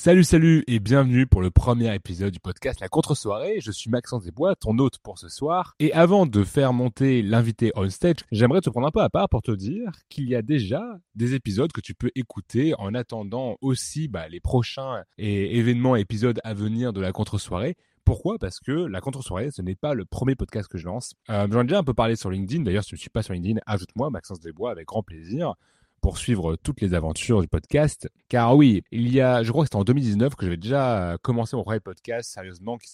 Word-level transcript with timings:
Salut, 0.00 0.22
salut 0.22 0.62
et 0.68 0.78
bienvenue 0.78 1.26
pour 1.26 1.42
le 1.42 1.50
premier 1.50 1.92
épisode 1.92 2.32
du 2.32 2.38
podcast 2.38 2.78
La 2.78 2.88
Contre-soirée. 2.88 3.58
Je 3.60 3.72
suis 3.72 3.90
Maxence 3.90 4.22
Desbois, 4.22 4.54
ton 4.54 4.78
hôte 4.78 4.98
pour 4.98 5.18
ce 5.18 5.28
soir. 5.28 5.74
Et 5.80 5.92
avant 5.92 6.24
de 6.24 6.44
faire 6.44 6.72
monter 6.72 7.20
l'invité 7.20 7.72
on 7.74 7.90
stage, 7.90 8.18
j'aimerais 8.30 8.60
te 8.60 8.70
prendre 8.70 8.86
un 8.86 8.92
peu 8.92 9.00
à 9.00 9.10
part 9.10 9.28
pour 9.28 9.42
te 9.42 9.50
dire 9.50 9.90
qu'il 10.08 10.28
y 10.28 10.36
a 10.36 10.42
déjà 10.42 10.84
des 11.16 11.34
épisodes 11.34 11.72
que 11.72 11.80
tu 11.80 11.94
peux 11.94 12.12
écouter 12.14 12.74
en 12.78 12.94
attendant 12.94 13.56
aussi 13.60 14.06
bah, 14.06 14.28
les 14.28 14.38
prochains 14.38 15.02
et 15.18 15.58
événements, 15.58 15.96
épisodes 15.96 16.38
à 16.44 16.54
venir 16.54 16.92
de 16.92 17.00
La 17.00 17.10
Contre-soirée. 17.10 17.74
Pourquoi? 18.04 18.38
Parce 18.38 18.60
que 18.60 18.70
la 18.70 19.00
contre-soirée, 19.00 19.50
ce 19.50 19.62
n'est 19.62 19.74
pas 19.74 19.94
le 19.94 20.04
premier 20.04 20.36
podcast 20.36 20.68
que 20.68 20.78
je 20.78 20.86
lance. 20.86 21.12
Euh, 21.28 21.48
J'en 21.50 21.62
ai 21.62 21.64
déjà 21.64 21.80
un 21.80 21.84
peu 21.84 21.92
parlé 21.92 22.14
sur 22.14 22.30
LinkedIn. 22.30 22.62
D'ailleurs, 22.62 22.84
si 22.84 22.90
tu 22.90 22.94
ne 22.94 23.00
suis 23.00 23.10
pas 23.10 23.22
sur 23.22 23.34
LinkedIn, 23.34 23.58
ajoute-moi, 23.66 24.10
Maxence 24.10 24.38
Desbois, 24.40 24.70
avec 24.70 24.86
grand 24.86 25.02
plaisir 25.02 25.56
pour 26.00 26.18
suivre 26.18 26.56
toutes 26.56 26.80
les 26.80 26.94
aventures 26.94 27.40
du 27.40 27.48
podcast. 27.48 28.08
Car 28.28 28.56
oui, 28.56 28.82
il 28.90 29.12
y 29.12 29.20
a, 29.20 29.42
je 29.42 29.50
crois 29.50 29.64
que 29.64 29.68
c'était 29.68 29.76
en 29.76 29.84
2019 29.84 30.34
que 30.34 30.44
j'avais 30.44 30.56
déjà 30.56 31.16
commencé 31.22 31.56
mon 31.56 31.64
premier 31.64 31.80
podcast 31.80 32.30
sérieusement 32.32 32.78
qui 32.78 32.92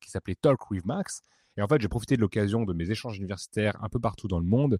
qui 0.00 0.10
s'appelait 0.10 0.36
Talk 0.36 0.70
with 0.70 0.84
Max. 0.84 1.22
Et 1.56 1.62
en 1.62 1.68
fait, 1.68 1.80
j'ai 1.80 1.88
profité 1.88 2.16
de 2.16 2.20
l'occasion 2.20 2.64
de 2.64 2.72
mes 2.72 2.90
échanges 2.90 3.18
universitaires 3.18 3.76
un 3.82 3.88
peu 3.88 3.98
partout 3.98 4.28
dans 4.28 4.38
le 4.38 4.46
monde 4.46 4.78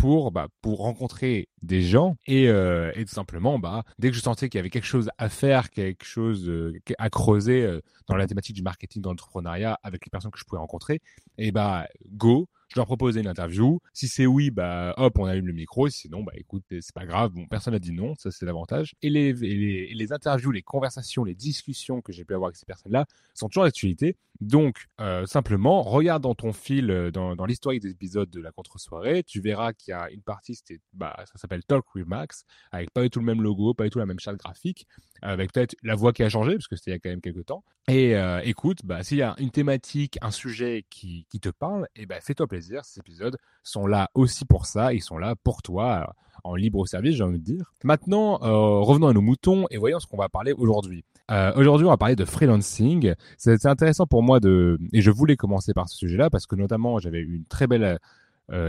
pour, 0.00 0.32
bah, 0.32 0.48
pour 0.62 0.78
rencontrer 0.78 1.48
des 1.60 1.82
gens 1.82 2.16
et, 2.26 2.48
euh, 2.48 2.90
et 2.94 3.04
tout 3.04 3.12
simplement, 3.12 3.58
bah, 3.58 3.84
dès 3.98 4.10
que 4.10 4.16
je 4.16 4.22
sentais 4.22 4.48
qu'il 4.48 4.58
y 4.58 4.60
avait 4.60 4.70
quelque 4.70 4.86
chose 4.86 5.10
à 5.18 5.28
faire, 5.28 5.68
quelque 5.68 6.06
chose 6.06 6.48
euh, 6.48 6.72
à 6.98 7.10
creuser 7.10 7.62
euh, 7.62 7.82
dans 8.08 8.16
la 8.16 8.26
thématique 8.26 8.56
du 8.56 8.62
marketing, 8.62 9.02
dans 9.02 9.10
l'entrepreneuriat 9.10 9.78
avec 9.82 10.06
les 10.06 10.10
personnes 10.10 10.30
que 10.30 10.38
je 10.38 10.44
pouvais 10.44 10.60
rencontrer, 10.60 11.02
et 11.36 11.52
bah, 11.52 11.86
go, 12.12 12.48
je 12.72 12.78
leur 12.78 12.86
proposais 12.86 13.20
une 13.20 13.26
interview. 13.26 13.80
Si 13.92 14.08
c'est 14.08 14.26
oui, 14.26 14.50
bah 14.50 14.94
hop, 14.96 15.18
on 15.18 15.24
allume 15.24 15.48
le 15.48 15.52
micro. 15.52 15.88
Sinon, 15.88 16.22
bah 16.22 16.32
écoute, 16.36 16.64
c'est 16.68 16.94
pas 16.94 17.06
grave. 17.06 17.32
Bon, 17.32 17.46
personne 17.46 17.72
n'a 17.72 17.78
dit 17.78 17.92
non, 17.92 18.14
ça 18.16 18.30
c'est 18.30 18.46
l'avantage. 18.46 18.94
Et 19.02 19.10
les, 19.10 19.32
les, 19.32 19.92
les 19.92 20.12
interviews, 20.12 20.50
les 20.50 20.62
conversations, 20.62 21.24
les 21.24 21.34
discussions 21.34 22.00
que 22.00 22.12
j'ai 22.12 22.24
pu 22.24 22.34
avoir 22.34 22.48
avec 22.48 22.56
ces 22.56 22.66
personnes-là 22.66 23.06
sont 23.34 23.48
toujours 23.48 23.64
d'actualité. 23.64 24.16
Donc, 24.40 24.86
euh, 25.00 25.26
simplement, 25.26 25.82
regarde 25.82 26.22
dans 26.22 26.34
ton 26.34 26.52
fil, 26.52 26.90
euh, 26.90 27.10
dans, 27.10 27.36
dans 27.36 27.44
l'historique 27.44 27.82
des 27.82 27.90
épisodes 27.90 28.30
de 28.30 28.40
la 28.40 28.52
contre-soirée, 28.52 29.22
tu 29.22 29.40
verras 29.40 29.74
qu'il 29.74 29.92
y 29.92 29.94
a 29.94 30.10
une 30.10 30.22
partie, 30.22 30.58
bah, 30.94 31.14
ça 31.30 31.38
s'appelle 31.38 31.62
Talk 31.64 31.94
with 31.94 32.06
Max, 32.06 32.44
avec 32.70 32.90
pas 32.90 33.02
du 33.02 33.10
tout 33.10 33.18
le 33.18 33.26
même 33.26 33.42
logo, 33.42 33.74
pas 33.74 33.84
du 33.84 33.90
tout 33.90 33.98
la 33.98 34.06
même 34.06 34.18
charte 34.18 34.38
graphique, 34.38 34.86
avec 35.22 35.52
peut-être 35.52 35.74
la 35.82 35.94
voix 35.94 36.12
qui 36.12 36.22
a 36.22 36.28
changé, 36.28 36.52
parce 36.54 36.68
que 36.68 36.76
c'était 36.76 36.90
il 36.90 36.94
y 36.94 36.96
a 36.96 36.98
quand 36.98 37.10
même 37.10 37.20
quelques 37.20 37.46
temps. 37.46 37.64
Et 37.88 38.16
euh, 38.16 38.40
écoute, 38.44 38.80
bah, 38.84 39.02
s'il 39.02 39.18
y 39.18 39.22
a 39.22 39.34
une 39.38 39.50
thématique, 39.50 40.18
un 40.22 40.30
sujet 40.30 40.84
qui, 40.90 41.26
qui 41.30 41.40
te 41.40 41.48
parle, 41.48 41.86
et 41.96 42.02
eh 42.02 42.06
ben 42.06 42.20
fais-toi 42.20 42.46
plaisir. 42.46 42.84
Ces 42.84 43.00
épisodes 43.00 43.36
sont 43.62 43.86
là 43.86 44.10
aussi 44.14 44.44
pour 44.44 44.66
ça. 44.66 44.92
Ils 44.92 45.02
sont 45.02 45.18
là 45.18 45.34
pour 45.42 45.62
toi, 45.62 46.14
en 46.44 46.54
libre 46.54 46.86
service, 46.86 47.16
j'ai 47.16 47.24
envie 47.24 47.38
de 47.38 47.44
dire. 47.44 47.72
Maintenant, 47.84 48.40
euh, 48.42 48.80
revenons 48.80 49.08
à 49.08 49.12
nos 49.12 49.20
moutons 49.20 49.66
et 49.70 49.78
voyons 49.78 49.98
ce 50.00 50.06
qu'on 50.06 50.16
va 50.16 50.28
parler 50.28 50.52
aujourd'hui. 50.52 51.04
Euh, 51.30 51.52
aujourd'hui, 51.56 51.86
on 51.86 51.90
va 51.90 51.96
parler 51.96 52.16
de 52.16 52.24
freelancing. 52.24 53.14
C'est 53.38 53.66
intéressant 53.66 54.06
pour 54.06 54.22
moi 54.22 54.40
de, 54.40 54.78
et 54.92 55.00
je 55.00 55.10
voulais 55.10 55.36
commencer 55.36 55.72
par 55.74 55.88
ce 55.88 55.96
sujet-là 55.96 56.30
parce 56.30 56.46
que 56.46 56.56
notamment, 56.56 56.98
j'avais 56.98 57.20
eu 57.20 57.36
une 57.36 57.44
très 57.44 57.66
belle 57.66 57.84
euh, 57.84 57.96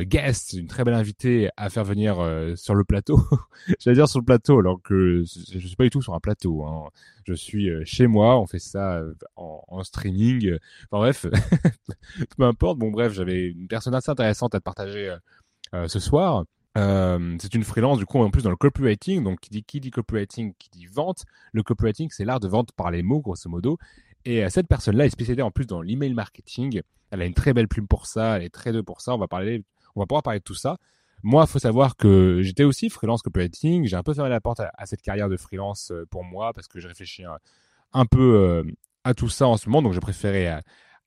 guest, 0.04 0.54
une 0.54 0.68
très 0.68 0.84
belle 0.84 0.94
invitée 0.94 1.50
à 1.58 1.70
faire 1.70 1.84
venir 1.84 2.20
euh, 2.20 2.56
sur 2.56 2.76
le 2.76 2.84
plateau. 2.84 3.20
J'allais 3.80 3.96
dire 3.96 4.08
sur 4.08 4.20
le 4.20 4.26
plateau, 4.26 4.60
alors 4.60 4.82
que 4.82 5.24
je 5.24 5.60
suis 5.60 5.76
pas 5.76 5.84
du 5.84 5.90
tout 5.90 6.02
sur 6.02 6.14
un 6.14 6.20
plateau. 6.20 6.64
Hein. 6.66 6.90
Je 7.26 7.34
suis 7.34 7.70
euh, 7.70 7.84
chez 7.86 8.08
moi, 8.08 8.40
on 8.40 8.46
fait 8.46 8.60
ça 8.60 8.98
euh, 8.98 9.14
en, 9.36 9.84
streaming. 9.84 10.58
Enfin 10.92 11.00
bref, 11.00 11.26
peu 12.38 12.44
importe. 12.44 12.78
Bon 12.78 12.92
bref, 12.92 13.14
j'avais 13.14 13.48
une 13.48 13.68
personne 13.68 13.96
assez 13.96 14.12
intéressante 14.12 14.56
à 14.56 14.60
te 14.60 14.64
partager 14.64 15.16
euh, 15.74 15.88
ce 15.88 16.00
soir. 16.00 16.44
Euh, 16.78 17.36
c'est 17.42 17.54
une 17.54 17.66
freelance 17.66 17.98
du 17.98 18.06
coup 18.06 18.20
en 18.20 18.30
plus 18.30 18.44
dans 18.44 18.50
le 18.50 18.56
copywriting 18.56 19.26
donc 19.26 19.42
qui 19.42 19.82
dit 19.82 19.92
copywriting 19.92 20.54
qui 20.58 20.70
dit 20.70 20.86
vente 20.86 21.26
le 21.52 21.64
copywriting 21.64 22.08
c'est 22.12 22.24
l'art 22.24 22.40
de 22.40 22.48
vente 22.48 22.72
par 22.72 22.92
les 22.92 23.04
mots 23.04 23.20
grosso 23.20 23.50
modo 23.50 23.78
et 24.26 24.44
euh, 24.44 24.50
cette 24.50 24.68
personne 24.68 24.96
là 24.96 25.06
est 25.06 25.10
spécialisée 25.10 25.42
en 25.42 25.52
plus 25.52 25.66
dans 25.66 25.82
l'email 25.82 26.14
marketing 26.14 26.82
elle 27.12 27.22
a 27.22 27.26
une 27.26 27.34
très 27.34 27.54
belle 27.54 27.68
plume 27.68 27.88
pour 27.88 28.06
ça 28.06 28.38
elle 28.38 28.44
est 28.44 28.50
très 28.50 28.72
douée 28.72 28.84
pour 28.84 29.02
ça 29.02 29.14
on 29.14 29.18
va 29.18 29.28
parler 29.28 29.64
on 29.96 30.00
va 30.00 30.06
pouvoir 30.06 30.24
parler 30.24 30.40
de 30.40 30.44
tout 30.44 30.56
ça 30.56 30.78
moi, 31.24 31.46
faut 31.46 31.60
savoir 31.60 31.98
que 31.98 32.42
j'étais 32.42 32.64
aussi 32.64 32.90
freelance 32.90 33.22
copywriting. 33.22 33.86
J'ai 33.86 33.96
un 33.96 34.02
peu 34.02 34.14
fermé 34.14 34.30
la 34.30 34.42
porte 34.42 34.60
à, 34.60 34.86
cette 34.86 35.02
carrière 35.02 35.30
de 35.30 35.38
freelance 35.38 35.94
pour 36.10 36.24
moi 36.24 36.52
parce 36.54 36.68
que 36.68 36.80
je 36.80 36.88
réfléchis 36.88 37.24
un, 37.24 37.38
un 37.94 38.06
peu 38.06 38.36
euh, 38.36 38.64
à 39.04 39.14
tout 39.14 39.30
ça 39.30 39.48
en 39.48 39.58
ce 39.58 39.70
moment. 39.70 39.82
Donc, 39.82 39.94
j'ai 39.94 40.00
préféré 40.00 40.52
euh, 40.52 40.60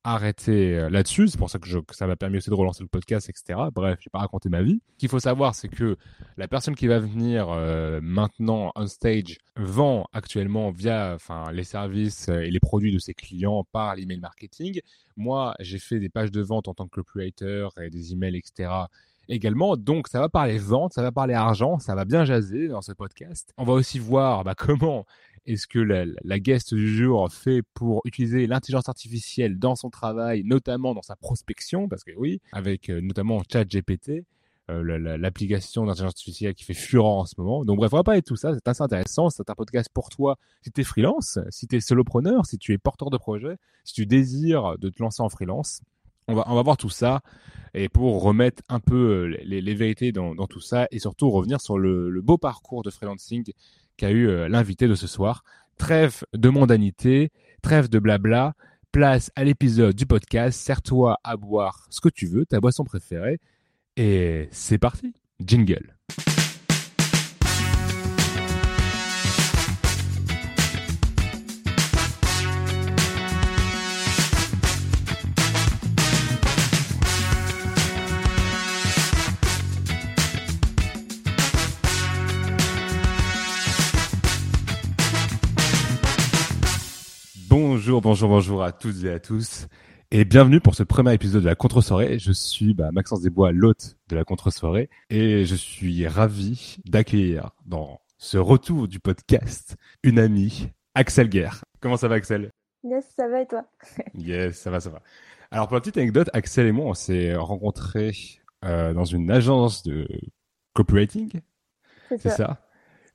arrêter 0.04 0.78
euh, 0.78 0.91
là-dessus. 0.91 1.28
C'est 1.28 1.38
pour 1.38 1.50
ça 1.50 1.59
que, 1.59 1.69
ça 1.91 2.06
m'a 2.06 2.16
permis 2.16 2.37
aussi 2.37 2.50
de 2.50 2.54
relancer 2.54 2.82
le 2.82 2.88
podcast, 2.88 3.28
etc. 3.28 3.59
Bref, 3.75 3.98
j'ai 4.00 4.10
pas 4.10 4.20
raconté 4.20 4.48
ma 4.48 4.62
vie. 4.62 4.81
Ce 4.92 4.98
qu'il 4.98 5.09
faut 5.09 5.19
savoir, 5.19 5.54
c'est 5.54 5.69
que 5.69 5.97
la 6.37 6.47
personne 6.47 6.75
qui 6.76 6.87
va 6.87 6.98
venir 6.98 7.48
euh, 7.50 8.00
maintenant 8.03 8.72
on 8.76 8.87
stage 8.87 9.38
vend 9.56 10.06
actuellement 10.12 10.70
via 10.70 11.15
enfin 11.15 11.50
les 11.53 11.65
services 11.65 12.28
et 12.28 12.50
les 12.50 12.60
produits 12.60 12.92
de 12.92 12.98
ses 12.98 13.15
clients 13.15 13.65
par 13.72 13.97
l'email 13.97 14.20
marketing. 14.20 14.81
Moi, 15.16 15.54
j'ai 15.60 15.78
fait 15.78 15.98
des 15.98 16.09
pages 16.09 16.31
de 16.31 16.42
vente 16.42 16.69
en 16.69 16.75
tant 16.75 16.86
que 16.86 17.00
copywriter 17.00 17.69
et 17.81 17.91
des 17.91 18.12
emails, 18.12 18.36
etc 18.36 18.86
également. 19.28 19.76
Donc, 19.76 20.09
ça 20.09 20.21
va 20.21 20.28
parler 20.28 20.59
vente, 20.59 20.92
ça 20.92 21.03
va 21.03 21.12
parler 21.12 21.34
argent, 21.34 21.78
ça 21.78 21.94
va 21.94 22.04
bien 22.04 22.25
jaser 22.25 22.69
dans 22.69 22.82
ce 22.82 22.92
podcast. 22.92 23.53
On 23.56 23.65
va 23.65 23.72
aussi 23.72 23.98
voir 23.98 24.44
bah, 24.44 24.54
comment 24.56 25.06
est-ce 25.47 25.66
que 25.66 25.78
la, 25.78 26.38
guest 26.38 26.75
du 26.75 26.97
jour 26.97 27.31
fait 27.32 27.62
pour 27.75 28.00
utiliser 28.05 28.47
l'intelligence 28.47 28.88
artificielle 28.88 29.59
dans 29.59 29.77
son 29.77 29.91
travail, 29.91 30.43
notamment 30.44 30.94
dans 30.94 31.03
sa 31.03 31.16
prospection, 31.16 31.88
parce 31.88 32.05
que 32.05 32.12
oui, 32.16 32.41
avec 32.53 32.88
euh, 32.88 33.00
notamment 33.00 33.43
ChatGPT, 33.50 34.25
euh, 34.71 35.16
l'application 35.19 35.84
d'intelligence 35.84 36.12
artificielle 36.12 36.54
qui 36.54 36.65
fait 36.65 36.75
fureur 36.75 37.19
en 37.19 37.27
ce 37.27 37.34
moment. 37.37 37.65
Donc 37.65 37.77
bref, 37.77 37.93
on 37.93 37.97
va 37.97 38.03
parler 38.03 38.22
de 38.22 38.27
tout 38.27 38.37
ça, 38.37 38.54
c'est 38.54 38.66
assez 38.66 38.83
intéressant, 38.83 39.28
c'est 39.28 39.49
un 39.50 39.54
podcast 39.54 39.91
pour 39.93 40.09
toi 40.09 40.38
si 40.62 40.71
tu 40.71 40.81
es 40.81 40.84
freelance, 40.84 41.38
si 41.50 41.66
tu 41.66 41.77
es 41.77 41.81
solopreneur, 41.81 42.47
si 42.47 42.56
tu 42.56 42.72
es 42.72 42.78
porteur 42.78 43.10
de 43.10 43.19
projet, 43.19 43.56
si 43.84 43.93
tu 43.93 44.06
désires 44.06 44.78
de 44.78 44.88
te 44.88 45.03
lancer 45.03 45.22
en 45.22 45.28
freelance. 45.28 45.83
On 46.27 46.34
va, 46.34 46.44
on 46.47 46.54
va 46.54 46.62
voir 46.62 46.78
tout 46.78 46.88
ça 46.88 47.21
et 47.75 47.91
pour 47.91 48.22
remettre 48.22 48.62
un 48.71 48.81
peu 48.81 49.25
les, 49.25 49.60
les 49.60 49.75
vérités 49.75 50.10
dans, 50.10 50.34
tout 50.47 50.60
ça 50.60 50.88
et 50.91 50.99
surtout 50.99 51.31
revenir 51.31 51.60
sur 51.60 51.77
le 51.77 52.22
beau 52.22 52.38
parcours 52.38 52.83
de 52.83 52.88
freelancing 52.88 53.44
qu'a 53.97 54.10
eu 54.10 54.28
euh, 54.28 54.49
l'invité 54.49 54.88
de 54.88 54.94
ce 54.94 55.06
soir. 55.06 55.44
Trêve 55.78 56.25
de 56.32 56.49
mondanité, 56.49 57.31
trêve 57.62 57.88
de 57.88 57.99
blabla, 57.99 58.55
place 58.93 59.32
à 59.34 59.43
l'épisode 59.43 59.94
du 59.94 60.06
podcast, 60.06 60.60
sers-toi 60.60 61.19
à 61.25 61.37
boire 61.37 61.87
ce 61.91 62.00
que 62.00 62.09
tu 62.09 62.27
veux, 62.27 62.47
ta 62.47 62.60
boisson 62.60 62.84
préférée, 62.84 63.41
et 63.97 64.49
c'est 64.53 64.78
parti, 64.78 65.15
jingle. 65.44 65.97
Bonjour, 87.84 88.00
bonjour, 88.00 88.28
bonjour 88.31 88.62
à 88.62 88.72
toutes 88.72 89.05
et 89.05 89.11
à 89.11 89.21
tous. 89.21 89.69
Et 90.11 90.25
bienvenue 90.25 90.59
pour 90.59 90.75
ce 90.75 90.83
premier 90.83 91.12
épisode 91.12 91.43
de 91.43 91.49
la 91.49 91.55
contre-soirée. 91.55 92.19
Je 92.19 92.33
suis 92.33 92.72
bah, 92.72 92.91
Maxence 92.93 93.21
Desbois, 93.21 93.53
l'hôte 93.53 93.99
de 94.09 94.17
la 94.17 94.25
contre-soirée. 94.25 94.89
Et 95.11 95.45
je 95.45 95.55
suis 95.55 96.09
ravi 96.09 96.78
d'accueillir 96.87 97.50
dans 97.67 98.00
ce 98.17 98.39
retour 98.39 98.89
du 98.89 99.00
podcast 99.00 99.77
une 100.03 100.19
amie, 100.19 100.71
Axel 100.95 101.28
Guerre. 101.28 101.62
Comment 101.81 101.99
ça 101.99 102.09
va, 102.09 102.15
Axel? 102.15 102.53
Yes, 102.84 103.05
ça 103.19 103.28
va 103.28 103.43
et 103.43 103.47
toi? 103.47 103.67
Yes, 104.15 104.56
ça 104.56 104.71
va, 104.71 104.81
ça 104.81 104.89
va. 104.89 105.03
Alors, 105.51 105.69
pour 105.69 105.75
la 105.75 105.83
petite 105.83 105.99
anecdote, 105.99 106.31
Axel 106.33 106.66
et 106.66 106.72
moi, 106.72 106.87
on 106.87 106.95
s'est 106.95 107.34
rencontrés 107.34 108.16
euh, 108.65 108.95
dans 108.95 109.05
une 109.05 109.31
agence 109.31 109.83
de 109.83 110.09
copywriting. 110.72 111.39
C'est 112.09 112.31
ça. 112.31 112.31
ça? 112.31 112.63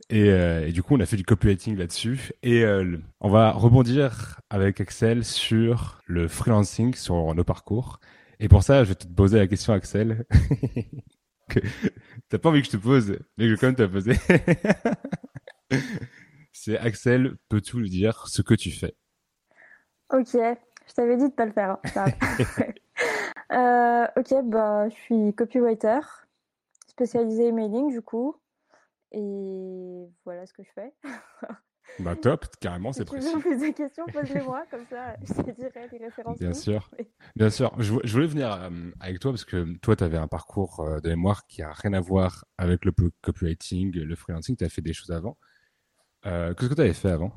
Et, 0.09 0.29
euh, 0.29 0.67
et, 0.67 0.71
du 0.71 0.81
coup, 0.81 0.95
on 0.95 0.99
a 0.99 1.05
fait 1.05 1.17
du 1.17 1.23
copywriting 1.23 1.77
là-dessus. 1.77 2.31
Et 2.41 2.63
euh, 2.63 2.97
on 3.19 3.29
va 3.29 3.51
rebondir 3.51 4.41
avec 4.50 4.81
Axel 4.81 5.23
sur 5.23 6.01
le 6.06 6.27
freelancing, 6.27 6.95
sur 6.95 7.35
nos 7.35 7.44
parcours. 7.44 8.00
Et 8.39 8.47
pour 8.47 8.63
ça, 8.63 8.83
je 8.83 8.89
vais 8.89 8.95
te 8.95 9.07
poser 9.07 9.38
la 9.38 9.47
question, 9.47 9.73
Axel. 9.73 10.25
que 11.50 11.59
t'as 12.29 12.38
pas 12.38 12.50
envie 12.50 12.61
que 12.61 12.67
je 12.67 12.71
te 12.71 12.77
pose, 12.77 13.19
mais 13.38 13.47
je 13.47 13.51
vais 13.51 13.57
quand 13.57 13.67
même 13.67 13.75
te 13.75 13.81
la 13.81 13.89
poser. 13.89 14.15
C'est 16.51 16.77
Axel, 16.77 17.35
peux-tu 17.50 17.77
nous 17.77 17.88
dire 17.88 18.27
ce 18.27 18.41
que 18.41 18.53
tu 18.53 18.71
fais? 18.71 18.95
Ok, 20.12 20.33
je 20.33 20.94
t'avais 20.94 21.17
dit 21.17 21.29
de 21.29 21.33
pas 21.33 21.45
le 21.45 21.51
faire. 21.51 21.77
Hein. 21.95 22.05
euh, 23.51 24.07
ok, 24.19 24.50
bah, 24.50 24.89
je 24.89 24.95
suis 24.95 25.33
copywriter, 25.35 26.00
spécialisé 26.88 27.47
emailing 27.47 27.91
du 27.91 28.01
coup. 28.01 28.35
Et 29.11 30.07
voilà 30.25 30.45
ce 30.45 30.53
que 30.53 30.63
je 30.63 30.69
fais. 30.71 30.94
bah 32.00 32.15
top, 32.15 32.45
carrément, 32.59 32.94
c'est 32.94 33.06
précis. 33.06 33.27
Si 33.27 33.33
tu 33.33 33.38
veux 33.38 33.57
plus 33.57 33.69
de 33.69 33.73
questions, 33.75 34.06
pose-les-moi, 34.13 34.65
comme 34.69 34.85
ça 34.85 35.15
je 35.21 35.33
te 35.33 35.51
dirai 35.51 35.88
les 35.91 35.97
références. 35.97 36.38
Bien 36.39 36.53
sûr, 36.53 36.89
bien 37.35 37.50
sûr. 37.50 37.73
Je, 37.79 37.95
je 38.03 38.13
voulais 38.13 38.27
venir 38.27 38.53
euh, 38.53 38.69
avec 39.00 39.19
toi 39.19 39.31
parce 39.31 39.45
que 39.45 39.77
toi, 39.79 39.95
tu 39.95 40.03
avais 40.03 40.17
un 40.17 40.27
parcours 40.27 40.81
euh, 40.81 41.00
de 41.00 41.09
mémoire 41.09 41.47
qui 41.47 41.61
a 41.61 41.71
rien 41.71 41.94
à 41.94 42.01
voir 42.01 42.45
avec 42.57 42.85
le 42.85 42.94
copywriting, 43.21 43.91
le 43.94 44.15
freelancing. 44.15 44.56
Tu 44.56 44.63
as 44.63 44.69
fait 44.69 44.81
des 44.81 44.94
choses 44.94 45.12
avant. 45.12 45.38
Euh, 46.25 46.53
Qu'est-ce 46.53 46.69
que 46.69 46.75
tu 46.75 46.81
avais 46.81 46.94
fait 46.94 47.12
avant? 47.12 47.31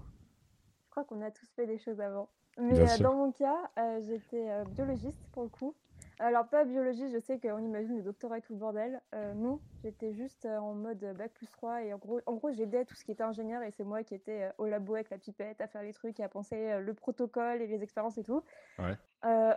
Qu'on 0.91 1.23
a 1.23 1.31
tous 1.31 1.49
fait 1.57 1.67
des 1.67 1.79
choses 1.79 2.01
avant. 2.01 2.29
Mais 2.61 2.85
dans 2.99 3.15
mon 3.15 3.33
cas, 3.33 3.71
j'étais 4.03 4.47
biologiste 4.75 5.27
pour 5.33 5.45
le 5.45 5.49
coup. 5.49 5.75
Alors, 6.23 6.47
pas 6.47 6.65
biologie, 6.65 7.09
je 7.09 7.19
sais 7.19 7.41
qu'on 7.41 7.59
imagine 7.59 7.97
le 7.97 8.03
doctorat 8.03 8.39
et 8.39 8.43
tout 8.43 8.53
le 8.53 8.59
bordel. 8.61 9.01
Euh, 9.13 9.35
non, 9.35 9.61
j'étais 9.83 10.13
juste 10.13 10.47
euh, 10.47 10.57
en 10.57 10.73
mode 10.73 11.01
bac 11.19 11.33
plus 11.35 11.49
3 11.49 11.83
et 11.83 11.93
en 11.93 11.99
gros, 11.99 12.21
en 12.27 12.35
gros 12.35 12.53
j'aidais 12.53 12.85
tout 12.85 12.95
ce 12.95 13.05
qui 13.05 13.11
était 13.11 13.25
ingénieur 13.25 13.61
et 13.65 13.73
c'est 13.73 13.83
moi 13.83 14.05
qui 14.05 14.15
étais 14.15 14.45
euh, 14.45 14.53
au 14.59 14.67
labo 14.67 14.95
avec 14.95 15.11
la 15.11 15.19
pipette 15.19 15.61
à 15.61 15.67
faire 15.67 15.83
les 15.83 15.93
trucs 15.93 16.21
et 16.21 16.23
à 16.23 16.29
penser 16.29 16.79
le 16.79 16.95
protocole 16.95 17.61
et 17.61 17.67
les 17.67 17.83
expériences 17.83 18.19
et 18.19 18.23
tout. 18.23 18.45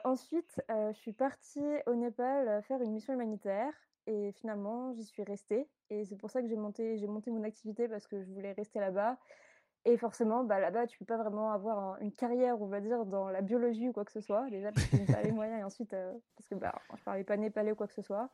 ensuite, 0.03 0.59
je 0.69 0.97
suis 0.97 1.13
partie 1.13 1.63
au 1.85 1.93
Népal 1.93 2.63
faire 2.63 2.81
une 2.81 2.93
mission 2.93 3.13
humanitaire 3.13 3.71
et 4.07 4.31
finalement, 4.31 4.91
j'y 4.93 5.03
suis 5.03 5.23
restée. 5.23 5.67
Et 5.91 6.03
c'est 6.05 6.15
pour 6.15 6.31
ça 6.31 6.41
que 6.41 6.47
j'ai 6.47 6.55
monté, 6.55 6.97
j'ai 6.97 7.07
monté 7.07 7.29
mon 7.29 7.43
activité 7.43 7.87
parce 7.87 8.07
que 8.07 8.23
je 8.23 8.31
voulais 8.31 8.53
rester 8.53 8.79
là-bas. 8.79 9.19
Et 9.87 9.97
forcément, 9.97 10.43
bah, 10.43 10.59
là-bas, 10.59 10.87
tu 10.87 10.97
peux 10.97 11.05
pas 11.05 11.17
vraiment 11.17 11.51
avoir 11.51 12.01
une 12.01 12.11
carrière, 12.11 12.59
on 12.59 12.65
va 12.65 12.81
dire, 12.81 13.05
dans 13.05 13.29
la 13.29 13.41
biologie 13.41 13.87
ou 13.87 13.93
quoi 13.93 14.03
que 14.03 14.11
ce 14.11 14.19
soit. 14.19 14.49
Déjà, 14.49 14.71
parce 14.71 14.87
que 14.87 15.11
pas 15.11 15.21
les 15.21 15.31
moyens, 15.31 15.59
et 15.59 15.63
ensuite, 15.63 15.93
euh, 15.93 16.11
parce 16.35 16.49
que 16.49 16.55
bah, 16.55 16.73
je 16.95 17.03
parlais 17.03 17.23
pas 17.23 17.37
népalais 17.37 17.71
ou 17.71 17.75
quoi 17.75 17.85
que 17.85 17.93
ce 17.93 18.01
soit. 18.01 18.29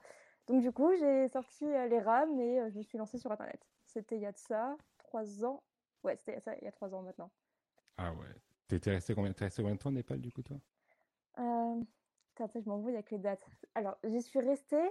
Donc, 0.48 0.62
du 0.62 0.72
coup, 0.72 0.96
j'ai 0.96 1.28
sorti 1.28 1.66
euh, 1.66 1.88
les 1.88 2.00
rames 2.00 2.40
et 2.40 2.62
euh, 2.62 2.70
je 2.70 2.78
me 2.78 2.84
suis 2.84 2.98
lancée 2.98 3.18
sur 3.18 3.32
Internet. 3.34 3.62
C'était 3.86 4.16
il 4.16 4.22
y 4.22 4.26
a 4.26 4.32
de 4.32 4.38
ça, 4.38 4.78
trois 4.98 5.44
ans. 5.44 5.62
Ouais, 6.06 6.16
c'était 6.16 6.40
il 6.62 6.64
y 6.64 6.68
a 6.68 6.72
trois 6.72 6.96
ans 6.96 7.02
maintenant. 7.02 7.30
Ah 7.98 8.14
ouais. 8.14 8.80
T'es 8.80 8.90
resté 8.90 9.14
combien, 9.14 9.34
resté 9.38 9.62
combien 9.62 9.76
de 9.76 9.80
temps 9.80 9.90
au 9.90 9.94
Népal, 9.94 10.22
du 10.22 10.32
coup, 10.32 10.42
toi? 10.44 10.58
Attends, 11.36 12.62
je 12.62 12.68
m'envoie 12.70 12.92
avec 12.92 13.12
les 13.12 13.20
dates. 13.20 13.46
Alors, 13.76 13.98
j'y 14.06 14.22
suis 14.22 14.40
restée 14.40 14.90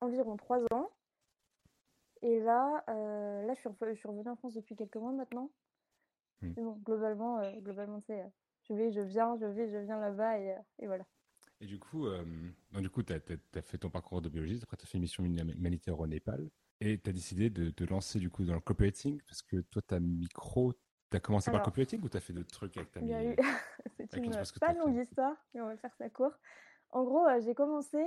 environ 0.00 0.36
trois 0.36 0.62
ans. 0.72 0.88
Et 2.22 2.40
là, 2.40 2.84
euh, 2.88 3.46
là 3.46 3.54
je, 3.54 3.60
suis, 3.60 3.70
je 3.80 3.94
suis 3.94 4.08
revenue 4.08 4.28
en 4.28 4.36
France 4.36 4.54
depuis 4.54 4.76
quelques 4.76 4.96
mois 4.96 5.12
maintenant. 5.12 5.50
Hmm. 6.40 6.52
bon, 6.52 6.72
globalement, 6.84 7.38
euh, 7.40 7.52
globalement 7.60 8.00
c'est, 8.06 8.20
euh, 8.20 8.28
je 8.68 8.74
vais, 8.74 8.92
je 8.92 9.00
viens, 9.00 9.36
je 9.40 9.46
vais, 9.46 9.68
je 9.70 9.78
viens 9.78 9.98
là-bas 9.98 10.38
et, 10.38 10.56
et 10.78 10.86
voilà. 10.86 11.04
Et 11.60 11.66
du 11.66 11.80
coup, 11.80 12.06
donc 12.72 12.82
du 12.82 12.88
coup, 12.88 13.02
tu 13.02 13.12
as, 13.12 13.62
fait 13.62 13.78
ton 13.78 13.90
parcours 13.90 14.22
de 14.22 14.28
biologiste, 14.28 14.62
après 14.62 14.76
tu 14.76 14.84
as 14.84 14.86
fait 14.86 14.98
une 14.98 15.02
mission 15.02 15.24
humanitaire 15.24 15.98
au 15.98 16.06
Népal, 16.06 16.48
et 16.80 17.00
tu 17.00 17.10
as 17.10 17.12
décidé 17.12 17.50
de 17.50 17.70
te 17.70 17.82
lancer 17.82 18.20
du 18.20 18.30
coup 18.30 18.44
dans 18.44 18.54
le 18.54 18.60
copywriting, 18.60 19.20
parce 19.22 19.42
que 19.42 19.56
toi, 19.62 19.82
ta 19.82 19.98
micro, 19.98 20.72
tu 21.10 21.16
as 21.16 21.20
commencé 21.20 21.50
par 21.50 21.58
le 21.58 21.64
copywriting 21.64 22.00
ou 22.00 22.08
tu 22.08 22.16
as 22.16 22.20
fait 22.20 22.32
d'autres 22.32 22.52
trucs 22.52 22.76
avec 22.76 22.92
ta 22.92 23.00
micro 23.00 23.42
C'est 24.10 24.18
une 24.18 24.32
pas 24.60 24.72
longue 24.74 24.96
histoire, 24.96 25.34
mais 25.52 25.60
on 25.60 25.66
va 25.66 25.76
faire 25.76 25.94
ça 25.96 26.08
court. 26.10 26.38
En 26.90 27.02
gros, 27.02 27.26
j'ai 27.40 27.56
commencé, 27.56 27.98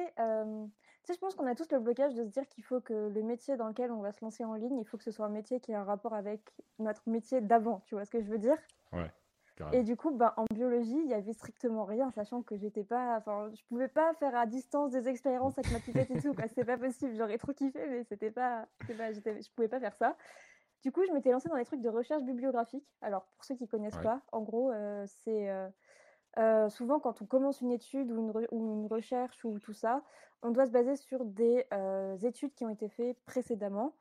sais, 1.06 1.14
je 1.14 1.20
pense 1.20 1.36
qu'on 1.36 1.48
a 1.48 1.56
tous 1.56 1.72
le 1.72 1.80
blocage 1.80 2.14
de 2.14 2.24
se 2.24 2.30
dire 2.30 2.48
qu'il 2.48 2.64
faut 2.64 2.82
que 2.82 2.94
le 2.94 3.24
métier 3.24 3.58
dans 3.58 3.68
lequel 3.68 3.92
on 3.92 4.02
va 4.02 4.12
se 4.12 4.24
lancer 4.24 4.44
en 4.44 4.54
ligne, 4.54 4.80
il 4.80 4.86
faut 4.86 4.98
que 4.98 5.04
ce 5.04 5.12
soit 5.12 5.26
un 5.26 5.30
métier 5.30 5.60
qui 5.60 5.72
ait 5.72 5.76
un 5.76 5.84
rapport 5.84 6.14
avec 6.14 6.42
notre 6.80 7.08
métier 7.10 7.42
d'avant. 7.42 7.82
Tu 7.86 7.96
vois 7.96 8.06
ce 8.06 8.12
que 8.12 8.22
je 8.22 8.30
veux 8.30 8.40
dire? 8.40 8.58
Ouais. 8.94 9.12
Et 9.74 9.84
du 9.84 9.96
coup, 9.96 10.12
bah, 10.12 10.34
en 10.38 10.46
biologie, 10.52 11.00
il 11.04 11.10
y 11.10 11.14
avait 11.14 11.34
strictement 11.34 11.86
rien, 11.86 12.10
sachant 12.12 12.42
que 12.42 12.56
j'étais 12.58 12.84
pas, 12.84 13.18
enfin, 13.18 13.52
je 13.54 13.62
pouvais 13.66 13.88
pas 13.88 14.14
faire 14.16 14.36
à 14.36 14.46
distance 14.46 14.92
des 14.92 15.08
expériences 15.08 15.58
avec 15.58 15.72
ma 15.72 15.80
pipette 15.80 16.10
et 16.12 16.22
tout. 16.22 16.34
C'était 16.48 16.66
pas 16.66 16.78
possible. 16.78 17.16
J'aurais 17.16 17.38
trop 17.38 17.54
kiffé, 17.54 17.80
mais 17.88 18.04
c'était 18.04 18.32
pas, 18.32 18.68
pas 18.98 19.12
je 19.14 19.50
pouvais 19.56 19.68
pas 19.68 19.80
faire 19.80 19.96
ça. 19.96 20.18
Du 20.84 20.92
coup, 20.92 21.06
je 21.06 21.12
m'étais 21.12 21.32
lancée 21.32 21.48
dans 21.48 21.58
des 21.58 21.66
trucs 21.66 21.82
de 21.82 21.90
recherche 21.90 22.24
bibliographique. 22.24 22.86
Alors, 23.02 23.26
pour 23.36 23.46
ceux 23.46 23.56
qui 23.56 23.68
connaissent 23.68 24.00
pas, 24.02 24.22
en 24.32 24.42
gros, 24.42 24.72
euh, 24.72 25.06
c'est 25.24 25.50
euh, 25.50 25.70
euh, 26.38 26.70
souvent, 26.70 27.00
quand 27.00 27.22
on 27.22 27.26
commence 27.26 27.62
une 27.62 27.72
étude 27.72 28.12
ou 28.12 28.32
une, 28.52 28.88
recherche 28.88 29.44
ou 29.44 29.60
tout 29.60 29.74
ça, 29.74 30.04
on 30.42 30.52
doit 30.52 30.66
se 30.66 30.72
baser 30.72 30.96
sur 30.96 31.26
des 31.26 31.66
euh, 31.74 32.18
études 32.18 32.54
qui 32.54 32.66
ont 32.66 32.70
été 32.70 32.90
faites 32.90 33.20
précédemment. 33.26 33.94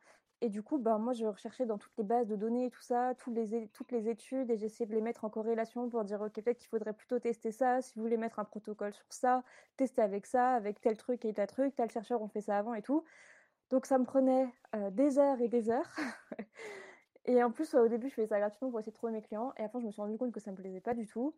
Et 0.43 0.49
du 0.49 0.62
coup, 0.62 0.79
ben, 0.79 0.99
moi, 0.99 1.12
je 1.12 1.27
recherchais 1.27 1.67
dans 1.67 1.77
toutes 1.77 1.97
les 1.99 2.05
bases 2.05 2.27
de 2.27 2.37
données 2.37 2.67
et 2.67 2.71
tout 2.71 2.81
ça, 2.81 3.15
toutes 3.19 3.35
les, 3.35 3.69
toutes 3.69 3.93
les 3.93 4.09
études, 4.09 4.50
et 4.50 4.56
j'essayais 4.56 4.87
de 4.87 4.94
les 4.94 5.03
mettre 5.03 5.25
en 5.25 5.31
corrélation 5.31 5.91
pour 5.91 6.03
dire, 6.05 6.23
OK, 6.23 6.32
peut-être 6.32 6.59
qu'il 6.59 6.69
faudrait 6.69 6.94
plutôt 6.94 7.19
tester 7.19 7.53
ça, 7.53 7.82
si 7.82 7.94
vous 7.97 8.03
voulez 8.03 8.17
mettre 8.17 8.38
un 8.38 8.44
protocole 8.44 8.94
sur 8.94 9.05
ça, 9.11 9.43
tester 9.76 10.00
avec 10.00 10.25
ça, 10.25 10.53
avec 10.53 10.81
tel 10.81 10.97
truc 10.97 11.25
et 11.26 11.35
tel 11.35 11.47
truc, 11.47 11.75
tel 11.75 11.91
chercheur, 11.91 12.23
on 12.23 12.29
fait 12.29 12.41
ça 12.41 12.56
avant 12.56 12.73
et 12.73 12.81
tout. 12.81 13.05
Donc, 13.69 13.85
ça 13.85 13.99
me 13.99 14.05
prenait 14.05 14.49
euh, 14.75 14.91
des 14.91 15.19
heures 15.19 15.41
et 15.43 15.49
des 15.49 15.69
heures. 15.71 15.94
et 17.26 17.43
en 17.44 17.50
plus, 17.50 17.75
au 17.75 17.88
début, 17.88 18.09
je 18.09 18.15
faisais 18.15 18.29
ça 18.29 18.38
gratuitement 18.38 18.71
pour 18.71 18.81
essayer 18.81 18.93
de 18.93 18.97
trouver 18.97 19.12
mes 19.12 19.23
clients, 19.23 19.53
et 19.59 19.65
après, 19.65 19.81
je 19.81 19.87
me 19.87 19.91
suis 19.91 20.00
rendu 20.00 20.17
compte 20.17 20.33
que 20.33 20.41
ça 20.41 20.53
me 20.53 20.56
plaisait 20.56 20.81
pas 20.81 20.94
du 20.94 21.06
tout 21.06 21.35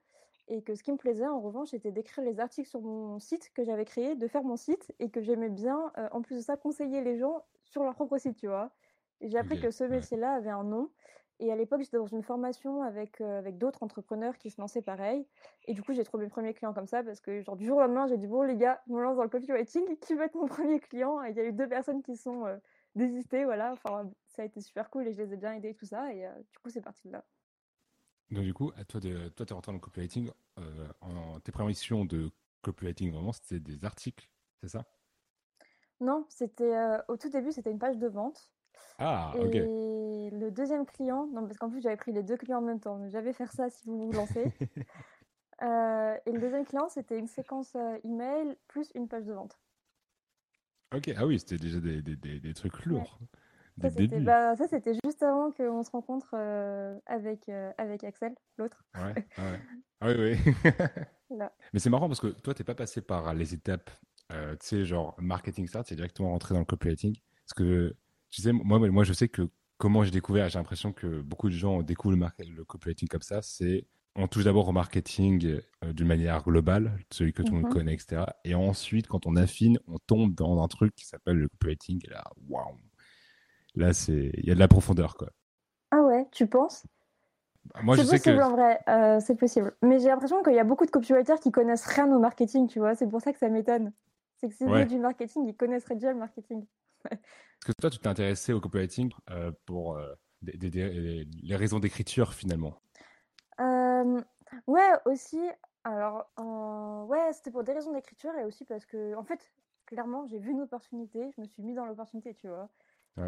et 0.48 0.62
que 0.62 0.74
ce 0.74 0.82
qui 0.82 0.92
me 0.92 0.96
plaisait 0.96 1.26
en 1.26 1.40
revanche 1.40 1.70
c'était 1.70 1.92
d'écrire 1.92 2.24
les 2.24 2.40
articles 2.40 2.68
sur 2.68 2.80
mon 2.80 3.18
site 3.18 3.50
que 3.54 3.64
j'avais 3.64 3.84
créé, 3.84 4.14
de 4.14 4.26
faire 4.28 4.42
mon 4.42 4.56
site 4.56 4.92
et 4.98 5.10
que 5.10 5.20
j'aimais 5.20 5.48
bien 5.48 5.92
euh, 5.98 6.08
en 6.12 6.22
plus 6.22 6.36
de 6.36 6.40
ça 6.40 6.56
conseiller 6.56 7.02
les 7.02 7.18
gens 7.18 7.44
sur 7.64 7.82
leur 7.84 7.94
propre 7.94 8.18
site, 8.18 8.36
tu 8.36 8.48
vois. 8.48 8.70
Et 9.20 9.28
j'ai 9.28 9.38
appris 9.38 9.60
que 9.60 9.70
ce 9.70 9.84
métier-là 9.84 10.32
avait 10.32 10.50
un 10.50 10.64
nom 10.64 10.90
et 11.38 11.50
à 11.52 11.56
l'époque 11.56 11.82
j'étais 11.82 11.96
dans 11.96 12.06
une 12.06 12.22
formation 12.22 12.82
avec, 12.82 13.20
euh, 13.20 13.38
avec 13.38 13.56
d'autres 13.56 13.82
entrepreneurs 13.82 14.36
qui 14.36 14.50
se 14.50 14.60
lançaient 14.60 14.82
pareil 14.82 15.26
et 15.66 15.74
du 15.74 15.82
coup 15.82 15.92
j'ai 15.92 16.04
trouvé 16.04 16.24
mes 16.24 16.30
premiers 16.30 16.54
clients 16.54 16.74
comme 16.74 16.86
ça 16.86 17.02
parce 17.02 17.20
que 17.20 17.40
genre 17.40 17.56
du 17.56 17.64
jour 17.64 17.78
au 17.78 17.80
lendemain 17.80 18.06
j'ai 18.06 18.16
dit 18.16 18.26
bon 18.26 18.42
les 18.42 18.56
gars, 18.56 18.82
je 18.88 18.92
me 18.92 19.02
lance 19.02 19.16
dans 19.16 19.22
le 19.22 19.28
copywriting, 19.28 19.96
qui 20.00 20.14
va 20.14 20.24
être 20.24 20.34
mon 20.34 20.46
premier 20.46 20.80
client? 20.80 21.22
Et 21.24 21.30
il 21.30 21.36
y 21.36 21.40
a 21.40 21.44
eu 21.44 21.52
deux 21.52 21.68
personnes 21.68 22.02
qui 22.02 22.16
sont 22.16 22.46
euh, 22.46 22.56
désistées, 22.94 23.44
voilà, 23.44 23.72
enfin 23.72 24.10
ça 24.26 24.42
a 24.42 24.44
été 24.44 24.60
super 24.60 24.90
cool 24.90 25.06
et 25.06 25.12
je 25.12 25.22
les 25.22 25.34
ai 25.34 25.36
bien 25.36 25.54
aidés 25.54 25.70
et 25.70 25.74
tout 25.74 25.86
ça 25.86 26.12
et 26.12 26.26
du 26.50 26.58
coup 26.58 26.70
c'est 26.70 26.82
parti 26.82 27.06
de 27.06 27.12
là. 27.12 27.24
Donc 28.32 28.44
du 28.44 28.54
coup, 28.54 28.72
toi, 28.88 28.98
de, 28.98 29.28
toi, 29.28 29.46
es 29.48 29.52
rentré 29.52 29.70
dans 29.70 29.76
le 29.76 29.80
copywriting. 29.80 30.30
Euh, 30.58 30.88
en, 31.02 31.38
tes 31.40 31.52
premières 31.52 31.68
missions 31.68 32.04
de 32.06 32.30
copywriting, 32.62 33.12
vraiment, 33.12 33.32
c'était 33.32 33.60
des 33.60 33.84
articles, 33.84 34.28
c'est 34.62 34.68
ça? 34.68 34.86
Non, 36.00 36.24
c'était 36.30 36.74
euh, 36.74 36.98
au 37.08 37.16
tout 37.16 37.28
début, 37.28 37.52
c'était 37.52 37.70
une 37.70 37.78
page 37.78 37.98
de 37.98 38.08
vente. 38.08 38.50
Ah, 38.98 39.34
ok. 39.36 39.54
Et 39.54 40.30
le 40.32 40.50
deuxième 40.50 40.86
client, 40.86 41.26
non, 41.26 41.46
parce 41.46 41.58
qu'en 41.58 41.68
plus 41.68 41.82
j'avais 41.82 41.96
pris 41.96 42.12
les 42.12 42.22
deux 42.22 42.36
clients 42.36 42.58
en 42.58 42.62
même 42.62 42.80
temps, 42.80 43.06
j'avais 43.10 43.32
faire 43.32 43.52
ça 43.52 43.68
si 43.68 43.86
vous 43.86 44.06
vous 44.06 44.12
lancez. 44.12 44.44
euh, 45.62 46.16
et 46.24 46.32
le 46.32 46.40
deuxième 46.40 46.64
client, 46.64 46.88
c'était 46.88 47.18
une 47.18 47.28
séquence 47.28 47.76
email 48.02 48.56
plus 48.66 48.90
une 48.94 49.08
page 49.08 49.26
de 49.26 49.32
vente. 49.32 49.58
Ok, 50.94 51.10
ah 51.16 51.26
oui, 51.26 51.38
c'était 51.38 51.58
déjà 51.58 51.80
des, 51.80 52.02
des, 52.02 52.16
des, 52.16 52.54
trucs 52.54 52.84
lourds. 52.84 53.18
Ça, 53.80 54.68
c'était 54.68 54.94
juste 55.04 55.22
avant 55.22 55.50
qu'on 55.50 55.82
se 55.82 55.90
rencontre 55.90 56.34
euh, 56.34 56.98
avec, 57.06 57.48
euh, 57.48 57.70
avec 57.78 58.04
Axel, 58.04 58.34
l'autre. 58.58 58.84
Ouais, 58.94 59.26
Ah 60.00 60.08
oui, 60.08 60.36
oui. 60.36 60.52
Mais 61.72 61.78
c'est 61.78 61.90
marrant 61.90 62.08
parce 62.08 62.20
que 62.20 62.28
toi, 62.28 62.54
t'es 62.54 62.64
pas 62.64 62.74
passé 62.74 63.00
par 63.00 63.32
les 63.34 63.54
étapes, 63.54 63.90
euh, 64.32 64.52
tu 64.56 64.66
sais, 64.66 64.84
genre 64.84 65.14
marketing 65.18 65.66
start, 65.66 65.86
c'est 65.88 65.94
directement 65.94 66.30
rentré 66.30 66.54
dans 66.54 66.60
le 66.60 66.66
copywriting. 66.66 67.16
Parce 67.46 67.54
que, 67.54 67.96
tu 68.30 68.42
sais, 68.42 68.52
moi, 68.52 68.78
moi 68.90 69.04
je 69.04 69.12
sais 69.12 69.28
que 69.28 69.48
comment 69.78 70.02
j'ai 70.04 70.10
découvert, 70.10 70.48
j'ai 70.48 70.58
l'impression 70.58 70.92
que 70.92 71.20
beaucoup 71.22 71.48
de 71.48 71.54
gens 71.54 71.82
découvrent 71.82 72.16
le, 72.16 72.50
le 72.54 72.64
copywriting 72.64 73.08
comme 73.08 73.22
ça, 73.22 73.40
c'est 73.42 73.86
on 74.14 74.28
touche 74.28 74.44
d'abord 74.44 74.68
au 74.68 74.72
marketing 74.72 75.60
d'une 75.82 76.06
manière 76.06 76.42
globale, 76.42 76.98
celui 77.10 77.32
que 77.32 77.42
tout 77.42 77.54
le 77.54 77.60
monde 77.60 77.70
mhm. 77.70 77.72
connaît, 77.72 77.94
etc. 77.94 78.24
Et 78.44 78.54
ensuite, 78.54 79.06
quand 79.06 79.26
on 79.26 79.36
affine, 79.36 79.78
on 79.88 79.98
tombe 80.06 80.34
dans 80.34 80.62
un 80.62 80.68
truc 80.68 80.94
qui 80.94 81.06
s'appelle 81.06 81.36
le 81.36 81.48
copywriting. 81.48 82.00
Et 82.04 82.10
là, 82.10 82.24
waouh, 82.48 82.76
Là, 83.74 83.92
c'est 83.92 84.30
il 84.34 84.46
y 84.46 84.50
a 84.50 84.54
de 84.54 84.60
la 84.60 84.68
profondeur, 84.68 85.16
quoi. 85.16 85.30
Ah 85.90 86.02
ouais, 86.02 86.26
tu 86.32 86.46
penses? 86.46 86.86
Bah, 87.74 87.80
Moi, 87.82 87.96
je 87.96 88.02
sais 88.02 88.18
possible, 88.18 88.42
en 88.42 88.50
vrai, 88.50 88.80
euh, 88.88 89.20
c'est 89.20 89.36
possible. 89.36 89.74
Mais 89.82 89.98
j'ai 90.00 90.08
l'impression 90.08 90.42
qu'il 90.42 90.54
y 90.54 90.58
a 90.58 90.64
beaucoup 90.64 90.86
de 90.86 90.90
copywriters 90.90 91.38
qui 91.40 91.52
connaissent 91.52 91.86
rien 91.86 92.10
au 92.12 92.18
marketing, 92.18 92.66
tu 92.66 92.78
vois. 92.78 92.94
C'est 92.94 93.08
pour 93.08 93.20
ça 93.20 93.32
que 93.32 93.38
ça 93.38 93.48
m'étonne. 93.48 93.92
C'est 94.38 94.48
que 94.48 94.54
si 94.54 94.64
ouais. 94.64 94.86
du 94.86 94.98
marketing, 94.98 95.46
ils 95.46 95.56
connaisseraient 95.56 95.94
déjà 95.94 96.12
le 96.12 96.18
marketing. 96.18 96.66
Parce 97.02 97.20
que 97.66 97.72
toi, 97.72 97.90
tu 97.90 97.98
t'es 97.98 98.08
intéressé 98.08 98.52
au 98.52 98.60
copywriting 98.60 99.12
euh, 99.30 99.52
pour 99.66 99.96
euh, 99.96 100.12
les 100.42 101.56
raisons 101.56 101.78
d'écriture, 101.78 102.34
finalement. 102.34 102.74
ouais, 103.58 104.90
aussi. 105.06 105.40
Alors, 105.84 106.26
ouais, 107.08 107.32
c'était 107.32 107.50
pour 107.50 107.64
des 107.64 107.72
raisons 107.72 107.92
d'écriture 107.92 108.32
et 108.36 108.44
aussi 108.44 108.64
parce 108.64 108.84
que, 108.86 109.14
en 109.14 109.24
fait, 109.24 109.52
clairement, 109.86 110.26
j'ai 110.26 110.38
vu 110.38 110.50
une 110.50 110.62
opportunité, 110.62 111.30
je 111.36 111.40
me 111.40 111.46
suis 111.46 111.62
mis 111.62 111.74
dans 111.74 111.86
l'opportunité, 111.86 112.34
tu 112.34 112.48
vois. 112.48 112.68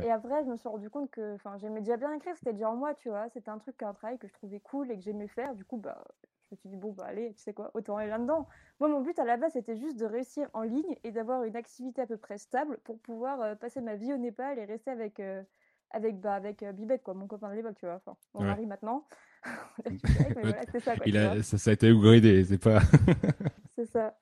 Et 0.03 0.11
après, 0.11 0.43
je 0.45 0.51
me 0.51 0.57
suis 0.57 0.69
rendu 0.69 0.89
compte 0.89 1.11
que 1.11 1.37
j'aimais 1.61 1.81
déjà 1.81 1.97
bien 1.97 2.13
écrire, 2.13 2.35
c'était 2.37 2.55
déjà 2.55 2.71
en 2.71 2.77
moi, 2.77 2.95
tu 2.95 3.11
vois. 3.11 3.29
C'était 3.29 3.51
un 3.51 3.59
truc, 3.59 3.83
un 3.83 3.93
travail 3.93 4.19
que 4.19 4.27
je 4.27 4.33
trouvais 4.33 4.61
cool 4.61 4.91
et 4.91 4.97
que 4.97 5.03
j'aimais 5.03 5.29
faire. 5.29 5.55
Du 5.55 5.65
coup, 5.65 5.77
bah, 5.77 6.03
je 6.45 6.49
me 6.53 6.57
suis 6.57 6.69
dit, 6.71 6.77
bon, 6.77 6.93
bah, 6.93 7.05
allez, 7.09 7.35
tu 7.35 7.43
sais 7.43 7.53
quoi, 7.53 7.71
autant 7.75 7.99
aller 7.99 8.09
là-dedans. 8.09 8.49
Moi, 8.81 8.89
mon 8.89 9.03
but 9.03 9.19
à 9.19 9.25
la 9.25 9.37
base, 9.37 9.53
c'était 9.53 9.77
juste 9.77 9.99
de 9.99 10.07
réussir 10.07 10.49
en 10.55 10.63
ligne 10.63 10.97
et 11.05 11.13
d'avoir 11.13 11.45
une 11.45 11.57
activité 11.57 12.01
à 12.01 12.07
peu 12.07 12.17
près 12.17 12.39
stable 12.39 12.79
pour 12.85 12.99
pouvoir 13.01 13.41
euh, 13.43 13.55
passer 13.55 13.83
ma 13.83 13.95
vie 13.95 14.13
au 14.13 14.17
Népal 14.17 14.59
et 14.59 14.65
rester 14.65 14.91
avec, 14.91 15.21
euh, 15.21 15.43
avec, 15.91 16.19
bah, 16.19 16.35
avec 16.35 16.63
euh, 16.63 16.73
Bibek, 16.73 17.03
quoi, 17.03 17.13
mon 17.13 17.27
copain 17.27 17.51
de 17.51 17.57
l'époque, 17.57 17.77
tu 17.79 17.85
vois. 17.85 17.97
Enfin, 17.97 18.17
mon 18.33 18.45
mari 18.45 18.65
maintenant. 18.65 19.07
ça, 20.81 20.95
Il 21.05 21.19
a, 21.19 21.43
ça, 21.43 21.59
ça, 21.59 21.71
a 21.71 21.75
été 21.75 21.91
upgradé, 21.91 22.43
c'est 22.45 22.59
pas. 22.59 22.81
c'est 23.77 23.87
ça. 23.87 24.19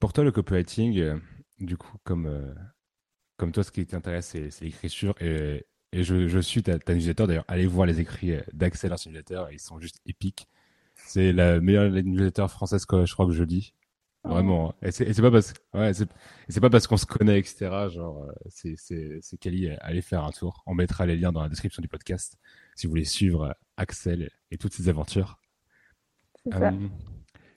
pour 0.00 0.12
toi, 0.12 0.24
le 0.24 0.32
copywriting, 0.32 1.20
du 1.60 1.76
coup, 1.76 1.96
comme 2.02 2.56
comme 3.36 3.52
toi, 3.52 3.64
ce 3.64 3.70
qui 3.70 3.86
t'intéresse, 3.86 4.36
c'est 4.50 4.64
l'écriture. 4.64 5.14
Et, 5.20 5.66
et 5.92 6.04
je, 6.04 6.28
je, 6.28 6.38
suis 6.38 6.62
ta, 6.62 6.78
ta 6.78 6.94
newsletter. 6.94 7.26
D'ailleurs, 7.26 7.44
allez 7.48 7.66
voir 7.66 7.86
les 7.86 8.00
écrits 8.00 8.34
d'Axel, 8.52 8.92
newsletter. 8.92 9.44
Ils 9.52 9.60
sont 9.60 9.80
juste 9.80 10.00
épiques. 10.06 10.48
C'est 10.94 11.32
la 11.32 11.60
meilleure 11.60 11.90
newsletter 11.90 12.46
française 12.48 12.84
que 12.86 13.04
je 13.06 13.12
crois 13.12 13.26
que 13.26 13.32
je 13.32 13.44
lis. 13.44 13.74
Vraiment. 14.24 14.70
Hein. 14.70 14.74
Et 14.86 14.92
c'est 14.92 15.22
pas 15.22 15.32
parce, 15.32 15.52
ouais, 15.74 15.92
c'est 15.94 16.60
pas 16.60 16.70
parce 16.70 16.86
qu'on 16.86 16.96
se 16.96 17.06
connaît, 17.06 17.38
etc. 17.38 17.88
Genre, 17.92 18.30
c'est 18.48 18.76
c'est 18.76 19.38
Kali. 19.38 19.68
Allez 19.80 20.02
faire 20.02 20.24
un 20.24 20.30
tour. 20.30 20.62
On 20.66 20.74
mettra 20.74 21.06
les 21.06 21.16
liens 21.16 21.32
dans 21.32 21.42
la 21.42 21.48
description 21.48 21.82
du 21.82 21.88
podcast. 21.88 22.38
si 22.76 22.86
vous 22.86 22.92
voulez 22.92 23.04
suivre 23.04 23.56
Axel 23.76 24.30
et 24.50 24.58
toutes 24.58 24.74
ses 24.74 24.88
aventures. 24.88 25.38
Ça. 26.50 26.68
Euh, 26.68 26.88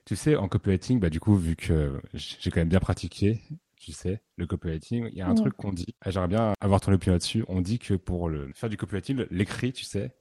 tu 0.04 0.16
sais, 0.16 0.36
en 0.36 0.48
copywriting, 0.48 1.00
bah, 1.00 1.10
du 1.10 1.20
coup, 1.20 1.36
vu 1.36 1.56
que 1.56 2.00
j'ai 2.14 2.50
quand 2.50 2.60
même 2.60 2.68
bien 2.68 2.80
pratiqué, 2.80 3.42
tu 3.76 3.92
sais, 3.92 4.22
le 4.36 4.46
copywriting, 4.46 5.08
il 5.12 5.18
y 5.18 5.22
a 5.22 5.26
un 5.28 5.32
Mm. 5.32 5.36
truc 5.36 5.56
qu'on 5.56 5.72
dit, 5.72 5.94
ah, 6.00 6.10
j'aimerais 6.10 6.28
bien 6.28 6.52
avoir 6.60 6.80
ton 6.80 6.92
opinion 6.92 7.12
là-dessus, 7.14 7.44
on 7.48 7.60
dit 7.60 7.78
que 7.78 7.94
pour 7.94 8.28
le, 8.28 8.50
faire 8.54 8.68
du 8.68 8.76
copywriting, 8.76 9.26
l'écrit, 9.30 9.72
tu 9.72 9.84
sais, 9.84 10.14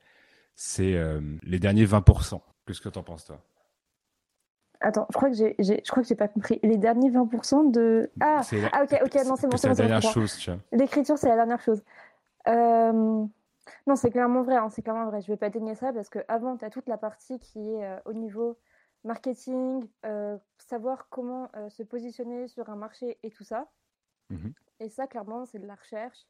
c'est 0.55 0.95
euh, 0.95 1.21
les 1.43 1.59
derniers 1.59 1.85
20%. 1.85 2.41
Qu'est-ce 2.65 2.81
que 2.81 2.89
t'en 2.89 3.03
penses, 3.03 3.25
toi? 3.25 3.41
Attends, 4.81 5.07
je 5.09 5.15
crois 5.17 5.29
que 5.29 5.35
j'ai, 5.35 5.55
je 5.59 5.89
crois 5.89 6.03
que 6.03 6.09
j'ai 6.09 6.15
pas 6.15 6.27
compris. 6.27 6.59
Les 6.61 6.77
derniers 6.77 7.09
20% 7.09 7.63
de. 7.71 8.11
Ah, 8.19 8.41
la- 8.51 8.69
ah, 8.73 8.83
ok, 8.83 8.99
ok, 9.05 9.15
non, 9.25 9.35
c'est 9.35 9.47
bon, 9.47 9.57
c'est 9.57 9.67
la 9.67 9.73
bon, 9.73 9.81
bon, 9.81 9.87
dernière 9.87 10.01
chose, 10.01 10.37
tu 10.37 10.51
vois. 10.51 10.59
L'écriture, 10.71 11.17
c'est 11.17 11.29
la 11.29 11.35
dernière 11.35 11.61
chose. 11.61 11.81
Euh, 12.47 13.25
Non, 13.87 13.95
c'est 13.95 14.11
clairement 14.11 14.43
vrai, 14.43 14.57
hein, 14.57 14.69
c'est 14.69 14.83
clairement 14.83 15.09
vrai. 15.09 15.21
Je 15.21 15.27
vais 15.27 15.37
pas 15.37 15.49
dénier 15.49 15.73
ça 15.75 15.91
parce 15.91 16.09
que 16.09 16.19
avant, 16.27 16.55
tu 16.57 16.65
as 16.65 16.69
toute 16.69 16.87
la 16.87 16.97
partie 16.97 17.39
qui 17.39 17.59
est 17.59 17.83
euh, 17.83 17.97
au 18.05 18.13
niveau 18.13 18.59
marketing, 19.05 19.87
euh, 20.05 20.37
savoir 20.57 21.07
comment 21.09 21.49
euh, 21.55 21.69
se 21.69 21.83
positionner 21.83 22.47
sur 22.47 22.69
un 22.69 22.75
marché 22.75 23.17
et 23.23 23.29
tout 23.29 23.43
ça. 23.43 23.71
Mhm. 24.29 24.53
Et 24.79 24.89
ça, 24.89 25.07
clairement, 25.07 25.45
c'est 25.45 25.59
de 25.59 25.67
la 25.67 25.75
recherche. 25.75 26.27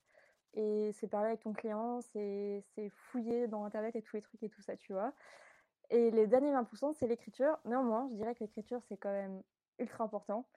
Et 0.54 0.92
c'est 0.94 1.08
parler 1.08 1.30
avec 1.30 1.42
ton 1.42 1.54
client, 1.54 2.00
c'est 2.02 2.64
c'est 2.74 2.90
fouiller 2.90 3.48
dans 3.48 3.66
Internet 3.66 3.96
et 3.96 4.02
tous 4.02 4.16
les 4.16 4.22
trucs 4.22 4.42
et 4.44 4.50
tout 4.50 4.62
ça, 4.62 4.78
tu 4.78 4.94
vois. 4.94 5.14
Et 5.90 6.12
les 6.12 6.28
derniers 6.28 6.52
20%, 6.52 6.94
c'est 6.94 7.08
l'écriture. 7.08 7.58
Néanmoins, 7.66 8.08
je 8.12 8.16
dirais 8.16 8.34
que 8.36 8.44
l'écriture, 8.44 8.82
c'est 8.88 8.98
quand 8.98 9.12
même 9.12 9.42
ultra 9.80 10.04
important. 10.04 10.48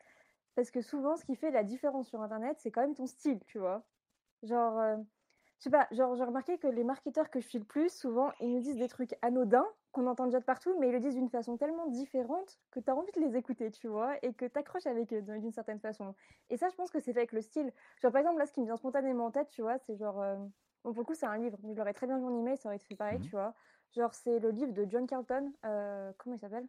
Parce 0.54 0.70
que 0.70 0.82
souvent, 0.82 1.16
ce 1.16 1.24
qui 1.24 1.36
fait 1.36 1.50
la 1.50 1.64
différence 1.64 2.08
sur 2.08 2.20
Internet, 2.20 2.56
c'est 2.60 2.70
quand 2.70 2.80
même 2.80 2.94
ton 2.94 3.06
style, 3.06 3.40
tu 3.46 3.58
vois. 3.58 3.84
Genre, 4.42 4.78
euh, 4.78 4.96
je 5.58 5.64
sais 5.64 5.70
pas, 5.70 5.88
genre, 5.90 6.14
j'ai 6.14 6.24
remarqué 6.24 6.58
que 6.58 6.68
les 6.68 6.84
marketeurs 6.84 7.30
que 7.30 7.40
je 7.40 7.46
suis 7.48 7.58
le 7.58 7.64
plus, 7.64 7.92
souvent, 7.92 8.32
ils 8.40 8.50
nous 8.52 8.60
disent 8.60 8.76
des 8.76 8.88
trucs 8.88 9.16
anodins 9.22 9.66
qu'on 9.92 10.06
entend 10.06 10.26
déjà 10.26 10.38
de 10.40 10.44
partout, 10.44 10.78
mais 10.78 10.88
ils 10.88 10.92
le 10.92 11.00
disent 11.00 11.14
d'une 11.14 11.28
façon 11.30 11.56
tellement 11.56 11.86
différente 11.88 12.58
que 12.70 12.78
tu 12.80 12.90
as 12.90 12.94
envie 12.96 13.10
de 13.12 13.20
les 13.20 13.36
écouter, 13.36 13.70
tu 13.70 13.88
vois, 13.88 14.16
et 14.24 14.34
que 14.34 14.44
tu 14.46 14.58
accroches 14.58 14.86
avec 14.86 15.12
eux 15.12 15.22
d'une 15.22 15.50
certaine 15.52 15.80
façon. 15.80 16.14
Et 16.50 16.56
ça, 16.56 16.68
je 16.68 16.76
pense 16.76 16.90
que 16.90 17.00
c'est 17.00 17.12
fait 17.12 17.20
avec 17.20 17.32
le 17.32 17.40
style. 17.40 17.72
Genre, 18.00 18.12
par 18.12 18.20
exemple, 18.20 18.38
là, 18.38 18.46
ce 18.46 18.52
qui 18.52 18.60
me 18.60 18.66
vient 18.66 18.76
spontanément 18.76 19.26
en 19.26 19.30
tête, 19.32 19.48
tu 19.48 19.62
vois, 19.62 19.78
c'est 19.78 19.96
genre. 19.96 20.20
euh, 20.20 20.36
Bon, 20.84 20.92
pour 20.92 21.00
le 21.02 21.06
coup, 21.06 21.14
c'est 21.14 21.26
un 21.26 21.36
livre, 21.38 21.58
mais 21.64 21.72
je 21.74 21.78
l'aurais 21.78 21.92
très 21.92 22.06
bien 22.06 22.18
vu 22.18 22.24
en 22.24 22.38
email, 22.38 22.56
ça 22.56 22.68
aurait 22.68 22.76
été 22.76 22.86
fait 22.86 22.94
pareil, 22.96 23.18
Mhm. 23.18 23.20
tu 23.20 23.34
vois. 23.34 23.54
Genre, 23.90 24.14
c'est 24.14 24.38
le 24.38 24.50
livre 24.50 24.72
de 24.72 24.86
John 24.88 25.06
Carlton, 25.08 25.52
euh, 25.64 26.12
comment 26.18 26.36
il 26.36 26.38
s'appelle? 26.38 26.68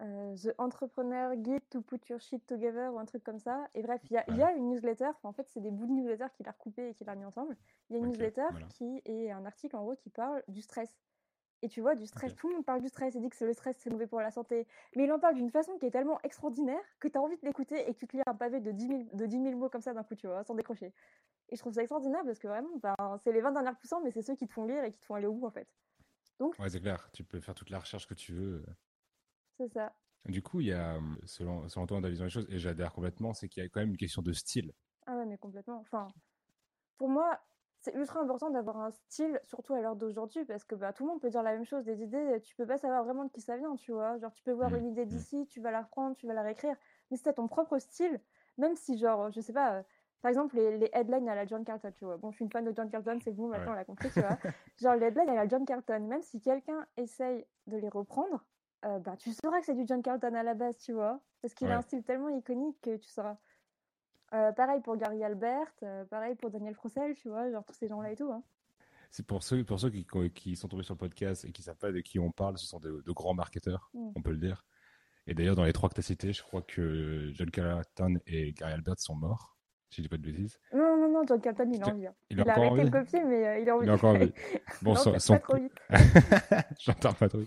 Euh, 0.00 0.36
The 0.36 0.54
Entrepreneur 0.58 1.34
Guide 1.34 1.68
to 1.70 1.80
Put 1.82 1.98
Your 2.08 2.20
Shit 2.20 2.46
Together 2.46 2.92
ou 2.94 2.98
un 2.98 3.04
truc 3.04 3.24
comme 3.24 3.40
ça. 3.40 3.68
Et 3.74 3.82
bref, 3.82 4.00
il 4.10 4.14
y 4.14 4.16
a, 4.16 4.24
il 4.28 4.36
y 4.36 4.42
a 4.42 4.52
une 4.52 4.70
newsletter, 4.70 5.10
en 5.24 5.32
fait, 5.32 5.48
c'est 5.48 5.60
des 5.60 5.72
bouts 5.72 5.86
de 5.86 5.92
newsletter 5.92 6.26
qu'il 6.36 6.46
a 6.48 6.52
recoupés 6.52 6.90
et 6.90 6.94
qu'il 6.94 7.08
a 7.08 7.16
mis 7.16 7.24
ensemble. 7.24 7.56
Il 7.90 7.94
y 7.94 7.96
a 7.96 7.98
une 7.98 8.06
newsletter 8.08 8.46
voilà. 8.50 8.66
qui 8.66 9.02
est 9.04 9.30
un 9.32 9.44
article 9.44 9.74
en 9.74 9.82
gros 9.82 9.96
qui 9.96 10.10
parle 10.10 10.42
du 10.46 10.62
stress. 10.62 10.88
Et 11.62 11.68
tu 11.68 11.80
vois, 11.80 11.96
du 11.96 12.06
stress, 12.06 12.30
Ok. 12.30 12.38
tout 12.38 12.48
le 12.48 12.54
monde 12.54 12.64
parle 12.64 12.80
du 12.80 12.86
stress 12.88 13.16
et 13.16 13.18
dit 13.18 13.28
que 13.28 13.34
c'est 13.34 13.44
le 13.44 13.52
stress, 13.52 13.76
c'est 13.78 13.90
mauvais 13.90 14.06
pour 14.06 14.20
la 14.20 14.30
santé. 14.30 14.68
Mais 14.94 15.04
il 15.04 15.12
en 15.12 15.18
parle 15.18 15.34
d'une 15.34 15.50
façon 15.50 15.76
qui 15.78 15.86
est 15.86 15.90
tellement 15.90 16.20
extraordinaire 16.22 16.78
que 17.00 17.08
tu 17.08 17.18
as 17.18 17.20
envie 17.20 17.36
de 17.36 17.44
l'écouter 17.44 17.88
et 17.88 17.92
que 17.92 17.98
tu 17.98 18.06
te 18.06 18.16
lis 18.16 18.22
un 18.26 18.34
pavé 18.34 18.60
de 18.60 18.70
10 18.70 18.86
000, 18.86 19.02
de 19.12 19.26
10 19.26 19.42
000 19.42 19.56
mots 19.56 19.68
comme 19.68 19.80
ça 19.80 19.92
d'un 19.92 20.04
coup, 20.04 20.14
tu 20.14 20.28
vois, 20.28 20.44
sans 20.44 20.54
décrocher. 20.54 20.94
Et 21.48 21.56
je 21.56 21.60
trouve 21.60 21.72
ça 21.72 21.80
extraordinaire 21.80 22.22
parce 22.24 22.38
que 22.38 22.46
vraiment, 22.46 22.76
ben, 22.76 22.94
c'est 23.24 23.32
les 23.32 23.40
20 23.40 23.50
dernières 23.50 23.76
pourcents, 23.76 24.00
mais 24.00 24.12
c'est 24.12 24.22
ceux 24.22 24.36
qui 24.36 24.46
te 24.46 24.52
font 24.52 24.66
lire 24.66 24.84
et 24.84 24.92
qui 24.92 25.00
te 25.00 25.06
font 25.06 25.16
aller 25.16 25.26
au 25.26 25.32
bout 25.32 25.46
en 25.46 25.50
fait. 25.50 25.66
Ouais, 26.40 26.68
c'est 26.68 26.80
clair. 26.80 27.10
Tu 27.12 27.24
peux 27.24 27.40
faire 27.40 27.54
toute 27.56 27.70
la 27.70 27.80
recherche 27.80 28.06
que 28.06 28.14
tu 28.14 28.32
veux. 28.32 28.64
C'est 29.58 29.68
ça. 29.68 29.92
Du 30.28 30.42
coup, 30.42 30.60
il 30.60 30.68
y 30.68 30.72
a, 30.72 31.00
selon, 31.24 31.68
selon 31.68 31.86
toi, 31.86 32.00
ta 32.00 32.08
vision 32.08 32.24
des 32.26 32.30
choses, 32.30 32.46
et 32.50 32.58
j'adhère 32.60 32.92
complètement, 32.92 33.32
c'est 33.34 33.48
qu'il 33.48 33.62
y 33.62 33.66
a 33.66 33.68
quand 33.68 33.80
même 33.80 33.90
une 33.90 33.96
question 33.96 34.22
de 34.22 34.32
style. 34.32 34.72
Ah 35.06 35.16
ouais, 35.16 35.26
mais 35.26 35.38
complètement. 35.38 35.78
Enfin, 35.80 36.08
pour 36.98 37.08
moi, 37.08 37.40
c'est 37.80 37.94
ultra 37.94 38.20
important 38.20 38.50
d'avoir 38.50 38.78
un 38.78 38.90
style, 38.92 39.40
surtout 39.44 39.74
à 39.74 39.80
l'heure 39.82 39.96
d'aujourd'hui, 39.96 40.44
parce 40.46 40.64
que 40.64 40.74
bah, 40.74 40.92
tout 40.92 41.04
le 41.04 41.10
monde 41.10 41.20
peut 41.20 41.30
dire 41.30 41.42
la 41.42 41.52
même 41.54 41.64
chose. 41.64 41.84
Des 41.84 42.02
idées, 42.02 42.40
tu 42.44 42.56
peux 42.56 42.66
pas 42.66 42.78
savoir 42.78 43.04
vraiment 43.04 43.24
de 43.24 43.32
qui 43.32 43.40
ça 43.42 43.56
vient, 43.56 43.76
tu 43.76 43.92
vois. 43.92 44.18
Genre, 44.18 44.32
tu 44.32 44.42
peux 44.44 44.52
voir 44.52 44.74
Mm, 44.74 44.76
une 44.76 44.88
idée 44.88 45.06
mm. 45.10 45.24
d'ici, 45.24 45.46
tu 45.48 45.60
vas 45.60 45.70
la 45.72 45.82
reprendre, 45.82 46.16
tu 46.16 46.26
vas 46.26 46.34
la 46.34 46.42
réécrire. 46.42 46.76
Mais 47.10 47.16
si 47.16 47.24
t'as 47.24 47.32
ton 47.34 47.48
propre 47.48 47.78
style, 47.78 48.20
même 48.58 48.76
si, 48.76 48.98
genre, 48.98 49.30
je 49.32 49.40
sais 49.40 49.52
pas, 49.54 49.78
euh, 49.78 49.82
par 50.22 50.30
exemple, 50.30 50.56
les, 50.56 50.78
les 50.78 50.90
headlines 50.92 51.28
à 51.28 51.34
la 51.36 51.46
John 51.46 51.64
Carlton, 51.64 51.92
tu 51.96 52.04
vois. 52.04 52.16
Bon, 52.18 52.30
je 52.32 52.36
suis 52.36 52.44
une 52.44 52.50
fan 52.52 52.64
de 52.64 52.74
John 52.74 52.90
Carlton, 52.90 53.18
c'est 53.22 53.32
bon, 53.32 53.48
maintenant 53.48 53.72
Ouais. 53.72 53.72
on 53.72 53.76
l'a 53.76 53.84
compris, 53.84 54.10
tu 54.10 54.20
vois. 54.20 54.38
Genre, 54.78 54.94
les 54.96 55.06
headlines 55.06 55.28
à 55.30 55.34
la 55.34 55.48
John 55.48 55.64
Carlton, 55.64 56.00
même 56.00 56.22
si 56.22 56.40
quelqu'un 56.40 56.86
essaye 56.96 57.46
de 57.68 57.76
les 57.78 57.88
reprendre, 57.88 58.44
euh, 58.84 58.98
bah, 59.00 59.16
tu 59.16 59.32
sauras 59.32 59.60
que 59.60 59.66
c'est 59.66 59.74
du 59.74 59.84
John 59.86 60.02
Carlton 60.02 60.34
à 60.34 60.42
la 60.42 60.54
base, 60.54 60.78
tu 60.78 60.92
vois. 60.92 61.20
Parce 61.42 61.54
qu'il 61.54 61.68
a 61.70 61.78
un 61.78 61.82
style 61.82 62.02
tellement 62.02 62.28
iconique 62.30 62.80
que 62.80 62.96
tu 62.96 63.08
sauras. 63.08 63.36
Euh, 64.34 64.52
pareil 64.52 64.80
pour 64.82 64.96
Gary 64.96 65.24
Albert, 65.24 65.72
euh, 65.82 66.04
pareil 66.04 66.34
pour 66.34 66.50
Daniel 66.50 66.74
Frossel, 66.74 67.14
tu 67.14 67.28
vois, 67.28 67.50
genre 67.50 67.64
tous 67.64 67.74
ces 67.74 67.88
gens-là 67.88 68.12
et 68.12 68.16
tout. 68.16 68.30
Hein. 68.30 68.42
C'est 69.10 69.26
pour 69.26 69.42
ceux, 69.42 69.64
pour 69.64 69.80
ceux 69.80 69.88
qui, 69.90 70.06
qui 70.34 70.54
sont 70.54 70.68
tombés 70.68 70.82
sur 70.82 70.94
le 70.94 70.98
podcast 70.98 71.44
et 71.46 71.52
qui 71.52 71.62
savent 71.62 71.78
pas 71.78 71.90
de 71.92 72.00
qui 72.00 72.18
on 72.18 72.30
parle, 72.30 72.58
ce 72.58 72.66
sont 72.66 72.78
de, 72.78 73.00
de 73.00 73.12
grands 73.12 73.32
marketeurs, 73.34 73.90
Mm. 73.94 74.10
on 74.16 74.22
peut 74.22 74.32
le 74.32 74.36
dire. 74.38 74.64
Et 75.26 75.34
d'ailleurs, 75.34 75.56
dans 75.56 75.64
les 75.64 75.72
trois 75.72 75.88
que 75.88 75.94
tu 75.94 76.00
as 76.00 76.02
cités, 76.02 76.32
je 76.32 76.42
crois 76.42 76.60
que 76.62 77.30
John 77.34 77.50
Carlton 77.50 78.18
et 78.26 78.52
Gary 78.52 78.72
Albert 78.74 78.98
sont 78.98 79.14
morts, 79.14 79.56
si 79.90 79.96
je 79.96 80.02
dis 80.02 80.08
pas 80.08 80.18
de 80.18 80.22
bêtises. 80.22 80.58
Non, 80.74 80.97
non, 81.18 81.26
John 81.26 81.40
Carlton, 81.40 81.70
il 81.72 81.82
a 81.82 81.84
Tu- 81.86 81.90
envie. 81.92 82.06
hein. 82.06 82.14
Il 82.30 82.38
Il, 82.38 82.48
a 82.48 82.52
arrêté 82.52 82.68
envie 82.68 82.82
le 82.84 82.90
copier, 82.90 83.24
mais 83.24 83.46
euh, 83.46 83.58
il 83.60 83.68
a 83.68 83.76
envie. 83.76 83.86
Il 83.86 83.90
a 83.90 83.94
encore 83.94 84.14
envie. 84.14 84.32
Bon, 84.82 84.94
non, 84.94 85.18
son- 85.18 85.32
pas, 85.34 85.38
trop 85.40 85.56
vite. 85.56 85.72
J'entends 86.80 87.12
pas 87.14 87.28
trop. 87.28 87.40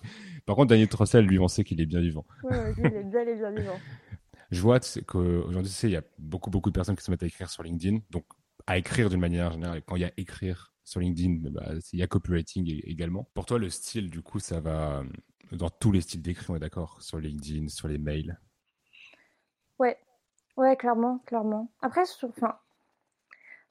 Par 0.45 0.55
contre, 0.55 0.69
Daniel 0.69 0.87
Trossel, 0.89 1.25
lui, 1.25 1.39
on 1.39 1.47
sait 1.47 1.63
qu'il 1.63 1.79
est 1.81 1.85
bien 1.85 2.01
vivant. 2.01 2.25
Ouais, 2.43 2.51
ouais, 2.51 2.73
il 2.77 2.85
est 2.85 3.03
bien 3.03 3.23
vivant. 3.51 3.79
Je 4.51 4.59
vois 4.61 4.79
qu'aujourd'hui, 5.07 5.69
tu 5.71 5.75
sais, 5.77 5.87
il 5.87 5.93
y 5.93 5.97
a 5.97 6.03
beaucoup, 6.19 6.49
beaucoup 6.49 6.69
de 6.69 6.75
personnes 6.75 6.95
qui 6.97 7.03
se 7.03 7.11
mettent 7.11 7.23
à 7.23 7.27
écrire 7.27 7.49
sur 7.49 7.63
LinkedIn. 7.63 7.99
Donc, 8.09 8.25
à 8.67 8.77
écrire 8.77 9.09
d'une 9.09 9.19
manière 9.19 9.51
générale. 9.53 9.77
Et 9.77 9.81
quand 9.81 9.95
il 9.95 10.01
y 10.01 10.05
a 10.05 10.11
écrire 10.17 10.73
sur 10.83 10.99
LinkedIn, 10.99 11.49
bah, 11.51 11.71
il 11.93 11.99
y 11.99 12.03
a 12.03 12.07
copywriting 12.07 12.81
également. 12.83 13.29
Pour 13.33 13.45
toi, 13.45 13.57
le 13.59 13.69
style, 13.69 14.09
du 14.09 14.21
coup, 14.21 14.39
ça 14.39 14.59
va 14.59 14.99
euh, 14.99 15.03
dans 15.55 15.69
tous 15.69 15.91
les 15.93 16.01
styles 16.01 16.21
d'écrit, 16.21 16.45
on 16.49 16.55
est 16.55 16.59
d'accord 16.59 17.01
Sur 17.01 17.19
LinkedIn, 17.19 17.69
sur 17.69 17.87
les 17.87 17.97
mails? 17.97 18.37
Ouais, 19.79 19.97
ouais, 20.57 20.75
clairement, 20.75 21.19
clairement. 21.25 21.71
Après, 21.81 22.01
je 22.05 22.25
enfin, 22.25 22.57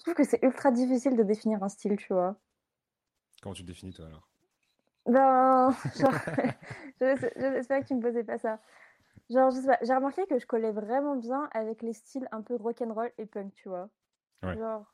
je 0.00 0.04
trouve 0.04 0.14
que 0.14 0.24
c'est 0.24 0.42
ultra 0.42 0.72
difficile 0.72 1.14
de 1.16 1.22
définir 1.22 1.62
un 1.62 1.68
style, 1.68 1.96
tu 1.96 2.12
vois. 2.12 2.40
Comment 3.42 3.54
tu 3.54 3.62
le 3.62 3.66
définis, 3.66 3.92
toi, 3.92 4.06
alors? 4.06 4.28
Ben, 5.06 5.70
genre, 5.94 6.14
je- 7.00 7.30
j'espère 7.36 7.80
que 7.82 7.86
tu 7.88 7.94
me 7.94 8.00
posais 8.02 8.24
pas 8.24 8.38
ça. 8.38 8.60
Genre, 9.30 9.50
je 9.50 9.60
sais 9.60 9.66
pas, 9.66 9.78
j'ai 9.82 9.94
remarqué 9.94 10.26
que 10.26 10.38
je 10.38 10.46
collais 10.46 10.72
vraiment 10.72 11.16
bien 11.16 11.48
avec 11.52 11.82
les 11.82 11.92
styles 11.94 12.28
un 12.32 12.42
peu 12.42 12.56
rock'n'roll 12.56 13.12
et 13.18 13.26
punk, 13.26 13.54
tu 13.54 13.68
vois. 13.68 13.90
Ouais. 14.42 14.56
Genre, 14.56 14.86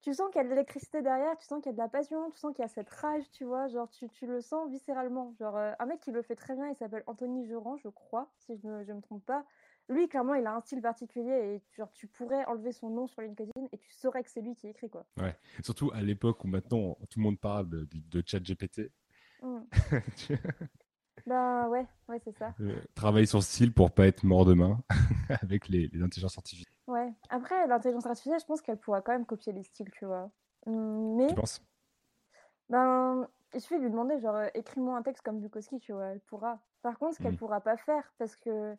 tu 0.00 0.14
sens 0.14 0.30
qu'il 0.30 0.38
y 0.40 0.40
a 0.40 0.44
de 0.44 0.48
l'électricité 0.50 1.02
derrière, 1.02 1.36
tu 1.36 1.44
sens 1.46 1.62
qu'il 1.62 1.70
y 1.70 1.70
a 1.70 1.72
de 1.74 1.78
la 1.78 1.88
passion, 1.88 2.30
tu 2.30 2.38
sens 2.38 2.54
qu'il 2.54 2.62
y 2.62 2.64
a 2.64 2.68
cette 2.68 2.88
rage, 2.88 3.30
tu 3.32 3.44
vois. 3.44 3.68
Genre, 3.68 3.88
tu, 3.90 4.08
tu 4.08 4.26
le 4.26 4.40
sens 4.40 4.70
viscéralement. 4.70 5.34
Genre, 5.38 5.56
euh, 5.56 5.72
un 5.78 5.86
mec 5.86 6.00
qui 6.00 6.10
le 6.10 6.22
fait 6.22 6.36
très 6.36 6.54
bien, 6.54 6.68
il 6.68 6.74
s'appelle 6.76 7.04
Anthony 7.06 7.46
Joran, 7.46 7.76
je 7.76 7.88
crois, 7.88 8.32
si 8.38 8.56
je 8.56 8.66
me, 8.66 8.82
je 8.84 8.92
me 8.92 9.00
trompe 9.02 9.24
pas. 9.26 9.44
Lui, 9.90 10.08
clairement, 10.08 10.34
il 10.34 10.46
a 10.46 10.54
un 10.54 10.60
style 10.60 10.80
particulier 10.80 11.30
et 11.56 11.62
genre, 11.76 11.90
tu 11.92 12.06
pourrais 12.06 12.44
enlever 12.46 12.72
son 12.72 12.88
nom 12.90 13.06
sur 13.06 13.22
LinkedIn 13.22 13.50
et 13.72 13.76
tu 13.78 13.90
saurais 13.92 14.22
que 14.22 14.30
c'est 14.30 14.40
lui 14.40 14.54
qui 14.54 14.68
écrit, 14.68 14.88
quoi. 14.88 15.04
Surtout 15.64 15.90
à 15.92 16.00
l'époque 16.00 16.44
où 16.44 16.48
maintenant 16.48 16.96
tout 17.10 17.18
le 17.18 17.24
monde 17.24 17.38
parle 17.40 17.68
de, 17.68 17.88
de 17.92 18.22
chat 18.24 18.38
GPT. 18.42 18.90
Mm. 19.42 19.60
Ben 21.26 21.68
ouais, 21.68 21.86
ouais, 22.08 22.18
c'est 22.24 22.32
ça. 22.38 22.54
Travailler 22.94 23.26
sur 23.26 23.42
ce 23.42 23.50
style 23.52 23.72
pour 23.74 23.90
pas 23.90 24.06
être 24.06 24.24
mort 24.24 24.44
demain 24.44 24.78
avec 25.42 25.68
les, 25.68 25.88
les 25.88 26.02
intelligences 26.02 26.38
artificielles. 26.38 26.72
Ouais. 26.86 27.12
Après, 27.28 27.66
l'intelligence 27.66 28.06
artificielle, 28.06 28.40
je 28.40 28.46
pense 28.46 28.62
qu'elle 28.62 28.78
pourra 28.78 29.02
quand 29.02 29.12
même 29.12 29.26
copier 29.26 29.52
les 29.52 29.62
styles, 29.62 29.90
tu 29.90 30.06
vois. 30.06 30.30
Mm, 30.66 31.16
Mais, 31.16 31.26
Tu 31.28 31.34
penses? 31.34 31.62
Ben, 32.68 33.28
il 33.54 33.60
suffit 33.60 33.76
de 33.78 33.82
lui 33.84 33.90
demander, 33.90 34.18
genre, 34.20 34.36
euh, 34.36 34.48
écris-moi 34.54 34.96
un 34.96 35.02
texte 35.02 35.24
comme 35.24 35.40
Bukowski, 35.40 35.78
tu 35.80 35.92
vois, 35.92 36.06
elle 36.06 36.20
pourra. 36.20 36.60
Par 36.82 36.98
contre, 36.98 37.16
ce 37.16 37.22
qu'elle 37.22 37.34
Mm. 37.34 37.38
pourra 37.38 37.60
pas 37.60 37.76
faire, 37.76 38.12
parce 38.18 38.36
que 38.36 38.76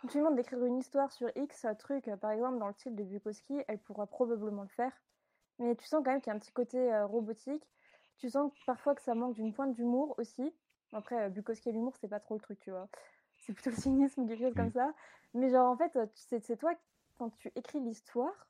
quand 0.00 0.08
tu 0.08 0.16
demandes 0.16 0.36
d'écrire 0.36 0.64
une 0.64 0.78
histoire 0.78 1.12
sur 1.12 1.30
X, 1.36 1.66
truc, 1.78 2.08
euh, 2.08 2.16
par 2.16 2.30
exemple, 2.30 2.58
dans 2.58 2.68
le 2.68 2.72
style 2.72 2.96
de 2.96 3.04
Bukowski, 3.04 3.62
elle 3.68 3.78
pourra 3.78 4.06
probablement 4.06 4.62
le 4.62 4.68
faire. 4.68 4.92
Mais 5.58 5.76
tu 5.76 5.84
sens 5.86 6.02
quand 6.02 6.10
même 6.10 6.22
qu'il 6.22 6.30
y 6.30 6.32
a 6.32 6.36
un 6.36 6.38
petit 6.38 6.52
côté 6.52 6.78
euh, 6.78 7.04
robotique. 7.04 7.68
Tu 8.16 8.30
sens 8.30 8.50
parfois 8.64 8.94
que 8.94 9.02
ça 9.02 9.14
manque 9.14 9.34
d'une 9.34 9.52
pointe 9.52 9.74
d'humour 9.74 10.14
aussi. 10.16 10.54
Après, 10.94 11.24
euh, 11.24 11.28
Bukowski 11.28 11.68
et 11.68 11.72
l'humour, 11.72 11.94
c'est 12.00 12.08
pas 12.08 12.18
trop 12.18 12.34
le 12.34 12.40
truc, 12.40 12.58
tu 12.60 12.70
vois. 12.70 12.88
C'est 13.42 13.52
plutôt 13.52 13.70
le 13.70 13.76
cynisme 13.76 14.22
ou 14.22 14.26
quelque 14.26 14.42
chose 14.42 14.54
comme 14.54 14.68
Mm. 14.68 14.72
ça. 14.72 14.94
Mais 15.34 15.50
genre, 15.50 15.70
en 15.70 15.76
fait, 15.76 15.98
c'est 16.14 16.56
toi, 16.56 16.74
quand 17.18 17.30
tu 17.30 17.50
écris 17.54 17.80
l'histoire, 17.80 18.48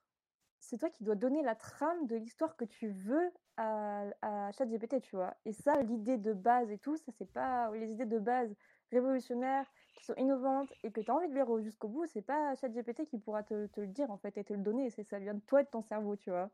c'est 0.59 0.79
toi 0.79 0.91
qui 0.91 1.05
dois 1.05 1.15
donner 1.15 1.43
la 1.43 1.55
trame 1.55 2.07
de 2.07 2.17
l'histoire 2.17 2.57
que 2.57 2.65
tu 2.65 2.89
veux 2.89 3.31
à, 3.57 4.05
à 4.23 4.51
ChatGPT, 4.53 5.01
tu 5.01 5.15
vois. 5.17 5.37
Et 5.45 5.53
ça, 5.53 5.81
l'idée 5.83 6.19
de 6.19 6.33
base 6.33 6.71
et 6.71 6.79
tout, 6.79 6.97
ça, 6.97 7.13
c'est 7.19 7.31
pas 7.33 7.71
les 7.73 7.91
idées 7.91 8.05
de 8.07 8.19
base 8.19 8.55
révolutionnaires 8.91 9.67
qui 9.95 10.05
sont 10.05 10.15
innovantes 10.17 10.73
et 10.83 10.91
que 10.93 11.01
tu 11.01 11.11
as 11.11 11.15
envie 11.15 11.29
de 11.29 11.35
lire 11.35 11.49
au- 11.51 11.61
jusqu'au 11.61 11.89
bout, 11.89 12.07
c'est 12.07 12.23
pas 12.23 12.55
ChatGPT 12.57 13.05
qui 13.07 13.19
pourra 13.19 13.43
te, 13.43 13.67
te 13.67 13.81
le 13.81 13.89
dire 13.89 14.11
en 14.11 14.17
fait 14.19 14.37
et 14.39 14.45
te 14.45 14.53
le 14.53 14.61
donner. 14.61 14.91
C'est 14.91 15.05
ça 15.05 15.19
vient 15.19 15.35
de 15.35 15.41
toi 15.41 15.61
et 15.61 15.65
de 15.65 15.69
ton 15.71 15.83
cerveau, 15.83 16.17
tu 16.17 16.31
vois. 16.31 16.51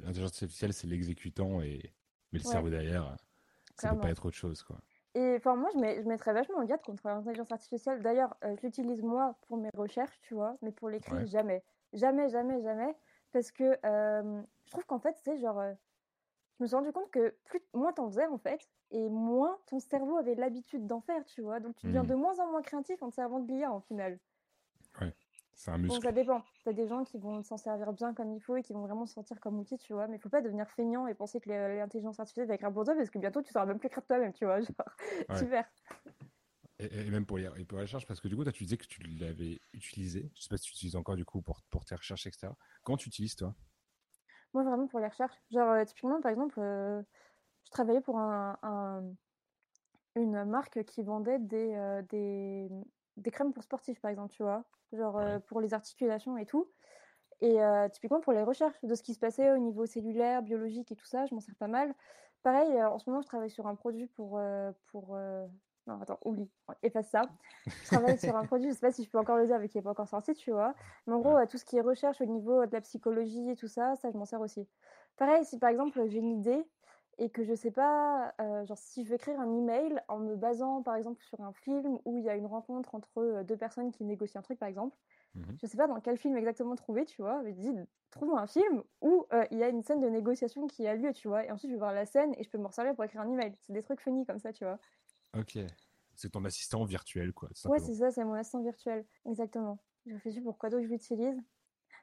L'intelligence 0.00 0.32
artificielle, 0.42 0.72
c'est 0.72 0.86
l'exécutant, 0.86 1.60
et... 1.62 1.94
mais 2.32 2.38
le 2.38 2.44
Ouais. 2.44 2.50
cerveau 2.52 2.70
derrière, 2.70 3.16
ça 3.74 3.74
peut 3.74 3.78
Clairement. 3.78 4.00
pas 4.02 4.10
être 4.10 4.26
autre 4.26 4.36
chose. 4.36 4.62
Quoi. 4.62 4.76
Et 5.14 5.36
enfin, 5.36 5.56
moi, 5.56 5.70
je, 5.72 5.78
mets, 5.78 6.02
je 6.02 6.06
mettrais 6.08 6.32
vachement 6.32 6.58
en 6.58 6.64
garde 6.64 6.82
contre 6.82 7.06
l'intelligence 7.08 7.50
artificielle. 7.50 8.02
D'ailleurs, 8.02 8.36
euh, 8.44 8.54
je 8.56 8.62
l'utilise 8.66 9.02
moi 9.02 9.36
pour 9.48 9.56
mes 9.56 9.70
recherches, 9.74 10.20
tu 10.20 10.34
vois, 10.34 10.56
mais 10.62 10.72
pour 10.72 10.88
l'écrit, 10.90 11.14
Ouais. 11.14 11.26
jamais. 11.26 11.62
Jamais, 11.92 12.28
jamais, 12.28 12.60
jamais. 12.62 12.94
Parce 13.32 13.50
que 13.50 13.78
euh, 13.86 14.42
je 14.66 14.70
trouve 14.70 14.84
qu'en 14.84 14.98
fait, 14.98 15.16
c'est 15.22 15.38
genre. 15.38 15.58
euh, 15.58 15.72
je 16.58 16.62
me 16.64 16.66
suis 16.66 16.76
rendu 16.76 16.92
compte 16.92 17.10
que 17.10 17.36
plus 17.44 17.62
moins 17.74 17.92
t'en 17.92 18.08
faisais 18.10 18.26
en 18.26 18.38
fait, 18.38 18.60
et 18.90 19.08
moins 19.08 19.58
ton 19.66 19.78
cerveau 19.80 20.16
avait 20.16 20.34
l'habitude 20.34 20.86
d'en 20.86 21.00
faire, 21.00 21.24
tu 21.24 21.42
vois. 21.42 21.60
Donc 21.60 21.76
tu 21.76 21.86
deviens 21.86 22.04
Hmm. 22.04 22.08
de 22.08 22.14
moins 22.14 22.38
en 22.40 22.50
moins 22.50 22.62
créatif 22.62 23.02
en 23.02 23.10
te 23.10 23.14
servant 23.14 23.40
de 23.40 23.52
l'IA 23.52 23.72
en 23.72 23.80
final. 23.80 24.20
C'est 25.54 25.70
un 25.70 25.78
Bon, 25.86 25.94
muscle. 25.94 26.00
ça 26.00 26.10
dépend. 26.12 26.42
T'as 26.64 26.72
des 26.72 26.86
gens 26.88 27.04
qui 27.04 27.16
vont 27.18 27.42
s'en 27.42 27.56
servir 27.56 27.92
bien 27.92 28.12
comme 28.12 28.32
il 28.32 28.40
faut 28.40 28.56
et 28.56 28.62
qui 28.62 28.72
vont 28.72 28.82
vraiment 28.86 29.06
se 29.06 29.14
sentir 29.14 29.38
comme 29.40 29.56
outil, 29.58 29.78
tu 29.78 29.92
vois. 29.92 30.08
Mais 30.08 30.18
faut 30.18 30.28
pas 30.28 30.40
devenir 30.42 30.68
feignant 30.68 31.06
et 31.06 31.14
penser 31.14 31.40
que 31.40 31.48
l'intelligence 31.48 32.18
artificielle 32.18 32.48
va 32.48 32.54
écrire 32.54 32.72
pour 32.72 32.84
toi 32.84 32.94
parce 32.96 33.08
que 33.10 33.18
bientôt 33.20 33.40
tu 33.42 33.52
sauras 33.52 33.66
même 33.66 33.78
plus 33.78 33.86
écrire 33.86 34.04
toi-même, 34.04 34.32
tu 34.32 34.44
vois. 34.46 34.60
Genre, 34.60 34.74
Ouais. 35.28 35.46
super. 35.46 35.70
Et, 36.78 36.84
et 37.06 37.10
même 37.10 37.24
pour 37.26 37.38
les, 37.38 37.48
et 37.56 37.64
pour 37.64 37.78
la 37.78 37.84
recherche, 37.84 38.06
parce 38.06 38.20
que 38.20 38.28
du 38.28 38.36
coup, 38.36 38.42
toi, 38.44 38.52
tu 38.52 38.64
disais 38.64 38.76
que 38.76 38.86
tu 38.86 39.02
l'avais 39.02 39.60
utilisé. 39.72 40.30
Je 40.34 40.42
sais 40.42 40.48
pas 40.48 40.56
si 40.58 40.64
tu 40.64 40.72
l'utilises 40.72 40.96
encore 40.96 41.16
du 41.16 41.24
coup 41.24 41.40
pour, 41.42 41.62
pour 41.70 41.84
tes 41.84 41.94
recherches, 41.94 42.26
etc. 42.26 42.56
Comment 42.82 42.96
tu 42.98 43.08
utilises 43.08 43.36
toi? 43.36 43.54
Moi, 44.56 44.64
vraiment 44.64 44.86
pour 44.86 45.00
les 45.00 45.08
recherches. 45.08 45.36
Genre, 45.50 45.70
euh, 45.70 45.84
typiquement, 45.84 46.18
par 46.22 46.30
exemple, 46.30 46.58
euh, 46.60 47.02
je 47.66 47.70
travaillais 47.70 48.00
pour 48.00 48.18
un, 48.18 48.58
un- 48.62 49.14
une 50.14 50.44
marque 50.44 50.82
qui 50.84 51.02
vendait 51.02 51.38
des, 51.38 51.74
euh, 51.74 52.02
des, 52.02 52.68
des 53.18 53.30
crèmes 53.30 53.52
pour 53.52 53.62
sportifs, 53.64 54.00
par 54.00 54.10
exemple, 54.10 54.32
tu 54.32 54.42
vois. 54.42 54.64
Genre, 54.92 55.16
Ouais. 55.18 55.38
pour 55.46 55.60
les 55.60 55.74
articulations 55.74 56.38
et 56.38 56.46
tout. 56.46 56.72
Et 57.40 57.62
euh, 57.62 57.88
typiquement, 57.90 58.20
pour 58.20 58.32
les 58.34 58.42
recherches 58.44 58.80
de 58.84 58.94
ce 58.94 59.02
qui 59.02 59.14
se 59.14 59.20
passait 59.20 59.52
au 59.52 59.58
niveau 59.58 59.86
cellulaire, 59.86 60.42
biologique 60.42 60.92
et 60.92 60.96
tout 60.96 61.06
ça, 61.06 61.26
je 61.26 61.34
m'en 61.34 61.40
sers 61.40 61.56
pas 61.56 61.68
mal. 61.68 61.94
Pareil, 62.42 62.72
euh, 62.72 62.90
en 62.90 62.98
ce 62.98 63.10
moment, 63.10 63.22
je 63.22 63.28
travaille 63.28 63.50
sur 63.50 63.66
un 63.68 63.76
produit 63.76 64.06
pour... 64.08 64.38
euh, 64.38 64.72
pour 64.86 65.16
Non, 65.86 66.00
attends, 66.00 66.18
oublie, 66.24 66.50
efface 66.82 67.08
ça. 67.10 67.30
Je 67.82 67.86
travaille 67.86 68.18
sur 68.18 68.34
un 68.36 68.44
produit, 68.46 68.68
je 68.68 68.74
sais 68.74 68.80
pas 68.80 68.90
si 68.90 69.04
je 69.04 69.10
peux 69.10 69.18
encore 69.18 69.36
le 69.36 69.46
dire, 69.46 69.58
mais 69.60 69.68
qui 69.68 69.78
n'est 69.78 69.82
pas 69.82 69.90
encore 69.90 70.08
sorti, 70.08 70.34
tu 70.34 70.50
vois. 70.50 70.74
Mais 71.06 71.12
en 71.14 71.20
gros, 71.20 71.36
euh, 71.36 71.46
tout 71.46 71.58
ce 71.58 71.64
qui 71.64 71.76
est 71.76 71.80
recherche 71.80 72.20
au 72.20 72.24
niveau 72.26 72.66
de 72.66 72.72
la 72.72 72.80
psychologie 72.80 73.50
et 73.50 73.56
tout 73.56 73.68
ça, 73.68 73.94
ça, 73.96 74.10
je 74.10 74.16
m'en 74.16 74.24
sers 74.24 74.40
aussi. 74.40 74.68
Pareil, 75.16 75.44
si 75.44 75.58
par 75.58 75.70
exemple, 75.70 76.04
j'ai 76.08 76.18
une 76.18 76.32
idée 76.32 76.64
et 77.18 77.30
que 77.30 77.44
je 77.44 77.54
sais 77.54 77.70
pas, 77.70 78.34
euh, 78.40 78.64
genre 78.66 78.76
si 78.78 79.04
je 79.04 79.08
veux 79.10 79.14
écrire 79.14 79.38
un 79.40 79.50
email 79.56 80.02
en 80.08 80.18
me 80.18 80.36
basant 80.36 80.82
par 80.82 80.96
exemple 80.96 81.22
sur 81.22 81.40
un 81.40 81.52
film 81.52 81.98
où 82.04 82.18
il 82.18 82.24
y 82.24 82.28
a 82.28 82.36
une 82.36 82.46
rencontre 82.46 82.94
entre 82.94 83.18
euh, 83.18 83.42
deux 83.44 83.56
personnes 83.56 83.90
qui 83.92 84.04
négocient 84.04 84.40
un 84.40 84.42
truc, 84.42 84.58
par 84.58 84.68
exemple, 84.68 84.96
Mhm. 85.34 85.58
je 85.58 85.66
sais 85.66 85.76
pas 85.76 85.86
dans 85.86 86.00
quel 86.00 86.18
film 86.18 86.36
exactement 86.36 86.74
trouver, 86.76 87.04
tu 87.06 87.22
vois. 87.22 87.42
Mais 87.42 87.52
je 87.54 87.60
dis, 87.60 87.72
trouve-moi 88.10 88.40
un 88.40 88.46
film 88.46 88.82
où 89.00 89.26
euh, 89.32 89.44
il 89.50 89.58
y 89.58 89.62
a 89.62 89.68
une 89.68 89.82
scène 89.82 90.00
de 90.00 90.08
négociation 90.08 90.66
qui 90.66 90.86
a 90.86 90.94
lieu, 90.94 91.12
tu 91.12 91.28
vois. 91.28 91.44
Et 91.44 91.50
ensuite, 91.50 91.70
je 91.70 91.74
vais 91.76 91.78
voir 91.80 91.92
la 91.94 92.06
scène 92.06 92.34
et 92.38 92.42
je 92.44 92.50
peux 92.50 92.58
me 92.58 92.66
resservir 92.66 92.94
pour 92.94 93.04
écrire 93.04 93.22
un 93.22 93.30
email. 93.32 93.54
C'est 93.60 93.72
des 93.72 93.82
trucs 93.82 94.00
funny 94.00 94.26
comme 94.26 94.38
ça, 94.38 94.52
tu 94.52 94.64
vois. 94.64 94.78
Ok. 95.38 95.58
C'est 96.14 96.30
ton 96.30 96.44
assistant 96.44 96.84
virtuel, 96.84 97.32
quoi. 97.32 97.50
Ouais, 97.66 97.78
c'est 97.78 97.94
ça, 97.94 98.10
c'est 98.10 98.24
mon 98.24 98.34
assistant 98.34 98.62
virtuel. 98.62 99.04
Exactement. 99.26 99.78
Je 100.06 100.14
réfléchis 100.14 100.40
pour 100.40 100.56
quoi 100.56 100.70
d'autre 100.70 100.84
je 100.84 100.88
l'utilise? 100.88 101.36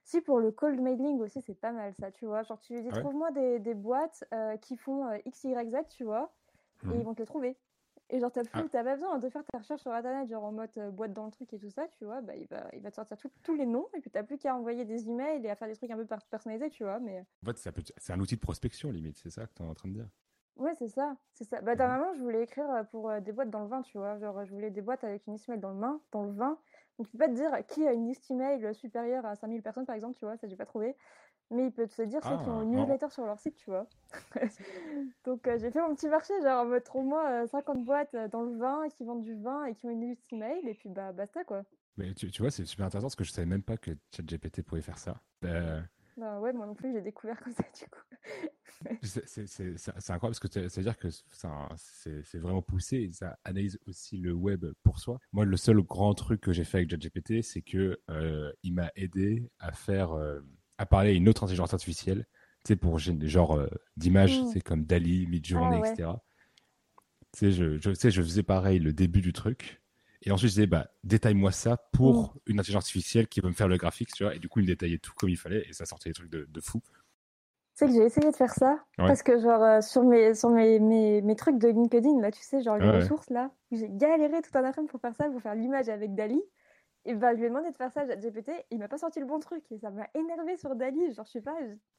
Si, 0.04 0.22
pour 0.22 0.40
le 0.40 0.52
cold 0.52 0.80
mailing 0.82 1.20
aussi, 1.20 1.42
c'est 1.42 1.56
pas 1.56 1.72
mal 1.72 1.94
ça, 1.96 2.12
tu 2.12 2.26
vois. 2.26 2.44
Genre, 2.44 2.60
tu 2.60 2.74
lui 2.74 2.82
dis, 2.82 2.90
Ah 2.92 2.96
ouais? 2.96 3.02
trouve-moi 3.02 3.32
des, 3.32 3.60
des 3.60 3.74
boîtes 3.74 4.24
euh, 4.34 4.58
qui 4.58 4.76
font 4.78 5.08
euh, 5.08 5.18
X, 5.26 5.46
Y, 5.46 5.72
Z, 5.72 5.88
tu 5.90 6.04
vois. 6.04 6.34
Et 6.84 6.88
Mhm. 6.88 7.00
ils 7.00 7.04
vont 7.06 7.14
te 7.14 7.22
les 7.22 7.26
trouver. 7.26 7.58
Et 8.10 8.20
genre, 8.20 8.32
t'as 8.32 8.44
plus, 8.44 8.52
Ah. 8.54 8.70
t'as 8.70 8.84
pas 8.84 8.96
besoin 8.96 9.18
de 9.18 9.30
faire 9.30 9.44
ta 9.46 9.58
recherche 9.60 9.82
sur 9.82 9.92
Internet, 9.92 10.28
genre 10.30 10.44
en 10.44 10.52
mode 10.52 10.70
euh, 10.78 10.92
boîte 10.92 11.14
dans 11.14 11.26
le 11.26 11.32
truc 11.32 11.52
et 11.54 11.58
tout 11.60 11.70
ça, 11.70 11.88
tu 11.88 12.04
vois. 12.06 12.22
Bah, 12.22 12.36
il 12.36 12.48
va, 12.48 12.68
il 12.74 12.82
va 12.82 12.92
te 12.92 12.96
sortir 12.98 13.18
tout- 13.18 13.32
tous 13.42 13.56
les 13.56 13.66
noms, 13.66 13.88
et 13.96 14.02
puis 14.02 14.12
t'as 14.12 14.24
plus 14.24 14.38
qu'à 14.38 14.56
envoyer 14.56 14.84
des 14.86 15.10
emails 15.10 15.44
et 15.46 15.50
à 15.50 15.56
faire 15.56 15.70
des 15.70 15.76
trucs 15.76 15.90
un 15.90 15.96
peu 15.98 16.06
per- 16.06 16.18
personnalisés, 16.30 16.70
tu 16.70 16.84
vois. 16.84 17.00
Mais 17.00 17.26
En 17.42 17.46
fait, 17.48 17.58
c'est 17.58 17.70
un 17.70 17.72
peu- 17.72 17.84
c'est 17.98 18.14
un 18.14 18.20
outil 18.20 18.36
de 18.36 18.42
prospection, 18.42 18.92
limite. 18.92 19.18
C'est 19.18 19.30
ça 19.30 19.48
que 19.48 19.54
tu 19.56 19.64
es 19.64 19.66
en 19.66 19.74
train 19.74 19.88
de 19.90 19.94
dire? 19.94 20.10
Ouais, 20.58 20.74
c'est 20.76 20.88
ça, 20.88 21.16
c'est 21.34 21.44
ça. 21.44 21.62
Bah, 21.62 21.72
Mhm. 21.74 21.78
dernièrement, 21.78 22.14
je 22.14 22.20
voulais 22.22 22.44
écrire 22.44 22.68
pour 22.92 23.10
euh, 23.10 23.20
des 23.20 23.32
boîtes 23.32 23.50
dans 23.50 23.62
le 23.62 23.68
vin, 23.68 23.82
tu 23.82 23.98
vois. 23.98 24.18
Genre, 24.18 24.46
je 24.46 24.52
voulais 24.54 24.70
des 24.72 24.82
boîtes 24.82 25.04
avec 25.04 25.26
une 25.28 25.34
liste 25.34 25.48
email 25.50 25.60
dans 25.60 25.72
le 25.72 25.80
vin, 25.80 26.02
dans 26.12 26.24
le 26.24 26.32
vin. 26.32 26.58
Donc, 26.98 27.08
tu 27.08 27.12
peux 27.14 27.18
pas 27.20 27.28
te 27.28 27.34
dire 27.34 27.52
qui 27.68 27.88
a 27.88 27.94
une 27.94 28.08
liste 28.08 28.30
email 28.32 28.74
supérieure 28.76 29.26
à 29.26 29.36
5000 29.36 29.62
personnes, 29.62 29.86
par 29.86 29.96
exemple, 29.96 30.16
tu 30.18 30.26
vois, 30.26 30.38
ça 30.38 30.48
j'ai 30.48 30.56
pas 30.56 30.66
trouvé. 30.66 30.96
Mais 31.52 31.66
il 31.68 31.72
peut 31.72 31.88
te 31.88 32.02
dire 32.04 32.24
ceux 32.24 32.38
qui 32.38 32.50
ont 32.50 32.62
une 32.62 32.72
newsletter 32.72 33.10
sur 33.10 33.26
leur 33.26 33.40
site, 33.40 33.56
tu 33.58 33.70
vois. 33.70 33.86
Donc 35.26 35.48
euh, 35.48 35.58
j'ai 35.60 35.72
fait 35.72 35.82
mon 35.82 35.94
petit 35.96 36.08
marché, 36.08 36.34
genre 36.42 36.62
en 36.64 36.66
mode 36.66 36.84
trouve-moi 36.84 37.44
euh, 37.44 37.48
50 37.48 37.84
boîtes 37.84 38.16
dans 38.32 38.44
le 38.44 38.58
vin 38.58 38.88
qui 38.90 39.04
vendent 39.04 39.22
du 39.22 39.36
vin 39.36 39.66
et 39.66 39.76
qui 39.76 39.86
ont 39.86 39.90
une 39.90 40.02
liste 40.02 40.32
email, 40.32 40.68
et 40.68 40.74
puis 40.74 40.90
bah 40.90 41.12
basta 41.12 41.44
quoi. 41.44 41.64
Mais 41.98 42.14
tu, 42.14 42.32
tu 42.32 42.42
vois, 42.42 42.50
c'est 42.50 42.66
super 42.66 42.86
intéressant 42.88 43.06
parce 43.08 43.16
que 43.16 43.24
je 43.24 43.32
savais 43.32 43.46
même 43.46 43.62
pas 43.62 43.78
que 43.78 43.92
ChatGPT 44.16 44.64
pouvait 44.64 44.82
faire 44.82 44.98
ça. 44.98 45.22
Euh, 45.46 45.80
Bah 46.18 46.40
ouais, 46.40 46.54
moi 46.54 46.66
non 46.66 46.76
plus, 46.76 46.92
j'ai 46.94 47.02
découvert 47.02 47.40
comme 47.42 47.54
ça 47.54 47.64
du 47.80 47.86
coup. 47.90 48.16
c'est 49.02 50.12
incroyable 50.12 50.20
parce 50.22 50.40
que 50.40 50.48
ça 50.48 50.62
veut 50.62 50.84
dire 50.84 50.98
que 50.98 51.10
c'est 51.10 52.38
vraiment 52.40 52.62
poussé 52.62 52.98
et 52.98 53.12
ça 53.12 53.38
analyse 53.44 53.78
aussi 53.88 54.18
le 54.18 54.32
web 54.34 54.66
pour 54.84 55.00
soi. 55.00 55.20
Moi, 55.34 55.46
le 55.46 55.58
seul 55.58 55.82
grand 55.82 56.14
truc 56.14 56.42
que 56.42 56.54
j'ai 56.54 56.64
fait 56.64 56.78
avec 56.80 56.90
ChatGPT, 56.92 57.42
c'est 57.44 57.62
que 57.62 58.00
euh, 58.10 58.52
il 58.64 58.74
m'a 58.74 58.92
aidé 58.96 59.50
à 59.60 59.72
faire, 59.74 60.14
euh, 60.14 60.40
à 60.78 60.86
parler 60.86 61.10
à 61.10 61.14
une 61.14 61.28
autre 61.28 61.44
intelligence 61.44 61.74
artificielle, 61.74 62.26
tu 62.64 62.70
sais, 62.70 62.76
pour 62.78 62.98
gé- 62.98 63.28
genre 63.28 63.56
euh, 63.58 63.68
d'images, 63.98 64.44
c'est 64.46 64.62
comme 64.62 64.86
Dali, 64.86 65.28
Midjourney, 65.28 65.78
Ah 65.78 65.82
ouais. 65.82 65.90
etc. 65.90 66.24
Tu 67.34 67.40
sais, 67.40 67.52
je, 67.52 67.78
je, 67.80 67.90
tu 67.92 67.96
sais, 67.96 68.12
je 68.12 68.22
faisais 68.22 68.44
pareil 68.44 68.80
le 68.80 68.94
début 68.94 69.22
du 69.22 69.34
truc. 69.34 69.83
Et 70.24 70.32
ensuite, 70.32 70.50
je 70.50 70.56
disais, 70.56 70.68
bah, 70.68 70.88
détaille-moi 71.04 71.52
ça 71.52 71.78
pour 71.92 72.36
une 72.48 72.60
intelligence 72.60 72.86
artificielle 72.86 73.28
qui 73.28 73.42
va 73.42 73.50
me 73.50 73.54
faire 73.54 73.68
le 73.68 73.78
graphique, 73.78 74.14
tu 74.14 74.24
vois. 74.24 74.36
Et 74.36 74.40
du 74.40 74.50
coup, 74.50 74.60
il 74.60 74.64
me 74.64 74.68
détaillait 74.68 74.98
tout 74.98 75.14
comme 75.16 75.30
il 75.30 75.38
fallait 75.38 75.68
et 75.68 75.74
ça 75.74 75.86
sortait 75.86 76.10
des 76.10 76.14
trucs 76.14 76.30
de, 76.32 76.46
de 76.50 76.62
fou. 76.62 76.82
Tu 77.76 77.86
sais 77.86 77.88
que 77.88 77.94
j'ai 77.94 78.04
essayé 78.06 78.30
de 78.30 78.36
faire 78.36 78.54
ça, 78.54 78.86
Ouais. 79.00 79.06
parce 79.08 79.24
que 79.24 79.40
genre 79.40 79.64
euh, 79.64 79.82
sur, 79.82 80.04
mes, 80.04 80.36
sur 80.36 80.50
mes, 80.52 80.80
mes, 80.80 81.22
mes 81.24 81.36
trucs 81.36 81.58
de 81.58 81.68
LinkedIn, 81.70 82.22
là 82.22 82.32
tu 82.32 82.42
sais, 82.42 82.62
genre 82.62 82.78
les 82.78 82.88
Ouais, 82.88 82.90
ressources 82.90 83.30
là, 83.32 83.52
j'ai 83.72 83.90
galéré 83.90 84.42
tout 84.44 84.52
un 84.56 84.64
après-midi 84.64 84.92
pour 84.92 85.02
faire 85.02 85.16
ça, 85.16 85.28
pour 85.30 85.42
faire 85.42 85.56
l'image 85.56 85.90
avec 85.90 86.14
Dali. 86.14 86.40
Et 87.06 87.16
bah 87.16 87.34
je 87.34 87.40
lui 87.40 87.46
ai 87.46 87.50
demandé 87.50 87.72
de 87.72 87.76
faire 87.76 87.92
ça 87.92 88.02
à 88.02 88.16
GPT, 88.18 88.52
il 88.72 88.80
m'a 88.80 88.88
pas 88.90 88.98
sorti 89.00 89.20
le 89.20 89.26
bon 89.28 89.40
truc, 89.40 89.64
et 89.72 89.80
ça 89.80 89.92
m'a 89.92 90.08
énervé 90.16 90.58
sur 90.58 90.76
Dali, 90.76 91.14
genre 91.14 91.26
je 91.26 91.32
sais 91.34 91.42
pas, 91.42 91.58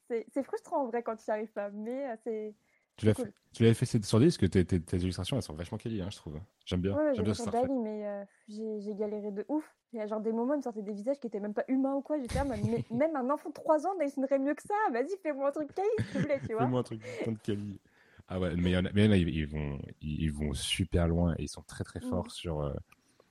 c'est 0.09 0.43
frustrant 0.45 0.83
en 0.85 0.87
vrai 0.89 1.03
quand 1.03 1.17
tu 1.17 1.25
n'y 1.29 1.33
arrives 1.35 1.53
pas, 1.53 1.71
mais 1.71 2.11
euh, 2.11 2.17
c'est... 2.25 2.55
Tu 2.97 3.07
l'as 3.07 3.15
Cool. 3.15 3.27
fait, 3.27 3.33
fait 3.75 4.05
sur 4.05 4.21
10 4.21 4.27
parce 4.27 4.39
que 4.39 4.47
tes, 4.47 4.65
tes, 4.65 4.81
tes 4.81 4.97
illustrations, 4.99 5.37
elles 5.37 5.43
sont 5.43 5.55
vachement 5.55 5.79
quali, 5.79 6.01
hein, 6.01 6.09
je 6.11 6.17
trouve. 6.17 6.39
J'aime 6.65 6.81
bien. 6.81 6.93
Ouais, 6.95 7.15
J'aime 7.15 7.17
j'ai 7.17 7.23
bien 7.23 7.35
ce. 7.35 7.51
Dali, 7.51 7.73
mais 7.79 8.07
euh, 8.07 8.25
j'ai 8.49 8.95
galéré 8.95 9.31
de 9.33 9.45
ouf. 9.49 9.65
Il 9.93 9.99
y 9.99 10.03
a 10.03 10.07
genre 10.07 10.21
des 10.21 10.33
moments, 10.33 10.55
il 10.55 10.59
me 10.59 10.63
sortait 10.63 10.83
des 10.83 10.93
visages 10.93 11.19
qui 11.21 11.27
étaient 11.27 11.41
même 11.41 11.55
pas 11.55 11.65
humains 11.69 11.95
ou 11.95 12.03
quoi. 12.03 12.19
J'étais 12.19 12.35
là, 12.35 12.45
mais 12.45 12.57
même 12.91 13.17
un 13.17 13.31
enfant 13.31 13.49
de 13.49 13.55
3 13.55 13.87
ans 13.87 13.95
dessinerait 13.99 14.39
mieux 14.39 14.55
que 14.55 14.63
ça. 14.63 14.75
Vas-y, 14.93 15.17
fais-moi 15.23 15.49
un 15.49 15.53
truc 15.53 15.75
quali, 15.75 15.89
s'il 16.05 16.13
te 16.15 16.19
plaît, 16.27 16.41
tu 16.47 16.53
vois. 16.55 16.65
Fais-moi 16.65 16.81
un 16.81 16.83
truc 16.83 17.01
de 17.01 17.37
quali. 17.43 17.81
Ah 18.29 18.41
ouais, 18.41 18.57
mais 18.57 18.71
il 18.71 18.75
y 18.75 18.77
en 18.77 18.85
a, 18.87 18.93
mais 18.93 19.05
il 19.05 19.07
y 19.07 19.09
en 19.09 19.13
a, 19.13 19.17
ils, 19.17 19.29
ils 19.29 19.47
vont, 19.47 19.79
ils, 20.01 20.23
ils 20.23 20.33
vont 20.33 20.55
super 20.55 21.07
loin 21.09 21.35
et 21.39 21.43
ils 21.43 21.49
sont 21.49 21.63
très 21.63 21.85
très 21.85 22.01
Mm. 22.01 22.09
forts 22.09 22.31
sur, 22.31 22.61
euh, 22.63 22.73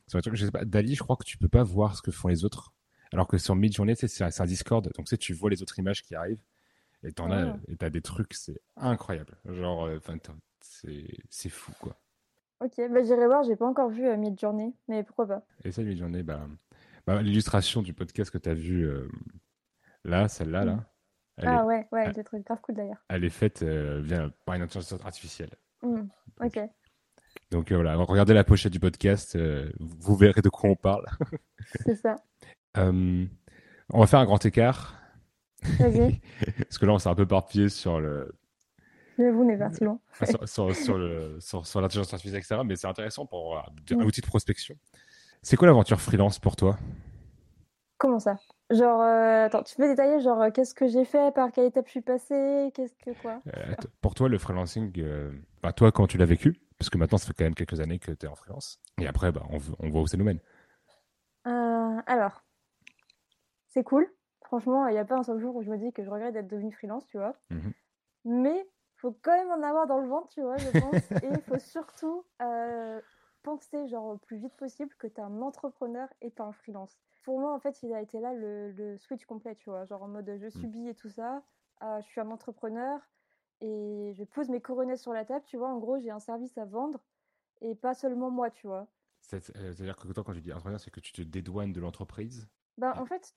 sur 0.08 0.17
les 0.17 0.21
trucs. 0.21 0.36
Je 0.36 0.45
sais 0.45 0.52
pas, 0.52 0.65
Dali, 0.65 0.95
je 0.95 1.04
crois 1.04 1.15
que 1.15 1.23
tu 1.26 1.38
peux 1.38 1.47
pas 1.49 1.63
voir 1.63 1.95
ce 1.95 2.02
que 2.02 2.12
font 2.12 2.28
les 2.28 2.45
autres. 2.45 2.73
Alors 3.12 3.28
que 3.28 3.38
sur 3.38 3.56
sais, 3.95 4.08
c'est 4.08 4.23
un- 4.23 4.32
c'est 4.32 4.41
un 4.43 4.45
Discord, 4.45 4.84
donc 4.86 5.06
tu 5.06 5.10
sais, 5.10 5.17
tu 5.17 5.34
vois 5.34 5.49
les 5.49 5.62
autres 5.62 5.78
images 5.80 6.02
qui 6.04 6.15
arrivent 6.15 6.41
et 7.03 7.11
t'en 7.11 7.29
as, 7.31 7.51
Ah. 7.51 7.57
et 7.67 7.75
t'as 7.77 7.89
des 7.89 8.01
trucs, 8.01 8.33
c'est 8.33 8.59
incroyable. 8.77 9.35
Genre, 9.45 9.85
euh, 9.85 9.97
enfin, 9.97 10.17
c'est 10.61 11.49
fou 11.49 11.71
quoi. 11.79 11.95
Ok, 12.61 12.75
bah 12.77 13.03
j'irai 13.03 13.25
voir, 13.27 13.43
j'ai 13.43 13.55
pas 13.57 13.67
encore 13.67 13.89
vu 13.89 14.07
euh, 14.07 14.15
Midjourney, 14.15 14.73
mais 14.87 15.03
pourquoi 15.03 15.27
pas. 15.27 15.43
Et 15.65 15.71
ça, 15.71 15.81
Midjourney, 15.83 16.23
bah, 16.23 16.47
bah, 17.05 17.21
l'illustration 17.21 17.81
du 17.81 17.93
podcast 17.93 18.31
que 18.31 18.37
t'as 18.37 18.53
vu 18.53 18.83
euh, 18.87 19.09
là, 20.05 20.27
celle-là, 20.29 20.63
là, 20.65 20.75
Mm. 20.75 20.85
elle, 21.37 21.47
Ah 21.49 21.61
est, 21.61 21.63
ouais, 21.65 21.87
ouais, 21.91 22.11
des 22.13 22.23
trucs 22.23 22.45
grave 22.45 22.61
cool 22.61 22.75
d'ailleurs. 22.75 23.03
elle 23.09 23.23
est 23.25 23.29
faite 23.29 23.63
euh, 23.63 24.01
via, 24.01 24.29
par 24.45 24.55
une 24.55 24.61
intelligence 24.61 24.93
artificielle. 25.03 25.49
Mm, 25.81 26.03
Ok, 26.41 26.59
Donc 27.51 27.71
euh, 27.71 27.75
voilà, 27.75 27.95
regardez 27.95 28.33
la 28.33 28.43
pochette 28.43 28.71
du 28.71 28.79
podcast, 28.79 29.37
vous 29.79 30.15
verrez 30.15 30.41
de 30.41 30.49
quoi 30.49 30.69
on 30.69 30.75
parle. 30.75 31.05
c'est 31.85 31.95
ça. 31.95 32.15
On 32.75 33.99
va 33.99 34.07
faire 34.07 34.19
un 34.19 34.25
grand 34.25 34.43
écart, 34.45 34.95
Vas-y, 35.80 36.19
parce 36.58 36.78
que 36.78 36.86
là 36.86 36.93
on 36.93 36.99
s'est 36.99 37.10
un 37.10 37.15
peu 37.15 37.26
parpillé 37.26 37.69
sur 37.69 37.99
le 37.99 38.34
j'avoue, 39.17 39.43
on 39.43 39.49
est 39.49 39.58
parti 39.58 39.84
loin. 39.84 39.99
sur, 40.26 40.47
sur, 40.47 40.76
sur 40.76 40.97
le 40.97 41.38
sur, 41.39 41.65
sur 41.65 41.82
l'intelligence 41.82 42.13
artificielle, 42.13 42.39
etc. 42.41 42.62
Mais 42.65 42.76
c'est 42.76 42.88
intéressant 42.88 43.26
pour 43.26 43.58
euh, 43.58 43.62
un 43.91 43.95
Mm. 43.95 44.06
outil 44.06 44.21
de 44.21 44.28
prospection. 44.28 44.76
C'est 45.41 45.58
quoi 45.58 45.67
l'aventure 45.67 45.99
freelance 45.99 46.39
pour 46.39 46.56
toi? 46.56 46.78
Comment 47.97 48.19
ça? 48.19 48.38
Genre, 48.69 49.02
euh, 49.02 49.45
attends, 49.45 49.63
tu 49.63 49.76
peux 49.76 49.88
détailler, 49.88 50.19
genre, 50.21 50.41
euh, 50.41 50.49
qu'est-ce 50.49 50.73
que 50.73 50.88
j'ai 50.88 51.06
fait, 51.06 51.34
par 51.34 51.52
quelle 51.52 51.65
étape 51.65 51.86
je 51.86 51.91
suis 51.91 52.02
passée, 52.02 52.71
qu'est-ce 52.73 52.95
que 52.95 53.12
quoi? 53.21 53.41
Euh, 53.47 53.76
Pour 54.02 54.15
toi, 54.15 54.30
le 54.30 54.38
freelancing, 54.38 54.91
bah, 55.62 55.73
toi, 55.73 55.91
quand 55.91 56.08
tu 56.08 56.17
l'as 56.17 56.26
vécu, 56.26 56.60
parce 56.78 56.89
que 56.89 56.97
maintenant 56.97 57.17
ça 57.17 57.28
fait 57.28 57.34
quand 57.34 57.43
même 57.43 57.56
quelques 57.56 57.80
années 57.80 57.99
que 57.99 58.12
tu 58.12 58.26
es 58.26 58.30
en 58.30 58.36
freelance, 58.36 58.80
et 58.99 59.08
après, 59.08 59.32
bah, 59.32 59.43
on, 59.49 59.89
voit 59.89 60.02
où 60.02 60.08
ça 60.08 60.17
nous 60.17 60.26
mène. 60.26 60.39
Alors, 61.45 62.43
c'est 63.69 63.84
cool. 63.84 64.08
Franchement, 64.53 64.85
il 64.87 64.91
n'y 64.91 64.99
a 64.99 65.05
pas 65.05 65.17
un 65.17 65.23
seul 65.23 65.39
jour 65.39 65.55
où 65.55 65.63
je 65.63 65.69
me 65.71 65.79
dis 65.79 65.91
que 65.91 66.03
je 66.03 66.09
regrette 66.11 66.35
d'être 66.35 66.47
devenue 66.47 66.71
freelance, 66.71 67.07
tu 67.07 67.17
vois. 67.17 67.33
Mhm. 67.49 67.73
Mais 68.25 68.67
faut 68.97 69.11
quand 69.23 69.31
même 69.35 69.49
en 69.49 69.63
avoir 69.67 69.87
dans 69.87 69.97
le 69.97 70.07
ventre, 70.07 70.27
tu 70.29 70.41
vois, 70.43 70.57
je 70.57 70.69
pense. 70.79 70.93
Et 71.23 71.27
il 71.27 71.41
faut 71.41 71.57
surtout 71.57 72.23
euh, 72.39 73.01
penser, 73.41 73.87
genre, 73.87 74.05
au 74.13 74.17
plus 74.19 74.37
vite 74.37 74.53
possible 74.55 74.93
que 74.99 75.07
tu 75.07 75.15
es 75.15 75.21
un 75.21 75.41
entrepreneur 75.41 76.07
et 76.21 76.29
pas 76.29 76.43
un 76.43 76.51
freelance. 76.51 76.95
Pour 77.23 77.39
moi, 77.39 77.51
en 77.51 77.59
fait, 77.59 77.81
il 77.81 77.91
a 77.95 78.01
été 78.01 78.19
là 78.19 78.35
le, 78.35 78.69
le 78.73 78.95
switch 78.99 79.25
complet, 79.25 79.55
tu 79.55 79.71
vois. 79.71 79.85
Genre 79.85 80.03
en 80.03 80.07
mode 80.07 80.31
je 80.37 80.47
subis 80.49 80.87
et 80.87 80.93
tout 80.93 81.09
ça. 81.09 81.41
euh, 81.81 81.99
je 82.01 82.05
suis 82.05 82.21
un 82.21 82.29
entrepreneur 82.29 82.99
et 83.61 84.13
je 84.15 84.23
pose 84.23 84.49
mes 84.49 84.61
coronets 84.61 84.97
sur 84.97 85.13
la 85.13 85.25
table, 85.25 85.43
tu 85.47 85.57
vois. 85.57 85.69
En 85.69 85.79
gros, 85.79 85.97
j'ai 85.97 86.11
un 86.11 86.19
service 86.19 86.55
à 86.59 86.65
vendre 86.65 87.03
et 87.61 87.73
pas 87.73 87.95
seulement 87.95 88.29
moi, 88.29 88.51
tu 88.51 88.67
vois. 88.67 88.85
C'est- 89.19 89.39
C'est-à-dire 89.39 89.95
que 89.95 90.07
toi, 90.09 90.23
quand 90.23 90.33
tu 90.33 90.41
dis 90.41 90.51
entrepreneur, 90.51 90.79
c'est 90.79 90.91
que 90.91 90.99
tu 90.99 91.11
te 91.11 91.23
dédouanes 91.23 91.73
de 91.73 91.79
l'entreprise. 91.79 92.47
Ben, 92.77 92.93
en 92.97 93.05
fait, 93.07 93.33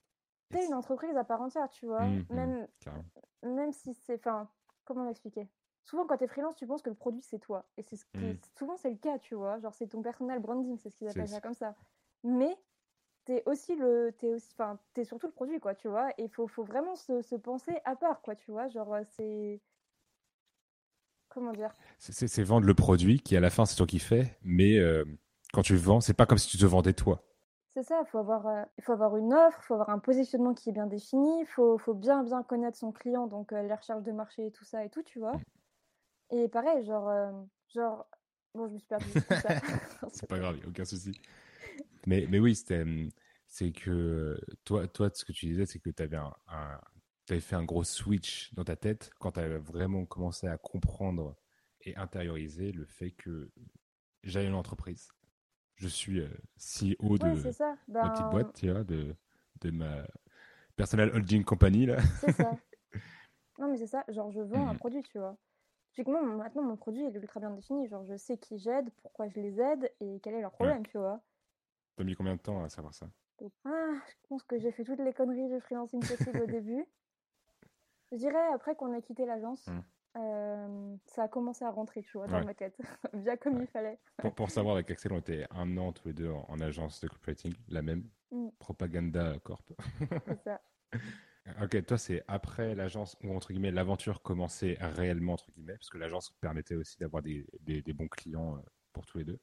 t'es 0.51 0.65
une 0.67 0.75
entreprise 0.75 1.17
à 1.17 1.25
part 1.25 1.41
entière, 1.43 1.69
tu 1.71 1.87
vois. 1.87 2.05
Mhm, 2.07 2.25
Même, 2.31 2.69
carrément. 2.81 3.05
même 3.43 3.73
si 3.73 3.95
c'est. 3.95 4.15
Enfin, 4.19 4.49
comment 4.85 5.05
l'expliquer? 5.05 5.49
Souvent 5.85 6.07
quand 6.07 6.17
tu 6.17 6.25
es 6.25 6.27
freelance, 6.29 6.57
tu 6.57 6.67
penses 6.67 6.83
que 6.83 6.91
le 6.91 6.97
produit 6.97 7.23
c'est 7.23 7.39
toi. 7.39 7.65
Et 7.77 7.83
c'est 7.83 7.97
ce 7.97 8.05
qui, 8.07 8.19
Mm. 8.19 8.39
souvent 8.59 8.77
c'est 8.77 8.91
le 8.91 8.97
cas, 8.97 9.19
tu 9.19 9.35
vois. 9.37 9.59
Genre 9.61 9.73
c'est 9.75 9.87
ton 9.87 10.03
personal 10.03 10.41
branding, 10.41 10.77
c'est 10.79 10.91
ce 10.91 10.97
qu'ils 10.97 11.09
appellent 11.09 11.29
ça 11.29 11.41
comme 11.41 11.55
ça. 11.55 11.75
Mais 12.25 12.57
t'es 13.25 13.43
aussi 13.47 13.77
le, 13.77 14.13
t'es 14.19 14.35
aussi, 14.35 14.49
enfin, 14.55 14.79
t'es 14.95 15.05
surtout 15.05 15.27
le 15.29 15.33
produit, 15.33 15.61
quoi, 15.61 15.75
tu 15.75 15.89
vois. 15.89 16.11
Et 16.19 16.25
il 16.25 16.29
faut, 16.31 16.49
faut 16.49 16.65
vraiment 16.65 16.97
se, 16.97 17.23
se 17.23 17.37
penser 17.37 17.79
à 17.85 17.95
part, 17.95 18.21
quoi, 18.21 18.35
tu 18.35 18.51
vois. 18.51 18.67
Genre 18.69 18.93
euh, 18.95 19.03
c'est, 19.17 19.61
comment 21.29 21.53
dire? 21.53 21.73
C'est 21.99 22.43
vendre 22.43 22.67
le 22.67 22.75
produit 22.75 23.21
qui, 23.21 23.37
à 23.37 23.41
la 23.41 23.51
fin, 23.51 23.65
c'est 23.65 23.77
toi 23.77 23.87
qui 23.87 23.99
fais, 23.99 24.37
mais 24.43 24.79
euh, 24.79 25.05
quand 25.53 25.63
tu 25.63 25.73
le 25.75 25.79
vends, 25.79 26.01
c'est 26.01 26.15
pas 26.15 26.27
comme 26.27 26.39
si 26.39 26.49
tu 26.49 26.59
te 26.59 26.67
vendais 26.67 26.93
toi. 26.95 27.23
C'est 27.77 27.83
ça, 27.83 28.01
il 28.03 28.09
faut 28.09 28.17
avoir, 28.17 28.47
euh, 28.47 28.63
faut 28.81 28.93
avoir 28.93 29.19
une 29.19 29.35
offre, 29.35 29.59
il 29.63 29.67
faut 29.67 29.75
avoir 29.75 29.91
un 29.91 29.99
positionnement 29.99 30.55
qui 30.55 30.71
est 30.71 30.73
bien 30.73 30.87
défini, 30.87 31.41
il 31.43 31.47
faut, 31.47 31.77
faut 31.77 31.93
bien 31.93 32.25
bien 32.25 32.43
connaître 32.43 32.79
son 32.79 32.91
client, 32.91 33.27
donc 33.27 33.53
euh, 33.53 33.63
les 33.65 33.75
recherches 33.75 34.03
de 34.03 34.13
marché 34.13 34.47
et 34.47 34.51
tout 34.51 34.65
ça 34.65 34.83
et 34.83 34.89
tout, 34.89 35.03
tu 35.03 35.19
vois. 35.19 35.39
Et 36.31 36.49
pareil, 36.49 36.87
genre, 36.87 37.07
euh, 37.11 37.31
genre, 37.75 38.09
bon, 38.55 38.67
je 38.67 38.73
me 38.73 38.79
suis 38.79 38.89
perdue. 38.89 39.05
c'est 40.11 40.27
pas 40.27 40.39
grave, 40.39 40.59
aucun 40.67 40.87
souci. 40.87 41.21
Mais, 42.07 42.27
mais 42.31 42.39
oui, 42.39 42.57
c'est 42.57 43.73
que 43.73 44.41
toi, 44.65 44.89
toi, 44.89 45.11
ce 45.13 45.27
que 45.27 45.33
tu 45.33 45.45
disais, 45.45 45.67
c'est 45.67 45.79
que 45.79 45.91
tu 45.91 46.03
avais 46.03 46.17
un, 46.17 46.33
un- 46.49 46.81
t'avais 47.27 47.43
fait 47.43 47.57
un 47.57 47.65
gros 47.65 47.85
switch 47.85 48.55
dans 48.55 48.65
ta 48.65 48.77
tête 48.77 49.11
quand 49.21 49.33
tu 49.33 49.41
avais 49.41 49.59
vraiment 49.59 50.07
commencé 50.07 50.47
à 50.47 50.57
comprendre 50.57 51.37
et 51.83 51.95
intérioriser 51.97 52.73
le 52.73 52.87
fait 52.87 53.11
que 53.11 53.51
j'ai 54.23 54.47
une 54.47 54.55
entreprise. 54.55 55.09
Je 55.77 55.89
suis 55.89 56.21
euh, 56.21 56.29
CEO 56.59 57.19
de 57.19 57.27
Ouais, 57.27 57.53
ma 58.03 58.11
petite 58.11 58.27
Ben, 58.27 58.31
boîte, 58.31 58.53
tu 58.55 58.71
vois, 58.71 58.85
de, 58.85 59.15
de 59.61 59.71
ma 59.71 60.07
personal 60.77 61.11
holding 61.15 61.45
company, 61.45 61.87
là. 61.87 61.99
c'est 62.21 62.33
ça. 62.33 62.59
Non, 63.59 63.69
mais 63.69 63.77
c'est 63.79 63.87
ça. 63.87 64.05
Genre, 64.09 64.31
je 64.33 64.41
vends 64.41 64.69
un 64.69 64.75
Mhm. 64.75 64.79
produit, 64.79 65.03
tu 65.03 65.19
vois. 65.19 65.37
Typiquement, 65.93 66.23
maintenant, 66.23 66.63
mon 66.63 66.77
produit, 66.77 67.03
il 67.03 67.17
est 67.17 67.19
ultra 67.21 67.41
bien 67.41 67.51
défini. 67.51 67.87
Genre, 67.89 68.05
je 68.05 68.17
sais 68.17 68.39
qui 68.39 68.59
j'aide, 68.59 68.91
pourquoi 69.03 69.29
je 69.29 69.41
les 69.41 69.61
aide 69.61 69.93
et 70.01 70.21
quel 70.23 70.35
est 70.35 70.41
leur 70.43 70.53
problème, 70.53 70.87
tu 70.87 70.99
vois. 70.99 71.23
T'as 71.97 72.05
mis 72.05 72.15
combien 72.15 72.37
de 72.37 72.41
temps 72.41 72.63
à 72.65 72.69
savoir 72.71 72.95
ça 72.95 73.11
Donc, 73.39 73.53
ah, 73.65 73.95
je 74.09 74.15
pense 74.29 74.43
que 74.43 74.59
j'ai 74.59 74.73
fait 74.73 74.85
toutes 74.85 75.01
les 75.01 75.15
conneries 75.15 75.49
de 75.49 75.59
freelancing 75.61 76.05
possibles 76.05 76.41
au 76.41 76.47
début. 76.47 76.87
Je 78.11 78.17
dirais, 78.17 78.47
après 78.53 78.75
qu'on 78.75 78.93
a 78.93 79.01
quitté 79.01 79.27
l'agence, 79.27 79.65
Mhm. 79.67 79.85
Euh, 80.17 80.97
ça 81.07 81.25
a 81.25 81.29
commencé 81.29 81.65
à 81.65 81.71
rentrer, 81.71 82.03
tu 82.03 82.13
vois, 82.19 82.27
dans 82.27 82.39
Ouais. 82.39 82.45
ma 82.45 82.55
tête. 82.55 82.77
Bien 83.15 83.37
comme 83.37 83.61
il 83.61 83.67
fallait. 83.67 83.99
pour, 84.19 84.35
pour 84.35 84.51
savoir, 84.51 84.75
avec 84.77 84.91
Axel, 84.91 85.13
on 85.13 85.19
était 85.19 85.47
un 85.51 85.77
an 85.77 85.93
tous 85.93 86.09
les 86.09 86.15
deux 86.15 86.31
en, 86.31 86.45
en 86.49 86.61
agence 86.61 87.01
de 87.01 87.09
copywriting, 87.09 87.55
la 87.69 87.83
même, 87.83 88.09
Mm. 88.33 88.49
Propaganda 88.59 89.39
Corp. 89.45 89.73
C'est 90.27 90.43
ça. 90.43 90.61
Ok, 91.63 91.87
toi, 91.87 91.97
c'est 91.97 92.25
après 92.27 92.75
l'agence 92.75 93.17
où, 93.23 93.33
entre 93.33 93.53
guillemets, 93.53 93.71
l'aventure 93.71 94.21
commençait 94.21 94.77
réellement, 94.81 95.35
entre 95.35 95.49
guillemets, 95.53 95.75
parce 95.77 95.91
que 95.91 95.97
l'agence 95.97 96.33
permettait 96.41 96.75
aussi 96.75 96.99
d'avoir 96.99 97.23
des, 97.23 97.47
des- 97.61 97.83
des 97.83 97.93
bons 97.93 98.09
clients 98.09 98.57
euh, 98.57 98.61
pour 98.93 99.07
tous 99.07 99.19
les 99.19 99.25
deux. 99.25 99.39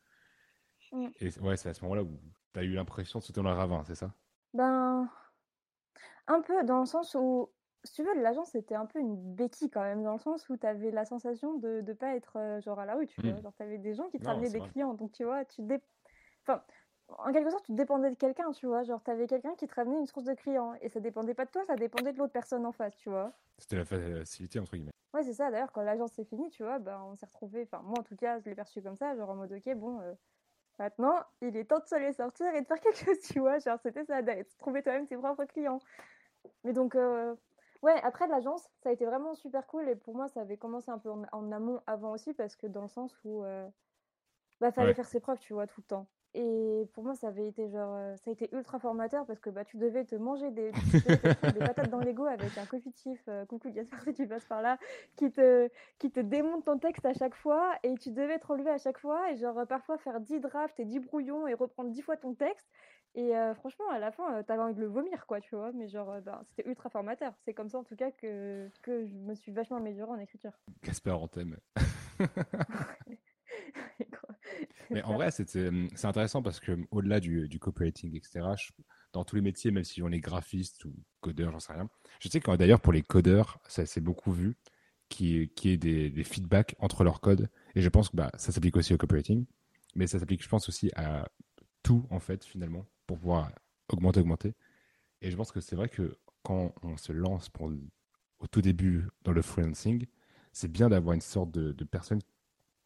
Mm. 0.91 1.07
Et 1.21 1.39
ouais, 1.39 1.55
c'est 1.55 1.69
à 1.69 1.73
ce 1.73 1.81
moment-là 1.83 2.03
où 2.03 2.19
tu 2.53 2.59
as 2.59 2.63
eu 2.63 2.73
l'impression 2.73 3.19
de 3.19 3.23
sauter 3.23 3.41
dans 3.41 3.49
le 3.49 3.55
ravin, 3.55 3.86
c'est 3.86 3.95
ça? 3.95 4.13
Ben, 4.53 5.09
un 6.27 6.41
peu 6.41 6.62
dans 6.65 6.81
le 6.81 6.86
sens 6.86 7.15
où, 7.15 7.49
si 7.84 7.93
tu 7.93 8.04
veux, 8.04 8.13
l'agence 8.22 8.52
c'était 8.52 8.76
un 8.76 8.86
peu 8.86 9.00
une 9.00 9.15
béquille 9.36 9.69
quand 9.69 9.82
même, 9.82 10.04
dans 10.04 10.13
le 10.13 10.19
sens 10.19 10.48
où 10.50 10.58
tu 10.58 10.65
avais 10.65 10.91
la 10.91 11.06
sensation 11.06 11.56
de 11.56 11.82
ne 11.86 11.93
pas 11.93 12.15
être 12.15 12.38
euh, 12.38 12.62
genre 12.62 12.80
à 12.80 12.86
la 12.86 12.96
rue, 12.96 13.08
tu 13.08 13.22
vois. 13.22 13.39
Genre, 13.41 13.54
tu 13.56 13.63
avais 13.63 13.78
des 13.78 13.93
gens 13.93 14.08
qui 14.10 14.19
te 14.19 14.26
ramenaient 14.26 14.50
des 14.50 14.60
vrai. 14.60 14.69
clients, 14.69 14.93
donc 14.93 15.12
tu 15.12 15.24
vois, 15.24 15.43
tu 15.46 15.62
dé... 15.62 15.82
enfin, 16.43 16.63
en 17.10 17.32
quelque 17.32 17.50
sorte, 17.50 17.65
tu 17.65 17.74
dépendais 17.74 18.10
de 18.10 18.15
quelqu'un, 18.15 18.52
tu 18.52 18.67
vois. 18.67 18.84
Genre, 18.84 19.04
tu 19.04 19.12
avais 19.12 19.28
quelqu'un 19.28 19.54
qui 19.56 19.67
te 19.67 19.76
ramenait 19.76 20.00
une 20.00 20.06
source 20.06 20.26
de 20.26 20.34
clients, 20.34 20.74
et 20.82 20.89
ça 20.89 21.00
dépendait 21.00 21.34
pas 21.34 21.46
de 21.46 21.52
toi, 21.52 21.63
ça 21.65 21.76
dépendait 21.76 22.13
de 22.13 22.17
l'autre 22.17 22.34
personne 22.34 22.65
en 22.65 22.72
face, 22.72 22.96
tu 22.96 23.10
vois. 23.10 23.34
C'était 23.58 23.78
la 23.78 23.86
facilité, 23.86 24.60
entre 24.60 24.76
guillemets. 24.76 24.91
Ouais, 25.13 25.24
c'est 25.24 25.34
ça. 25.34 25.52
D'ailleurs, 25.52 25.72
quand 25.72 25.84
l'agence 25.84 26.13
c'est 26.13 26.26
fini, 26.26 26.50
tu 26.50 26.63
vois, 26.63 26.80
ben, 26.80 27.00
on 27.06 27.15
s'est 27.15 27.26
retrouvés, 27.26 27.63
enfin, 27.72 27.84
moi 27.84 28.00
en 28.00 28.04
tout 28.04 28.15
cas, 28.15 28.39
je 28.39 28.46
l'ai 28.46 28.56
perçu 28.56 28.82
comme 28.82 28.96
ça, 28.96 29.15
genre 29.15 29.30
en 29.30 29.36
mode, 29.36 29.52
ok, 29.52 29.76
bon, 29.76 30.00
euh, 30.00 30.13
maintenant, 30.80 31.17
il 31.41 31.56
est 31.56 31.65
temps 31.65 31.80
de 31.80 31.86
se 31.86 31.96
les 31.96 32.13
sortir 32.13 32.48
et 32.56 32.62
de 32.62 32.65
faire 32.65 32.80
quelque 32.80 32.98
chose, 32.98 33.19
tu 33.32 33.39
vois. 33.39 33.60
Genre, 33.60 33.78
c'était 33.84 34.06
ça, 34.06 34.22
de 34.22 34.46
trouver 34.58 34.82
toi-même 34.82 35.06
tes 35.06 35.17
propres 35.17 35.46
clients. 35.46 35.80
Mais 36.63 36.74
donc, 36.74 36.96
euh, 36.96 37.36
ouais, 37.84 38.02
après 38.04 38.28
l'agence, 38.28 38.69
ça 38.82 38.89
a 38.89 38.91
été 38.93 39.06
vraiment 39.06 39.36
super 39.36 39.67
cool, 39.67 39.89
et 39.89 39.96
pour 39.96 40.15
moi, 40.15 40.28
ça 40.30 40.41
avait 40.41 40.58
commencé 40.58 40.91
un 40.91 41.00
peu 41.00 41.12
en, 41.12 41.24
en 41.32 41.52
amont 41.52 41.82
avant 41.88 42.12
aussi, 42.13 42.34
parce 42.34 42.56
que 42.56 42.67
dans 42.67 42.82
le 42.84 42.88
sens 42.89 43.15
où, 43.26 43.43
euh, 43.43 43.69
bah, 44.62 44.72
fallait 44.72 44.93
Ouais. 44.93 44.96
faire 44.96 45.08
ses 45.08 45.19
preuves, 45.19 45.39
tu 45.39 45.54
vois, 45.54 45.67
tout 45.67 45.82
le 45.82 45.88
temps. 45.88 46.08
Et 46.36 46.88
pour 46.93 47.04
moi, 47.04 47.15
ça 47.15 47.28
avait 47.28 47.48
été 47.48 47.69
genre, 47.69 47.93
euh, 47.96 48.15
ça 48.17 48.32
a 48.32 48.34
été 48.34 48.50
ultra 48.56 48.80
formateur 48.80 49.26
parce 49.28 49.39
que 49.39 49.52
bah, 49.52 49.65
tu 49.65 49.78
devais 49.78 50.04
te 50.06 50.15
manger 50.15 50.50
des, 50.52 50.74
tu 51.04 51.10
devais 51.10 51.30
te 51.30 51.36
prendre 51.36 51.54
des 51.54 51.62
patates 51.62 51.89
dans 51.89 52.02
l'ego 52.02 52.26
avec 52.26 52.58
un 52.58 52.65
cofitif, 52.65 53.24
euh, 53.28 53.46
coucou 53.46 53.69
Gaspard 53.72 54.02
si 54.04 54.13
tu 54.13 54.28
passes 54.28 54.46
par 54.46 54.62
là, 54.63 54.80
qui 55.15 55.32
te, 55.32 55.69
qui 56.00 56.12
te 56.12 56.19
démonte 56.19 56.65
ton 56.65 56.80
texte 56.80 57.06
à 57.06 57.13
chaque 57.13 57.36
fois 57.36 57.74
et 57.84 57.93
tu 58.00 58.12
devais 58.12 58.39
te 58.39 58.48
relever 58.48 58.72
à 58.72 58.80
chaque 58.80 58.98
fois 58.98 59.32
et 59.32 59.36
genre 59.38 59.67
parfois 59.67 59.98
faire 60.00 60.19
10 60.22 60.39
drafts 60.39 60.80
et 60.80 60.86
10 60.86 61.00
brouillons 61.00 61.48
et 61.48 61.54
reprendre 61.54 61.91
10 61.91 62.02
fois 62.02 62.17
ton 62.17 62.34
texte. 62.34 62.67
Et 63.15 63.36
euh, 63.36 63.54
franchement, 63.54 63.86
à 63.91 63.99
la 63.99 64.12
fin, 64.12 64.39
euh, 64.39 64.43
t'avais 64.43 64.63
envie 64.63 64.73
de 64.73 64.80
le 64.82 64.88
vomir, 64.88 65.28
quoi, 65.28 65.39
tu 65.39 65.56
vois. 65.56 65.71
Mais 65.71 65.88
genre, 65.88 66.10
euh, 66.12 66.21
ben, 66.21 66.41
c'était 66.49 66.67
ultra 66.67 66.89
formateur. 66.89 67.34
C'est 67.45 67.54
comme 67.54 67.69
ça, 67.69 67.78
en 67.78 67.84
tout 67.84 67.95
cas, 67.95 68.10
que, 68.12 68.69
que 68.82 69.06
je 69.06 69.13
me 69.13 69.36
suis 69.36 69.52
vachement 69.52 69.78
améliorée 69.78 70.12
en 70.12 70.19
écriture. 70.19 70.52
En 71.21 71.28
thème. 71.28 71.58
Quoi. 72.17 74.36
Mais 74.89 75.04
en 75.04 75.13
vrai, 75.13 75.30
c'est 75.32 76.06
intéressant 76.06 76.41
parce 76.41 76.60
que 76.60 76.78
au-delà 76.91 77.19
du, 77.19 77.47
du 77.47 77.60
copywriting, 77.60 78.15
etc., 78.15 78.41
je- 78.58 78.71
dans 79.13 79.23
tous 79.23 79.36
les 79.36 79.41
métiers, 79.43 79.69
même 79.71 79.84
si 79.84 80.02
on 80.02 80.10
est 80.10 80.19
graphiste 80.19 80.86
ou 80.86 80.93
codeur, 81.21 81.52
j'en 81.52 81.60
sais 81.60 81.73
rien, 81.73 81.88
je 82.19 82.30
sais 82.30 82.39
que 82.39 82.56
d'ailleurs 82.56 82.82
pour 82.82 82.93
les 82.93 83.04
codeurs, 83.04 83.60
ça 83.67 83.86
s'est 83.86 84.02
beaucoup 84.02 84.32
vu, 84.32 84.58
qui 85.10 85.49
qui 85.56 85.69
est 85.69 85.78
des, 85.78 86.10
des 86.10 86.23
feedbacks 86.23 86.76
entre 86.80 87.04
leurs 87.04 87.21
codes. 87.21 87.49
Et 87.76 87.82
je 87.82 87.89
pense 87.89 88.10
que 88.10 88.17
bah, 88.17 88.32
ça 88.38 88.52
s'applique 88.52 88.76
aussi 88.76 88.93
au 88.93 88.97
copywriting, 88.97 89.45
mais 89.95 90.08
ça 90.08 90.17
s'applique, 90.19 90.43
je 90.43 90.49
pense, 90.49 90.67
aussi 90.67 90.91
à 90.95 91.28
tout, 91.84 92.06
en 92.10 92.19
fait, 92.19 92.43
finalement, 92.43 92.86
pour 93.07 93.19
pouvoir 93.19 93.51
augmenter, 93.89 94.19
augmenter. 94.21 94.53
Et 95.21 95.31
je 95.31 95.37
pense 95.37 95.51
que 95.51 95.61
c'est 95.61 95.75
vrai 95.75 95.89
que 95.89 96.17
quand 96.43 96.73
on 96.83 96.97
se 96.97 97.13
lance 97.13 97.49
pour, 97.49 97.71
au 98.39 98.47
tout 98.47 98.61
début 98.61 99.07
dans 99.23 99.33
le 99.33 99.41
freelancing, 99.41 100.05
c'est 100.53 100.71
bien 100.71 100.89
d'avoir 100.89 101.13
une 101.15 101.21
sorte 101.21 101.51
de, 101.51 101.71
de 101.73 101.83
personne 101.85 102.21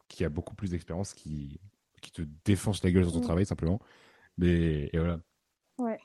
qui 0.08 0.24
a 0.24 0.28
beaucoup 0.30 0.54
plus 0.56 0.70
d'expérience, 0.70 1.14
qui, 1.14 1.60
qui 2.02 2.12
te 2.12 2.22
défonce 2.44 2.82
la 2.84 2.90
gueule 2.92 3.04
sur 3.04 3.14
ton 3.14 3.20
Mm. 3.20 3.22
travail, 3.22 3.46
simplement. 3.46 3.80
Mais 4.38 4.90
et 4.92 4.98
voilà. 4.98 5.20
Ouais, 5.78 5.98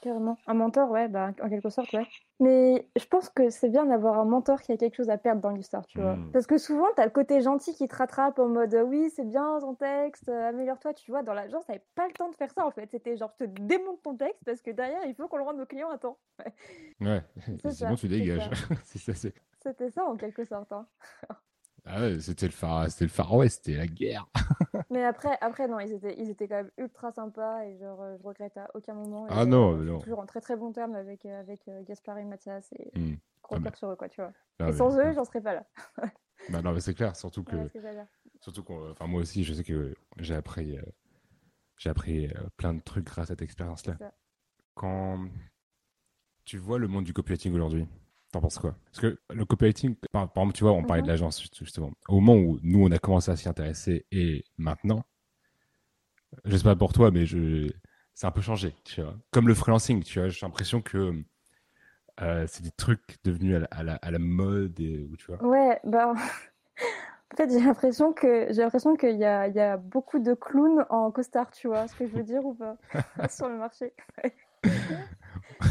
carrément. 0.00 0.36
Un 0.46 0.54
mentor, 0.54 0.90
ouais, 0.90 1.08
bah, 1.08 1.32
en 1.42 1.48
quelque 1.48 1.70
sorte, 1.70 1.92
ouais. 1.92 2.06
Mais 2.40 2.88
je 2.98 3.04
pense 3.04 3.28
que 3.28 3.50
c'est 3.50 3.68
bien 3.68 3.84
d'avoir 3.86 4.18
un 4.18 4.24
mentor 4.24 4.60
qui 4.62 4.72
a 4.72 4.76
quelque 4.76 4.96
chose 4.96 5.10
à 5.10 5.18
perdre 5.18 5.42
dans 5.42 5.50
l'histoire, 5.50 5.86
tu 5.86 6.00
vois. 6.00 6.16
Mm. 6.16 6.32
Parce 6.32 6.46
que 6.46 6.58
souvent, 6.58 6.86
t'as 6.96 7.04
le 7.04 7.10
côté 7.10 7.40
gentil 7.40 7.74
qui 7.74 7.86
te 7.86 7.94
rattrape 7.94 8.38
en 8.38 8.48
mode 8.48 8.74
euh, 8.74 8.82
oui, 8.82 9.10
c'est 9.14 9.24
bien 9.24 9.58
ton 9.60 9.74
texte, 9.74 10.28
euh, 10.28 10.48
améliore-toi, 10.48 10.94
tu 10.94 11.10
vois. 11.10 11.22
Dans 11.22 11.34
l'agence, 11.34 11.66
t'avais 11.66 11.84
pas 11.94 12.06
le 12.06 12.14
temps 12.14 12.30
de 12.30 12.34
faire 12.34 12.50
ça 12.50 12.66
en 12.66 12.70
fait. 12.70 12.88
C'était 12.90 13.16
genre, 13.16 13.30
je 13.38 13.44
te 13.44 13.50
démonte 13.60 14.02
ton 14.02 14.16
texte 14.16 14.42
parce 14.44 14.62
que 14.62 14.70
derrière, 14.70 15.04
il 15.06 15.14
faut 15.14 15.28
qu'on 15.28 15.36
le 15.36 15.44
rende 15.44 15.60
au 15.60 15.66
client 15.66 15.90
à 15.90 15.98
temps. 15.98 16.18
Ouais, 17.00 17.22
sinon 17.70 17.70
ça, 17.70 17.94
tu 17.96 18.08
dégages. 18.08 18.50
C'est 18.84 19.12
ça, 19.12 19.30
C'était 19.62 19.90
ça 19.90 20.04
en 20.04 20.16
quelque 20.16 20.44
sorte. 20.44 20.72
hein. 20.72 20.86
ah 21.86 22.00
ouais, 22.00 22.20
c'était 22.20 22.46
le 22.46 22.52
phare, 22.52 22.90
c'était 22.90 23.04
le 23.04 23.10
Far 23.10 23.34
West, 23.34 23.62
c'était 23.64 23.78
la 23.78 23.86
guerre. 23.86 24.28
Mais 24.90 25.04
après, 25.04 25.36
après 25.40 25.68
non, 25.68 25.78
ils 25.80 25.92
étaient, 25.92 26.14
ils 26.18 26.30
étaient 26.30 26.48
quand 26.48 26.56
même 26.56 26.70
ultra 26.78 27.12
sympas 27.12 27.64
et 27.64 27.78
genre, 27.78 28.00
euh, 28.02 28.16
je 28.18 28.22
regrette 28.26 28.56
à 28.56 28.68
aucun 28.74 28.94
moment. 28.94 29.26
Et, 29.28 29.30
Ah 29.32 29.46
non, 29.46 29.98
toujours 30.00 30.18
en 30.20 30.26
très 30.26 30.40
très 30.40 30.56
bon 30.56 30.72
terme 30.72 30.94
avec, 30.94 31.24
euh, 31.26 31.40
avec 31.40 31.66
euh, 31.68 31.82
Gaspard 31.84 32.18
et 32.18 32.24
Mathias 32.24 32.72
et 32.72 32.90
Mm. 32.98 33.14
gros 33.42 33.56
Ah, 33.64 33.74
sur 33.74 33.90
eux, 33.90 33.96
quoi, 33.96 34.08
tu 34.08 34.20
vois. 34.20 34.32
Ah, 34.58 34.64
et 34.68 34.72
mais- 34.72 34.76
sans 34.76 34.96
eux, 34.98 35.12
j'en 35.12 35.24
serais 35.24 35.40
pas 35.40 35.54
là. 35.54 35.66
Bah 36.48 36.62
non, 36.62 36.72
mais 36.72 36.80
c'est 36.80 36.94
clair, 36.94 37.14
surtout 37.16 37.44
que, 37.44 37.56
surtout 38.40 38.62
qu'on, 38.64 38.90
enfin 38.90 39.06
moi 39.06 39.20
aussi, 39.20 39.44
je 39.44 39.52
sais 39.52 39.62
que 39.64 39.94
j'ai 40.18 40.34
appris, 40.34 40.76
euh, 40.78 40.82
j'ai 41.76 41.90
appris 41.90 42.26
euh, 42.26 42.32
plein 42.56 42.74
de 42.74 42.80
trucs 42.80 43.04
grâce 43.06 43.26
à 43.26 43.34
cette 43.34 43.42
expérience-là. 43.42 43.94
C'est 43.98 44.04
ça. 44.04 44.12
Quand 44.74 45.28
tu 46.44 46.58
vois 46.58 46.78
le 46.78 46.88
monde 46.88 47.04
du 47.04 47.12
copywriting 47.12 47.54
aujourd'hui, 47.54 47.86
t'en 48.32 48.40
penses 48.40 48.58
quoi? 48.58 48.76
Parce 48.86 49.00
que 49.00 49.18
le 49.30 49.44
copywriting, 49.44 49.94
par, 50.12 50.32
par 50.32 50.42
exemple, 50.42 50.56
tu 50.56 50.64
vois, 50.64 50.72
on 50.72 50.84
parlait 50.84 51.02
de 51.02 51.06
Mhm. 51.06 51.12
l'agence 51.12 51.40
juste- 51.40 51.58
justement. 51.58 51.90
Au 52.08 52.20
moment 52.20 52.34
où 52.40 52.58
nous 52.62 52.84
on 52.84 52.90
a 52.90 52.98
commencé 52.98 53.30
à 53.30 53.36
s'y 53.36 53.48
intéresser 53.48 54.06
et 54.12 54.44
maintenant, 54.58 55.04
je 56.44 56.56
sais 56.56 56.64
pas 56.64 56.76
pour 56.76 56.92
toi, 56.92 57.10
mais 57.10 57.26
je, 57.26 57.70
c'est 58.14 58.26
un 58.26 58.30
peu 58.30 58.40
changé, 58.40 58.74
tu 58.84 59.02
vois. 59.02 59.14
Comme 59.30 59.48
le 59.48 59.54
freelancing, 59.54 60.02
tu 60.02 60.18
vois, 60.18 60.28
j'ai 60.28 60.44
l'impression 60.46 60.80
que 60.80 61.22
euh, 62.20 62.44
c'est 62.46 62.62
des 62.62 62.70
trucs 62.70 63.18
devenus 63.24 63.56
à 63.56 63.58
la, 63.60 63.66
à 63.70 63.82
la, 63.82 63.94
à 63.96 64.10
la 64.10 64.18
mode 64.18 64.78
et 64.80 65.08
tu 65.18 65.26
vois. 65.26 65.42
Ouais, 65.44 65.80
bah, 65.84 66.12
en 67.32 67.36
fait, 67.36 67.50
j'ai 67.50 67.60
l'impression 67.60 68.12
que 68.12 68.46
j'ai 68.50 68.62
l'impression 68.62 68.96
qu'il 68.96 69.16
y 69.16 69.20
y 69.20 69.24
a 69.24 69.76
beaucoup 69.76 70.18
de 70.18 70.34
clowns 70.34 70.84
en 70.90 71.10
costard, 71.10 71.50
tu 71.50 71.68
vois 71.68 71.86
ce 71.86 71.94
que 71.94 72.06
je 72.06 72.12
veux 72.12 72.22
dire 72.24 72.44
ou 72.44 72.54
pas, 72.54 72.76
sur 73.28 73.48
le 73.48 73.56
marché. 73.56 73.92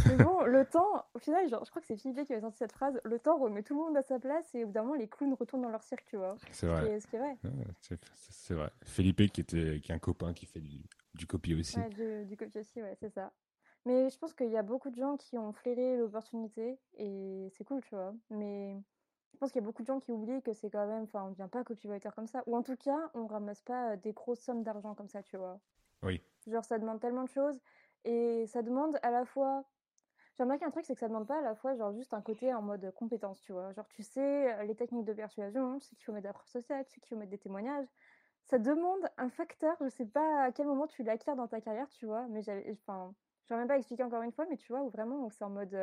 Mais 0.08 0.16
bon, 0.16 0.44
le 0.44 0.66
temps, 0.66 1.06
au 1.14 1.20
final, 1.20 1.48
genre, 1.50 1.64
je 1.66 1.70
crois 1.70 1.82
que 1.82 1.88
c'est 1.88 1.98
Philippe 1.98 2.26
qui 2.26 2.34
avait 2.34 2.42
sorti 2.42 2.58
cette 2.58 2.72
phrase, 2.72 3.00
le 3.04 3.20
temps 3.20 3.38
remet 3.38 3.64
tout 3.64 3.76
le 3.76 3.82
monde 3.82 3.98
à 3.98 4.02
sa 4.02 4.20
place 4.20 4.54
et 4.56 4.64
au 4.64 4.68
bout 4.68 4.74
d'un 4.74 4.84
moment, 4.84 4.96
les 4.96 5.08
clowns 5.08 5.34
retournent 5.34 5.62
dans 5.62 5.70
leur 5.70 5.84
cirque, 5.84 6.06
tu 6.06 6.18
vois. 6.18 6.36
C'est 6.52 6.68
vrai. 6.68 6.90
est, 6.90 7.00
ce 7.00 7.08
qui 7.08 7.16
est 7.16 7.20
vrai. 7.20 7.38
Ouais, 7.44 7.98
c'est 8.14 8.54
vrai. 8.54 8.72
Felipe 8.84 9.32
qui 9.32 9.42
était 9.42 9.80
qui 9.80 9.92
est 9.92 9.96
un 9.96 10.00
copain 10.00 10.34
qui 10.34 10.46
fait 10.46 10.62
du, 10.62 10.82
du 11.14 11.28
copy 11.28 11.54
aussi. 11.56 11.78
Ouais, 11.78 11.90
du, 11.90 12.26
du 12.26 12.38
copy 12.38 12.60
aussi, 12.60 12.82
ouais, 12.82 12.96
c'est 13.00 13.10
ça. 13.10 13.32
Mais 13.86 14.10
je 14.10 14.18
pense 14.18 14.34
qu'il 14.34 14.50
y 14.50 14.58
a 14.58 14.64
beaucoup 14.64 14.90
de 14.90 14.96
gens 14.96 15.18
qui 15.18 15.38
ont 15.38 15.54
flairé 15.54 15.98
l'opportunité 15.98 16.78
et 16.98 17.48
c'est 17.54 17.64
cool, 17.64 17.82
tu 17.82 17.96
vois. 17.96 18.14
Mais 18.30 18.76
pense 19.40 19.52
qu'il 19.52 19.62
y 19.62 19.64
a 19.64 19.66
beaucoup 19.66 19.82
de 19.82 19.88
gens 19.88 20.00
qui 20.00 20.12
oublient 20.12 20.42
que 20.42 20.54
c'est 20.54 20.70
quand 20.70 20.86
même, 20.86 21.04
enfin, 21.04 21.24
on 21.24 21.28
ne 21.28 21.32
devient 21.32 21.50
pas 21.50 21.64
copywriter 21.64 22.10
comme 22.16 22.28
ça, 22.28 22.44
ou 22.46 22.56
en 22.56 22.62
tout 22.62 22.76
cas, 22.76 23.10
on 23.14 23.26
ramasse 23.26 23.62
pas 23.62 23.96
des 23.96 24.12
grosses 24.12 24.42
sommes 24.42 24.64
d'argent 24.64 24.94
comme 24.94 25.08
ça, 25.08 25.24
tu 25.24 25.38
vois. 25.38 25.60
Oui. 26.04 26.22
Genre, 26.48 26.64
ça 26.64 26.78
demande 26.78 27.00
tellement 27.00 27.24
de 27.24 27.30
choses, 27.30 27.60
et 28.06 28.46
ça 28.48 28.62
demande 28.62 29.00
à 29.04 29.12
la 29.12 29.26
fois. 29.26 29.66
J'ai 30.36 30.44
remarqué 30.44 30.64
un 30.64 30.72
truc, 30.72 30.86
c'est 30.86 30.94
que 30.94 31.00
ça 31.00 31.08
demande 31.08 31.28
pas 31.28 31.40
à 31.40 31.42
la 31.42 31.56
fois, 31.56 31.76
genre, 31.76 31.92
juste 31.92 32.14
un 32.14 32.22
côté 32.22 32.54
en 32.54 32.62
mode 32.62 32.94
compétence, 32.96 33.42
tu 33.42 33.52
vois. 33.52 33.74
Genre, 33.74 33.88
tu 33.90 34.04
sais 34.04 34.66
les 34.66 34.76
techniques 34.76 35.06
de 35.06 35.14
persuasion, 35.14 35.80
tu 35.80 35.88
sais 35.88 35.96
qu'il 35.96 36.06
faut 36.06 36.14
mettre 36.14 36.24
de 36.24 36.30
la 36.30 36.34
preuve 36.34 36.48
sociale, 36.48 36.86
tu 36.86 36.94
sais 36.94 37.02
qu'il 37.02 37.10
faut 37.10 37.18
mettre 37.18 37.32
des 37.32 37.38
témoignages. 37.38 37.88
Ça 38.46 38.58
demande 38.58 39.02
un 39.18 39.30
facteur, 39.30 39.76
je 39.82 39.90
sais 39.90 40.06
pas 40.06 40.44
à 40.44 40.52
quel 40.52 40.66
moment 40.68 40.88
tu 40.88 41.04
l'acquiers 41.04 41.36
dans 41.36 41.48
ta 41.48 41.62
carrière, 41.62 41.90
tu 41.90 42.06
vois, 42.06 42.26
mais 42.30 42.42
j'avais, 42.42 42.72
enfin, 42.72 43.14
je 43.46 43.54
vais 43.54 43.60
même 43.60 43.68
pas 43.68 43.78
expliquer 43.78 44.04
encore 44.04 44.22
une 44.22 44.32
fois, 44.32 44.46
mais 44.50 44.58
tu 44.58 44.72
vois, 44.72 44.82
où 44.82 44.90
vraiment, 44.90 45.30
c'est 45.30 45.44
en 45.44 45.50
mode 45.50 45.76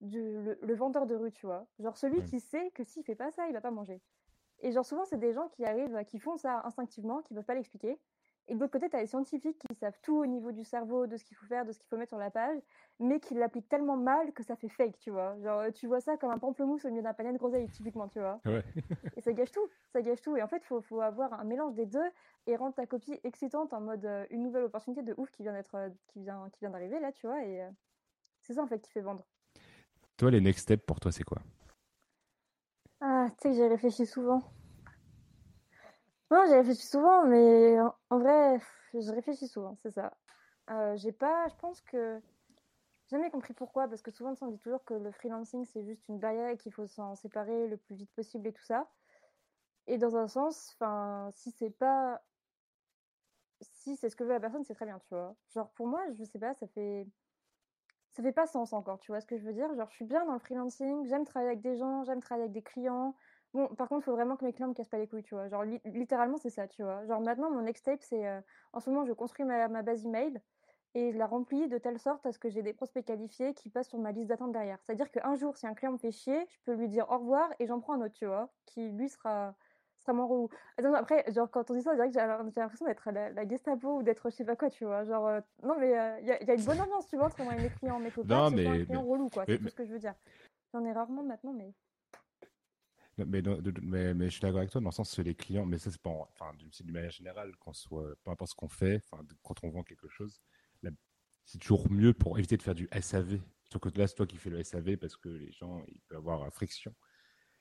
le, 0.00 0.74
vendeur 0.74 1.06
de 1.06 1.14
rue, 1.14 1.32
tu 1.32 1.46
vois. 1.46 1.66
Genre 1.78 1.96
celui 1.96 2.22
qui 2.24 2.40
sait 2.40 2.70
que 2.72 2.84
s'il 2.84 3.04
fait 3.04 3.14
pas 3.14 3.30
ça, 3.30 3.46
il 3.48 3.52
va 3.52 3.60
pas 3.60 3.70
manger. 3.70 4.00
Et 4.60 4.72
genre 4.72 4.84
souvent, 4.84 5.04
c'est 5.04 5.18
des 5.18 5.32
gens 5.32 5.48
qui 5.48 5.64
arrivent, 5.64 6.04
qui 6.06 6.18
font 6.18 6.36
ça 6.36 6.62
instinctivement, 6.64 7.22
qui 7.22 7.34
peuvent 7.34 7.44
pas 7.44 7.54
l'expliquer. 7.54 7.98
Et 8.50 8.54
de 8.56 8.58
l'autre 8.58 8.72
côté, 8.72 8.90
tu 8.90 8.96
as 8.96 9.00
les 9.00 9.06
scientifiques 9.06 9.60
qui 9.60 9.74
savent 9.76 9.98
tout 10.02 10.18
au 10.18 10.26
niveau 10.26 10.50
du 10.50 10.64
cerveau, 10.64 11.06
de 11.06 11.16
ce 11.16 11.24
qu'il 11.24 11.36
faut 11.36 11.46
faire, 11.46 11.64
de 11.64 11.70
ce 11.70 11.78
qu'il 11.78 11.86
faut 11.86 11.96
mettre 11.96 12.10
sur 12.10 12.18
la 12.18 12.32
page, 12.32 12.58
mais 12.98 13.20
qui 13.20 13.34
l'appliquent 13.34 13.68
tellement 13.68 13.96
mal 13.96 14.32
que 14.32 14.42
ça 14.42 14.56
fait 14.56 14.68
fake, 14.68 14.98
tu 14.98 15.12
vois. 15.12 15.38
Genre, 15.40 15.72
tu 15.72 15.86
vois 15.86 16.00
ça 16.00 16.16
comme 16.16 16.32
un 16.32 16.38
pamplemousse 16.38 16.84
au 16.84 16.90
milieu 16.90 17.02
d'un 17.02 17.14
panier 17.14 17.32
de 17.32 17.38
groseille, 17.38 17.68
typiquement, 17.68 18.08
tu 18.08 18.18
vois. 18.18 18.40
Et 19.16 19.20
ça 19.20 19.32
gâche 19.32 19.52
tout, 19.52 19.68
ça 19.92 20.02
gâche 20.02 20.20
tout. 20.20 20.36
Et 20.36 20.42
en 20.42 20.48
fait, 20.48 20.56
il 20.56 20.66
faut, 20.66 20.80
faut, 20.80 21.00
avoir 21.00 21.32
un 21.32 21.44
mélange 21.44 21.74
des 21.74 21.86
deux 21.86 22.10
et 22.48 22.56
rendre 22.56 22.74
ta 22.74 22.86
copie 22.86 23.20
excitante 23.22 23.72
en 23.72 23.80
mode 23.80 24.04
euh, 24.04 24.26
une 24.30 24.42
nouvelle 24.42 24.64
opportunité 24.64 25.02
de 25.04 25.14
ouf 25.16 25.30
qui 25.30 25.44
vient 25.44 25.52
d'être, 25.52 25.76
euh, 25.76 25.88
qui 26.08 26.20
vient, 26.20 26.48
qui 26.52 26.58
vient 26.58 26.70
d'arriver 26.70 26.98
là, 26.98 27.12
tu 27.12 27.28
vois. 27.28 27.44
Et 27.44 27.62
euh, 27.62 27.70
c'est 28.40 28.54
ça, 28.54 28.64
en 28.64 28.66
fait, 28.66 28.80
qui 28.80 28.90
fait 28.90 29.00
vendre. 29.00 29.24
Toi, 30.16 30.32
les 30.32 30.40
next 30.40 30.62
steps 30.64 30.84
pour 30.84 30.98
toi, 30.98 31.12
c'est 31.12 31.22
quoi? 31.22 31.38
Ah, 33.00 33.28
tu 33.30 33.42
sais 33.42 33.48
que 33.50 33.54
j'ai 33.54 33.68
réfléchi 33.68 34.06
souvent. 34.06 34.42
Non, 36.30 36.44
j'ai 36.46 36.56
réfléchi 36.56 36.86
souvent, 36.86 37.24
mais 37.26 37.76
en, 38.10 38.18
vrai, 38.18 38.60
je 38.94 39.10
réfléchis 39.10 39.48
souvent, 39.48 39.76
c'est 39.82 39.90
ça. 39.90 40.16
Euh, 40.70 40.96
j'ai 40.96 41.10
pas, 41.10 41.48
je 41.48 41.56
pense 41.56 41.80
que 41.80 42.20
jamais 43.08 43.30
compris 43.30 43.52
pourquoi, 43.54 43.88
parce 43.88 44.02
que 44.02 44.12
souvent 44.12 44.34
on 44.40 44.48
dit 44.48 44.58
toujours 44.58 44.84
que 44.84 44.94
le 44.94 45.10
freelancing 45.10 45.64
c'est 45.64 45.82
juste 45.84 46.08
une 46.08 46.20
barrière 46.20 46.50
et 46.50 46.56
qu'il 46.56 46.72
faut 46.72 46.86
s'en 46.86 47.16
séparer 47.16 47.66
le 47.66 47.76
plus 47.76 47.96
vite 47.96 48.12
possible 48.14 48.46
et 48.46 48.52
tout 48.52 48.62
ça. 48.62 48.88
Et 49.88 49.98
dans 49.98 50.16
un 50.16 50.28
sens, 50.28 50.76
enfin, 50.76 51.30
si 51.32 51.50
c'est 51.50 51.70
pas, 51.70 52.22
si 53.60 53.96
c'est 53.96 54.08
ce 54.08 54.14
que 54.14 54.22
veut 54.22 54.30
la 54.30 54.40
personne, 54.40 54.64
c'est 54.64 54.74
très 54.74 54.86
bien, 54.86 55.00
tu 55.00 55.08
vois. 55.10 55.34
Genre 55.52 55.70
pour 55.72 55.88
moi, 55.88 56.00
je 56.12 56.22
sais 56.22 56.38
pas, 56.38 56.54
ça 56.54 56.68
fait 56.68 57.08
ça 58.12 58.22
fait 58.22 58.32
pas 58.32 58.46
sens 58.46 58.72
encore, 58.72 59.00
tu 59.00 59.10
vois 59.10 59.20
ce 59.20 59.26
que 59.26 59.36
je 59.36 59.44
veux 59.44 59.52
dire? 59.52 59.72
Genre, 59.74 59.88
je 59.90 59.96
suis 59.96 60.04
bien 60.04 60.24
dans 60.26 60.34
le 60.34 60.38
freelancing, 60.38 61.06
j'aime 61.08 61.24
travailler 61.24 61.50
avec 61.50 61.62
des 61.62 61.76
gens, 61.76 62.04
j'aime 62.04 62.20
travailler 62.20 62.44
avec 62.44 62.52
des 62.52 62.62
clients. 62.62 63.16
Bon, 63.52 63.66
par 63.68 63.88
contre, 63.88 64.02
il 64.02 64.04
faut 64.04 64.12
vraiment 64.12 64.36
que 64.36 64.44
mes 64.44 64.52
clients 64.52 64.68
me 64.68 64.74
cassent 64.74 64.88
pas 64.88 64.98
les 64.98 65.08
couilles, 65.08 65.22
tu 65.22 65.34
vois. 65.34 65.48
Genre, 65.48 65.64
littéralement, 65.84 66.36
c'est 66.36 66.50
ça, 66.50 66.68
tu 66.68 66.82
vois. 66.82 67.04
Genre, 67.06 67.20
maintenant, 67.20 67.50
mon 67.50 67.62
next 67.62 67.84
tape, 67.84 68.02
c'est 68.02 68.26
euh, 68.26 68.40
en 68.72 68.80
ce 68.80 68.90
moment, 68.90 69.04
je 69.04 69.12
construis 69.12 69.44
ma, 69.44 69.68
ma 69.68 69.82
base 69.82 70.04
email 70.04 70.40
et 70.94 71.12
je 71.12 71.18
la 71.18 71.26
remplis 71.26 71.68
de 71.68 71.78
telle 71.78 71.98
sorte 71.98 72.26
à 72.26 72.32
ce 72.32 72.38
que 72.38 72.48
j'ai 72.48 72.62
des 72.62 72.72
prospects 72.72 73.04
qualifiés 73.04 73.54
qui 73.54 73.70
passent 73.70 73.88
sur 73.88 73.98
ma 73.98 74.12
liste 74.12 74.28
d'attente 74.28 74.52
derrière. 74.52 74.78
C'est-à-dire 74.82 75.10
qu'un 75.10 75.36
jour, 75.36 75.56
si 75.56 75.66
un 75.66 75.74
client 75.74 75.92
me 75.92 75.98
fait 75.98 76.10
chier, 76.10 76.46
je 76.48 76.58
peux 76.64 76.74
lui 76.74 76.88
dire 76.88 77.06
au 77.10 77.18
revoir 77.18 77.48
et 77.58 77.66
j'en 77.66 77.80
prends 77.80 77.94
un 77.94 78.02
autre, 78.02 78.14
tu 78.14 78.26
vois, 78.26 78.50
qui 78.66 78.88
lui 78.90 79.08
sera 79.08 79.54
extrêmement 79.96 80.26
relou. 80.26 80.48
après, 80.94 81.30
genre, 81.32 81.50
quand 81.50 81.70
on 81.70 81.74
dit 81.74 81.82
ça, 81.82 81.90
on 81.90 81.94
dirait 81.94 82.08
que 82.08 82.14
j'ai 82.14 82.60
l'impression 82.60 82.86
d'être 82.86 83.10
la, 83.10 83.30
la, 83.30 83.46
Gestapo 83.46 83.98
ou 83.98 84.02
d'être 84.02 84.30
je 84.30 84.36
sais 84.36 84.44
pas 84.44 84.56
quoi, 84.56 84.70
tu 84.70 84.84
vois. 84.84 85.04
Genre, 85.04 85.26
euh, 85.26 85.40
non, 85.62 85.76
mais 85.78 85.90
il 85.90 85.94
euh, 85.94 86.20
y, 86.20 86.44
y, 86.46 86.50
a 86.50 86.54
une 86.54 86.64
bonne 86.64 86.80
ambiance, 86.80 87.06
tu 87.06 87.16
vois, 87.16 87.26
entre 87.26 87.42
moi 87.44 87.54
et 87.54 87.60
mes 87.60 87.68
clients. 87.68 87.98
Mais 87.98 88.10
faut 88.10 88.24
pas 88.24 88.50
mais, 88.50 88.66
un 88.66 88.84
client 88.84 89.04
relou, 89.04 89.28
quoi. 89.28 89.44
C'est 89.46 89.58
tout 89.58 89.68
ce 89.68 89.74
que 89.74 89.84
je 89.84 89.92
veux 89.92 89.98
dire. 89.98 90.14
J'en 90.72 90.84
ai 90.84 90.92
rarement 90.92 91.22
maintenant, 91.22 91.52
mais. 91.52 91.72
Mais, 93.26 93.42
mais, 93.82 94.14
mais, 94.14 94.24
je 94.26 94.30
suis 94.30 94.40
d'accord 94.40 94.58
avec 94.58 94.70
toi 94.70 94.80
dans 94.80 94.88
le 94.88 94.94
sens 94.94 95.14
que 95.14 95.22
les 95.22 95.34
clients, 95.34 95.66
mais 95.66 95.78
ça 95.78 95.90
c'est 95.90 96.00
pas, 96.00 96.10
enfin, 96.10 96.52
d'une 96.58 96.90
manière 96.90 97.10
générale, 97.10 97.56
qu'on 97.56 97.72
soit, 97.72 98.14
peu 98.24 98.30
importe 98.30 98.50
ce 98.50 98.54
qu'on 98.54 98.68
fait, 98.68 99.02
enfin, 99.10 99.24
quand 99.42 99.62
on 99.62 99.70
vend 99.70 99.82
quelque 99.82 100.08
chose, 100.08 100.40
c'est 101.44 101.58
toujours 101.58 101.90
mieux 101.90 102.12
pour 102.12 102.38
éviter 102.38 102.56
de 102.56 102.62
faire 102.62 102.76
du 102.76 102.88
SAV. 102.92 103.40
Surtout 103.64 103.90
que 103.90 103.98
là, 103.98 104.06
c'est 104.06 104.14
toi 104.14 104.26
qui 104.26 104.36
fais 104.36 104.50
le 104.50 104.62
SAV 104.62 104.96
parce 104.98 105.16
que 105.16 105.28
les 105.28 105.50
gens, 105.50 105.82
ils 105.88 106.00
peuvent 106.08 106.18
avoir 106.18 106.52
friction. 106.52 106.94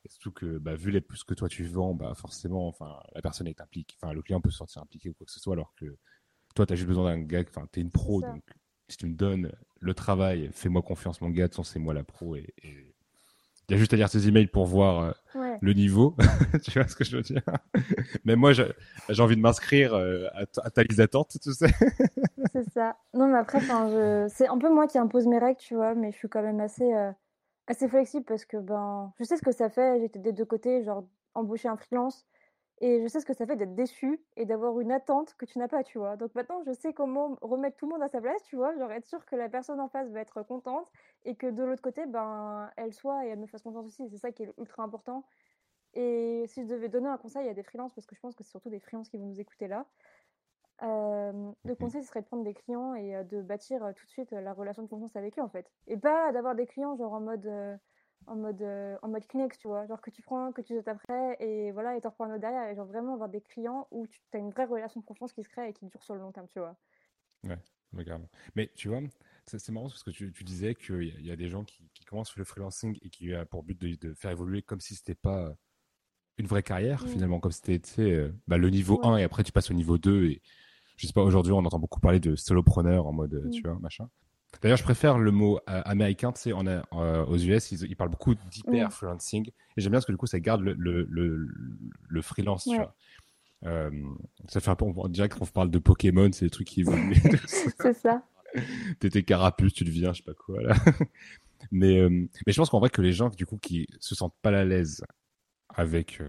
Et 0.06 0.10
surtout 0.10 0.32
que, 0.32 0.58
bah, 0.60 0.76
vu 0.76 0.92
les 0.92 1.02
plus 1.02 1.24
que 1.24 1.34
toi 1.34 1.50
tu 1.50 1.64
vends, 1.66 1.96
bah, 1.96 2.14
forcément, 2.16 2.68
enfin, 2.68 3.00
la 3.16 3.22
personne 3.22 3.48
est 3.48 3.60
impliquée, 3.62 3.96
enfin, 4.02 4.14
le 4.14 4.22
client 4.22 4.42
peut 4.42 4.52
se 4.52 4.58
sentir 4.58 4.82
impliqué 4.82 5.10
ou 5.10 5.14
quoi 5.14 5.26
que 5.26 5.32
ce 5.32 5.40
soit, 5.40 5.54
alors 5.54 5.74
que 5.76 5.98
toi, 6.56 6.66
tu 6.66 6.74
as 6.74 6.76
juste 6.76 6.88
besoin 6.88 7.06
d'un 7.06 7.22
gars, 7.22 7.44
enfin, 7.48 7.68
tu 7.72 7.80
es 7.80 7.84
une 7.84 7.92
pro, 7.92 8.22
donc 8.22 8.44
si 8.88 8.98
tu 8.98 9.06
me 9.08 9.16
donnes 9.16 9.52
le 9.80 9.94
travail, 9.94 10.50
fais-moi 10.54 10.82
confiance, 10.82 11.22
mon 11.22 11.30
gars, 11.30 11.48
de 11.48 11.64
c'est 11.64 11.80
moi 11.80 11.94
la 11.94 12.04
pro. 12.04 12.36
Et, 12.36 12.96
il 13.70 13.74
y 13.74 13.76
a 13.76 13.78
juste 13.78 13.94
à 13.94 13.98
lire 13.98 14.10
tes 14.10 14.28
emails 14.28 14.48
pour 14.48 14.66
voir 14.66 15.14
euh, 15.36 15.56
le 15.62 15.74
niveau. 15.74 16.16
tu 16.64 16.80
vois 16.80 16.88
ce 16.88 16.96
que 16.96 17.04
je 17.04 17.16
veux 17.16 17.22
dire? 17.22 17.44
Mais 18.26 18.36
moi, 18.36 18.52
j'ai 18.54 18.66
envie 19.20 19.36
de 19.36 19.42
m'inscrire 19.42 19.94
euh, 19.94 20.26
à, 20.34 20.70
ta 20.72 20.84
liste 20.84 20.98
d'attente, 20.98 21.38
tu 21.42 21.54
sais. 21.54 21.68
c'est 22.54 22.70
ça. 22.72 22.98
Non, 23.14 23.28
mais 23.28 23.38
après, 23.38 23.60
je... 23.60 24.28
c'est 24.34 24.48
un 24.48 24.58
peu 24.58 24.74
moi 24.74 24.88
qui 24.88 24.98
impose 24.98 25.28
mes 25.28 25.38
règles, 25.38 25.60
tu 25.60 25.76
vois, 25.76 25.94
mais 25.94 26.12
je 26.12 26.18
suis 26.18 26.30
quand 26.30 26.42
même 26.42 26.60
assez. 26.60 26.92
Euh, 26.94 27.12
assez 27.70 27.88
flexible 27.88 28.26
parce 28.26 28.46
que 28.46 28.58
ben, 28.58 29.14
je 29.20 29.24
sais 29.24 29.38
ce 29.38 29.44
que 29.44 29.52
ça 29.52 29.70
fait. 29.70 30.00
J'étais 30.02 30.20
des 30.20 30.34
deux 30.34 30.46
côtés, 30.46 30.84
genre 30.84 31.06
embaucher 31.36 31.68
un 31.68 31.78
freelance. 31.78 32.26
Et 32.82 33.02
je 33.02 33.08
sais 33.08 33.20
ce 33.20 33.26
que 33.26 33.34
ça 33.34 33.46
fait 33.46 33.58
d'être 33.58 33.76
déçu 33.76 34.22
et 34.38 34.46
d'avoir 34.46 34.80
une 34.80 34.92
attente 34.92 35.36
que 35.36 35.46
tu 35.46 35.60
n'as 35.60 35.68
pas, 35.68 35.84
tu 35.84 35.98
vois. 35.98 36.16
Donc 36.16 36.34
maintenant, 36.36 36.62
je 36.66 36.72
sais 36.72 36.94
comment 36.94 37.38
remettre 37.42 37.76
tout 37.76 37.86
le 37.88 37.92
monde 37.92 38.04
à 38.04 38.08
sa 38.08 38.22
place, 38.22 38.42
tu 38.44 38.56
vois. 38.56 38.78
Genre 38.78 38.92
être 38.92 39.06
sûr 39.06 39.26
que 39.26 39.36
la 39.36 39.50
personne 39.50 39.82
en 39.82 39.90
face 39.90 40.10
va 40.12 40.22
être 40.22 40.44
contente 40.44 40.90
et 41.26 41.36
que 41.36 41.48
de 41.48 41.64
l'autre 41.64 41.82
côté, 41.82 42.06
ben, 42.06 42.72
elle 42.78 42.94
soit 42.94 43.26
et 43.26 43.30
elle 43.30 43.40
me 43.40 43.48
fasse 43.48 43.64
confiance 43.64 43.86
aussi. 43.86 44.08
C'est 44.10 44.18
ça 44.18 44.32
qui 44.32 44.44
est 44.44 44.54
ultra 44.58 44.84
important. 44.84 45.26
Et 45.94 46.46
si 46.48 46.64
je 46.64 46.68
devais 46.68 46.88
donner 46.88 47.10
un 47.10 47.18
conseil 47.18 47.50
à 47.50 47.54
des 47.54 47.64
freelances, 47.64 47.94
parce 47.94 48.08
que 48.08 48.16
je 48.16 48.22
pense 48.22 48.36
que 48.36 48.44
c'est 48.44 48.52
surtout 48.52 48.70
des 48.70 48.80
freelances 48.80 49.10
qui 49.10 49.18
vont 49.18 49.26
nous 49.26 49.42
écouter 49.42 49.68
là, 49.68 49.86
le 50.82 51.54
mmh 51.66 51.76
conseil, 51.76 52.02
ce 52.02 52.08
serait 52.08 52.22
de 52.22 52.28
prendre 52.28 52.44
des 52.44 52.54
clients 52.54 52.94
et 52.96 53.24
de 53.26 53.42
bâtir 53.42 53.80
tout 53.96 54.06
de 54.06 54.12
suite 54.12 54.32
la 54.32 54.54
relation 54.54 54.84
de 54.84 54.88
confiance 54.88 55.16
avec 55.16 55.38
eux, 55.38 55.42
en 55.42 55.50
fait. 55.50 55.70
Et 55.88 55.98
pas 55.98 56.32
d'avoir 56.32 56.56
des 56.56 56.66
clients 56.66 56.96
genre 56.96 57.14
en 57.14 57.20
mode, 57.20 57.50
en 58.30 58.36
mode, 58.36 58.64
en 59.02 59.08
mode 59.08 59.26
Kleenex, 59.28 59.58
tu 59.58 59.68
vois. 59.68 59.86
Genre 59.88 60.02
que 60.02 60.10
tu 60.10 60.22
prends, 60.22 60.52
que 60.52 60.62
tu 60.62 60.74
jettes 60.74 60.88
après 60.88 61.38
et 61.40 61.72
voilà, 61.72 61.96
et 61.96 62.02
t'en 62.02 62.10
reprends 62.10 62.26
un 62.26 62.32
autre 62.32 62.42
derrière. 62.42 62.70
Et 62.70 62.76
genre 62.76 62.86
vraiment 62.86 63.14
avoir 63.14 63.30
des 63.30 63.42
clients 63.42 63.88
où 63.92 64.08
tu 64.08 64.20
as 64.34 64.38
une 64.38 64.52
vraie 64.52 64.66
relation 64.66 65.00
de 65.00 65.06
confiance 65.06 65.34
qui 65.34 65.44
se 65.44 65.50
crée 65.50 65.70
et 65.70 65.74
qui 65.74 65.86
dure 65.86 66.04
sur 66.04 66.16
le 66.16 66.22
long 66.22 66.32
terme, 66.32 66.48
tu 66.52 66.60
vois. 66.60 66.78
Ouais, 67.44 67.58
regarde. 67.94 68.28
Mais 68.56 68.70
tu 68.76 68.90
vois, 68.90 69.02
c'est 69.46 69.70
marrant 69.70 69.88
parce 69.88 70.04
que 70.04 70.12
tu, 70.12 70.32
tu 70.32 70.44
disais 70.44 70.76
qu'il 70.76 71.26
y, 71.26 71.32
a 71.32 71.36
des 71.36 71.50
gens 71.50 71.64
qui, 71.64 71.90
qui, 71.94 72.06
commencent 72.06 72.36
le 72.36 72.44
freelancing 72.44 72.98
et 73.02 73.10
qui 73.10 73.34
ont 73.34 73.46
pour 73.46 73.64
but 73.64 73.80
de, 73.80 73.96
de 73.96 74.14
faire 74.14 74.32
évoluer 74.32 74.62
comme 74.62 74.80
si 74.80 74.96
c'était 74.96 75.16
pas 75.16 75.54
une 76.38 76.48
vraie 76.48 76.64
carrière, 76.64 77.04
mmh. 77.04 77.08
finalement, 77.08 77.40
comme 77.40 77.52
c'était 77.52 78.32
bah, 78.48 78.58
le 78.58 78.70
niveau 78.70 79.00
1 79.04 79.18
et 79.18 79.24
après 79.24 79.44
tu 79.44 79.52
passes 79.52 79.72
au 79.72 79.74
niveau 79.74 79.98
2 79.98 80.26
et 80.26 80.42
je 81.00 81.08
sais 81.08 81.14
pas, 81.14 81.24
aujourd'hui, 81.24 81.54
on 81.54 81.60
entend 81.60 81.80
beaucoup 81.80 82.02
parler 82.02 82.20
de 82.20 82.36
solopreneur 82.36 83.08
en 83.08 83.14
mode, 83.14 83.46
mm. 83.46 83.52
tu 83.52 83.62
vois, 83.62 83.80
machin. 83.80 84.10
D'ailleurs, 84.62 84.78
je 84.78 84.84
préfère 84.84 85.18
le 85.18 85.32
mot 85.32 85.60
euh, 85.70 85.82
américain, 85.86 86.32
tu 86.32 86.42
sais, 86.42 86.54
on 86.54 86.66
euh, 86.68 87.26
aux 87.26 87.38
US, 87.38 87.72
ils, 87.72 87.96
parlent 87.96 88.10
beaucoup 88.10 88.36
d'hyper 88.36 88.92
freelancing. 88.92 89.48
Et 89.48 89.82
j'aime 89.82 89.92
bien 89.92 89.98
parce 89.98 90.06
que 90.06 90.12
du 90.12 90.18
coup, 90.18 90.28
ça 90.28 90.40
garde 90.40 90.62
le, 90.62 90.74
le, 90.74 91.08
le, 92.10 92.22
freelance, 92.22 92.66
tu 92.66 92.76
vois. 92.76 92.96
Euh, 93.66 93.90
ça 94.48 94.60
fait 94.60 94.70
un 94.70 94.76
peu, 94.76 94.86
on 94.86 95.08
dirait 95.08 95.30
qu'on 95.30 95.46
parle 95.46 95.72
de 95.72 95.80
Pokémon, 95.80 96.30
c'est 96.34 96.46
des 96.46 96.52
trucs 96.52 96.68
qui 96.68 96.82
évoluent. 96.82 97.16
c'est 97.48 97.94
ça. 97.94 98.24
T'étais 99.00 99.24
carapuce, 99.24 99.74
tu 99.74 99.84
deviens, 99.86 100.12
je 100.12 100.18
sais 100.18 100.24
pas 100.24 100.34
quoi, 100.34 100.62
là. 100.62 100.76
mais, 101.72 102.10
mais 102.10 102.52
je 102.52 102.58
pense 102.58 102.70
qu'en 102.70 102.80
vrai, 102.80 102.90
que 102.90 103.02
les 103.02 103.14
gens, 103.14 103.30
du 103.30 103.46
coup, 103.46 103.58
qui 103.58 103.88
se 104.00 104.16
sentent 104.16 104.36
pas 104.42 104.50
à 104.50 104.66
l'aise 104.66 105.04
avec 105.70 106.20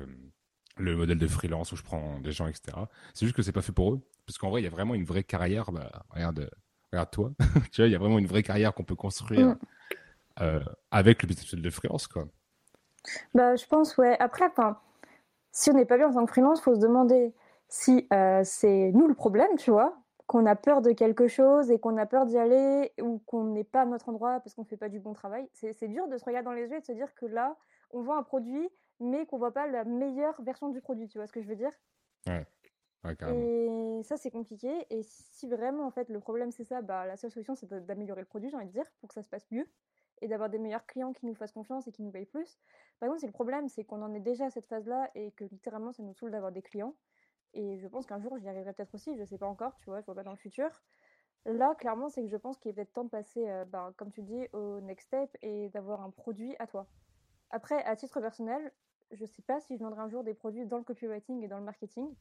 le 0.76 0.96
modèle 0.96 1.18
de 1.18 1.26
freelance 1.26 1.72
où 1.72 1.76
je 1.76 1.82
prends 1.82 2.20
des 2.20 2.32
gens, 2.32 2.46
etc., 2.46 2.76
c'est 3.14 3.26
juste 3.26 3.36
que 3.36 3.42
c'est 3.42 3.52
pas 3.52 3.62
fait 3.62 3.72
pour 3.72 3.94
eux. 3.94 4.00
Parce 4.26 4.38
qu'en 4.38 4.50
vrai, 4.50 4.60
il 4.60 4.64
y 4.64 4.68
a 4.68 4.70
vraiment 4.70 4.94
une 4.94 5.04
vraie 5.04 5.24
carrière. 5.24 5.72
Bah, 5.72 6.04
regarde, 6.10 6.48
regarde 6.92 7.10
toi. 7.10 7.30
tu 7.72 7.80
vois, 7.80 7.88
il 7.88 7.92
y 7.92 7.94
a 7.94 7.98
vraiment 7.98 8.18
une 8.18 8.26
vraie 8.26 8.42
carrière 8.42 8.74
qu'on 8.74 8.84
peut 8.84 8.96
construire 8.96 9.48
mm. 9.48 9.58
euh, 10.40 10.60
avec 10.90 11.22
le 11.22 11.28
business 11.28 11.54
de 11.54 11.70
freelance, 11.70 12.06
quoi. 12.06 12.24
Bah, 13.34 13.56
je 13.56 13.66
pense, 13.66 13.96
ouais. 13.96 14.16
Après, 14.20 14.50
si 15.52 15.70
on 15.70 15.74
n'est 15.74 15.86
pas 15.86 15.96
bien 15.96 16.08
en 16.08 16.12
tant 16.12 16.26
que 16.26 16.32
freelance, 16.32 16.60
il 16.60 16.62
faut 16.62 16.74
se 16.74 16.80
demander 16.80 17.34
si 17.68 18.06
euh, 18.12 18.42
c'est 18.44 18.90
nous 18.92 19.08
le 19.08 19.14
problème, 19.14 19.56
tu 19.56 19.70
vois, 19.70 19.96
qu'on 20.26 20.44
a 20.46 20.54
peur 20.54 20.82
de 20.82 20.92
quelque 20.92 21.28
chose 21.28 21.70
et 21.70 21.78
qu'on 21.78 21.96
a 21.96 22.06
peur 22.06 22.26
d'y 22.26 22.36
aller 22.36 22.92
ou 23.00 23.18
qu'on 23.26 23.44
n'est 23.44 23.64
pas 23.64 23.82
à 23.82 23.86
notre 23.86 24.08
endroit 24.08 24.40
parce 24.40 24.54
qu'on 24.54 24.62
ne 24.62 24.66
fait 24.66 24.76
pas 24.76 24.88
du 24.88 25.00
bon 25.00 25.12
travail. 25.12 25.48
C'est 25.54 25.88
dur 25.88 26.08
de 26.08 26.18
se 26.18 26.24
regarder 26.24 26.44
dans 26.44 26.52
les 26.52 26.68
yeux 26.68 26.76
et 26.76 26.80
de 26.80 26.86
se 26.86 26.92
dire 26.92 27.14
que 27.14 27.26
là, 27.26 27.56
on 27.90 28.02
vend 28.02 28.16
un 28.16 28.22
produit, 28.22 28.68
mais 29.00 29.24
qu'on 29.26 29.38
voit 29.38 29.54
pas 29.54 29.66
la 29.66 29.84
meilleure 29.84 30.40
version 30.42 30.68
du 30.68 30.80
produit. 30.80 31.08
Tu 31.08 31.18
vois 31.18 31.26
ce 31.26 31.32
que 31.32 31.40
je 31.40 31.48
veux 31.48 31.56
dire? 31.56 31.72
Ouais 32.26 32.46
et 33.04 34.02
ça, 34.04 34.16
c'est 34.16 34.30
compliqué. 34.30 34.86
Et 34.90 35.02
si 35.02 35.48
vraiment, 35.48 35.86
en 35.86 35.90
fait, 35.90 36.08
le 36.08 36.20
problème, 36.20 36.50
c'est 36.50 36.64
ça, 36.64 36.82
bah, 36.82 37.06
la 37.06 37.16
seule 37.16 37.30
solution, 37.30 37.54
c'est 37.54 37.72
d'améliorer 37.86 38.20
le 38.20 38.26
produit, 38.26 38.50
j'ai 38.50 38.56
envie 38.56 38.66
de 38.66 38.72
dire, 38.72 38.86
pour 39.00 39.08
que 39.08 39.14
ça 39.14 39.22
se 39.22 39.28
passe 39.28 39.50
mieux 39.50 39.66
et 40.22 40.28
d'avoir 40.28 40.50
des 40.50 40.58
meilleurs 40.58 40.86
clients 40.86 41.12
qui 41.12 41.26
nous 41.26 41.34
fassent 41.34 41.52
confiance 41.52 41.86
et 41.88 41.92
qui 41.92 42.02
nous 42.02 42.10
payent 42.10 42.26
plus. 42.26 42.58
Par 42.98 43.08
contre, 43.08 43.20
si 43.20 43.26
le 43.26 43.32
problème, 43.32 43.68
c'est 43.68 43.84
qu'on 43.84 44.02
en 44.02 44.12
est 44.14 44.20
déjà 44.20 44.46
à 44.46 44.50
cette 44.50 44.66
phase-là 44.66 45.10
et 45.14 45.32
que 45.32 45.44
littéralement, 45.44 45.92
ça 45.92 46.02
nous 46.02 46.12
saoule 46.12 46.30
d'avoir 46.30 46.52
des 46.52 46.62
clients. 46.62 46.94
Et 47.54 47.78
je 47.78 47.88
pense 47.88 48.06
qu'un 48.06 48.20
jour, 48.20 48.36
j'y 48.38 48.48
arriverai 48.48 48.72
peut-être 48.74 48.94
aussi, 48.94 49.16
je 49.16 49.24
sais 49.24 49.38
pas 49.38 49.46
encore, 49.46 49.76
tu 49.78 49.86
vois, 49.86 50.00
je 50.00 50.06
vois 50.06 50.14
pas 50.14 50.22
dans 50.22 50.30
le 50.30 50.36
futur. 50.36 50.68
Là, 51.46 51.74
clairement, 51.74 52.10
c'est 52.10 52.22
que 52.22 52.28
je 52.28 52.36
pense 52.36 52.58
qu'il 52.58 52.70
est 52.70 52.74
peut-être 52.74 52.92
temps 52.92 53.04
de 53.04 53.08
passer, 53.08 53.48
euh, 53.48 53.64
bah, 53.64 53.92
comme 53.96 54.12
tu 54.12 54.22
dis, 54.22 54.46
au 54.52 54.80
next 54.80 55.06
step 55.06 55.34
et 55.40 55.70
d'avoir 55.70 56.02
un 56.02 56.10
produit 56.10 56.54
à 56.58 56.66
toi. 56.66 56.86
Après, 57.50 57.82
à 57.84 57.96
titre 57.96 58.20
personnel, 58.20 58.72
je 59.10 59.24
sais 59.24 59.42
pas 59.42 59.58
si 59.60 59.76
je 59.76 59.82
vendrai 59.82 60.02
un 60.02 60.08
jour 60.08 60.22
des 60.22 60.34
produits 60.34 60.66
dans 60.66 60.76
le 60.76 60.84
copywriting 60.84 61.42
et 61.42 61.48
dans 61.48 61.58
le 61.58 61.64
marketing. 61.64 62.14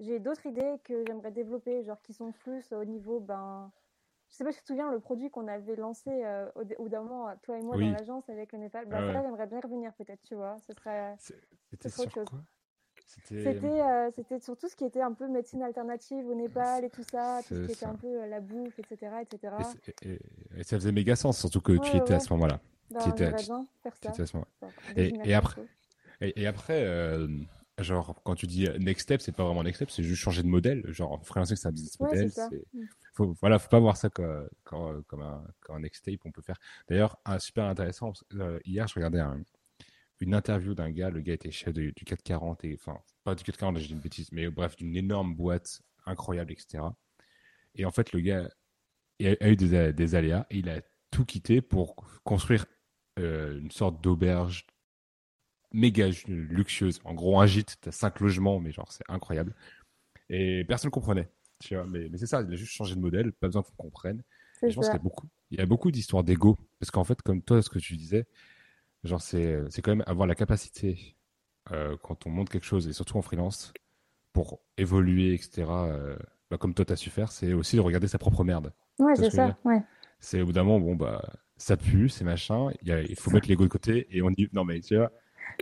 J'ai 0.00 0.18
d'autres 0.18 0.46
idées 0.46 0.76
que 0.84 1.04
j'aimerais 1.06 1.30
développer, 1.30 1.84
genre 1.84 2.00
qui 2.02 2.12
sont 2.12 2.32
plus 2.32 2.72
au 2.72 2.84
niveau, 2.84 3.20
ben, 3.20 3.70
je 4.30 4.36
sais 4.36 4.44
pas 4.44 4.52
si 4.52 4.58
tu 4.58 4.62
te 4.62 4.68
souviens, 4.68 4.90
le 4.90 5.00
produit 5.00 5.30
qu'on 5.30 5.46
avait 5.46 5.76
lancé 5.76 6.10
euh, 6.10 6.50
au, 6.54 6.84
au 6.84 6.88
d'un 6.88 7.02
moment, 7.02 7.28
toi 7.42 7.58
et 7.58 7.62
moi, 7.62 7.76
dans 7.76 7.90
l'agence 7.90 8.28
avec 8.28 8.52
le 8.52 8.58
Népal. 8.58 8.88
Ah 8.90 9.22
j'aimerais 9.22 9.46
bien 9.46 9.60
revenir 9.60 9.92
peut-être, 9.94 10.22
tu 10.22 10.34
vois. 10.34 10.56
Ce 10.66 10.72
serait, 10.72 11.14
C'était 11.18 12.00
autre 12.00 12.10
chose. 12.10 12.28
C'était 13.06 13.64
euh, 13.80 14.10
sur 14.40 14.56
tout 14.56 14.68
ce 14.68 14.76
qui 14.76 14.84
était 14.84 15.00
un 15.00 15.12
peu 15.12 15.26
médecine 15.28 15.62
alternative 15.62 16.26
au 16.28 16.34
Népal 16.34 16.84
et 16.84 16.90
tout 16.90 17.02
ça, 17.02 17.40
tout 17.46 17.54
ce 17.54 17.66
qui 17.66 17.72
était 17.72 17.86
un 17.86 17.96
peu 17.96 18.22
euh, 18.22 18.26
la 18.26 18.40
bouffe, 18.40 18.78
etc. 18.78 19.12
etc. 19.22 19.54
Et, 20.02 20.62
ça 20.62 20.76
faisait 20.76 20.92
méga 20.92 21.16
sens, 21.16 21.38
surtout 21.38 21.60
que 21.60 21.72
tu 21.72 21.96
étais 21.96 22.14
à 22.14 22.20
ce 22.20 22.32
moment-là. 22.34 22.60
Bah, 22.90 23.00
tu 23.02 23.10
étais, 23.10 23.30
faire 23.30 23.96
ça. 23.96 24.22
À 24.22 24.26
ce 24.26 24.36
moment 24.36 24.48
et, 24.96 25.12
et, 25.24 25.34
après, 25.34 25.62
et, 26.20 26.46
après 26.46 26.84
euh, 26.84 27.28
genre, 27.82 28.20
quand 28.24 28.34
tu 28.34 28.46
dis 28.46 28.68
next 28.78 29.04
step, 29.04 29.20
c'est 29.20 29.32
pas 29.32 29.44
vraiment 29.44 29.62
next 29.62 29.76
step, 29.76 29.90
c'est 29.90 30.02
juste 30.02 30.22
changer 30.22 30.42
de 30.42 30.48
modèle. 30.48 30.82
Genre, 30.88 31.20
freelancing, 31.24 31.56
c'est 31.56 31.68
un 31.68 31.72
business 31.72 31.98
model. 32.00 32.30
Mm. 32.72 32.80
Faut, 33.14 33.36
voilà, 33.40 33.58
faut 33.58 33.68
pas 33.68 33.80
voir 33.80 33.96
ça 33.96 34.08
comme, 34.10 34.48
comme, 34.64 35.22
un, 35.22 35.44
comme 35.60 35.76
un 35.76 35.80
next 35.80 36.00
step 36.00 36.20
on 36.24 36.30
peut 36.30 36.42
faire. 36.42 36.58
D'ailleurs, 36.88 37.18
un 37.24 37.38
super 37.38 37.64
intéressant, 37.64 38.12
hier, 38.64 38.86
je 38.86 38.94
regardais 38.94 39.20
un, 39.20 39.42
une 40.20 40.34
interview 40.34 40.74
d'un 40.74 40.90
gars, 40.90 41.10
le 41.10 41.20
gars 41.20 41.34
était 41.34 41.50
chef 41.50 41.72
du 41.72 41.92
440, 41.92 42.64
et, 42.64 42.74
enfin, 42.74 42.98
pas 43.24 43.34
du 43.34 43.42
440, 43.42 43.78
j'ai 43.78 43.92
une 43.92 44.00
bêtise, 44.00 44.30
mais 44.32 44.48
bref, 44.50 44.76
d'une 44.76 44.96
énorme 44.96 45.34
boîte 45.34 45.82
incroyable, 46.06 46.52
etc. 46.52 46.84
Et 47.74 47.84
en 47.84 47.90
fait, 47.90 48.12
le 48.12 48.20
gars 48.20 48.48
a, 49.20 49.48
eu 49.48 49.56
des, 49.56 50.14
aléas 50.14 50.46
et 50.50 50.58
il 50.58 50.68
a 50.68 50.80
tout 51.10 51.24
quitté 51.24 51.60
pour 51.60 51.96
construire 52.24 52.66
euh, 53.18 53.58
une 53.58 53.70
sorte 53.70 54.02
d'auberge 54.02 54.66
méga 55.72 56.08
luxueuse. 56.26 57.00
En 57.04 57.14
gros, 57.14 57.40
un 57.40 57.46
gîte, 57.46 57.76
t'as 57.80 57.92
cinq 57.92 58.20
logements, 58.20 58.60
mais 58.60 58.72
genre, 58.72 58.90
c'est 58.92 59.04
incroyable. 59.08 59.54
Et 60.28 60.64
personne 60.64 60.88
ne 60.88 60.92
comprenait. 60.92 61.28
Tu 61.60 61.74
vois, 61.74 61.86
mais, 61.86 62.08
mais 62.08 62.18
c'est 62.18 62.26
ça, 62.26 62.42
il 62.42 62.52
a 62.52 62.56
juste 62.56 62.72
changé 62.72 62.94
de 62.94 63.00
modèle, 63.00 63.32
pas 63.32 63.48
besoin 63.48 63.62
qu'on 63.62 63.74
comprenne. 63.76 64.22
je 64.62 64.74
pense 64.74 64.86
qu'il 64.86 64.94
y 64.94 65.00
a 65.00 65.02
beaucoup, 65.02 65.28
il 65.50 65.58
y 65.58 65.62
a 65.62 65.66
beaucoup 65.66 65.90
d'histoires 65.90 66.24
d'ego. 66.24 66.58
Parce 66.78 66.90
qu'en 66.90 67.04
fait, 67.04 67.20
comme 67.22 67.42
toi, 67.42 67.60
ce 67.62 67.68
que 67.68 67.78
tu 67.78 67.96
disais, 67.96 68.26
Genre, 69.04 69.20
c'est, 69.20 69.58
c'est 69.70 69.80
quand 69.82 69.92
même 69.92 70.04
avoir 70.06 70.26
la 70.26 70.34
capacité, 70.34 71.16
euh, 71.72 71.96
quand 72.02 72.26
on 72.26 72.30
monte 72.30 72.50
quelque 72.50 72.66
chose, 72.66 72.86
et 72.86 72.92
surtout 72.92 73.16
en 73.16 73.22
freelance, 73.22 73.72
pour 74.32 74.60
évoluer, 74.76 75.34
etc., 75.34 75.64
euh, 75.68 76.16
bah, 76.50 76.58
comme 76.58 76.74
toi, 76.74 76.84
tu 76.84 76.92
as 76.92 76.96
su 76.96 77.10
faire, 77.10 77.32
c'est 77.32 77.52
aussi 77.54 77.76
de 77.76 77.80
regarder 77.80 78.08
sa 78.08 78.18
propre 78.18 78.44
merde. 78.44 78.72
Ouais, 78.98 79.16
c'est 79.16 79.30
ça, 79.30 79.56
ouais. 79.64 79.82
C'est 80.18 80.42
au 80.42 80.46
bout 80.46 80.52
d'un 80.52 80.64
moment, 80.64 80.80
bon, 80.80 80.96
bah, 80.96 81.22
ça 81.56 81.78
pue, 81.78 82.10
c'est 82.10 82.24
machin, 82.24 82.68
il 82.82 83.16
faut 83.16 83.30
mettre 83.30 83.48
l'ego 83.48 83.64
de 83.64 83.70
côté, 83.70 84.06
et 84.10 84.20
on 84.20 84.30
dit, 84.30 84.48
non, 84.52 84.64
mais 84.64 84.80
tu 84.80 84.96
vois. 84.96 85.10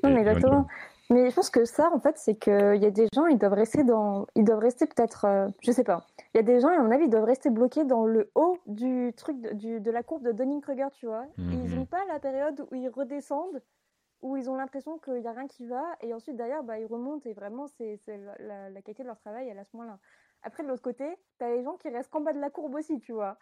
Non, 0.02 0.10
mais 0.10 0.20
exactement. 0.20 0.66
Mais 1.10 1.30
je 1.30 1.34
pense 1.34 1.48
que 1.48 1.64
ça, 1.64 1.90
en 1.94 2.00
fait, 2.00 2.18
c'est 2.18 2.34
qu'il 2.34 2.76
y 2.82 2.84
a 2.84 2.90
des 2.90 3.08
gens, 3.14 3.26
ils 3.26 3.38
doivent 3.38 3.54
rester 3.54 3.82
dans. 3.82 4.26
Ils 4.34 4.44
doivent 4.44 4.58
rester 4.58 4.86
peut-être. 4.86 5.24
Euh, 5.24 5.48
je 5.62 5.72
sais 5.72 5.84
pas. 5.84 6.06
Il 6.34 6.36
y 6.36 6.40
a 6.40 6.42
des 6.42 6.60
gens, 6.60 6.68
à 6.68 6.82
mon 6.82 6.90
avis, 6.90 7.04
ils 7.04 7.10
doivent 7.10 7.24
rester 7.24 7.48
bloqués 7.48 7.84
dans 7.84 8.04
le 8.04 8.30
haut 8.34 8.58
du 8.66 9.14
truc, 9.16 9.40
de, 9.40 9.54
du, 9.54 9.80
de 9.80 9.90
la 9.90 10.02
courbe 10.02 10.22
de 10.22 10.32
Dunning-Kruger, 10.32 10.88
tu 10.92 11.06
vois. 11.06 11.24
Ils 11.38 11.74
n'ont 11.74 11.80
mhm. 11.80 11.86
pas 11.86 12.04
la 12.08 12.18
période 12.18 12.66
où 12.70 12.74
ils 12.74 12.90
redescendent, 12.90 13.62
où 14.20 14.36
ils 14.36 14.50
ont 14.50 14.56
l'impression 14.56 14.98
qu'il 14.98 15.14
n'y 15.14 15.26
a 15.26 15.32
rien 15.32 15.46
qui 15.46 15.66
va, 15.66 15.82
et 16.02 16.12
ensuite, 16.12 16.36
derrière, 16.36 16.62
bah, 16.62 16.78
ils 16.78 16.86
remontent, 16.86 17.28
et 17.28 17.32
vraiment, 17.32 17.66
c'est 17.68 18.00
la, 18.38 18.68
la, 18.68 18.82
qualité 18.82 19.02
de 19.02 19.08
leur 19.08 19.18
travail, 19.18 19.48
elle 19.48 19.58
à 19.58 19.64
ce 19.64 19.74
moment-là. 19.76 19.98
Après, 20.42 20.62
de 20.62 20.68
l'autre 20.68 20.82
côté, 20.82 21.04
tu 21.38 21.44
as 21.44 21.54
les 21.54 21.62
gens 21.62 21.76
qui 21.76 21.88
restent 21.88 22.10
qu'en 22.10 22.20
bas 22.20 22.32
de 22.32 22.40
la 22.40 22.50
courbe 22.50 22.74
aussi, 22.74 23.00
tu 23.00 23.12
vois. 23.12 23.38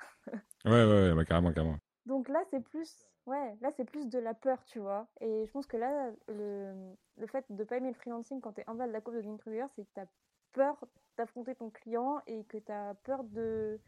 ouais, 0.65 0.85
ouais, 0.85 1.13
ouais, 1.13 1.25
carrément, 1.25 1.53
carrément. 1.53 1.79
Donc 2.07 2.29
là, 2.29 2.43
c'est 2.51 2.61
plus 2.61 3.07
Ouais, 3.27 3.57
là 3.61 3.71
c'est 3.77 3.85
plus 3.85 4.09
de 4.09 4.19
la 4.19 4.35
peur, 4.35 4.65
tu 4.65 4.79
vois. 4.79 5.09
Et 5.21 5.47
je 5.47 5.51
pense 5.51 5.67
que 5.67 5.77
là, 5.77 6.11
le, 6.29 6.95
le 7.19 7.27
fait 7.27 7.45
de 7.51 7.65
pas 7.65 7.77
aimer 7.77 7.89
le 7.89 7.95
freelancing 7.95 8.41
quand 8.41 8.53
tu 8.53 8.61
es 8.61 8.69
en 8.69 8.75
bas 8.75 8.87
de 8.87 8.93
la 8.93 9.01
courbe 9.01 9.17
de 9.17 9.23
l'intruder, 9.23 9.67
c'est 9.75 9.85
que 9.85 9.95
tu 9.95 10.01
as 10.01 10.07
peur 10.53 10.77
d'affronter 11.17 11.55
ton 11.55 11.71
client 11.71 12.21
et 12.27 12.45
que 12.45 12.59
tu 12.59 12.71
as 12.71 12.95
peur 13.03 13.25
de 13.25 13.81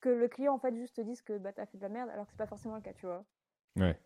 que 0.00 0.08
le 0.08 0.28
client 0.28 0.54
en 0.54 0.58
fait 0.58 0.74
juste 0.76 0.96
te 0.96 1.00
dise 1.00 1.22
que 1.22 1.38
bah, 1.38 1.52
tu 1.52 1.60
as 1.60 1.66
fait 1.66 1.78
de 1.78 1.82
la 1.82 1.88
merde 1.88 2.10
alors 2.10 2.26
que 2.26 2.32
c'est 2.32 2.38
pas 2.38 2.46
forcément 2.46 2.74
le 2.74 2.82
cas, 2.82 2.92
tu 2.92 3.06
vois. 3.06 3.24
Ouais. 3.76 3.98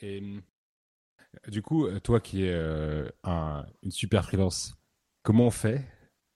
Et 0.00 0.20
euh, 0.20 1.50
du 1.50 1.62
coup, 1.62 1.86
euh, 1.86 2.00
toi 2.00 2.20
qui 2.20 2.44
es 2.44 2.52
euh, 2.52 3.08
un, 3.24 3.64
une 3.82 3.90
super 3.90 4.24
freelance, 4.24 4.76
comment 5.22 5.46
on 5.46 5.50
fait 5.50 5.84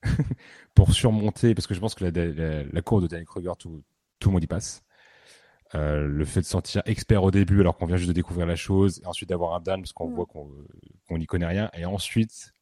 pour 0.75 0.92
surmonter, 0.92 1.55
parce 1.55 1.66
que 1.66 1.75
je 1.75 1.81
pense 1.81 1.94
que 1.94 2.05
la, 2.05 2.64
la, 2.64 2.83
courbe 2.83 3.03
de 3.03 3.09
Danny 3.09 3.25
Kruger, 3.25 3.53
tout, 3.59 3.83
tout 4.18 4.29
le 4.29 4.33
monde 4.33 4.44
y 4.44 4.46
passe. 4.46 4.83
Euh, 5.74 6.06
le 6.06 6.24
fait 6.26 6.40
de 6.40 6.46
sentir 6.46 6.82
expert 6.85 7.24
au 7.24 7.30
début 7.30 7.61
alors 7.61 7.78
qu'on 7.78 7.87
vient 7.87 7.96
juste 7.96 8.08
de 8.08 8.14
découvrir 8.14 8.46
la 8.46 8.56
chose, 8.56 9.00
et 9.02 9.06
ensuite 9.06 9.30
d'avoir 9.30 9.54
un 9.54 9.61
Dan 9.61 9.80
parce 9.80 9.92
qu'on 9.92 10.08
mm. 10.08 10.14
voit 10.14 10.26
qu'on 10.26 11.18
n'y 11.18 11.26
connaît 11.26 11.46
rien, 11.46 11.70
et 11.72 11.87
ensuite 11.87 12.52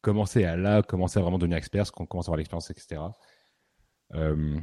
commencer 0.00 0.44
à 0.44 0.56
là, 0.56 0.82
commencer 0.82 1.18
à 1.18 1.22
vraiment 1.22 1.38
devenir 1.38 1.58
expert 1.58 1.80
parce 1.80 1.90
qu'on 1.90 2.06
commence 2.06 2.26
à 2.26 2.30
avoir 2.30 2.38
l'expérience, 2.38 2.70
etc. 2.70 3.02
Euh, 4.14 4.58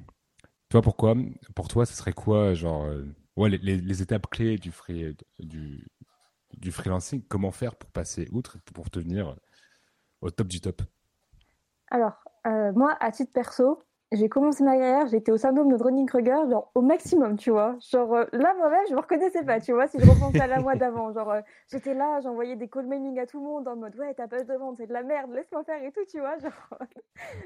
toi, 0.70 0.82
pourquoi 0.82 1.16
Pour 1.56 1.68
toi, 1.68 1.86
ce 1.86 1.94
serait 1.94 2.14
quoi, 2.14 2.54
genre, 2.54 2.86
euh, 2.86 3.06
ouais, 3.36 3.50
les, 3.50 3.78
les, 3.78 4.02
étapes 4.02 4.28
clés 4.30 4.58
du, 4.58 4.72
free, 4.72 5.16
du, 5.40 5.88
du 6.54 6.72
freelancing 6.72 7.24
Comment 7.28 7.52
faire 7.52 7.76
pour 7.76 7.92
passer 7.92 8.28
outre, 8.32 8.58
pour 8.74 8.90
devenir 8.90 9.36
au 10.22 10.32
top 10.32 10.48
du 10.48 10.60
top? 10.62 10.82
Alors, 11.90 12.24
moi, 12.46 12.96
à 13.00 13.12
titre 13.12 13.32
perso, 13.34 13.84
j'ai 14.12 14.28
commencé 14.28 14.64
ma 14.64 14.78
carrière, 14.78 15.08
j'étais 15.08 15.32
au 15.32 15.38
syndrome 15.38 15.72
de 15.72 15.78
Dunning-Kruger, 15.78 16.50
genre 16.50 16.70
au 16.76 16.82
maximum, 16.82 17.38
tu 17.38 17.50
vois. 17.50 17.78
Genre 17.80 18.14
euh, 18.14 18.26
là, 18.34 18.54
moi-même, 18.58 18.86
je 18.90 18.94
me 18.94 19.00
reconnaissais 19.00 19.44
pas, 19.44 19.62
tu 19.62 19.72
vois, 19.72 19.88
si 19.88 20.00
je 20.00 20.06
repensais 20.06 20.42
à 20.42 20.48
la 20.48 20.60
mois 20.60 20.76
d'avant. 20.76 21.14
Genre, 21.14 21.32
euh, 21.32 21.42
j'étais 21.72 21.94
là, 21.94 22.20
j'envoyais 22.22 22.58
des 22.58 22.68
call 22.68 22.88
mailing 22.88 23.18
à 23.20 23.26
tout 23.26 23.40
le 23.40 23.46
monde 23.46 23.68
en 23.70 23.78
mode, 23.78 23.96
ouais, 23.96 24.14
ta 24.14 24.28
page 24.28 24.46
de 24.46 24.54
vente, 24.54 24.76
c'est 24.78 24.88
de 24.88 24.94
la 24.94 25.04
merde, 25.04 25.32
laisse-moi 25.32 25.64
faire 25.64 25.82
et 25.82 25.92
tout, 25.94 26.04
tu 26.10 26.20
vois. 26.20 26.38
Genre, 26.40 26.52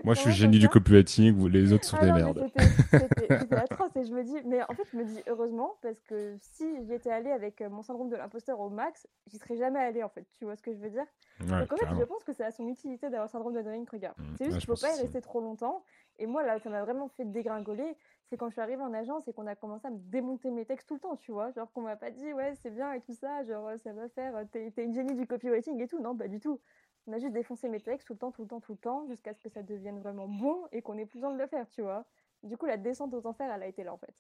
moi, 0.04 0.16
je 0.16 0.22
suis 0.22 0.32
génie 0.32 0.58
du 0.58 0.68
copywriting, 0.68 1.36
vous, 1.36 1.48
les 1.48 1.72
autres 1.72 1.86
sont 1.86 1.98
ah 2.00 2.06
des 2.06 2.12
merdes. 2.12 2.48
C'était 2.92 3.56
atroce 3.56 3.96
et 3.96 4.04
je 4.04 4.14
me 4.14 4.24
dis, 4.24 4.38
mais 4.46 4.64
en 4.64 4.74
fait, 4.74 4.88
je 4.92 4.98
me 4.98 5.04
dis 5.04 5.22
heureusement, 5.28 5.76
parce 5.84 6.02
que 6.02 6.36
si 6.42 6.66
j'étais 6.88 7.12
allée 7.12 7.32
avec 7.32 7.62
euh, 7.62 7.70
mon 7.70 7.84
syndrome 7.84 8.10
de 8.10 8.16
l'imposteur 8.16 8.60
au 8.60 8.70
max, 8.70 9.08
j'y 9.28 9.38
serais 9.38 9.56
jamais 9.56 9.80
allée, 9.80 10.02
en 10.02 10.10
fait, 10.10 10.26
tu 10.40 10.46
vois 10.46 10.56
ce 10.56 10.64
que 10.64 10.74
je 10.74 10.80
veux 10.80 10.90
dire? 10.90 11.06
Donc 11.42 11.72
en 11.74 11.78
fait, 11.78 11.96
je 12.00 12.04
pense 12.06 12.24
que 12.24 12.34
c'est 12.34 12.44
à 12.44 12.52
son 12.52 12.68
utilité 12.68 13.10
d'avoir 13.10 13.30
syndrome 13.30 13.54
de 13.54 13.62
Dunning-Kruger. 13.62 14.12
Mmh. 14.18 14.24
C'est 14.38 14.46
juste 14.46 14.60
qu'il 14.60 14.70
ne 14.72 14.76
faut 14.76 14.82
pas 14.82 14.96
y 14.96 15.02
rester 15.02 15.22
trop 15.22 15.42
longtemps. 15.42 15.84
Et 16.18 16.28
moi, 16.28 16.44
là, 16.44 16.60
ça 16.60 16.70
m'a 16.70 16.84
vraiment 16.84 17.10
fait 17.10 17.26
dégringoler. 17.26 17.96
C'est 18.28 18.38
quand 18.38 18.48
je 18.48 18.54
suis 18.54 18.62
arrivée 18.62 18.82
en 18.82 18.94
agence 18.94 19.28
et 19.28 19.34
qu'on 19.34 19.48
a 19.48 19.56
commencé 19.56 19.88
à 19.88 19.92
me 19.92 20.00
démonter 20.00 20.50
mes 20.50 20.66
textes 20.66 20.88
tout 20.88 20.96
le 20.96 21.00
temps, 21.00 21.16
tu 21.18 21.32
vois. 21.32 21.52
Genre 21.52 21.72
qu'on 21.72 21.82
m'a 21.82 21.96
pas 21.96 22.12
dit, 22.12 22.34
ouais, 22.34 22.56
c'est 22.56 22.72
bien 22.72 22.94
et 22.94 23.02
tout 23.02 23.14
ça, 23.14 23.44
genre 23.44 23.70
ça 23.84 23.94
va 23.94 24.10
faire, 24.10 24.34
t'es 24.52 24.72
une 24.78 24.94
génie 24.94 25.16
du 25.16 25.28
copywriting 25.28 25.80
et 25.82 25.88
tout. 25.88 26.00
Non, 26.00 26.16
pas 26.16 26.28
du 26.28 26.40
tout. 26.40 26.60
On 27.08 27.14
a 27.14 27.20
juste 27.20 27.34
défoncé 27.34 27.70
mes 27.70 27.80
textes 27.80 28.08
tout 28.08 28.14
le 28.14 28.20
temps, 28.20 28.32
tout 28.32 28.42
le 28.42 28.48
temps, 28.48 28.60
tout 28.62 28.72
le 28.72 28.78
temps, 28.80 29.06
jusqu'à 29.08 29.34
ce 29.34 29.40
que 29.40 29.50
ça 29.50 29.62
devienne 29.62 30.00
vraiment 30.00 30.28
bon 30.28 30.66
et 30.72 30.82
qu'on 30.82 30.98
ait 30.98 31.06
plus 31.06 31.20
besoin 31.20 31.34
de 31.34 31.40
le 31.40 31.48
faire, 31.48 31.70
tu 31.70 31.82
vois. 31.82 32.06
Du 32.42 32.58
coup, 32.58 32.66
la 32.66 32.78
descente 32.78 33.14
aux 33.14 33.28
enfers, 33.28 33.52
elle 33.52 33.64
a 33.64 33.68
été 33.68 33.84
là, 33.84 33.94
en 33.94 33.98
fait. 33.98 34.16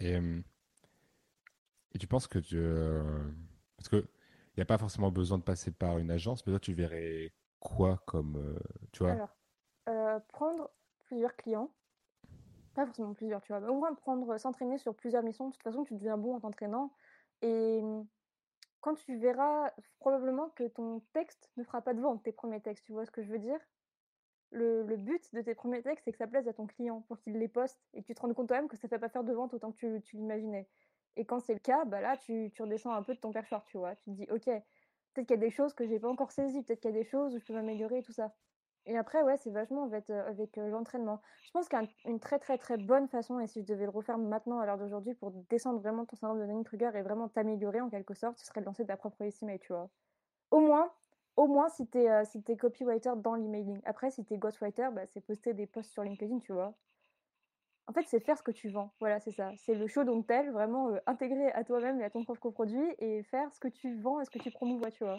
Et, 0.00 0.16
euh, 0.16 0.42
et 1.94 1.98
tu 1.98 2.06
penses 2.06 2.26
que 2.26 2.38
tu. 2.38 2.56
Euh, 2.58 3.02
parce 3.76 3.88
que 3.88 3.96
il 3.96 4.58
n'y 4.58 4.62
a 4.62 4.66
pas 4.66 4.76
forcément 4.76 5.10
besoin 5.10 5.38
de 5.38 5.42
passer 5.42 5.70
par 5.70 5.96
une 5.96 6.10
agence, 6.10 6.46
mais 6.46 6.52
toi, 6.52 6.60
tu 6.60 6.74
verrais 6.74 7.32
quoi 7.58 8.02
comme. 8.06 8.36
Euh, 8.36 8.58
tu 8.92 9.02
vois? 9.02 9.30
Euh, 9.88 10.20
prendre 10.28 10.70
plusieurs 11.04 11.36
clients, 11.36 11.70
pas 12.74 12.86
forcément 12.86 13.14
plusieurs, 13.14 13.42
tu 13.42 13.52
vois, 13.52 13.60
mais 13.60 13.68
au 13.68 13.78
moins 13.78 13.94
prendre, 13.94 14.36
s'entraîner 14.38 14.78
sur 14.78 14.94
plusieurs 14.94 15.22
missions. 15.22 15.48
De 15.48 15.52
toute 15.52 15.62
façon, 15.62 15.84
tu 15.84 15.94
deviens 15.94 16.16
bon 16.16 16.36
en 16.36 16.40
t'entraînant. 16.40 16.92
Et 17.42 17.82
mmh, 17.82 18.06
quand 18.80 18.94
tu 18.94 19.16
verras 19.16 19.70
probablement 19.98 20.50
que 20.50 20.64
ton 20.64 21.00
texte 21.12 21.50
ne 21.56 21.64
fera 21.64 21.82
pas 21.82 21.94
de 21.94 22.00
vente, 22.00 22.22
tes 22.22 22.32
premiers 22.32 22.60
textes, 22.60 22.84
tu 22.84 22.92
vois 22.92 23.04
ce 23.04 23.10
que 23.10 23.22
je 23.22 23.30
veux 23.30 23.38
dire? 23.38 23.58
Le, 24.50 24.82
but 24.96 25.34
de 25.34 25.40
tes 25.40 25.54
premiers 25.54 25.82
textes, 25.82 26.04
c'est 26.04 26.12
que 26.12 26.18
ça 26.18 26.26
plaise 26.26 26.46
à 26.46 26.52
ton 26.52 26.66
client 26.66 27.00
pour 27.08 27.18
qu'il 27.18 27.38
les 27.38 27.48
poste 27.48 27.80
et 27.94 28.02
que 28.02 28.06
tu 28.06 28.14
te 28.14 28.20
rendes 28.20 28.34
compte 28.34 28.48
toi-même 28.48 28.68
que 28.68 28.76
ça 28.76 28.86
ne 28.86 28.90
fait 28.90 28.98
pas 28.98 29.08
faire 29.08 29.24
de 29.24 29.32
vente 29.32 29.54
autant 29.54 29.72
que 29.72 29.76
tu, 29.76 30.02
tu 30.02 30.16
l'imaginais. 30.16 30.68
Et 31.16 31.24
quand 31.24 31.40
c'est 31.40 31.54
le 31.54 31.60
cas, 31.60 31.84
bah 31.84 32.00
là, 32.00 32.16
tu, 32.16 32.50
tu, 32.52 32.62
redescends 32.62 32.92
un 32.92 33.02
peu 33.02 33.14
de 33.14 33.20
ton 33.20 33.32
perchoir, 33.32 33.64
tu 33.64 33.78
vois. 33.78 33.96
Tu 33.96 34.10
te 34.10 34.10
dis, 34.10 34.26
ok, 34.30 34.44
peut-être 34.44 35.26
qu'il 35.26 35.30
y 35.30 35.32
a 35.34 35.36
des 35.36 35.50
choses 35.50 35.74
que 35.74 35.86
j'ai 35.86 35.98
pas 35.98 36.08
encore 36.08 36.32
saisies, 36.32 36.62
peut-être 36.62 36.80
qu'il 36.80 36.90
y 36.90 36.94
a 36.94 36.96
des 36.96 37.08
choses 37.08 37.34
où 37.34 37.38
je 37.38 37.44
peux 37.44 37.54
m'améliorer 37.54 37.98
et 37.98 38.02
tout 38.02 38.12
ça. 38.12 38.34
Et 38.86 38.96
après, 38.96 39.22
ouais, 39.22 39.36
c'est 39.36 39.50
vachement 39.50 39.84
avec, 39.84 40.10
euh, 40.10 40.28
avec 40.28 40.58
euh, 40.58 40.68
l'entraînement. 40.68 41.20
Je 41.44 41.50
pense 41.52 41.68
qu'une 41.68 42.18
très 42.18 42.38
très 42.38 42.58
très 42.58 42.76
bonne 42.76 43.06
façon, 43.08 43.38
et 43.38 43.46
si 43.46 43.62
je 43.62 43.66
devais 43.66 43.84
le 43.84 43.90
refaire 43.90 44.18
maintenant 44.18 44.58
à 44.58 44.66
l'heure 44.66 44.78
d'aujourd'hui 44.78 45.14
pour 45.14 45.30
descendre 45.50 45.80
vraiment 45.80 46.04
ton 46.04 46.16
syndrome 46.16 46.40
de 46.40 46.46
Dunning-Kruger 46.46 46.90
et 46.94 47.02
vraiment 47.02 47.28
t'améliorer 47.28 47.80
en 47.80 47.88
quelque 47.88 48.14
sorte, 48.14 48.38
ce 48.38 48.46
serait 48.46 48.60
de 48.60 48.66
lancer 48.66 48.84
ta 48.84 48.96
propre 48.96 49.22
estimate, 49.22 49.60
tu 49.60 49.72
vois. 49.72 49.88
Au 50.50 50.60
moins, 50.60 50.90
au 51.36 51.46
moins 51.46 51.68
si 51.68 51.86
t'es 51.86 52.10
euh, 52.10 52.24
si 52.24 52.42
es 52.46 52.56
copywriter 52.56 53.12
dans 53.16 53.36
l'emailing. 53.36 53.80
Après, 53.84 54.10
si 54.10 54.24
t'es 54.24 54.36
ghostwriter, 54.36 54.88
bah, 54.92 55.06
c'est 55.06 55.20
poster 55.20 55.54
des 55.54 55.66
posts 55.66 55.92
sur 55.92 56.02
LinkedIn, 56.02 56.40
tu 56.40 56.52
vois. 56.52 56.74
En 57.86 57.92
fait, 57.92 58.04
c'est 58.06 58.20
faire 58.20 58.38
ce 58.38 58.42
que 58.42 58.50
tu 58.50 58.68
vends. 58.68 58.92
Voilà, 59.00 59.20
c'est 59.20 59.32
ça. 59.32 59.52
C'est 59.58 59.74
le 59.74 59.86
show 59.86 60.04
dont 60.04 60.22
tel, 60.22 60.50
vraiment 60.50 60.90
euh, 60.90 60.98
intégrer 61.06 61.52
à 61.52 61.62
toi-même 61.62 62.00
et 62.00 62.04
à 62.04 62.10
ton 62.10 62.24
propre 62.24 62.50
produit 62.50 62.94
et 62.98 63.22
faire 63.24 63.52
ce 63.54 63.60
que 63.60 63.68
tu 63.68 64.00
vends 64.00 64.20
et 64.20 64.24
ce 64.24 64.30
que 64.30 64.38
tu 64.38 64.50
promouvois, 64.50 64.90
tu 64.90 65.04
vois. 65.04 65.18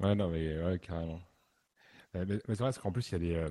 Ouais, 0.00 0.14
non, 0.14 0.28
mais 0.28 0.62
ouais, 0.62 0.78
carrément. 0.78 1.20
Euh, 2.16 2.24
mais, 2.26 2.38
c'est 2.48 2.54
vrai, 2.54 2.66
parce 2.66 2.78
qu'en 2.78 2.92
plus, 2.92 3.08
il 3.10 3.12
y 3.12 3.14
a 3.14 3.18
des. 3.18 3.34
Euh, 3.34 3.50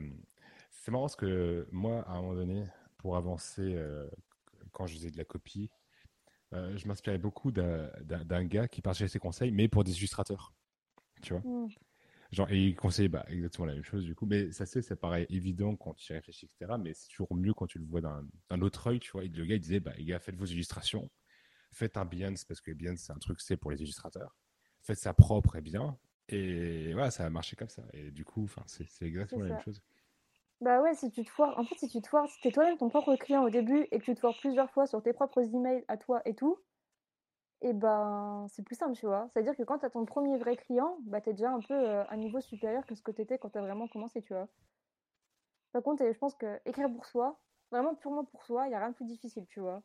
c'est 0.71 0.91
marrant 0.91 1.03
parce 1.03 1.15
que 1.15 1.67
moi, 1.71 2.01
à 2.07 2.13
un 2.13 2.21
moment 2.21 2.35
donné, 2.35 2.65
pour 2.97 3.15
avancer, 3.15 3.73
euh, 3.75 4.09
quand 4.71 4.87
je 4.87 4.95
faisais 4.95 5.11
de 5.11 5.17
la 5.17 5.25
copie, 5.25 5.69
je 6.51 6.87
m'inspirais 6.87 7.17
beaucoup 7.17 7.51
d'un 7.51 8.45
gars 8.45 8.67
qui 8.67 8.83
partageait 8.83 9.07
ses 9.07 9.17
conseils, 9.17 9.51
mais 9.51 9.67
pour 9.67 9.83
des 9.83 9.97
illustrateurs. 9.97 10.53
Tu 11.23 11.33
vois 11.33 11.41
mm. 11.41 11.69
Genre, 12.31 12.49
et 12.51 12.67
il 12.67 12.75
conseillait 12.75 13.09
bah, 13.09 13.25
exactement 13.27 13.67
la 13.67 13.73
même 13.73 13.83
chose 13.83 14.05
du 14.05 14.15
coup. 14.15 14.25
Mais 14.25 14.51
ça, 14.51 14.65
c'est, 14.65 14.81
ça 14.81 14.95
paraît 14.95 15.25
évident 15.29 15.75
quand 15.75 15.93
tu 15.95 16.11
y 16.11 16.15
réfléchis, 16.15 16.45
etc. 16.45 16.73
Mais 16.79 16.93
c'est 16.93 17.07
toujours 17.07 17.33
mieux 17.35 17.53
quand 17.53 17.67
tu 17.67 17.79
le 17.79 17.85
vois 17.85 18.01
d'un 18.01 18.61
autre 18.61 18.87
œil, 18.87 18.99
tu 18.99 19.11
vois. 19.11 19.23
Et 19.23 19.29
le 19.29 19.45
gars, 19.45 19.55
il 19.55 19.61
disait, 19.61 19.79
bah, 19.79 19.93
les 19.97 20.05
gars, 20.05 20.19
faites 20.19 20.35
vos 20.35 20.45
illustrations. 20.45 21.09
Faites 21.71 21.97
un 21.97 22.05
Behance, 22.05 22.45
parce 22.45 22.61
que 22.61 22.71
Behance, 22.71 23.01
c'est 23.01 23.13
un 23.13 23.19
truc, 23.19 23.39
c'est 23.41 23.57
pour 23.57 23.71
les 23.71 23.81
illustrateurs. 23.81 24.35
Faites 24.81 24.99
ça 24.99 25.13
propre 25.13 25.55
et 25.55 25.61
bien. 25.61 25.97
Et 26.29 26.93
voilà, 26.93 27.11
ça 27.11 27.25
a 27.25 27.29
marché 27.29 27.55
comme 27.55 27.69
ça. 27.69 27.83
Et 27.93 28.11
du 28.11 28.25
coup, 28.25 28.47
c'est 28.67 28.87
exactement 29.01 29.43
la 29.43 29.49
même 29.51 29.59
chose. 29.59 29.81
Bah 30.61 30.81
ouais, 30.81 30.95
si 30.95 31.11
tu 31.11 31.23
te 31.23 31.29
foires, 31.29 31.59
en 31.59 31.63
fait, 31.63 31.75
si 31.77 31.87
tu 31.87 32.01
te 32.01 32.07
foires, 32.07 32.27
si 32.27 32.39
t'es 32.41 32.51
toi-même 32.51 32.77
ton 32.77 32.89
propre 32.89 33.15
client 33.17 33.43
au 33.43 33.51
début 33.51 33.87
et 33.91 33.99
que 33.99 34.05
tu 34.05 34.15
te 34.15 34.19
foires 34.19 34.35
plusieurs 34.39 34.71
fois 34.71 34.87
sur 34.87 35.03
tes 35.03 35.13
propres 35.13 35.41
emails 35.41 35.85
à 35.87 35.97
toi 35.97 36.23
et 36.25 36.33
tout, 36.33 36.57
et 37.61 37.73
ben 37.73 38.45
c'est 38.49 38.63
plus 38.63 38.75
simple, 38.75 38.93
tu 38.95 39.05
vois. 39.07 39.29
C'est-à-dire 39.33 39.55
que 39.55 39.63
quand 39.63 39.79
tu 39.79 39.85
as 39.85 39.89
ton 39.89 40.05
premier 40.05 40.37
vrai 40.37 40.55
client, 40.57 40.97
bah 41.01 41.21
t'es 41.21 41.33
déjà 41.33 41.51
un 41.51 41.59
peu 41.61 41.73
à 41.73 42.11
un 42.11 42.17
niveau 42.17 42.41
supérieur 42.41 42.85
que 42.85 42.95
ce 42.95 43.01
que 43.01 43.11
t'étais 43.11 43.37
quand 43.39 43.49
tu 43.51 43.57
as 43.57 43.61
vraiment 43.61 43.87
commencé, 43.87 44.21
tu 44.21 44.33
vois. 44.33 44.49
Par 45.71 45.83
contre, 45.83 46.03
je 46.11 46.17
pense 46.17 46.33
que 46.35 46.59
écrire 46.65 46.89
pour 46.91 47.05
soi, 47.05 47.39
vraiment 47.69 47.93
purement 47.95 48.25
pour 48.25 48.43
soi, 48.43 48.65
il 48.65 48.69
n'y 48.69 48.75
a 48.75 48.79
rien 48.79 48.89
de 48.89 48.95
plus 48.95 49.05
difficile, 49.05 49.45
tu 49.45 49.59
vois. 49.59 49.83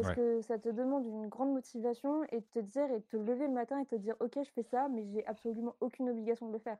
Parce 0.00 0.14
que 0.14 0.40
ça 0.42 0.58
te 0.58 0.68
demande 0.68 1.06
une 1.06 1.28
grande 1.28 1.52
motivation 1.52 2.24
et 2.24 2.40
de 2.40 2.46
te 2.52 2.58
dire 2.58 2.90
et 2.90 2.98
de 2.98 3.04
te 3.04 3.16
lever 3.16 3.46
le 3.46 3.52
matin 3.52 3.80
et 3.80 3.86
te 3.86 3.94
dire 3.94 4.14
ok 4.20 4.38
je 4.42 4.50
fais 4.50 4.62
ça 4.62 4.88
mais 4.88 5.04
j'ai 5.12 5.26
absolument 5.26 5.74
aucune 5.80 6.08
obligation 6.10 6.48
de 6.48 6.52
le 6.52 6.58
faire. 6.58 6.78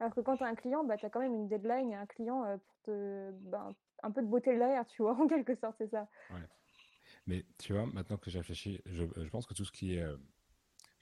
Alors 0.00 0.14
que 0.14 0.20
quand 0.20 0.36
tu 0.36 0.44
as 0.44 0.46
un 0.46 0.54
client, 0.54 0.84
bah, 0.84 0.96
tu 0.96 1.06
as 1.06 1.10
quand 1.10 1.20
même 1.20 1.34
une 1.34 1.48
deadline 1.48 1.90
et 1.90 1.94
un 1.94 2.06
client 2.06 2.42
pour 2.58 2.74
te. 2.82 3.30
Ben, 3.32 3.74
un 4.02 4.10
peu 4.10 4.20
de 4.20 4.26
beauté 4.26 4.52
de 4.52 4.58
l'air, 4.58 4.84
tu 4.86 5.02
vois, 5.02 5.12
en 5.20 5.26
quelque 5.26 5.54
sorte, 5.54 5.76
c'est 5.78 5.88
ça. 5.88 6.08
Mais 7.26 7.44
tu 7.58 7.72
vois, 7.72 7.86
maintenant 7.86 8.18
que 8.18 8.30
j'ai 8.30 8.38
réfléchi, 8.38 8.80
je, 8.84 9.04
je, 9.16 9.28
pense 9.30 9.46
que 9.46 9.54
tout 9.54 9.64
ce 9.64 9.72
qui 9.72 9.94
est 9.94 10.04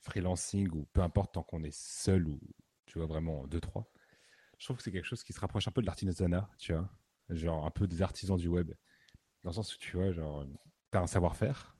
freelancing 0.00 0.70
ou 0.70 0.86
peu 0.92 1.02
importe 1.02 1.34
tant 1.34 1.42
qu'on 1.42 1.62
est 1.64 1.74
seul 1.74 2.28
ou 2.28 2.38
tu 2.86 2.98
vois 2.98 3.06
vraiment 3.06 3.46
deux, 3.46 3.60
trois, 3.60 3.90
je 4.58 4.66
trouve 4.66 4.76
que 4.76 4.82
c'est 4.82 4.92
quelque 4.92 5.06
chose 5.06 5.22
qui 5.22 5.32
se 5.32 5.40
rapproche 5.40 5.68
un 5.68 5.70
peu 5.70 5.80
de 5.80 5.86
l'artisanat, 5.86 6.48
tu 6.58 6.72
vois. 6.72 6.88
Genre 7.30 7.66
un 7.66 7.70
peu 7.70 7.86
des 7.86 8.02
artisans 8.02 8.36
du 8.36 8.48
web. 8.48 8.72
Dans 9.42 9.50
le 9.50 9.54
sens 9.54 9.74
où 9.74 9.78
tu 9.78 9.96
vois, 9.96 10.12
genre, 10.12 10.46
tu 10.94 11.02
un 11.02 11.06
savoir-faire 11.06 11.76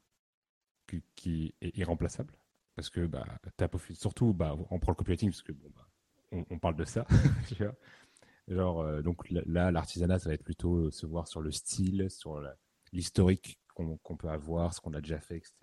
qui, 1.16 1.54
est 1.60 1.76
irremplaçable. 1.76 2.34
Parce 2.74 2.90
que 2.90 3.06
bah, 3.06 3.24
as 3.58 3.94
surtout, 3.94 4.34
bah, 4.34 4.56
on 4.70 4.78
prend 4.78 4.92
le 4.92 4.96
copywriting, 4.96 5.30
parce 5.30 5.42
que 5.42 5.52
bon, 5.52 5.70
bah, 5.74 5.88
on, 6.50 6.58
parle 6.58 6.76
de 6.76 6.84
ça. 6.84 7.06
Genre, 8.48 8.80
euh, 8.80 9.02
donc 9.02 9.30
là, 9.30 9.70
l'artisanat, 9.70 10.18
ça 10.18 10.28
va 10.28 10.34
être 10.34 10.44
plutôt 10.44 10.86
euh, 10.86 10.90
se 10.90 11.06
voir 11.06 11.28
sur 11.28 11.40
le 11.40 11.50
style, 11.50 12.10
sur 12.10 12.42
l'historique 12.92 13.60
qu'on 13.74 14.16
peut 14.16 14.28
avoir, 14.28 14.74
ce 14.74 14.80
qu'on 14.80 14.94
a 14.94 15.00
déjà 15.00 15.20
fait, 15.20 15.36
etc. 15.36 15.54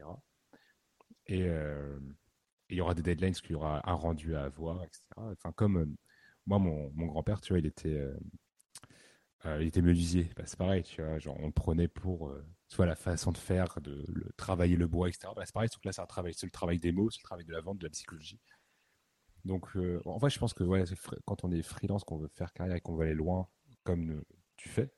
Euh, 1.29 1.99
et 2.69 2.75
il 2.75 2.77
y 2.77 2.81
aura 2.81 2.93
des 2.93 3.01
deadlines, 3.01 3.33
qu'il 3.33 3.51
y 3.51 3.55
aura 3.55 3.89
un 3.89 3.93
rendu 3.93 4.35
à 4.35 4.43
avoir, 4.43 4.83
etc. 4.83 5.03
Enfin, 5.17 5.51
comme 5.51 5.95
moi, 6.45 6.59
mon, 6.59 6.89
grand-père, 6.89 7.41
tu 7.41 7.53
vois, 7.53 7.59
il 7.59 7.65
était, 7.65 8.01
il 9.45 9.67
était 9.67 9.81
menuisier. 9.81 10.29
Bah, 10.35 10.43
c'est 10.45 10.57
pareil, 10.57 10.83
tu 10.83 11.01
vois, 11.01 11.19
genre, 11.19 11.37
on 11.39 11.51
prenait 11.51 11.87
pour 11.87 12.33
soit 12.71 12.85
la 12.85 12.95
façon 12.95 13.33
de 13.33 13.37
faire, 13.37 13.81
de 13.81 14.05
travailler 14.37 14.77
le 14.77 14.87
bois, 14.87 15.09
etc. 15.09 15.27
Bah, 15.35 15.43
c'est 15.45 15.53
pareil, 15.53 15.67
sauf 15.69 15.81
que 15.81 15.89
là, 15.89 15.91
c'est 15.91 16.01
un 16.01 16.05
travail, 16.05 16.33
c'est 16.33 16.45
le 16.45 16.51
travail 16.51 16.79
des 16.79 16.93
mots, 16.93 17.09
c'est 17.09 17.19
le 17.19 17.25
travail 17.27 17.43
de 17.43 17.51
la 17.51 17.59
vente, 17.59 17.77
de 17.79 17.83
la 17.83 17.89
psychologie. 17.89 18.39
Donc, 19.43 19.75
euh, 19.75 20.01
en 20.05 20.17
vrai, 20.19 20.29
je 20.29 20.39
pense 20.39 20.53
que 20.53 20.63
ouais, 20.63 20.85
quand 21.25 21.43
on 21.43 21.51
est 21.51 21.63
freelance, 21.63 22.05
qu'on 22.05 22.17
veut 22.17 22.29
faire 22.29 22.53
carrière 22.53 22.77
et 22.77 22.79
qu'on 22.79 22.95
veut 22.95 23.03
aller 23.03 23.13
loin, 23.13 23.49
comme 23.83 24.11
euh, 24.11 24.25
tu 24.55 24.69
fais, 24.69 24.89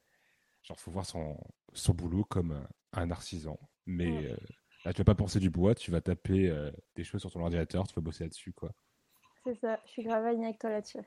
genre, 0.61 0.80
faut 0.80 0.91
voir 0.91 1.07
son, 1.07 1.36
son 1.74 1.95
boulot 1.95 2.24
comme 2.26 2.63
un 2.91 3.09
artisan. 3.09 3.59
Mais 3.88 4.30
euh, 4.30 4.38
là, 4.86 4.93
tu 4.93 4.99
vas 4.99 5.05
pas 5.05 5.15
penser 5.15 5.39
du 5.39 5.49
bois, 5.49 5.74
tu 5.74 5.89
vas 5.89 6.01
taper 6.01 6.55
des 6.95 7.03
choses 7.03 7.21
sur 7.21 7.32
ton 7.32 7.41
ordinateur, 7.41 7.88
tu 7.88 7.95
vas 7.95 8.03
bosser 8.03 8.26
là-dessus, 8.26 8.53
quoi. 8.53 8.71
C'est 9.43 9.55
ça, 9.55 9.80
je 9.88 9.91
suis 9.91 10.03
grave 10.03 10.24
alignée 10.26 10.45
avec 10.45 10.59
toi 10.59 10.69
là-dessus. 10.69 11.01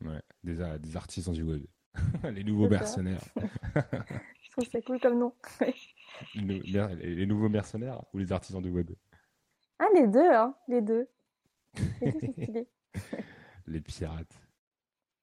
Ouais, 0.00 0.22
des, 0.42 0.78
des 0.78 0.96
artisans 0.96 1.34
du 1.34 1.42
web. 1.42 1.66
les 2.32 2.44
nouveaux 2.44 2.68
mercenaires. 2.68 3.22
je 3.36 4.50
trouve 4.52 4.70
ça 4.70 4.80
cool 4.80 5.00
comme 5.00 5.18
nom. 5.18 5.34
les, 6.34 7.26
nouveaux 7.26 7.48
mercenaires 7.48 8.02
ou 8.12 8.18
les 8.18 8.32
artisans 8.32 8.62
du 8.62 8.70
web? 8.70 8.90
Ah, 9.78 9.86
les 9.94 10.06
deux, 10.06 10.30
hein, 10.32 10.54
les 10.68 10.80
deux. 10.80 11.08
Les 13.66 13.80
pirates. 13.80 14.40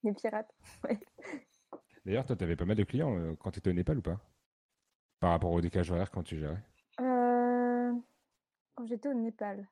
Les 0.04 0.14
pirates, 0.14 0.54
ouais. 0.84 1.00
D'ailleurs, 2.06 2.26
toi, 2.26 2.36
tu 2.36 2.44
avais 2.44 2.56
pas 2.56 2.66
mal 2.66 2.78
de 2.78 2.84
clients 2.84 3.18
euh, 3.18 3.36
quand 3.40 3.52
tu 3.52 3.60
étais 3.60 3.70
au 3.70 3.74
Népal 3.74 3.98
ou 3.98 4.02
pas? 4.02 4.20
Par 5.20 5.32
rapport 5.32 5.52
au 5.52 5.62
décalage 5.62 5.92
horaire 5.92 6.12
quand 6.12 6.24
tu 6.24 6.38
gérais? 6.38 6.62
Euh, 7.00 7.94
Quand 8.76 8.86
j'étais 8.86 9.10
au 9.10 9.14
Népal. 9.14 9.68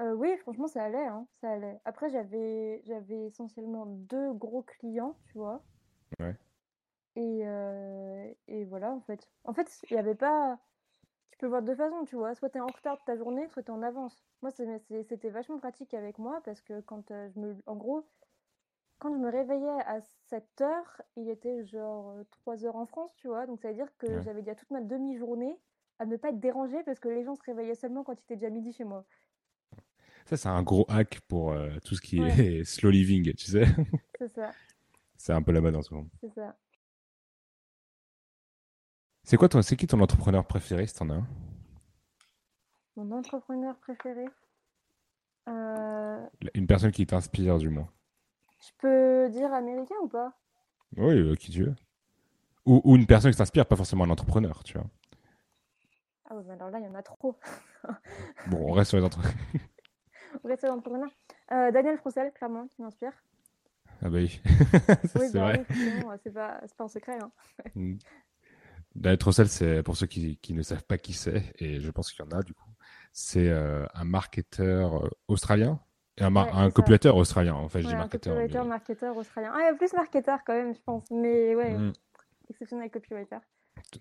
Euh, 0.00 0.12
oui, 0.14 0.36
franchement, 0.38 0.66
ça 0.66 0.84
allait, 0.84 1.06
hein, 1.06 1.26
ça 1.40 1.52
allait. 1.52 1.80
Après, 1.84 2.10
j'avais, 2.10 2.82
j'avais 2.84 3.26
essentiellement 3.26 3.86
deux 3.86 4.32
gros 4.34 4.62
clients, 4.62 5.16
tu 5.26 5.38
vois. 5.38 5.64
Ouais. 6.20 6.36
Et, 7.16 7.42
et 8.48 8.64
voilà, 8.66 8.92
en 8.92 9.00
fait. 9.00 9.28
En 9.44 9.52
fait, 9.52 9.80
il 9.90 9.94
n'y 9.94 9.98
avait 9.98 10.14
pas 10.14 10.58
tu 11.36 11.40
peux 11.40 11.48
voir 11.48 11.60
de 11.60 11.66
deux 11.66 11.74
façons, 11.74 12.04
tu 12.06 12.16
vois. 12.16 12.34
Soit 12.34 12.48
tu 12.48 12.56
es 12.56 12.60
en 12.62 12.66
retard 12.66 12.96
de 12.96 13.02
ta 13.04 13.14
journée, 13.14 13.46
soit 13.48 13.62
tu 13.62 13.68
es 13.68 13.74
en 13.74 13.82
avance. 13.82 14.24
Moi, 14.40 14.50
c'était 14.50 15.28
vachement 15.28 15.58
pratique 15.58 15.92
avec 15.92 16.18
moi 16.18 16.40
parce 16.46 16.62
que 16.62 16.80
quand 16.80 17.10
euh, 17.10 17.28
je 17.34 17.38
me. 17.38 17.54
En 17.66 17.76
gros, 17.76 18.08
quand 18.98 19.12
je 19.12 19.18
me 19.18 19.30
réveillais 19.30 19.82
à 19.84 20.00
7 20.30 20.62
heures, 20.62 21.02
il 21.18 21.28
était 21.28 21.66
genre 21.66 22.14
3 22.30 22.64
euh, 22.64 22.66
heures 22.68 22.76
en 22.76 22.86
France, 22.86 23.14
tu 23.16 23.28
vois. 23.28 23.44
Donc 23.46 23.60
ça 23.60 23.68
veut 23.68 23.74
dire 23.74 23.90
que 23.98 24.22
j'avais 24.22 24.40
déjà 24.40 24.54
toute 24.54 24.70
ma 24.70 24.80
demi-journée 24.80 25.58
à 25.98 26.06
ne 26.06 26.16
pas 26.16 26.30
être 26.30 26.40
dérangée 26.40 26.82
parce 26.84 27.00
que 27.00 27.08
les 27.10 27.22
gens 27.22 27.34
se 27.34 27.42
réveillaient 27.42 27.74
seulement 27.74 28.02
quand 28.02 28.14
il 28.14 28.22
était 28.22 28.36
déjà 28.36 28.48
midi 28.48 28.72
chez 28.72 28.84
moi. 28.84 29.04
Ça, 30.24 30.38
c'est 30.38 30.48
un 30.48 30.62
gros 30.62 30.86
hack 30.88 31.20
pour 31.28 31.52
euh, 31.52 31.68
tout 31.84 31.96
ce 31.96 32.00
qui 32.00 32.18
est 32.18 32.64
slow 32.64 32.88
living, 32.88 33.34
tu 33.34 33.44
sais. 33.44 33.66
C'est 34.18 34.28
ça. 34.28 34.52
C'est 35.18 35.34
un 35.34 35.42
peu 35.42 35.52
la 35.52 35.60
mode 35.60 35.76
en 35.76 35.82
ce 35.82 35.92
moment. 35.92 36.08
C'est 36.22 36.32
ça. 36.32 36.56
C'est 39.26 39.36
quoi 39.36 39.48
ton, 39.48 39.60
c'est 39.60 39.74
qui 39.74 39.88
ton 39.88 39.98
entrepreneur 39.98 40.46
préféré 40.46 40.86
si 40.86 40.94
t'en 40.94 41.10
as 41.10 41.14
un? 41.14 41.26
Mon 42.94 43.10
entrepreneur 43.10 43.76
préféré 43.78 44.24
euh, 45.48 46.24
Une 46.54 46.68
personne 46.68 46.92
qui 46.92 47.04
t'inspire 47.08 47.58
du 47.58 47.68
moins. 47.68 47.88
Je 48.60 48.70
peux 48.78 49.28
dire 49.30 49.52
américain 49.52 49.96
ou 50.00 50.06
pas? 50.06 50.32
Oui, 50.96 51.18
euh, 51.18 51.34
qui 51.34 51.50
tu 51.50 51.64
veux. 51.64 51.74
Ou, 52.66 52.94
une 52.94 53.06
personne 53.06 53.32
qui 53.32 53.36
t'inspire, 53.36 53.66
pas 53.66 53.74
forcément 53.74 54.04
un 54.04 54.10
entrepreneur, 54.10 54.62
tu 54.62 54.78
vois. 54.78 54.86
Ah 56.30 56.36
ouais, 56.36 56.48
alors 56.52 56.70
là, 56.70 56.78
il 56.78 56.84
y 56.84 56.88
en 56.88 56.94
a 56.94 57.02
trop. 57.02 57.36
bon, 58.46 58.58
on 58.68 58.72
reste 58.72 58.90
sur 58.90 58.98
les 58.98 59.04
entrepreneurs. 59.04 59.36
on 60.44 60.48
reste 60.48 60.60
sur 60.60 60.68
les 60.68 60.78
entrepreneurs. 60.78 61.10
Euh, 61.50 61.72
Daniel 61.72 61.98
Froussel, 61.98 62.32
clairement, 62.32 62.68
qui 62.68 62.82
m'inspire. 62.82 63.12
Ah 64.02 64.08
bah 64.08 64.18
oui. 64.18 64.40
oui, 64.44 64.50
c'est 65.14 65.32
bah 65.32 65.52
vrai. 65.52 65.66
c'est 66.22 66.32
pas, 66.32 66.60
pas 66.76 66.84
un 66.84 66.88
secret. 66.88 67.18
Hein. 67.20 67.32
Mm. 68.96 69.00
Daniel 69.00 69.18
Trossel, 69.18 69.48
c'est 69.48 69.82
pour 69.82 69.96
ceux 69.96 70.06
qui, 70.06 70.36
qui, 70.38 70.54
ne 70.54 70.62
savent 70.62 70.84
pas 70.84 70.98
qui 70.98 71.12
c'est, 71.12 71.54
et 71.58 71.80
je 71.80 71.90
pense 71.90 72.12
qu'il 72.12 72.24
y 72.24 72.28
en 72.28 72.38
a 72.38 72.42
du 72.42 72.54
coup, 72.54 72.70
c'est 73.12 73.48
euh, 73.48 73.86
un 73.94 74.04
marketeur 74.04 75.04
euh, 75.04 75.10
australien 75.28 75.80
et 76.18 76.24
un, 76.24 76.34
un 76.36 76.70
copulateur 76.70 77.16
australien. 77.16 77.54
En 77.54 77.68
fait, 77.68 77.82
je 77.82 77.88
dis 77.88 77.94
marketeur. 77.94 78.34
Un 78.34 78.42
copulateur, 78.42 78.64
marketeur 78.64 79.16
australien. 79.16 79.52
Ah, 79.54 79.58
il 79.60 79.64
y 79.64 79.68
a 79.68 79.74
plus 79.74 79.92
marketeur 79.92 80.40
quand 80.46 80.54
même, 80.54 80.74
je 80.74 80.80
pense, 80.80 81.04
mais 81.10 81.54
ouais, 81.54 81.76
mm. 81.76 81.92
exceptionnel 82.50 82.90
copywriter. 82.90 83.38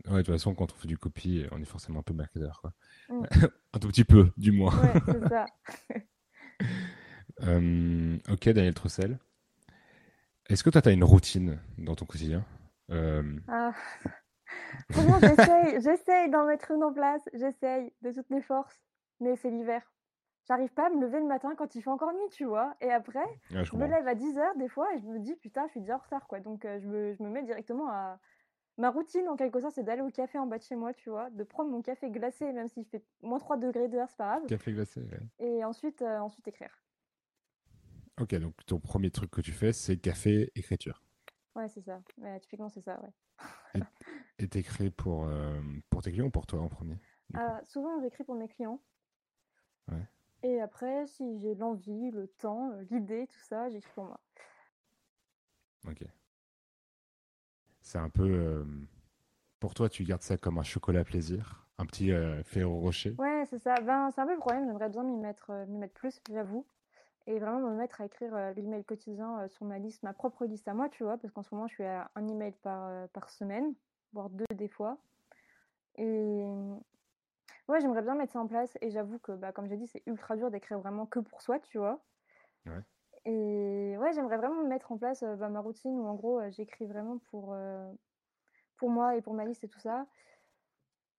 Ouais, 0.07 0.17
de 0.17 0.21
toute 0.21 0.35
façon, 0.35 0.55
quand 0.55 0.71
on 0.73 0.75
fait 0.75 0.87
du 0.87 0.97
copy, 0.97 1.45
on 1.51 1.61
est 1.61 1.65
forcément 1.65 1.99
un 1.99 2.03
peu 2.03 2.13
marketeur, 2.13 2.61
quoi. 2.61 2.73
Mm. 3.09 3.23
un 3.73 3.79
tout 3.79 3.87
petit 3.89 4.05
peu, 4.05 4.31
du 4.37 4.51
moins. 4.51 4.73
Ouais, 4.81 4.93
c'est 5.07 5.29
ça. 5.29 5.45
Euh, 7.41 8.17
ok, 8.29 8.47
Daniel 8.47 8.73
Trossel. 8.73 9.19
Est-ce 10.47 10.63
que 10.63 10.69
toi, 10.69 10.81
tu 10.81 10.87
as 10.87 10.93
une 10.93 11.03
routine 11.03 11.59
dans 11.77 11.93
ton 11.93 12.05
quotidien? 12.05 12.45
Ah. 12.89 13.73
Franchement, 14.91 15.19
j'essaye, 15.21 15.81
j'essaye 15.81 16.29
d'en 16.29 16.45
mettre 16.45 16.71
une 16.71 16.83
en 16.83 16.93
place, 16.93 17.27
j'essaye 17.33 17.93
de 18.01 18.11
toutes 18.11 18.29
mes 18.29 18.41
forces, 18.41 18.79
mais 19.19 19.35
c'est 19.35 19.49
l'hiver. 19.49 19.81
J'arrive 20.47 20.71
pas 20.73 20.87
à 20.87 20.89
me 20.89 21.01
lever 21.01 21.19
le 21.19 21.25
matin 21.25 21.55
quand 21.57 21.73
il 21.73 21.81
fait 21.81 21.89
encore 21.89 22.13
nuit, 22.13 22.29
tu 22.31 22.45
vois. 22.45 22.75
Et 22.79 22.91
après, 22.91 23.25
je, 23.49 23.75
me 23.75 23.87
lève 23.87 24.07
à 24.07 24.13
10h 24.13 24.57
des 24.57 24.67
fois 24.67 24.93
et 24.93 24.99
je 24.99 25.05
me 25.05 25.19
dis, 25.19 25.35
putain, 25.35 25.65
je 25.67 25.71
suis 25.71 25.79
déjà 25.81 25.95
en 25.95 25.99
retard, 25.99 26.27
quoi. 26.27 26.39
Donc, 26.39 26.65
euh, 26.65 26.79
je, 26.79 26.87
me, 26.87 27.13
je, 27.13 27.23
me, 27.23 27.29
mets 27.29 27.43
directement 27.43 27.89
à. 27.89 28.19
Ma 28.77 28.89
routine, 28.89 29.27
en 29.29 29.37
quelque 29.37 29.61
sorte, 29.61 29.73
c'est 29.73 29.83
d'aller 29.83 30.01
au 30.01 30.09
café 30.09 30.37
en 30.37 30.47
bas 30.47 30.57
de 30.57 30.63
chez 30.63 30.75
moi, 30.75 30.93
tu 30.93 31.09
vois, 31.09 31.29
de 31.29 31.43
prendre 31.45 31.71
mon 31.71 31.81
café 31.81 32.11
glacé, 32.11 32.51
même 32.51 32.67
s'il 32.67 32.85
fait 32.85 33.01
moins 33.21 33.39
3 33.39 33.55
degrés 33.55 33.87
dehors, 33.87 34.09
c'est 34.09 34.17
pas 34.17 34.35
grave. 34.35 34.47
Café 34.47 34.73
glacé, 34.73 35.01
ouais. 35.01 35.21
Et 35.39 35.63
ensuite, 35.63 36.01
euh, 36.01 36.19
ensuite 36.19 36.45
écrire. 36.49 36.77
Ok, 38.19 38.35
donc 38.35 38.53
ton 38.65 38.79
premier 38.79 39.11
truc 39.11 39.31
que 39.31 39.39
tu 39.39 39.53
fais, 39.53 39.71
c'est 39.71 39.95
café, 39.95 40.51
écriture. 40.55 41.01
Ouais, 41.55 41.69
c'est 41.69 41.81
ça. 41.81 42.01
Ouais, 42.17 42.37
typiquement, 42.41 42.67
c'est 42.67 42.81
ça, 42.81 43.01
ouais. 43.01 43.13
et 44.39 44.47
t'écris 44.47 44.89
pour, 44.89 45.27
euh, 45.27 45.61
pour 45.89 46.01
tes 46.01 46.11
clients 46.11 46.25
ou 46.25 46.31
pour 46.31 46.45
toi 46.45 46.61
en 46.61 46.69
premier 46.69 46.97
euh, 47.35 47.39
Souvent, 47.65 48.01
j'écris 48.01 48.23
pour 48.23 48.35
mes 48.35 48.47
clients. 48.47 48.81
Ouais. 49.91 50.07
Et 50.43 50.61
après, 50.61 51.07
si 51.07 51.39
j'ai 51.39 51.55
l'envie, 51.55 52.11
le 52.11 52.27
temps, 52.27 52.71
euh, 52.71 52.83
l'idée, 52.91 53.27
tout 53.27 53.43
ça, 53.47 53.69
j'écris 53.69 53.91
pour 53.93 54.05
moi. 54.05 54.19
Ok. 55.87 56.03
C'est 57.81 57.99
un 57.99 58.09
peu. 58.09 58.65
pour 59.59 59.73
toi, 59.75 59.89
tu 59.89 60.03
gardes 60.03 60.23
ça 60.23 60.37
comme 60.37 60.57
un 60.57 60.63
chocolat 60.63 61.03
plaisir, 61.03 61.65
un 61.77 61.85
petit 61.85 62.11
euh, 62.11 62.43
Ferrero 62.43 62.79
Rocher. 62.79 63.15
Ouais, 63.17 63.43
c'est 63.49 63.59
ça. 63.59 63.75
Ben, 63.81 64.09
c'est 64.11 64.21
un 64.21 64.25
peu 64.25 64.33
le 64.33 64.39
problème. 64.39 64.65
J'aimerais 64.65 64.89
bien 64.89 65.03
m'y 65.03 65.17
mettre, 65.17 65.51
euh, 65.51 65.65
m'y 65.65 65.77
mettre 65.77 65.93
plus, 65.93 66.19
j'avoue. 66.31 66.65
Et 67.27 67.39
vraiment 67.39 67.59
me 67.59 67.75
mettre 67.75 68.01
à 68.01 68.05
écrire 68.05 68.35
euh, 68.35 68.53
l'email 68.53 68.85
quotidien 68.85 69.41
euh, 69.41 69.47
sur 69.47 69.65
ma 69.65 69.79
liste, 69.79 70.03
ma 70.03 70.13
propre 70.13 70.45
liste 70.45 70.67
à 70.67 70.73
moi, 70.73 70.89
tu 70.89 71.03
vois, 71.03 71.17
parce 71.17 71.33
qu'en 71.33 71.43
ce 71.43 71.53
moment, 71.53 71.67
je 71.67 71.73
suis 71.73 71.83
à 71.83 72.09
un 72.15 72.27
email 72.27 72.53
par, 72.61 72.87
euh, 72.87 73.07
par 73.13 73.29
semaine, 73.29 73.73
voire 74.15 74.29
deux 74.29 74.45
des 74.55 74.69
fois. 74.69 74.97
Et 75.97 76.43
ouais, 77.67 77.81
j'aimerais 77.81 78.01
bien 78.01 78.15
mettre 78.15 78.33
ça 78.33 78.39
en 78.39 78.47
place. 78.47 78.77
Et 78.81 78.89
j'avoue 78.89 79.19
que, 79.19 79.33
bah, 79.33 79.51
comme 79.51 79.67
j'ai 79.67 79.77
dit, 79.77 79.87
c'est 79.87 80.01
ultra 80.07 80.35
dur 80.37 80.49
d'écrire 80.49 80.79
vraiment 80.79 81.05
que 81.05 81.19
pour 81.19 81.41
soi, 81.41 81.59
tu 81.59 81.77
vois. 81.77 82.03
Ouais. 82.65 82.81
Et 83.25 83.97
ouais, 83.97 84.13
j'aimerais 84.13 84.37
vraiment 84.37 84.63
mettre 84.63 84.91
en 84.91 84.97
place 84.97 85.23
euh, 85.23 85.35
bah, 85.35 85.49
ma 85.49 85.59
routine 85.59 85.91
où 85.99 86.05
en 86.05 86.15
gros, 86.15 86.39
euh, 86.39 86.49
j'écris 86.51 86.85
vraiment 86.85 87.17
pour, 87.29 87.53
euh, 87.53 87.91
pour 88.77 88.89
moi 88.89 89.15
et 89.17 89.21
pour 89.21 89.33
ma 89.33 89.45
liste 89.45 89.63
et 89.63 89.67
tout 89.67 89.79
ça. 89.79 90.05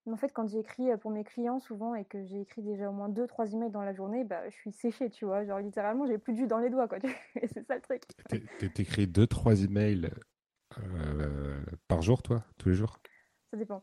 Mais 0.07 0.13
en 0.13 0.17
fait, 0.17 0.33
quand 0.33 0.47
j'écris 0.47 0.97
pour 0.99 1.11
mes 1.11 1.25
clients 1.25 1.59
souvent 1.59 1.97
et 1.97 2.05
que 2.05 2.23
j'ai 2.25 2.41
écrit 2.41 2.63
déjà 2.63 2.89
au 2.89 2.93
moins 2.93 3.09
deux, 3.09 3.27
trois 3.27 3.53
emails 3.53 3.71
dans 3.73 3.83
la 3.83 3.93
journée, 3.93 4.23
bah, 4.23 4.49
je 4.49 4.55
suis 4.55 4.71
séchée, 4.73 5.11
tu 5.11 5.25
vois. 5.25 5.45
Genre 5.45 5.59
littéralement, 5.59 6.07
j'ai 6.07 6.17
plus 6.17 6.33
de 6.33 6.39
jus 6.39 6.47
dans 6.47 6.59
les 6.59 6.71
doigts, 6.71 6.87
quoi. 6.87 6.99
Et 7.43 7.49
c'est 7.49 7.67
ça 7.67 7.75
le 7.75 7.81
truc. 7.83 8.03
T'é- 8.29 8.41
t'é- 8.61 8.71
T'écris 8.71 9.07
deux, 9.09 9.27
trois 9.27 9.61
emails 9.65 10.09
euh, 10.79 11.61
par 11.89 12.03
jour, 12.03 12.23
toi, 12.23 12.45
tous 12.59 12.69
les 12.71 12.75
jours? 12.75 12.99
Ça 13.51 13.57
dépend. 13.57 13.83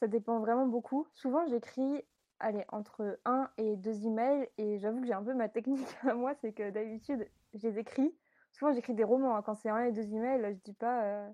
Ça 0.00 0.06
dépend 0.06 0.40
vraiment 0.40 0.66
beaucoup. 0.66 1.06
Souvent, 1.14 1.46
j'écris, 1.46 2.04
allez, 2.38 2.64
entre 2.68 3.18
un 3.24 3.50
et 3.56 3.76
deux 3.76 4.06
emails. 4.06 4.48
Et 4.58 4.78
j'avoue 4.78 5.00
que 5.00 5.06
j'ai 5.06 5.12
un 5.12 5.22
peu 5.22 5.34
ma 5.34 5.48
technique 5.48 5.86
à 6.02 6.14
moi, 6.14 6.34
c'est 6.40 6.52
que 6.52 6.70
d'habitude, 6.70 7.28
je 7.54 7.68
les 7.68 7.78
écris. 7.78 8.14
Souvent, 8.52 8.72
j'écris 8.72 8.94
des 8.94 9.04
romans. 9.04 9.36
hein. 9.36 9.42
Quand 9.42 9.54
c'est 9.54 9.68
un 9.70 9.84
et 9.84 9.92
deux 9.92 10.12
emails, 10.14 10.54
je 10.54 10.62
dis 10.64 10.74
pas, 10.74 11.04
euh, 11.04 11.30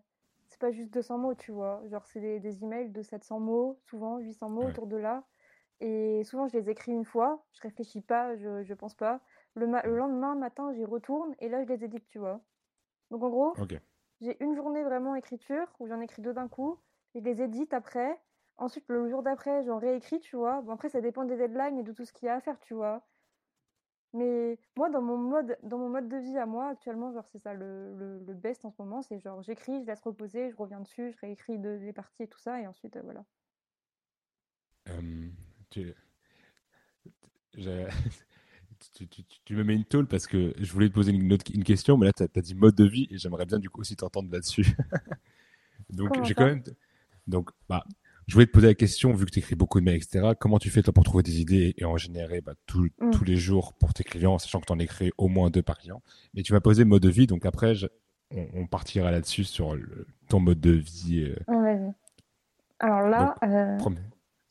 c'est 0.49 0.61
pas 0.61 0.71
juste 0.71 0.93
200 0.93 1.19
mots, 1.19 1.35
tu 1.35 1.53
vois. 1.53 1.83
Genre, 1.89 2.07
c'est 2.07 2.21
des, 2.21 2.41
des 2.41 2.63
emails 2.65 2.91
de 2.91 3.03
700 3.03 3.41
mots, 3.41 3.81
souvent 3.83 4.19
800 4.19 4.49
mots 4.49 4.67
Ouais. 4.67 4.71
autour 4.71 4.87
de 4.87 4.97
là. 4.97 5.25
Et 5.81 6.23
souvent, 6.25 6.49
je 6.49 6.57
les 6.59 6.71
écris 6.71 6.93
une 6.93 7.05
fois. 7.05 7.47
Je 7.53 7.61
réfléchis 7.63 8.01
pas, 8.03 8.37
je, 8.37 8.63
je 8.63 8.75
pense 8.75 8.95
pas. 8.95 9.21
Le, 9.55 9.67
le 9.67 9.97
lendemain 9.97 10.35
matin, 10.35 10.73
j'y 10.73 10.85
retourne 10.85 11.35
et 11.41 11.49
là, 11.49 11.63
je 11.65 11.69
les 11.69 11.85
édite, 11.85 12.07
tu 12.09 12.19
vois. 12.19 12.41
Donc, 13.11 13.23
en 13.25 13.31
gros, 13.31 13.59
Ok. 13.59 13.75
J'ai 14.25 14.43
une 14.43 14.57
journée 14.57 14.83
vraiment 14.83 15.14
écriture 15.14 15.66
où 15.79 15.87
j'en 15.87 16.01
écris 16.01 16.22
deux 16.22 16.33
d'un 16.33 16.49
coup. 16.49 16.79
Je 17.14 17.20
les 17.20 17.43
édite 17.43 17.75
après. 17.75 18.18
Ensuite, 18.57 18.85
le 18.89 19.09
jour 19.09 19.22
d'après, 19.22 19.64
j'en 19.64 19.79
réécris, 19.79 20.20
tu 20.20 20.37
vois. 20.37 20.62
Bon, 20.62 20.72
après, 20.72 20.89
ça 20.89 21.01
dépend 21.01 21.25
des 21.25 21.37
deadlines 21.37 21.79
et 21.79 21.83
de 21.83 21.93
tout 21.93 22.05
ce 22.05 22.12
qu'il 22.12 22.27
y 22.27 22.29
a 22.29 22.35
à 22.37 22.41
faire, 22.41 22.59
tu 22.61 22.75
vois. 22.75 23.07
Mais 24.14 24.59
moi, 24.77 24.89
dans 24.91 25.03
mon 25.03 25.18
mode, 25.18 25.59
dans 25.62 25.77
mon 25.77 25.89
mode 25.91 26.09
de 26.09 26.16
vie 26.16 26.39
à 26.39 26.47
moi, 26.47 26.68
actuellement, 26.68 27.12
genre, 27.12 27.27
c'est 27.27 27.41
ça 27.41 27.53
le, 27.53 27.95
le, 27.97 28.35
best 28.35 28.64
en 28.64 28.70
ce 28.70 28.81
moment. 28.81 29.03
C'est 29.03 29.18
genre, 29.18 29.43
j'écris, 29.43 29.83
je 29.83 29.87
laisse 29.87 30.01
reposer, 30.01 30.51
je 30.51 30.57
reviens 30.57 30.81
dessus, 30.81 31.11
je 31.12 31.18
réécris 31.18 31.59
de- 31.59 31.79
les 31.83 31.93
parties 31.93 32.22
et 32.22 32.29
tout 32.29 32.39
ça. 32.39 32.61
Et 32.61 32.66
ensuite, 32.66 32.97
euh, 32.97 33.03
voilà. 33.03 33.25
Tu... 35.70 35.95
j'ai- 37.55 37.89
tu, 38.93 39.07
tu- 39.09 39.24
tu- 39.24 39.39
tu 39.45 39.57
me 39.57 39.64
mets 39.64 39.74
une 39.74 39.85
tôle 39.85 40.07
parce 40.07 40.26
que 40.26 40.55
je 40.59 40.72
voulais 40.72 40.89
te 40.89 40.95
poser 40.95 41.12
une, 41.12 41.32
autre- 41.32 41.51
une 41.55 41.64
question, 41.64 41.97
mais 41.97 42.07
là, 42.07 42.12
tu 42.12 42.22
as, 42.22 42.43
dit 42.43 42.55
mode 42.55 42.74
de 42.74 42.85
vie 42.85 43.07
et 43.11 43.18
j'aimerais 43.18 43.47
bien 43.47 43.59
du 43.59 43.70
coup 43.70 43.80
aussi 43.80 43.97
t'entendre 43.97 44.30
là-dessus. 44.32 44.66
Donc, 45.91 46.22
j'ai 46.24 46.35
quand 46.35 46.47
même. 46.47 46.62
Donc, 47.26 47.51
bah, 47.68 47.85
je 48.26 48.35
voulais 48.35 48.47
te 48.47 48.53
poser 48.53 48.66
la 48.68 48.74
question, 48.74 49.12
vu 49.12 49.26
que 49.26 49.30
tu 49.30 49.39
écris 49.41 49.55
beaucoup 49.55 49.80
de 49.80 49.85
mails, 49.85 49.97
etc. 49.97 50.32
Comment 50.39 50.59
tu 50.59 50.70
fais 50.70 50.82
toi 50.82 50.93
pour 50.93 51.05
trouver 51.05 51.22
des 51.22 51.41
idées 51.41 51.74
et 51.78 51.85
en 51.85 51.97
générer 51.97 52.41
bah, 52.41 52.55
tout- 52.66 52.89
Mm. 53.01 53.11
tous 53.11 53.24
les 53.24 53.37
jours 53.37 53.74
pour 53.74 53.93
tes 53.95 54.05
clients, 54.05 54.39
sachant 54.39 54.61
que 54.61 54.66
tu 54.66 54.72
en 54.72 54.78
écris 54.78 55.11
au 55.18 55.28
moins 55.28 55.51
deux 55.51 55.62
par 55.62 55.78
client. 55.78 56.03
Mais 56.35 56.43
tu 56.43 56.53
m'as 56.53 56.61
posé 56.61 56.85
mode 56.85 57.03
de 57.03 57.09
vie, 57.11 57.26
donc 57.26 57.45
après, 57.47 57.74
je- 57.74 57.87
on, 58.30 58.47
on 58.55 58.66
partira 58.66 59.11
là-dessus 59.11 59.45
sur 59.45 59.74
le- 59.74 60.07
ton 60.28 60.41
mode 60.41 60.61
de 60.61 60.70
vie. 60.72 61.35
euh, 61.49 61.55
Ouais. 61.55 61.80
Alors 62.80 63.09
là, 63.09 63.35
euh, 63.45 63.76
premier. 63.78 64.01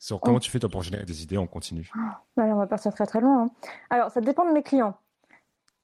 Sur 0.04 0.20
comment 0.20 0.38
tu 0.38 0.50
fais 0.50 0.58
toi 0.58 0.68
pour 0.68 0.82
générer 0.82 1.06
des 1.06 1.22
idées, 1.22 1.38
on 1.38 1.46
continue. 1.46 1.90
bah 2.36 2.46
là, 2.46 2.54
on 2.54 2.58
va 2.58 2.66
partir 2.66 2.92
très 2.92 3.06
très 3.06 3.22
loin. 3.22 3.44
hein. 3.44 3.50
Alors, 3.88 4.10
ça 4.10 4.20
dépend 4.20 4.46
de 4.46 4.52
mes 4.52 4.62
clients. 4.62 4.98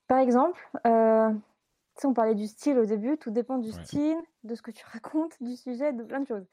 Par 0.09 0.19
exemple, 0.19 0.61
euh, 0.87 1.33
on 2.05 2.13
parlait 2.13 2.35
du 2.35 2.47
style 2.47 2.79
au 2.79 2.85
début, 2.85 3.17
tout 3.17 3.31
dépend 3.31 3.57
du 3.57 3.71
Ouais. 3.71 3.83
style, 3.87 4.19
de 4.45 4.55
ce 4.55 4.61
que 4.61 4.73
tu 4.73 4.85
racontes, 4.93 5.43
du 5.43 5.57
sujet, 5.57 5.95
de 5.95 6.03
plein 6.03 6.21
de 6.21 6.27
choses. 6.27 6.45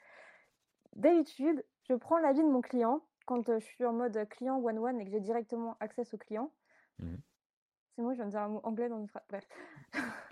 D'habitude, 0.95 1.61
je 1.89 1.95
prends 1.95 2.19
l'avis 2.19 2.39
de 2.41 2.47
mon 2.47 2.61
client 2.61 3.01
quand 3.25 3.49
euh, 3.49 3.59
je 3.59 3.65
suis 3.65 3.83
en 3.83 3.91
mode 3.91 4.17
client 4.29 4.61
one-one 4.63 5.01
et 5.01 5.03
que 5.03 5.11
j'ai 5.11 5.19
directement 5.19 5.75
accès 5.81 6.03
au 6.13 6.17
client. 6.17 6.49
Mhm. 6.99 7.19
C'est 7.97 8.01
moi, 8.01 8.13
je 8.13 8.19
viens 8.19 8.27
de 8.27 8.31
dire 8.31 8.41
un 8.43 8.47
mot 8.47 8.61
anglais 8.63 8.87
dans 8.87 8.99
une 8.99 9.09
phrase. 9.09 9.25
Bref. 9.27 9.45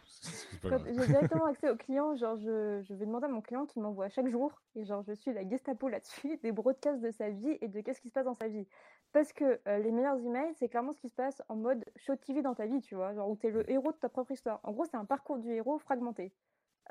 J'ai 0.64 1.08
directement 1.08 1.46
accès 1.46 1.70
au 1.70 1.76
client, 1.76 2.16
genre 2.16 2.38
je, 2.38 2.82
je 2.84 2.94
vais 2.94 3.06
demander 3.06 3.26
à 3.26 3.30
mon 3.30 3.42
client 3.42 3.66
qui 3.66 3.80
m'envoie 3.80 4.10
chaque 4.10 4.28
jour, 4.28 4.62
et 4.76 4.84
genre 4.84 5.04
je 5.04 5.14
suis 5.14 5.34
la 5.34 5.48
Gestapo 5.48 5.88
là-dessus, 5.88 6.38
des 6.44 6.52
broadcasts 6.52 7.02
de 7.02 7.12
sa 7.12 7.30
vie 7.30 7.58
et 7.62 7.68
de 7.68 7.82
qu'est-ce 7.82 8.02
qui 8.02 8.10
se 8.10 8.14
passe 8.14 8.26
dans 8.26 8.36
sa 8.36 8.48
vie. 8.48 8.68
Parce 9.12 9.32
que 9.34 9.62
euh, 9.68 9.78
les 9.80 9.92
meilleurs 9.92 10.20
emails, 10.20 10.54
c'est 10.56 10.68
clairement 10.68 10.92
ce 10.92 11.00
qui 11.00 11.10
se 11.10 11.16
passe 11.16 11.42
en 11.48 11.56
mode 11.56 11.86
show 11.96 12.16
TV 12.16 12.42
dans 12.42 12.56
ta 12.56 12.66
vie, 12.66 12.82
tu 12.82 12.96
vois, 12.96 13.14
genre 13.14 13.30
où 13.30 13.38
tu 13.38 13.48
es 13.48 13.52
le 13.52 13.70
héros 13.70 13.92
de 13.92 13.98
ta 13.98 14.10
propre 14.10 14.32
histoire. 14.32 14.60
En 14.64 14.72
gros, 14.72 14.86
c'est 14.86 14.98
un 14.98 15.06
parcours 15.06 15.38
du 15.38 15.52
héros 15.52 15.78
fragmenté. 15.80 16.34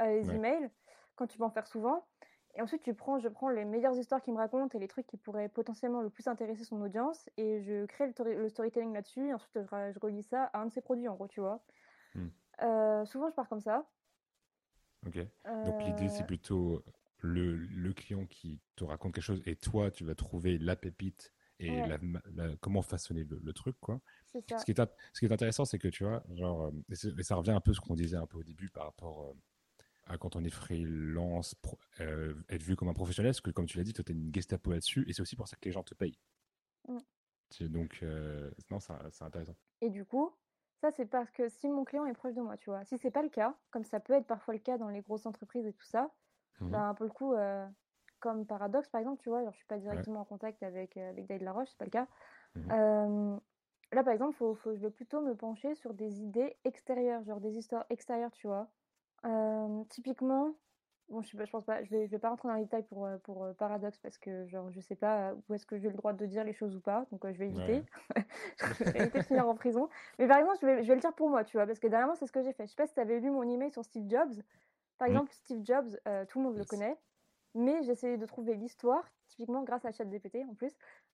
Euh, 0.01 0.07
les 0.07 0.29
Ouais. 0.29 0.37
emails, 0.37 0.71
quand 1.17 1.27
tu 1.27 1.39
peux 1.39 1.45
en 1.45 1.51
faire 1.51 1.67
souvent, 1.67 2.07
et 2.57 2.63
ensuite 2.63 2.83
tu 2.83 2.95
prends, 2.95 3.19
je 3.19 3.29
prends 3.29 3.49
les 3.49 3.65
meilleures 3.65 3.97
histoires 3.97 4.23
qu'il 4.23 4.33
me 4.33 4.39
raconte 4.39 4.75
et 4.75 4.79
les 4.79 4.89
trucs 4.89 5.07
qui 5.07 5.17
pourraient 5.17 5.49
potentiellement 5.49 6.01
le 6.01 6.11
plus 6.11 6.29
intéresser 6.29 6.65
son 6.65 6.81
audience, 6.81 7.29
et 7.37 7.61
je 7.63 7.85
crée 7.87 8.13
le, 8.25 8.49
storytelling 8.49 8.93
là-dessus, 8.93 9.29
et 9.29 9.35
ensuite 9.35 9.53
je, 9.55 9.93
je 9.93 9.99
relis 10.01 10.23
ça 10.23 10.45
à 10.53 10.61
un 10.61 10.67
de 10.67 10.73
ses 10.73 10.81
produits, 10.81 11.09
en 11.09 11.15
gros, 11.15 11.29
tu 11.29 11.41
vois. 11.41 11.65
Hmm. 12.15 12.29
Euh, 12.63 13.05
souvent, 13.07 13.29
je 13.31 13.35
pars 13.35 13.49
comme 13.49 13.61
ça. 13.61 13.89
Ok. 15.07 15.19
Donc 15.65 15.85
l'idée, 15.85 16.09
c'est 16.09 16.23
Euh, 16.23 16.27
plutôt 16.27 16.85
le, 17.21 17.57
le 17.57 17.93
client 17.93 18.27
qui 18.27 18.61
te 18.77 18.85
raconte 18.85 19.15
quelque 19.15 19.25
chose 19.25 19.43
et 19.47 19.57
toi, 19.57 19.91
tu 19.91 20.05
vas 20.05 20.15
trouver 20.15 20.59
la 20.59 20.77
pépite 20.77 21.33
et 21.59 21.83
Ouais. 21.83 21.99
la, 22.35 22.57
comment 22.57 22.83
façonner 22.83 23.25
le, 23.25 23.39
le 23.43 23.53
truc, 23.53 23.77
quoi. 23.81 24.01
ça. 24.27 24.59
Ce 24.59 24.65
qui 24.65 24.73
est, 24.73 24.81
int- 24.81 24.91
ce 25.13 25.21
qui 25.21 25.27
est 25.27 25.33
intéressant, 25.33 25.65
c'est 25.65 25.79
que 25.79 25.89
tu 25.89 26.05
vois, 26.05 26.23
genre, 26.35 26.65
euh, 26.65 26.73
et, 27.19 27.23
ça 27.23 27.37
revient 27.37 27.53
un 27.53 27.61
peu 27.61 27.71
à 27.71 27.75
ce 27.75 27.81
qu'on 27.81 27.95
disait 27.95 28.17
un 28.17 28.27
peu 28.27 28.39
au 28.39 28.43
début 28.43 28.69
par 28.71 28.85
rapport 28.85 29.25
euh, 29.31 29.35
à 30.07 30.19
quand 30.19 30.37
on 30.37 30.45
est 30.45 30.51
freelance, 30.51 31.55
pro- 31.55 31.79
euh, 32.01 32.35
être 32.49 32.63
vu 32.63 32.77
comme 32.77 32.89
un 32.89 32.95
professionnel, 32.95 33.31
parce 33.31 33.41
que 33.41 33.51
comme 33.51 33.67
tu 33.67 33.79
l'as 33.79 33.85
dit, 33.85 33.93
toi, 33.93 34.05
tu 34.05 34.13
es 34.13 34.15
une 34.15 34.35
gestapo 34.35 34.71
là-dessus 34.73 35.05
et 35.09 35.13
c'est 35.13 35.23
aussi 35.23 35.37
pour 35.37 35.49
ça 35.49 35.57
que 35.57 35.65
les 35.67 35.73
gens 35.73 35.85
te 35.85 35.95
payent. 35.95 36.19
Mm. 36.89 36.99
Donc, 37.61 38.01
euh, 38.03 38.51
non, 38.71 38.81
c'est 38.81 39.23
intéressant. 39.23 39.55
Et 39.81 39.91
du 39.91 40.05
coup, 40.05 40.35
ça, 40.85 40.91
c'est 40.91 41.07
parce 41.07 41.31
que 41.31 41.49
si 41.49 41.69
mon 41.71 41.85
client 41.85 42.05
est 42.05 42.13
proche 42.13 42.35
de 42.35 42.43
moi, 42.43 42.57
tu 42.59 42.69
vois. 42.69 42.85
Si 42.85 42.99
c'est 42.99 43.11
pas 43.11 43.23
le 43.23 43.31
cas, 43.31 43.57
comme 43.71 43.85
ça 43.85 44.01
peut 44.01 44.13
être 44.13 44.27
parfois 44.27 44.53
le 44.55 44.61
cas 44.61 44.77
dans 44.77 44.89
les 44.91 45.01
grosses 45.01 45.25
entreprises 45.27 45.67
et 45.67 45.73
tout 45.73 45.85
ça, 45.85 46.11
Mhm. 46.61 46.71
ben, 46.73 46.95
pour 46.95 47.07
le 47.07 47.13
coup, 47.13 47.35
euh, 47.35 47.67
comme 48.21 48.47
Paradox, 48.47 48.89
par 48.91 49.01
exemple, 49.01 49.23
tu 49.23 49.31
vois, 49.31 49.43
genre, 49.43 49.53
je 49.53 49.59
suis 49.59 49.67
pas 49.67 49.79
directement 49.79 50.21
en 50.21 50.25
contact 50.27 50.63
avec, 50.63 50.97
euh, 50.99 51.11
avec 51.11 51.27
Dave 51.27 51.43
Laroche, 51.43 51.69
c'est 51.71 51.79
pas 51.79 51.87
le 51.87 51.91
cas. 51.91 52.09
Mhm. 52.55 52.75
Euh, 52.75 53.37
là, 53.93 54.05
par 54.05 54.13
exemple, 54.13 54.35
faut, 54.37 54.55
faut, 54.55 54.75
je 54.75 54.81
vais 54.81 54.91
plutôt 54.91 55.23
me 55.23 55.37
pencher 55.37 55.75
sur 55.75 55.95
des 55.95 56.21
idées 56.23 56.57
extérieures, 56.65 57.25
genre 57.25 57.41
des 57.41 57.57
histoires 57.59 57.87
extérieures, 57.91 58.33
tu 58.33 58.47
vois. 58.47 58.71
Typiquement, 59.89 60.55
bon, 61.09 61.23
je 61.23 61.29
sais 61.29 61.37
pas, 61.37 61.45
je 61.45 61.51
pense 61.51 61.65
pas, 61.65 61.83
je 61.85 61.91
vais, 61.91 62.07
je 62.07 62.11
vais 62.11 62.19
pas 62.19 62.31
rentrer 62.31 62.49
dans 62.49 62.55
les 62.55 62.65
détails 62.65 62.85
pour, 62.85 63.05
euh, 63.07 63.19
pour 63.19 63.45
euh, 63.45 63.53
Paradox 63.53 63.99
parce 63.99 64.19
que, 64.19 64.47
genre, 64.47 64.71
je 64.71 64.81
sais 64.81 64.97
pas 64.97 65.31
euh, 65.31 65.35
où 65.49 65.55
est-ce 65.55 65.67
que 65.67 65.79
j'ai 65.79 65.89
le 65.89 65.97
droit 65.97 66.13
de 66.13 66.27
dire 66.27 66.45
les 66.45 66.53
choses 66.53 66.75
ou 66.77 66.81
pas, 66.81 67.07
donc 67.13 67.25
euh, 67.25 67.33
je 67.33 67.39
vais 67.39 67.49
éviter. 67.49 67.83
je 68.79 68.85
vais 68.85 69.01
éviter 69.01 69.19
de 69.21 69.25
finir 69.25 69.49
en 69.49 69.55
prison. 69.55 69.89
Mais 70.19 70.27
par 70.27 70.39
exemple, 70.39 70.59
je 70.61 70.67
vais, 70.67 70.83
je 70.83 70.89
vais 70.89 70.95
le 70.95 71.01
dire 71.01 71.15
pour 71.15 71.29
moi, 71.31 71.45
tu 71.45 71.57
vois, 71.57 71.67
parce 71.67 71.79
que 71.79 71.87
dernièrement, 71.87 72.15
c'est 72.15 72.27
ce 72.27 72.33
que 72.33 72.43
j'ai 72.43 72.53
fait. 72.53 72.65
Je 72.67 72.71
sais 72.71 72.77
pas 72.77 72.87
si 72.87 72.95
tu 72.95 73.01
avais 73.01 73.21
lu 73.21 73.31
mon 73.31 73.43
email 73.43 73.71
sur 73.71 73.85
Steve 73.85 74.09
Jobs. 74.09 74.43
Par 74.99 75.09
exemple, 75.09 75.33
Steve 75.33 75.65
Jobs, 75.65 75.99
euh, 76.07 76.25
tout 76.27 76.39
le 76.39 76.45
monde 76.45 76.57
le 76.57 76.65
connaît, 76.65 76.97
mais 77.55 77.83
j'ai 77.83 77.93
essayé 77.93 78.17
de 78.17 78.27
trouver 78.27 78.55
l'histoire, 78.55 79.05
typiquement 79.29 79.63
grâce 79.63 79.85
à 79.85 79.93
ChatGPT 79.93 80.39
en 80.49 80.55
plus. 80.55 80.73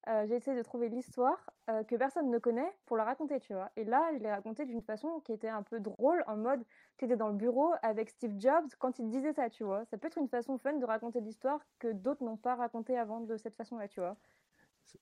Euh, 0.08 0.26
j'ai 0.26 0.36
essayé 0.36 0.56
de 0.56 0.62
trouver 0.62 0.88
l'histoire 0.88 1.50
euh, 1.68 1.84
que 1.84 1.94
personne 1.94 2.30
ne 2.30 2.38
connaît 2.38 2.72
pour 2.86 2.96
la 2.96 3.04
raconter, 3.04 3.38
tu 3.40 3.52
vois. 3.52 3.70
Et 3.76 3.84
là, 3.84 4.10
je 4.14 4.18
l'ai 4.18 4.30
racontée 4.30 4.64
d'une 4.64 4.80
façon 4.80 5.20
qui 5.20 5.32
était 5.32 5.48
un 5.48 5.62
peu 5.62 5.78
drôle, 5.78 6.24
en 6.26 6.36
mode, 6.36 6.62
tu 6.96 7.04
étais 7.04 7.16
dans 7.16 7.28
le 7.28 7.36
bureau 7.36 7.72
avec 7.82 8.08
Steve 8.08 8.38
Jobs 8.38 8.68
quand 8.78 8.98
il 8.98 9.08
disait 9.08 9.32
ça, 9.32 9.50
tu 9.50 9.64
vois. 9.64 9.84
Ça 9.86 9.98
peut 9.98 10.06
être 10.06 10.18
une 10.18 10.28
façon 10.28 10.56
fun 10.58 10.72
de 10.74 10.84
raconter 10.84 11.20
l'histoire 11.20 11.60
que 11.78 11.92
d'autres 11.92 12.24
n'ont 12.24 12.38
pas 12.38 12.54
raconté 12.54 12.96
avant 12.96 13.20
de 13.20 13.36
cette 13.36 13.56
façon-là, 13.56 13.88
tu 13.88 14.00
vois. 14.00 14.16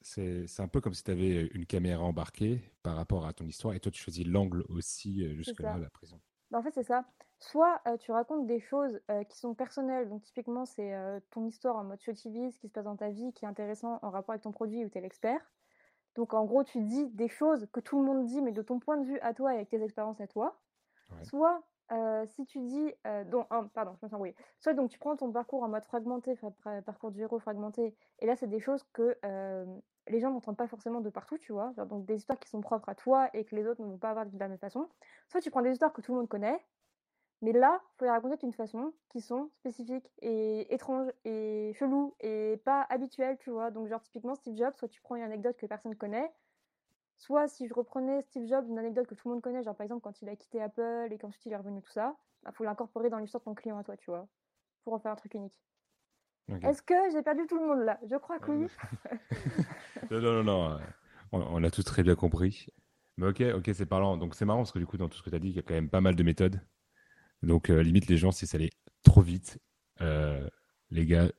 C'est 0.02 0.60
un 0.60 0.68
peu 0.68 0.80
comme 0.80 0.94
si 0.94 1.04
tu 1.04 1.10
avais 1.10 1.46
une 1.46 1.64
caméra 1.64 2.02
embarquée 2.02 2.60
par 2.82 2.96
rapport 2.96 3.26
à 3.26 3.32
ton 3.32 3.46
histoire 3.46 3.74
et 3.74 3.80
toi, 3.80 3.92
tu 3.92 4.02
choisis 4.02 4.26
l'angle 4.26 4.64
aussi 4.68 5.24
euh, 5.24 5.34
jusque-là, 5.34 5.78
la 5.78 5.90
prison. 5.90 6.20
Bah, 6.50 6.58
en 6.58 6.62
fait, 6.62 6.74
c'est 6.74 6.82
ça. 6.82 7.04
Soit 7.40 7.80
euh, 7.86 7.96
tu 7.96 8.10
racontes 8.10 8.46
des 8.46 8.58
choses 8.58 9.00
euh, 9.10 9.22
qui 9.22 9.38
sont 9.38 9.54
personnelles, 9.54 10.08
donc 10.08 10.22
typiquement 10.22 10.64
c'est 10.64 10.94
euh, 10.94 11.20
ton 11.30 11.46
histoire 11.46 11.76
en 11.76 11.84
mode 11.84 12.00
show 12.00 12.12
TV, 12.12 12.50
ce 12.50 12.58
qui 12.58 12.66
se 12.66 12.72
passe 12.72 12.84
dans 12.84 12.96
ta 12.96 13.10
vie, 13.10 13.32
qui 13.32 13.44
est 13.44 13.48
intéressant 13.48 14.00
en 14.02 14.10
rapport 14.10 14.32
avec 14.32 14.42
ton 14.42 14.50
produit 14.50 14.84
où 14.84 14.88
tu 14.88 14.98
es 14.98 15.00
l'expert. 15.00 15.40
Donc 16.16 16.34
en 16.34 16.44
gros, 16.44 16.64
tu 16.64 16.80
dis 16.80 17.06
des 17.10 17.28
choses 17.28 17.68
que 17.72 17.78
tout 17.78 17.98
le 18.00 18.04
monde 18.04 18.24
dit, 18.24 18.42
mais 18.42 18.50
de 18.50 18.62
ton 18.62 18.80
point 18.80 18.96
de 18.96 19.04
vue 19.04 19.20
à 19.20 19.34
toi 19.34 19.52
et 19.52 19.56
avec 19.56 19.68
tes 19.68 19.80
expériences 19.82 20.20
à 20.20 20.26
toi. 20.26 20.58
Ouais. 21.10 21.24
Soit 21.24 21.62
si 22.26 22.44
tu 22.44 22.58
dis, 22.58 22.92
donc, 23.30 23.46
pardon, 23.72 23.94
je 23.98 24.04
me 24.04 24.08
suis 24.08 24.14
embrouillée. 24.14 24.36
Soit 24.58 24.74
donc 24.74 24.90
tu 24.90 24.98
prends 24.98 25.16
ton 25.16 25.30
parcours 25.32 25.62
en 25.62 25.68
mode 25.68 25.84
fragmenté, 25.84 26.34
fra- 26.34 26.52
fra- 26.60 26.82
parcours 26.82 27.12
du 27.12 27.22
héros 27.22 27.38
fragmenté, 27.38 27.96
et 28.18 28.26
là 28.26 28.36
c'est 28.36 28.48
des 28.48 28.60
choses 28.60 28.82
que 28.92 29.16
les 30.08 30.20
gens 30.20 30.30
n'entendent 30.30 30.56
pas 30.56 30.66
forcément 30.66 31.00
de 31.00 31.10
partout, 31.10 31.38
tu 31.38 31.52
vois. 31.52 31.72
Genre, 31.74 31.86
donc 31.86 32.04
des 32.04 32.16
histoires 32.16 32.38
qui 32.40 32.48
sont 32.48 32.60
propres 32.60 32.88
à 32.88 32.94
toi 32.94 33.30
et 33.32 33.44
que 33.44 33.54
les 33.54 33.66
autres 33.66 33.80
ne 33.80 33.86
vont 33.86 33.98
pas 33.98 34.10
avoir 34.10 34.26
de 34.26 34.38
la 34.38 34.48
même 34.48 34.58
façon. 34.58 34.88
Soit 35.28 35.40
tu 35.40 35.50
prends 35.50 35.62
des 35.62 35.72
histoires 35.72 35.92
que 35.92 36.00
tout 36.00 36.12
le 36.12 36.18
monde 36.18 36.28
connaît, 36.28 36.60
Mais 37.40 37.52
là, 37.52 37.80
il 37.80 37.98
faut 37.98 38.04
les 38.04 38.10
raconter 38.10 38.36
d'une 38.36 38.52
façon 38.52 38.92
qui 39.10 39.20
sont 39.20 39.50
spécifiques 39.60 40.10
et 40.22 40.72
étranges 40.74 41.10
et 41.24 41.72
cheloues 41.78 42.14
et 42.20 42.60
pas 42.64 42.84
habituelles, 42.90 43.36
tu 43.38 43.50
vois. 43.50 43.70
Donc, 43.70 43.88
genre, 43.88 44.02
typiquement, 44.02 44.34
Steve 44.34 44.56
Jobs, 44.56 44.74
soit 44.76 44.88
tu 44.88 45.00
prends 45.00 45.14
une 45.14 45.22
anecdote 45.22 45.56
que 45.56 45.66
personne 45.66 45.94
connaît, 45.94 46.28
soit 47.18 47.48
si 47.48 47.66
je 47.68 47.74
reprenais 47.74 48.22
Steve 48.22 48.46
Jobs, 48.48 48.66
une 48.68 48.78
anecdote 48.78 49.06
que 49.06 49.14
tout 49.14 49.28
le 49.28 49.34
monde 49.34 49.42
connaît, 49.42 49.62
genre 49.62 49.76
par 49.76 49.84
exemple 49.84 50.02
quand 50.02 50.22
il 50.22 50.28
a 50.28 50.36
quitté 50.36 50.62
Apple 50.62 51.08
et 51.10 51.18
qu'ensuite 51.18 51.44
il 51.46 51.52
est 51.52 51.56
revenu, 51.56 51.82
tout 51.82 51.90
ça, 51.90 52.16
il 52.42 52.44
bah, 52.46 52.52
faut 52.52 52.64
l'incorporer 52.64 53.10
dans 53.10 53.18
l'histoire 53.18 53.40
de 53.40 53.44
ton 53.44 53.54
client 53.54 53.78
à 53.78 53.84
toi, 53.84 53.96
tu 53.96 54.10
vois, 54.10 54.26
pour 54.84 54.92
en 54.94 54.98
faire 54.98 55.12
un 55.12 55.16
truc 55.16 55.34
unique. 55.34 55.54
Est-ce 56.62 56.80
que 56.80 56.94
j'ai 57.12 57.22
perdu 57.22 57.46
tout 57.46 57.58
le 57.58 57.66
monde 57.66 57.84
là? 57.84 57.98
Je 58.08 58.16
crois 58.16 58.38
que 58.38 58.50
oui. 58.50 58.68
non, 60.10 60.20
non, 60.22 60.32
non, 60.32 60.44
non. 60.44 60.70
Euh, 60.70 60.78
on, 61.32 61.62
a 61.62 61.70
tous 61.70 61.82
très 61.82 62.02
bien 62.02 62.14
compris. 62.14 62.68
Mais 63.18 63.26
ok, 63.26 63.42
ok, 63.56 63.70
c'est 63.74 63.84
parlant. 63.84 64.16
Donc 64.16 64.34
c'est 64.34 64.46
marrant 64.46 64.60
parce 64.60 64.72
que 64.72 64.78
du 64.78 64.86
coup, 64.86 64.96
dans 64.96 65.10
tout 65.10 65.18
ce 65.18 65.22
que 65.22 65.28
tu 65.28 65.36
as 65.36 65.40
dit, 65.40 65.50
il 65.50 65.56
y 65.56 65.58
a 65.58 65.62
quand 65.62 65.74
même 65.74 65.90
pas 65.90 66.00
mal 66.00 66.14
de 66.14 66.22
méthodes. 66.22 66.58
Donc 67.42 67.70
euh, 67.70 67.82
limite, 67.82 68.08
les 68.08 68.16
gens, 68.16 68.32
si 68.32 68.46
ça 68.46 68.56
allait 68.56 68.72
trop 69.02 69.20
vite, 69.20 69.58
euh, 70.00 70.48
les 70.90 71.06
gars, 71.06 71.30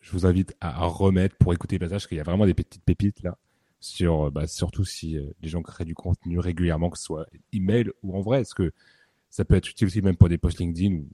je 0.00 0.12
vous 0.12 0.26
invite 0.26 0.56
à, 0.60 0.86
remettre 0.86 1.36
pour 1.36 1.52
écouter 1.52 1.76
les 1.76 1.86
passages, 1.86 2.06
qu'il 2.06 2.16
y 2.16 2.20
a 2.20 2.24
vraiment 2.24 2.46
des 2.46 2.54
petites 2.54 2.84
pépites 2.84 3.22
là. 3.22 3.36
Sur, 3.80 4.32
bah, 4.32 4.48
surtout 4.48 4.84
si 4.84 5.16
les 5.40 5.48
gens 5.48 5.62
créent 5.62 5.84
du 5.84 5.94
contenu 5.94 6.40
régulièrement, 6.40 6.90
que 6.90 6.98
ce 6.98 7.04
soit 7.04 7.26
email 7.52 7.90
ou 8.02 8.16
en 8.16 8.20
vrai. 8.20 8.40
Est-ce 8.40 8.54
que 8.54 8.72
ça 9.30 9.44
peut 9.44 9.54
être 9.54 9.70
utile 9.70 9.86
aussi 9.86 10.02
même 10.02 10.16
pour 10.16 10.28
des 10.28 10.38
posts 10.38 10.58
LinkedIn 10.58 10.96
ou 10.96 11.08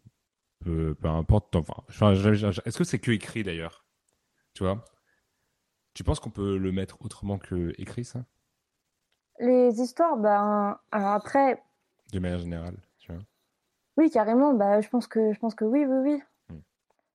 peu, 0.64 0.96
importe. 1.04 1.54
Enfin, 1.56 2.12
est-ce 2.12 2.78
que 2.78 2.84
c'est 2.84 2.98
que 2.98 3.10
écrit 3.10 3.42
d'ailleurs? 3.42 3.84
Tu 4.54 4.62
vois? 4.62 4.84
Tu 5.92 6.02
penses 6.02 6.20
qu'on 6.20 6.30
peut 6.30 6.56
le 6.56 6.72
mettre 6.72 7.00
autrement 7.02 7.38
que 7.38 7.72
écrit 7.78 8.04
ça? 8.04 8.24
Les 9.38 9.80
histoires, 9.80 10.16
ben 10.16 10.78
après. 10.90 11.62
De 12.12 12.18
manière 12.18 12.38
générale, 12.38 12.76
Oui, 13.96 14.10
carrément. 14.10 14.54
Bah, 14.54 14.80
je 14.80 14.88
pense 14.88 15.06
que 15.06 15.32
je 15.32 15.38
pense 15.38 15.54
que 15.54 15.64
oui, 15.64 15.84
oui, 15.84 15.98
oui. 15.98 16.22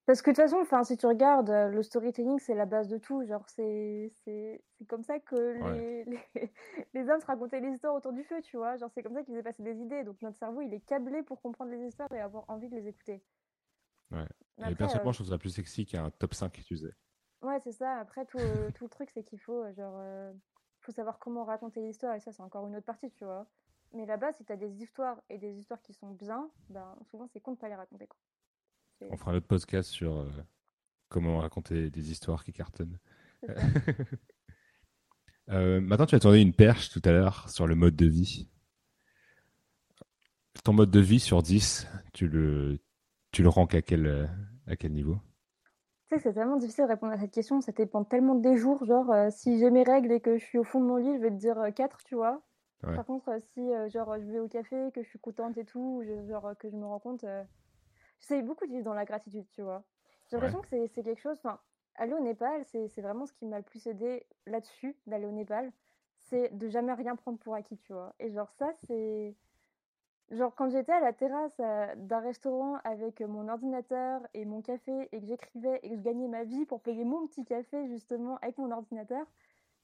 Parce 0.09 0.23
que 0.23 0.31
de 0.31 0.35
toute 0.37 0.43
façon, 0.43 0.57
enfin, 0.59 0.83
si 0.83 0.97
tu 0.97 1.05
regardes, 1.05 1.51
euh, 1.51 1.67
le 1.67 1.83
storytelling, 1.83 2.39
c'est 2.39 2.55
la 2.55 2.65
base 2.65 2.87
de 2.87 2.97
tout. 2.97 3.23
Genre, 3.27 3.47
c'est, 3.47 4.11
c'est, 4.23 4.59
comme 4.87 5.03
ça 5.03 5.19
que 5.19 5.35
les, 5.75 6.03
les, 6.95 7.09
hommes 7.11 7.19
se 7.19 7.27
racontaient 7.27 7.59
les 7.59 7.73
histoires 7.73 7.93
autour 7.93 8.11
du 8.11 8.23
feu, 8.23 8.41
tu 8.41 8.57
vois. 8.57 8.75
Genre, 8.75 8.89
c'est 8.95 9.03
comme 9.03 9.13
ça 9.13 9.21
qu'ils 9.21 9.35
faisaient 9.35 9.43
passer 9.43 9.61
des 9.61 9.79
idées. 9.79 10.03
Donc, 10.03 10.19
notre 10.23 10.35
cerveau, 10.35 10.61
il 10.61 10.73
est 10.73 10.79
câblé 10.79 11.21
pour 11.21 11.39
comprendre 11.43 11.69
les 11.69 11.85
histoires 11.85 12.11
et 12.11 12.19
avoir 12.19 12.45
envie 12.47 12.69
de 12.69 12.75
les 12.75 12.87
écouter. 12.87 13.21
Ouais. 14.09 14.25
et 14.67 14.73
personnellement, 14.73 15.09
euh, 15.09 15.13
je 15.13 15.17
trouve 15.17 15.29
ça 15.29 15.37
plus 15.37 15.51
sexy 15.51 15.85
qu'un 15.85 16.09
top 16.09 16.33
5 16.33 16.53
tu 16.53 16.75
sais. 16.75 16.95
Ouais, 17.43 17.59
c'est 17.63 17.73
ça. 17.73 17.99
Après, 17.99 18.25
tout, 18.25 18.39
euh, 18.39 18.71
tout 18.71 18.85
le 18.85 18.89
truc, 18.89 19.11
c'est 19.13 19.23
qu'il 19.23 19.39
faut, 19.39 19.71
genre, 19.73 20.01
faut 20.79 20.91
savoir 20.91 21.19
comment 21.19 21.43
raconter 21.43 21.81
l'histoire. 21.81 22.15
Et 22.15 22.19
ça, 22.19 22.31
c'est 22.31 22.41
encore 22.41 22.65
une 22.65 22.75
autre 22.75 22.87
partie, 22.87 23.11
tu 23.11 23.25
vois. 23.25 23.45
Mais 23.93 24.05
là-bas, 24.05 24.33
si 24.33 24.45
tu 24.45 24.51
as 24.51 24.57
des 24.57 24.81
histoires 24.81 25.21
et 25.29 25.37
des 25.37 25.57
histoires 25.57 25.81
qui 25.81 25.93
sont 25.93 26.11
bien, 26.11 26.49
ben, 26.69 26.95
souvent, 27.09 27.27
c'est 27.33 27.39
con 27.39 27.53
de 27.53 27.57
pas 27.57 27.69
les 27.69 27.75
raconter, 27.75 28.07
quoi. 28.07 28.17
On 29.09 29.17
fera 29.17 29.31
un 29.31 29.35
autre 29.35 29.47
podcast 29.47 29.89
sur 29.89 30.17
euh, 30.17 30.29
comment 31.07 31.39
raconter 31.39 31.89
des 31.89 32.11
histoires 32.11 32.43
qui 32.43 32.51
cartonnent. 32.51 32.99
euh, 35.49 35.79
maintenant, 35.79 36.05
tu 36.05 36.15
as 36.15 36.19
tourné 36.19 36.41
une 36.41 36.53
perche 36.53 36.89
tout 36.89 37.01
à 37.05 37.11
l'heure 37.11 37.49
sur 37.49 37.65
le 37.65 37.75
mode 37.75 37.95
de 37.95 38.05
vie. 38.05 38.49
Ton 40.63 40.73
mode 40.73 40.91
de 40.91 40.99
vie 40.99 41.21
sur 41.21 41.41
10, 41.41 41.87
tu 42.13 42.27
le, 42.27 42.79
tu 43.31 43.41
le 43.41 43.49
ranques 43.49 43.73
à 43.73 43.81
quel, 43.81 44.29
à 44.67 44.75
quel 44.75 44.91
niveau? 44.91 45.17
Tu 46.09 46.15
sais, 46.15 46.23
c'est 46.23 46.33
tellement 46.33 46.57
difficile 46.57 46.85
de 46.85 46.89
répondre 46.89 47.13
à 47.13 47.19
cette 47.19 47.31
question. 47.31 47.61
Ça 47.61 47.71
dépend 47.71 48.03
tellement 48.03 48.33
des 48.33 48.57
jours. 48.57 48.83
Genre, 48.83 49.11
euh, 49.11 49.29
si 49.29 49.59
j'ai 49.59 49.69
mes 49.69 49.83
règles 49.83 50.11
et 50.11 50.19
que 50.19 50.37
je 50.39 50.43
suis 50.43 50.57
au 50.57 50.63
fond 50.63 50.81
de 50.81 50.85
mon 50.85 50.97
lit, 50.97 51.15
je 51.17 51.21
vais 51.21 51.29
te 51.29 51.35
dire 51.35 51.55
4, 51.75 51.95
euh, 51.95 51.99
tu 52.03 52.15
vois. 52.15 52.41
Par 52.81 53.05
contre, 53.05 53.37
si 53.53 53.69
genre, 53.89 54.17
je 54.19 54.31
vais 54.31 54.39
au 54.39 54.47
café, 54.47 54.91
que 54.93 55.03
je 55.03 55.09
suis 55.09 55.19
contente 55.19 55.57
et 55.57 55.65
tout, 55.65 56.03
genre, 56.27 56.53
que 56.57 56.69
je 56.69 56.75
me 56.75 56.85
rends 56.85 56.99
compte, 56.99 57.25
J'essaie 58.19 58.41
beaucoup 58.41 58.65
de 58.65 58.71
vivre 58.71 58.83
dans 58.83 58.93
la 58.93 59.05
gratitude, 59.05 59.45
tu 59.51 59.61
vois. 59.61 59.83
J'ai 60.27 60.35
l'impression 60.35 60.61
que 60.61 60.67
c'est 60.67 61.03
quelque 61.03 61.21
chose. 61.21 61.37
Enfin, 61.37 61.59
aller 61.95 62.13
au 62.13 62.19
Népal, 62.19 62.63
c'est 62.65 63.01
vraiment 63.01 63.25
ce 63.25 63.33
qui 63.33 63.45
m'a 63.45 63.57
le 63.57 63.63
plus 63.63 63.87
aidé 63.87 64.25
là-dessus, 64.45 64.95
d'aller 65.07 65.25
au 65.25 65.31
Népal. 65.31 65.71
C'est 66.17 66.55
de 66.55 66.67
jamais 66.67 66.93
rien 66.93 67.15
prendre 67.15 67.39
pour 67.39 67.55
acquis, 67.55 67.77
tu 67.77 67.93
vois. 67.93 68.13
Et 68.19 68.29
genre, 68.29 68.51
ça, 68.51 68.71
c'est. 68.85 69.35
Genre, 70.29 70.53
quand 70.53 70.69
j'étais 70.69 70.91
à 70.91 70.99
la 70.99 71.11
terrasse 71.11 71.59
euh, 71.59 71.87
d'un 71.95 72.19
restaurant 72.19 72.75
avec 72.83 73.19
mon 73.21 73.47
ordinateur 73.47 74.21
et 74.35 74.45
mon 74.45 74.61
café 74.61 75.09
et 75.11 75.19
que 75.19 75.25
j'écrivais 75.25 75.79
et 75.81 75.89
que 75.89 75.95
je 75.95 76.01
gagnais 76.01 76.27
ma 76.27 76.43
vie 76.43 76.65
pour 76.65 76.81
payer 76.81 77.03
mon 77.03 77.25
petit 77.25 77.45
café, 77.45 77.87
justement, 77.87 78.37
avec 78.43 78.59
mon 78.59 78.69
ordinateur, 78.69 79.25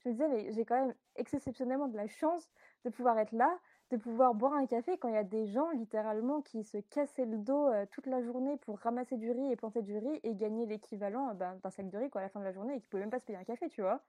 je 0.06 0.10
me 0.10 0.14
disais, 0.14 0.28
mais 0.28 0.52
j'ai 0.52 0.66
quand 0.66 0.76
même 0.76 0.94
exceptionnellement 1.16 1.88
de 1.88 1.98
la 1.98 2.08
chance 2.08 2.50
de 2.84 2.90
pouvoir 2.90 3.18
être 3.18 3.32
là, 3.32 3.58
de 3.92 3.98
pouvoir 3.98 4.34
boire 4.34 4.54
un 4.54 4.66
café 4.66 4.98
quand 4.98 5.08
il 5.08 5.16
y 5.16 5.18
a 5.18 5.24
des 5.24 5.48
gens 5.48 5.70
littéralement 5.72 6.42
qui 6.42 6.64
se 6.64 6.78
cassaient 6.78 7.26
le 7.26 7.38
dos 7.38 7.68
euh, 7.68 7.86
toute 7.92 8.08
la 8.08 8.22
journée 8.22 8.58
pour 8.58 8.80
ramasser 8.80 9.18
du 9.18 9.32
riz 9.32 9.52
et 9.52 9.56
planter 9.56 9.82
du 9.82 9.98
riz 9.98 10.20
et 10.24 10.36
gagner 10.36 10.66
l'équivalent 10.66 11.34
ben, 11.36 11.60
d'un 11.64 11.70
sac 11.70 11.90
de 11.90 11.98
riz 11.98 12.10
quoi, 12.10 12.22
à 12.22 12.24
la 12.24 12.30
fin 12.30 12.40
de 12.40 12.46
la 12.46 12.52
journée 12.52 12.76
et 12.76 12.82
qui 12.82 12.88
pouvaient 12.88 13.04
même 13.04 13.12
pas 13.12 13.20
se 13.20 13.26
payer 13.26 13.38
un 13.38 13.44
café, 13.44 13.68
tu 13.70 13.82
vois. 13.82 14.04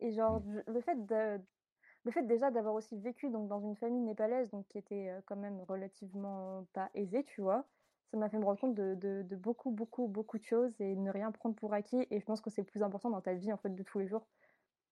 Et 0.00 0.12
genre, 0.12 0.40
mmh. 0.40 0.62
le 0.66 0.80
fait, 0.80 1.06
de, 1.06 1.40
le 2.04 2.10
fait 2.10 2.22
déjà 2.22 2.50
d'avoir 2.50 2.74
aussi 2.74 2.96
vécu 2.98 3.30
donc, 3.30 3.48
dans 3.48 3.60
une 3.60 3.76
famille 3.76 4.02
népalaise 4.02 4.50
donc, 4.50 4.66
qui 4.68 4.78
était 4.78 5.08
euh, 5.10 5.20
quand 5.26 5.36
même 5.36 5.60
relativement 5.68 6.66
pas 6.72 6.90
aisée, 6.94 7.24
tu 7.24 7.40
vois, 7.40 7.66
ça 8.10 8.18
m'a 8.18 8.28
fait 8.28 8.38
me 8.38 8.44
rendre 8.44 8.60
compte 8.60 8.74
de, 8.74 8.94
de, 8.94 9.22
de, 9.22 9.36
beaucoup, 9.36 9.70
beaucoup, 9.70 10.08
beaucoup 10.08 10.38
de 10.38 10.44
choses 10.44 10.78
et 10.80 10.96
ne 10.96 11.10
rien 11.10 11.30
prendre 11.32 11.54
pour 11.54 11.72
acquis. 11.72 12.06
Et 12.10 12.20
je 12.20 12.24
pense 12.24 12.40
que 12.40 12.50
c'est 12.50 12.62
le 12.62 12.66
plus 12.66 12.82
important 12.82 13.10
dans 13.10 13.22
ta 13.22 13.34
vie 13.34 13.52
en 13.52 13.56
fait 13.56 13.74
de 13.74 13.82
tous 13.82 13.98
les 13.98 14.06
jours. 14.06 14.26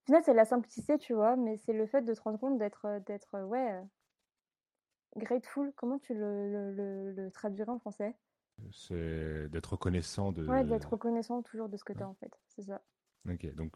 Final, 0.05 0.23
c'est 0.23 0.33
la 0.33 0.45
simplicité, 0.45 0.97
tu 0.97 1.13
vois, 1.13 1.35
mais 1.35 1.57
c'est 1.57 1.73
le 1.73 1.85
fait 1.85 2.01
de 2.01 2.13
te 2.13 2.21
rendre 2.21 2.39
compte 2.39 2.57
d'être, 2.57 2.99
d'être 3.05 3.39
ouais, 3.43 3.81
Grateful, 5.17 5.73
comment 5.75 5.99
tu 5.99 6.13
le, 6.13 6.71
le, 6.71 7.11
le, 7.11 7.31
traduirais 7.31 7.71
en 7.71 7.79
français? 7.79 8.15
C'est 8.71 9.49
d'être 9.49 9.73
reconnaissant 9.73 10.31
de. 10.31 10.47
Ouais, 10.47 10.63
d'être 10.63 10.91
reconnaissant 10.91 11.41
toujours 11.41 11.67
de 11.67 11.77
ce 11.77 11.83
que 11.83 11.93
tu 11.93 12.01
as 12.01 12.07
en 12.07 12.13
fait, 12.13 12.31
c'est 12.47 12.63
ça. 12.63 12.81
Ok, 13.27 13.53
donc 13.55 13.75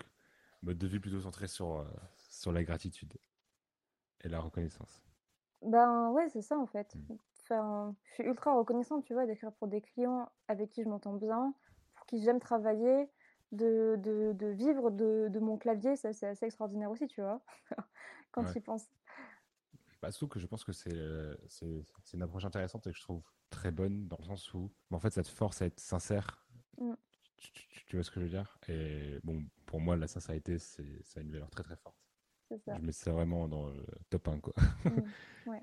mode 0.61 0.77
de 0.77 0.87
vie 0.87 0.99
plutôt 0.99 1.19
centré 1.19 1.47
sur, 1.47 1.79
euh, 1.79 1.85
sur 2.29 2.51
la 2.51 2.63
gratitude 2.63 3.13
et 4.21 4.29
la 4.29 4.39
reconnaissance. 4.39 5.03
Ben 5.61 6.09
ouais, 6.11 6.29
c'est 6.29 6.41
ça 6.41 6.57
en 6.57 6.67
fait. 6.67 6.95
Hmm. 6.95 7.15
Enfin, 7.43 7.95
je 8.03 8.13
suis 8.13 8.23
ultra 8.23 8.55
reconnaissante, 8.55 9.03
tu 9.05 9.13
vois, 9.13 9.25
d'écrire 9.25 9.51
pour 9.53 9.67
des 9.67 9.81
clients 9.81 10.29
avec 10.47 10.71
qui 10.71 10.83
je 10.83 10.89
m'entends 10.89 11.13
bien, 11.13 11.53
pour 11.95 12.05
qui 12.05 12.23
j'aime 12.23 12.39
travailler, 12.39 13.09
de, 13.51 13.95
de, 13.99 14.33
de 14.33 14.47
vivre 14.47 14.91
de, 14.91 15.27
de, 15.29 15.39
mon 15.39 15.57
clavier, 15.57 15.95
ça 15.95 16.13
c'est 16.13 16.27
assez 16.27 16.45
extraordinaire 16.45 16.91
aussi, 16.91 17.07
tu 17.07 17.21
vois, 17.21 17.41
quand 18.31 18.43
tu 18.51 18.57
y 18.57 18.61
penses. 18.61 18.87
Bah, 20.01 20.11
surtout 20.11 20.27
que 20.27 20.39
je 20.39 20.47
pense 20.47 20.63
que 20.63 20.71
euh, 20.93 21.35
c'est 21.47 22.13
une 22.13 22.21
approche 22.21 22.45
intéressante 22.45 22.85
et 22.87 22.91
que 22.91 22.97
je 22.97 23.01
trouve 23.01 23.23
très 23.49 23.71
bonne 23.71 24.07
dans 24.07 24.17
le 24.19 24.25
sens 24.25 24.53
où 24.53 24.71
en 24.91 24.99
fait 24.99 25.11
ça 25.11 25.23
te 25.23 25.29
force 25.29 25.61
à 25.61 25.65
être 25.65 25.79
sincère. 25.79 26.45
Mm. 26.77 26.93
Tu, 27.87 27.95
vois 27.95 28.03
ce 28.03 28.11
que 28.11 28.19
je 28.19 28.25
veux 28.25 28.31
dire? 28.31 28.57
Et 28.67 29.19
bon, 29.23 29.43
pour 29.65 29.79
moi, 29.79 29.95
la 29.95 30.07
sincérité, 30.07 30.57
ça 30.57 30.81
a 31.17 31.19
une 31.19 31.31
valeur 31.31 31.49
très 31.49 31.63
très 31.63 31.75
forte. 31.75 31.97
Ça. 32.49 32.75
Je 32.75 32.81
mets 32.81 32.91
ça 32.91 33.11
vraiment 33.11 33.47
dans 33.47 33.69
le 33.69 33.83
top 34.09 34.27
1. 34.27 34.39
Quoi. 34.39 34.53
Mm. 35.47 35.59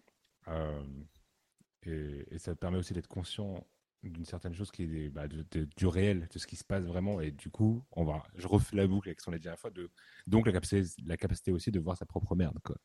Euh, 0.48 2.24
et, 2.30 2.38
ça 2.38 2.54
te 2.54 2.58
permet 2.58 2.78
aussi 2.78 2.94
d'être 2.94 3.08
conscient 3.08 3.66
d'une 4.02 4.24
certaine 4.24 4.54
chose 4.54 4.70
qui 4.70 4.82
est 4.82 5.08
bah, 5.08 5.26
du 5.28 5.86
réel, 5.86 6.28
de 6.32 6.38
ce 6.38 6.46
qui 6.46 6.56
se 6.56 6.64
passe 6.64 6.84
vraiment. 6.84 7.20
Et 7.20 7.30
du 7.30 7.50
coup, 7.50 7.84
on 7.92 8.04
va, 8.04 8.22
je 8.34 8.46
refais 8.48 8.76
la 8.76 8.86
boucle 8.86 9.08
avec 9.08 9.20
ce 9.20 9.26
qu'on 9.26 9.32
a 9.32 9.38
dit 9.38 9.46
la 9.46 9.56
fois. 9.56 9.70
De, 9.70 9.90
donc 10.26 10.46
la 10.46 10.52
capacité, 10.52 11.02
la 11.06 11.16
capacité 11.16 11.52
aussi 11.52 11.70
de 11.70 11.80
voir 11.80 11.96
sa 11.96 12.06
propre 12.06 12.34
merde. 12.34 12.58
Quoi. 12.64 12.76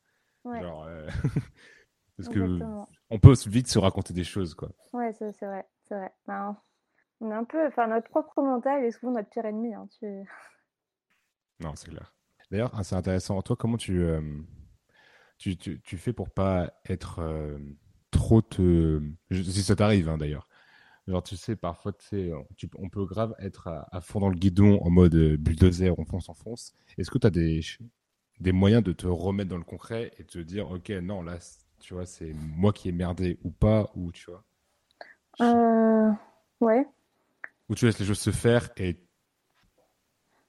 Genre, 0.59 0.85
euh, 0.85 1.07
parce 2.17 2.29
que 2.29 2.59
on 3.09 3.19
peut 3.19 3.33
vite 3.47 3.67
se 3.67 3.79
raconter 3.79 4.13
des 4.13 4.23
choses, 4.23 4.53
quoi. 4.53 4.69
Ouais, 4.93 5.11
c'est 5.13 5.31
vrai, 5.45 5.67
c'est 5.87 5.95
vrai. 5.95 6.11
Ben, 6.27 6.57
on 7.19 7.31
est 7.31 7.35
un 7.35 7.43
peu, 7.43 7.65
enfin, 7.67 7.87
notre 7.87 8.09
propre 8.09 8.41
mental 8.41 8.83
est 8.83 8.91
souvent 8.91 9.13
notre 9.13 9.29
pire 9.29 9.45
ennemi. 9.45 9.73
Hein, 9.73 9.87
tu... 9.99 10.05
Non, 11.59 11.73
c'est 11.75 11.89
clair. 11.89 12.13
D'ailleurs, 12.51 12.71
c'est 12.83 12.95
intéressant. 12.95 13.41
Toi, 13.41 13.55
comment 13.55 13.77
tu, 13.77 14.03
euh, 14.03 14.21
tu, 15.39 15.57
tu, 15.57 15.81
tu, 15.81 15.97
fais 15.97 16.13
pour 16.13 16.29
pas 16.29 16.71
être 16.87 17.19
euh, 17.19 17.57
trop 18.11 18.43
te. 18.43 19.01
Si 19.31 19.63
ça 19.63 19.75
t'arrive, 19.75 20.07
hein, 20.07 20.17
d'ailleurs. 20.17 20.46
Genre, 21.07 21.23
tu 21.23 21.37
sais, 21.37 21.55
parfois, 21.55 21.93
tu 21.93 22.05
sais, 22.05 22.31
on 22.77 22.89
peut 22.89 23.05
grave 23.05 23.33
être 23.39 23.67
à, 23.67 23.87
à, 23.91 24.01
fond 24.01 24.19
dans 24.19 24.29
le 24.29 24.35
guidon 24.35 24.79
en 24.81 24.89
mode 24.89 25.15
bulldozer, 25.15 25.97
on 25.97 26.03
fonce, 26.03 26.27
on 26.27 26.33
fonce. 26.33 26.73
Est-ce 26.97 27.09
que 27.09 27.17
tu 27.17 27.27
as 27.27 27.29
des, 27.29 27.61
des 28.39 28.51
moyens 28.51 28.83
de 28.83 28.91
te 28.91 29.07
remettre 29.07 29.49
dans 29.49 29.57
le 29.57 29.63
concret 29.63 30.11
et 30.19 30.23
te 30.23 30.39
dire, 30.39 30.69
ok, 30.69 30.89
non, 31.01 31.21
là, 31.21 31.37
tu 31.79 31.93
vois, 31.93 32.05
c'est 32.05 32.33
moi 32.33 32.73
qui 32.73 32.89
ai 32.89 32.91
merdé 32.91 33.37
ou 33.43 33.51
pas, 33.51 33.89
ou 33.95 34.11
tu 34.11 34.29
vois? 34.29 34.43
Euh, 35.41 36.11
ouais. 36.61 36.85
Ou 37.69 37.75
tu 37.75 37.85
laisses 37.85 37.99
les 37.99 38.05
choses 38.05 38.19
se 38.19 38.31
faire 38.31 38.69
et. 38.77 38.97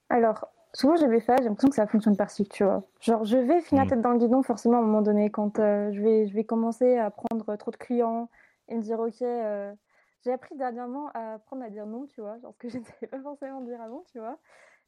Alors, 0.09 0.47
souvent 0.73 0.95
j'ai 0.95 1.07
fait, 1.19 1.35
j'ai 1.37 1.45
l'impression 1.45 1.69
que 1.69 1.75
ça 1.75 1.87
fonctionne 1.87 2.17
par 2.17 2.31
cycle, 2.31 2.51
tu 2.51 2.63
vois. 2.63 2.83
Genre, 3.01 3.23
je 3.25 3.37
vais 3.37 3.61
finir 3.61 3.85
mm. 3.85 3.89
tête 3.89 4.01
dans 4.01 4.11
le 4.11 4.19
guidon 4.19 4.41
forcément 4.41 4.77
à 4.77 4.79
un 4.79 4.83
moment 4.83 5.01
donné 5.01 5.29
quand 5.29 5.59
euh, 5.59 5.91
je, 5.93 6.01
vais, 6.01 6.27
je 6.27 6.33
vais 6.33 6.43
commencer 6.43 6.97
à 6.97 7.11
prendre 7.11 7.55
trop 7.57 7.71
de 7.71 7.77
clients 7.77 8.29
et 8.67 8.75
me 8.75 8.81
dire, 8.81 8.99
ok, 8.99 9.21
euh, 9.21 9.73
j'ai 10.21 10.31
appris 10.31 10.55
dernièrement 10.55 11.09
à 11.13 11.33
apprendre 11.35 11.63
à 11.63 11.69
dire 11.69 11.85
non, 11.85 12.05
tu 12.07 12.21
vois, 12.21 12.39
genre 12.39 12.53
ce 12.53 12.59
que 12.59 12.69
je 12.69 12.79
ne 12.79 12.83
savais 12.83 13.07
pas 13.07 13.21
forcément 13.21 13.61
dire 13.61 13.81
avant, 13.81 14.03
tu 14.03 14.19
vois, 14.19 14.39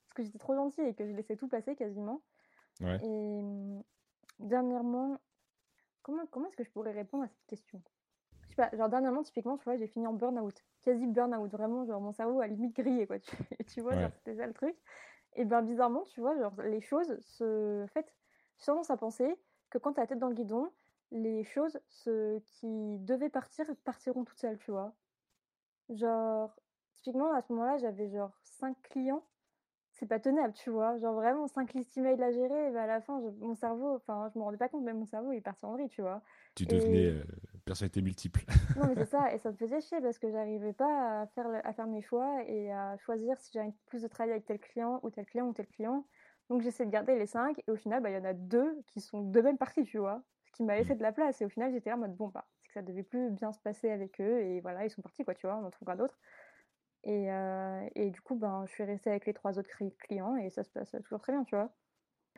parce 0.03 0.13
que 0.15 0.23
j'étais 0.23 0.39
trop 0.39 0.55
gentille 0.55 0.86
et 0.86 0.95
que 0.95 1.05
je 1.07 1.13
laissais 1.13 1.38
tout 1.38 1.47
passer 1.47 1.75
quasiment. 1.75 2.23
Et 3.01 3.41
dernièrement, 4.39 5.19
comment, 6.01 6.25
comment 6.27 6.47
est-ce 6.47 6.57
que 6.57 6.63
je 6.63 6.71
pourrais 6.71 6.91
répondre 6.91 7.23
à 7.23 7.27
cette 7.27 7.45
question? 7.47 7.82
Sais 8.49 8.55
pas, 8.55 8.69
genre 8.75 8.89
dernièrement, 8.89 9.23
typiquement, 9.23 9.57
tu 9.57 9.63
vois, 9.65 9.77
j'ai 9.77 9.88
fini 9.88 10.07
en 10.07 10.13
burn-out, 10.13 10.65
quasi 10.82 11.07
burn-out, 11.07 11.51
vraiment, 11.51 11.86
genre 11.86 12.01
mon 12.01 12.11
cerveau 12.11 12.41
a 12.41 12.47
limite 12.47 12.75
grillé, 12.75 13.07
quoi. 13.07 13.19
Tu, 13.19 13.36
tu 13.65 13.82
vois, 13.82 13.95
Ouais. 13.95 14.09
c'était 14.09 14.36
ça 14.36 14.47
le 14.47 14.53
truc. 14.53 14.75
Et 15.36 15.45
ben 15.45 15.61
bizarrement, 15.61 16.03
tu 16.03 16.21
vois, 16.21 16.38
genre 16.38 16.61
les 16.63 16.82
choses 16.82 17.19
se. 17.21 17.84
En 17.84 17.88
fait, 17.88 18.13
j'ai 18.59 18.65
tendance 18.65 18.89
à 18.91 18.97
penser 18.97 19.36
que 19.69 19.77
quand 19.77 19.93
t'as 19.93 20.01
la 20.01 20.07
tête 20.07 20.19
dans 20.19 20.27
le 20.29 20.36
guidon, 20.36 20.71
les 21.11 21.43
choses 21.43 21.79
ce 21.88 22.39
qui 22.39 22.99
devaient 22.99 23.29
partir 23.29 23.67
partiront 23.86 24.25
toutes 24.25 24.39
seules, 24.39 24.57
tu 24.59 24.71
vois. 24.71 24.95
Genre, 25.91 26.55
typiquement, 26.95 27.33
à 27.33 27.41
ce 27.41 27.51
moment-là, 27.53 27.77
j'avais 27.77 28.09
genre 28.09 28.31
5 28.43 28.75
clients. 28.83 29.23
C'est 29.93 30.05
pas 30.05 30.19
tenable, 30.19 30.53
tu 30.53 30.69
vois. 30.69 30.97
Genre 30.99 31.13
vraiment 31.13 31.47
5 31.47 31.73
listes 31.73 31.97
email 31.97 32.21
à 32.23 32.31
gérer, 32.31 32.67
et 32.67 32.71
ben 32.71 32.77
à 32.83 32.87
la 32.87 33.01
fin, 33.01 33.19
je- 33.21 33.27
mon 33.45 33.55
cerveau, 33.55 33.95
enfin, 33.95 34.29
je 34.33 34.39
me 34.39 34.43
rendais 34.43 34.57
pas 34.57 34.69
compte, 34.69 34.83
mais 34.83 34.93
mon 34.93 35.05
cerveau 35.05 35.31
il 35.33 35.37
est 35.37 35.41
parti 35.41 35.65
en 35.65 35.73
vrille, 35.73 35.89
tu 35.89 36.01
vois. 36.01 36.21
Tu 36.55 36.65
devenais 36.65 37.03
Et- 37.05 37.11
euh, 37.11 37.23
personnalité 37.65 38.01
multiple. 38.01 38.41
Non, 38.77 38.87
mais 38.87 38.95
c'est 38.95 39.05
ça, 39.05 39.33
et 39.33 39.37
ça 39.37 39.51
me 39.51 39.57
faisait 39.57 39.81
chier 39.81 39.99
parce 40.01 40.17
que 40.17 40.31
j'arrivais 40.31 40.71
pas 40.73 41.21
à 41.21 41.27
faire, 41.27 41.45
à 41.65 41.73
faire 41.73 41.87
mes 41.87 42.01
choix 42.01 42.41
et 42.47 42.71
à 42.71 42.95
choisir 42.97 43.37
si 43.39 43.51
j'avais 43.53 43.73
plus 43.87 44.01
de 44.01 44.07
travail 44.07 44.31
avec 44.31 44.45
tel 44.45 44.59
client 44.59 45.01
ou 45.03 45.09
tel 45.09 45.25
client 45.25 45.47
ou 45.47 45.53
tel 45.53 45.67
client. 45.67 46.05
Donc 46.49 46.61
j'essaie 46.61 46.85
de 46.85 46.91
garder 46.91 47.15
les 47.17 47.25
cinq 47.27 47.59
et 47.67 47.71
au 47.71 47.75
final, 47.75 48.01
bah, 48.01 48.09
il 48.09 48.15
y 48.15 48.17
en 48.17 48.23
a 48.25 48.33
deux 48.33 48.81
qui 48.87 49.01
sont 49.01 49.21
de 49.21 49.41
même 49.41 49.57
partie, 49.57 49.83
tu 49.83 49.97
vois, 49.97 50.23
ce 50.45 50.51
qui 50.53 50.63
m'a 50.63 50.75
laissé 50.77 50.95
de 50.95 51.01
la 51.03 51.11
place. 51.11 51.41
Et 51.41 51.45
au 51.45 51.49
final, 51.49 51.71
j'étais 51.73 51.89
là 51.89 51.97
en 51.97 51.99
mode 51.99 52.15
bon, 52.15 52.29
bah, 52.29 52.45
que 52.72 52.80
ça 52.80 52.84
devait 52.84 53.03
plus 53.03 53.32
bien 53.32 53.53
se 53.53 53.59
passer 53.59 53.91
avec 53.91 54.22
eux 54.22 54.41
et 54.41 54.61
voilà, 54.61 54.86
ils 54.86 54.89
sont 54.91 55.01
partis, 55.03 55.26
quoi, 55.26 55.36
tu 55.36 55.47
vois, 55.47 55.57
on 55.57 55.65
en 55.65 55.72
trouvera 55.72 55.95
d'autres. 55.97 56.19
Et, 57.03 57.32
euh, 57.32 57.88
et 57.95 58.11
du 58.11 58.22
coup, 58.22 58.36
ben, 58.36 58.65
je 58.67 58.74
suis 58.74 58.84
restée 58.84 59.09
avec 59.11 59.26
les 59.26 59.34
trois 59.34 59.59
autres 59.59 59.69
cli- 59.69 59.95
clients 59.97 60.36
et 60.38 60.49
ça 60.51 60.63
se 60.63 60.72
passe 60.72 60.91
toujours 61.03 61.22
très 61.22 61.34
bien, 61.34 61.43
tu 61.45 61.55
vois. 61.55 61.72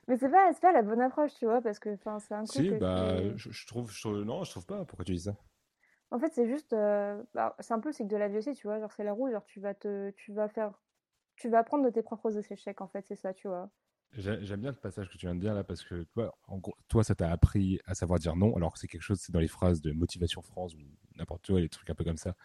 Mais 0.07 0.17
c'est 0.17 0.29
pas, 0.29 0.53
c'est 0.53 0.61
pas 0.61 0.73
la 0.73 0.84
bonne 0.84 1.01
approche, 1.01 1.34
tu 1.36 1.45
vois, 1.45 1.61
parce 1.61 1.79
que 1.79 1.93
enfin, 1.95 2.19
c'est 2.19 2.36
un 2.36 2.47
coup 2.47 2.63
Si, 2.63 2.63
que 2.63 2.75
bah, 2.79 3.36
je, 3.36 3.65
trouve, 3.67 3.91
je 3.91 3.99
trouve- 4.01 4.23
non, 4.23 4.43
je 4.45 4.51
trouve 4.51 4.65
pas. 4.65 4.86
Pourquoi 4.86 5.03
tu 5.05 5.13
dis 5.13 5.19
ça? 5.21 5.36
En 6.11 6.19
fait, 6.19 6.31
c'est 6.34 6.47
juste, 6.47 6.73
euh, 6.73 7.23
bah, 7.34 7.55
c'est 7.59 7.73
un 7.73 7.79
peu 7.79 7.89
le 7.89 7.93
cycle 7.93 8.09
de 8.09 8.17
la 8.17 8.27
vie 8.27 8.38
aussi, 8.38 8.53
tu 8.53 8.67
vois. 8.67 8.79
Genre, 8.79 8.91
c'est 8.91 9.03
la 9.03 9.13
roue, 9.13 9.29
genre, 9.31 9.45
tu 9.45 9.59
vas 9.59 9.73
te, 9.73 10.11
tu 10.11 10.31
vas 10.34 10.47
faire, 10.47 10.79
tu 11.38 11.49
vas 11.49 11.59
apprendre 11.59 11.86
de 11.86 11.89
tes 11.91 12.03
propres 12.03 12.38
échecs, 12.51 12.81
en 12.81 12.88
fait, 12.88 13.05
c'est 13.07 13.15
ça, 13.15 13.34
tu 13.34 13.47
vois. 13.47 13.71
J'ai- 14.16 14.45
J'aime 14.45 14.61
bien 14.61 14.72
le 14.72 14.78
passage 14.78 15.09
que 15.09 15.18
tu 15.18 15.26
viens 15.26 15.34
de 15.36 15.39
dire 15.39 15.53
là 15.53 15.64
parce 15.64 15.82
que 15.84 16.03
toi, 16.14 16.38
en 16.47 16.57
gros, 16.59 16.76
toi, 16.88 17.03
ça 17.03 17.16
t'a 17.16 17.32
appris 17.32 17.80
à 17.86 17.95
savoir 17.95 18.20
dire 18.20 18.36
non, 18.36 18.55
alors 18.55 18.74
que 18.74 18.80
c'est 18.80 18.88
quelque 18.88 19.01
chose, 19.01 19.20
c'est 19.20 19.32
dans 19.32 19.39
les 19.39 19.47
phrases 19.47 19.82
de 19.82 19.91
Motivation 19.91 20.41
France 20.41 20.76
ou 20.76 20.80
n'importe 21.16 21.47
quoi, 21.47 21.59
les 21.59 21.70
trucs 21.70 21.89
un 21.89 21.95
peu 21.95 22.03
comme 22.03 22.18
ça. 22.18 22.36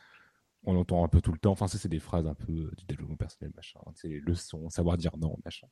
On 0.64 0.76
entend 0.76 1.04
un 1.04 1.08
peu 1.08 1.20
tout 1.20 1.32
le 1.32 1.38
temps. 1.38 1.52
Enfin, 1.52 1.68
ça, 1.68 1.78
c'est 1.78 1.88
des 1.88 1.98
phrases 2.00 2.26
un 2.26 2.34
peu 2.34 2.70
du 2.76 2.84
développement 2.86 3.16
personnel, 3.16 3.52
machin. 3.54 3.80
C'est 3.94 4.08
les 4.08 4.20
leçons, 4.20 4.68
savoir 4.70 4.96
dire 4.96 5.16
non, 5.18 5.36
machin. 5.44 5.68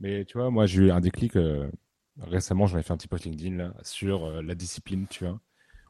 Mais 0.00 0.24
tu 0.24 0.38
vois, 0.38 0.50
moi, 0.50 0.66
j'ai 0.66 0.82
eu 0.84 0.90
un 0.90 1.00
déclic 1.00 1.36
euh, 1.36 1.70
récemment. 2.18 2.66
J'en 2.66 2.78
ai 2.78 2.82
fait 2.82 2.92
un 2.92 2.96
petit 2.96 3.08
post 3.08 3.24
LinkedIn 3.24 3.56
là 3.56 3.74
sur 3.82 4.24
euh, 4.24 4.42
la 4.42 4.54
discipline, 4.54 5.06
tu 5.08 5.24
vois. 5.24 5.40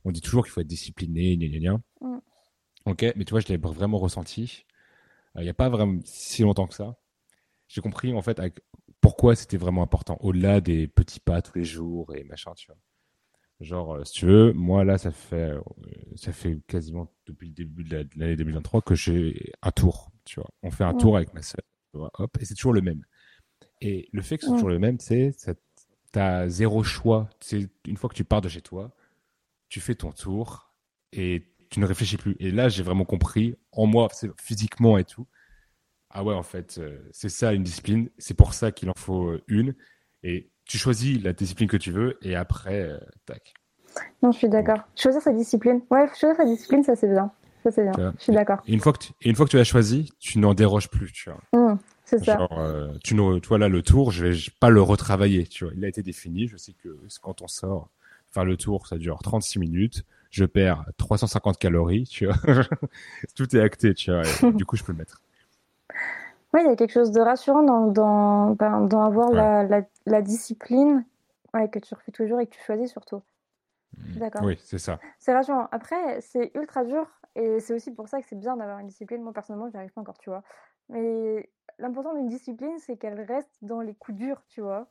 On 0.05 0.11
dit 0.13 0.21
toujours 0.21 0.45
qu'il 0.45 0.53
faut 0.53 0.61
être 0.63 0.67
discipliné, 0.67 1.37
gna 1.37 1.49
gna 1.49 1.59
gna. 1.59 1.81
Mm. 2.01 2.19
Ok, 2.87 3.03
mais 3.17 3.25
tu 3.25 3.31
vois, 3.31 3.41
je 3.41 3.49
l'ai 3.49 3.57
vraiment 3.57 3.99
ressenti. 3.99 4.67
Euh, 5.37 5.41
Il 5.41 5.45
n'y 5.45 5.51
a 5.51 5.55
pas 5.55 5.69
vraiment 5.69 6.01
si 6.05 6.43
longtemps 6.43 6.67
que 6.67 6.75
ça. 6.75 6.97
J'ai 7.69 7.81
compris 7.81 8.13
en 8.15 8.23
fait 8.23 8.39
avec- 8.41 8.61
pourquoi 9.05 9.37
c'était 9.37 9.59
vraiment 9.59 9.83
important, 9.83 10.17
au-delà 10.21 10.63
des 10.63 10.89
petits 10.89 11.21
pas 11.21 11.43
tous 11.43 11.59
les 11.59 11.65
jours 11.65 12.15
et 12.17 12.25
machin, 12.25 12.53
tu 12.57 12.69
vois. 12.69 12.79
Genre, 13.61 13.97
euh, 13.97 14.05
si 14.05 14.15
tu 14.15 14.25
veux, 14.25 14.55
moi 14.55 14.83
là, 14.83 14.97
ça 14.97 15.11
fait, 15.11 15.51
euh, 15.51 15.61
ça 16.17 16.33
fait 16.33 16.59
quasiment 16.67 17.13
depuis 17.27 17.49
le 17.49 17.53
début 17.53 17.85
de 17.85 17.97
la- 17.97 18.05
de 18.05 18.11
l'année 18.17 18.35
2023 18.35 18.81
que 18.81 18.95
j'ai 18.95 19.53
un 19.61 19.71
tour, 19.73 20.11
tu 20.25 20.41
vois. 20.41 20.49
On 20.63 20.71
fait 20.71 20.85
un 20.85 20.93
Ouais. 20.93 20.99
tour 20.99 21.19
avec 21.19 21.35
ma 21.35 21.43
sœur, 21.43 21.61
tu 21.93 21.99
vois, 21.99 22.11
hop, 22.19 22.35
et 22.41 22.47
c'est 22.47 22.55
toujours 22.55 22.73
le 22.73 22.81
même. 22.81 23.05
Et 23.83 24.09
le 24.13 24.23
fait 24.23 24.39
que 24.39 24.43
ce 24.45 24.49
soit 24.49 24.55
Ouais. 24.55 24.59
toujours 24.61 24.71
le 24.71 24.79
même, 24.79 24.99
c'est, 25.01 25.33
t'as 26.11 26.49
zéro 26.49 26.83
choix. 26.83 27.29
C'est 27.41 27.69
une 27.87 27.99
fois 27.99 28.09
que 28.09 28.15
tu 28.15 28.25
pars 28.25 28.41
de 28.41 28.49
chez 28.49 28.63
toi, 28.63 28.91
tu 29.69 29.81
fais 29.81 29.95
ton 29.95 30.13
tour 30.13 30.73
et 31.13 31.45
tu 31.71 31.81
ne 31.81 31.87
réfléchis 31.87 32.17
plus. 32.17 32.37
Et 32.41 32.51
là, 32.53 32.71
j'ai 32.71 32.83
vraiment 32.83 33.05
compris, 33.05 33.57
en 33.73 33.87
moi, 33.87 34.09
c'est 34.13 34.31
physiquement 34.41 34.99
et 34.99 35.05
tout. 35.05 35.27
Ah 36.15 36.23
ouais, 36.23 36.35
en 36.35 36.45
fait, 36.45 36.79
euh, 36.79 36.97
c'est 37.11 37.29
ça 37.29 37.53
une 37.53 37.65
discipline. 37.65 38.09
C'est 38.19 38.35
pour 38.35 38.55
ça 38.55 38.71
qu'il 38.71 38.89
en 38.89 38.95
faut 38.97 39.27
euh, 39.31 39.43
une. 39.49 39.75
Et 40.23 40.49
tu 40.65 40.79
choisis 40.79 41.23
la 41.23 41.33
discipline 41.33 41.69
que 41.69 41.77
tu 41.77 41.91
veux 41.91 42.17
et 42.23 42.37
après, 42.37 42.83
euh, 42.83 42.99
tac. 43.27 43.53
Non, 44.23 44.33
je 44.33 44.39
suis 44.39 44.49
d'accord. 44.49 44.79
Choisir 44.97 45.21
sa 45.21 45.33
discipline. 45.33 45.81
Ouais, 45.91 46.07
choisir 46.19 46.37
sa 46.37 46.45
discipline, 46.45 46.85
ça 46.85 46.95
c'est 46.97 47.09
bien. 47.09 47.31
Ça 47.65 47.71
c'est 47.71 47.83
bien. 47.83 48.15
Je 48.19 48.23
suis 48.23 48.33
d'accord. 48.33 48.59
Et 48.67 48.73
une 48.73 48.81
fois 48.81 48.93
que 48.93 48.99
tu, 48.99 49.13
une 49.23 49.35
fois 49.35 49.45
que 49.45 49.51
tu 49.51 49.57
l'as 49.57 49.65
choisi, 49.65 50.13
tu 50.21 50.39
n'en 50.39 50.55
déroges 50.55 50.89
plus, 50.89 51.13
tu 51.13 51.31
vois. 51.31 51.41
Hum, 51.53 51.79
c'est 52.05 52.25
ça. 52.25 52.39
Genre, 52.39 52.59
euh, 52.59 52.93
tu, 53.03 53.15
ne, 53.15 53.39
tu 53.39 53.49
vois 53.49 53.59
là, 53.59 53.69
le 53.69 53.83
tour, 53.83 54.13
je 54.13 54.31
je 54.33 54.47
vais 54.51 54.57
pas 54.61 54.71
le 54.71 54.83
retravailler, 54.83 55.47
tu 55.47 55.65
vois. 55.65 55.73
Il 55.77 55.85
a 55.85 55.89
été 55.89 56.03
défini. 56.03 56.47
Je 56.47 56.57
sais 56.57 56.75
que 56.75 56.97
quand 57.23 57.43
on 57.43 57.49
sort, 57.49 57.91
faire 58.31 58.45
le 58.45 58.57
tour, 58.57 58.87
ça 58.87 58.99
dure 58.99 59.19
36 59.23 59.59
minutes. 59.59 60.05
Je 60.31 60.45
perds 60.45 60.85
350 60.97 61.59
calories, 61.59 62.05
tu 62.05 62.27
vois. 62.27 62.37
Tout 63.35 63.57
est 63.57 63.61
acté, 63.61 63.95
tu 63.95 64.11
vois. 64.11 64.23
et 64.23 64.53
du 64.53 64.65
coup, 64.65 64.77
je 64.77 64.85
peux 64.85 64.93
le 64.93 64.99
mettre. 64.99 65.21
Ouais, 66.55 66.63
il 66.63 66.67
y 66.67 66.71
a 66.71 66.77
quelque 66.77 66.93
chose 66.93 67.11
de 67.11 67.21
rassurant 67.21 67.65
dans, 67.65 67.89
dans, 67.89 68.51
ben, 68.51 68.83
dans 68.83 69.03
avoir 69.03 69.31
Ouais. 69.31 69.37
la, 69.37 69.65
la, 69.65 69.83
la 70.07 70.23
discipline 70.23 71.05
ouais, 71.53 71.69
que 71.69 71.81
tu 71.81 71.95
refais 71.95 72.13
tous 72.13 72.23
les 72.23 72.29
jours 72.29 72.41
et 72.41 72.47
que 72.47 72.55
tu 72.55 72.63
choisis 72.63 72.91
surtout. 72.91 73.23
D'accord. 74.17 74.45
Oui, 74.45 74.57
c'est 74.63 74.79
ça. 74.79 75.01
C'est 75.19 75.35
rassurant. 75.35 75.69
Après, 75.73 76.21
c'est 76.21 76.53
ultra 76.55 76.85
dur 76.85 77.11
et 77.35 77.59
c'est 77.59 77.75
aussi 77.75 77.93
pour 77.93 78.09
ça 78.09 78.21
que 78.21 78.27
c'est 78.29 78.39
bien 78.39 78.57
d'avoir 78.57 78.79
une 78.79 78.87
discipline. 78.87 79.23
Moi, 79.23 79.33
personnellement, 79.33 79.69
j'y 79.69 79.77
arrive 79.77 79.93
pas 79.93 80.01
encore, 80.01 80.19
tu 80.19 80.31
vois. 80.31 80.45
Mais 80.89 81.51
l'important 81.81 82.15
d'une 82.15 82.29
discipline, 82.29 82.79
c'est 82.79 82.97
qu'elle 82.97 83.21
reste 83.21 83.59
dans 83.63 83.81
les 83.81 83.95
coups 83.95 84.17
durs, 84.17 84.45
tu 84.49 84.61
vois. 84.61 84.87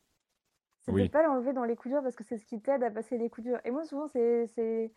C'est 0.82 0.92
de 0.92 0.98
Oui. 0.98 1.08
pas 1.08 1.24
l'enlever 1.24 1.54
dans 1.54 1.64
les 1.64 1.78
coups 1.78 1.94
durs 1.94 2.04
parce 2.04 2.16
que 2.18 2.26
c'est 2.26 2.38
ce 2.38 2.46
qui 2.46 2.60
t'aide 2.60 2.84
à 2.84 2.92
passer 2.92 3.18
les 3.18 3.30
coups 3.30 3.46
durs. 3.48 3.60
Et 3.64 3.72
moi, 3.72 3.86
souvent, 3.86 4.08
c'est 4.08 4.92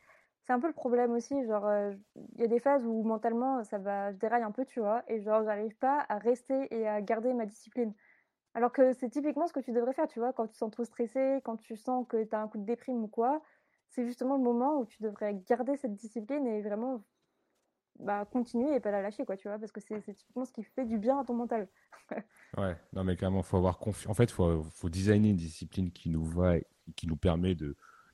c'est 0.47 0.53
un 0.53 0.61
peu 0.61 0.69
le 0.69 0.73
problème 0.73 1.13
aussi. 1.13 1.35
Genre, 1.47 1.67
euh, 1.67 1.93
il 2.35 2.41
y 2.41 2.45
a 2.45 2.47
des 2.47 2.61
phases 2.61 2.85
où 2.87 3.03
mentalement, 3.03 3.65
ça 3.65 3.79
va, 3.79 4.13
je 4.13 4.17
déraille 4.19 4.45
un 4.45 4.53
peu, 4.53 4.65
tu 4.65 4.81
vois. 4.81 5.03
Et 5.09 5.21
genre, 5.21 5.43
j'arrive 5.45 5.77
pas 5.77 6.07
à 6.09 6.19
rester 6.19 6.69
et 6.75 6.87
à 6.87 7.03
garder 7.03 7.35
ma 7.35 7.47
discipline. 7.47 7.93
Alors 8.55 8.73
que 8.73 8.93
c'est 8.95 9.11
typiquement 9.11 9.47
ce 9.49 9.53
que 9.53 9.61
tu 9.61 9.73
devrais 9.73 9.93
faire, 9.93 10.07
tu 10.07 10.21
vois, 10.21 10.33
quand 10.33 10.47
tu 10.47 10.55
sens 10.55 10.71
trop 10.71 10.85
stressé, 10.85 11.41
quand 11.45 11.57
tu 11.57 11.77
sens 11.77 12.07
que 12.09 12.25
tu 12.25 12.35
as 12.35 12.41
un 12.41 12.49
coup 12.49 12.59
de 12.59 12.65
déprime 12.65 13.03
ou 13.03 13.09
quoi, 13.09 13.43
c'est 13.91 14.07
justement 14.07 14.37
le 14.37 14.43
moment 14.43 14.79
où 14.79 14.87
tu 14.87 15.03
devrais 15.03 15.35
garder 15.47 15.77
cette 15.77 15.95
discipline 15.95 16.47
et 16.47 16.63
vraiment 16.63 17.05
bah, 17.99 18.25
continuer 18.25 18.75
et 18.75 18.81
pas 18.81 18.91
la 18.91 19.03
lâcher, 19.03 19.25
quoi, 19.25 19.37
tu 19.37 19.49
vois, 19.49 19.59
parce 19.59 19.73
que 19.73 19.81
c'est 19.81 20.01
typiquement 20.15 20.45
ce 20.45 20.53
qui 20.53 20.63
fait 20.63 20.85
du 20.85 20.99
bien 20.99 21.19
à 21.19 21.25
ton 21.25 21.35
mental. 21.35 21.69
Ouais, 22.57 22.75
non, 22.95 23.05
mais 23.05 23.17
carrément, 23.17 23.43
faut 23.43 23.59
avoir 23.59 23.79
confiance. 23.79 24.11
En 24.11 24.15
fait, 24.15 24.31
faut, 24.31 24.63
faut 24.63 24.89
designer 24.89 25.31
une 25.31 25.37
discipline 25.37 25.91
qui 25.91 26.09
nous 26.09 26.25
va, 26.25 26.57
et 26.57 26.67
qui 26.95 27.07
nous 27.07 27.17
permet 27.17 27.55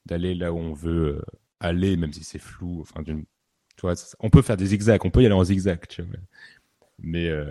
d'aller 0.07 0.35
là 0.35 0.53
où 0.53 0.57
on 0.57 0.73
veut 0.73 1.19
euh, 1.19 1.23
aller, 1.63 1.97
même 1.97 2.13
si 2.13 2.25
c'est 2.25 2.39
flou. 2.39 2.81
Enfin, 2.83 3.03
d'une- 3.03 3.25
tu 3.77 3.83
vois, 3.83 3.95
on 4.21 4.29
peut 4.31 4.43
faire 4.43 4.57
des 4.57 4.67
zigzags, 4.67 5.05
on 5.05 5.11
peut 5.11 5.23
y 5.23 5.27
aller 5.27 5.35
en 5.35 5.45
zigzag, 5.45 5.87
tu 5.89 6.03
vois. 6.03 6.17
Mais 6.99 7.29
euh, 7.29 7.51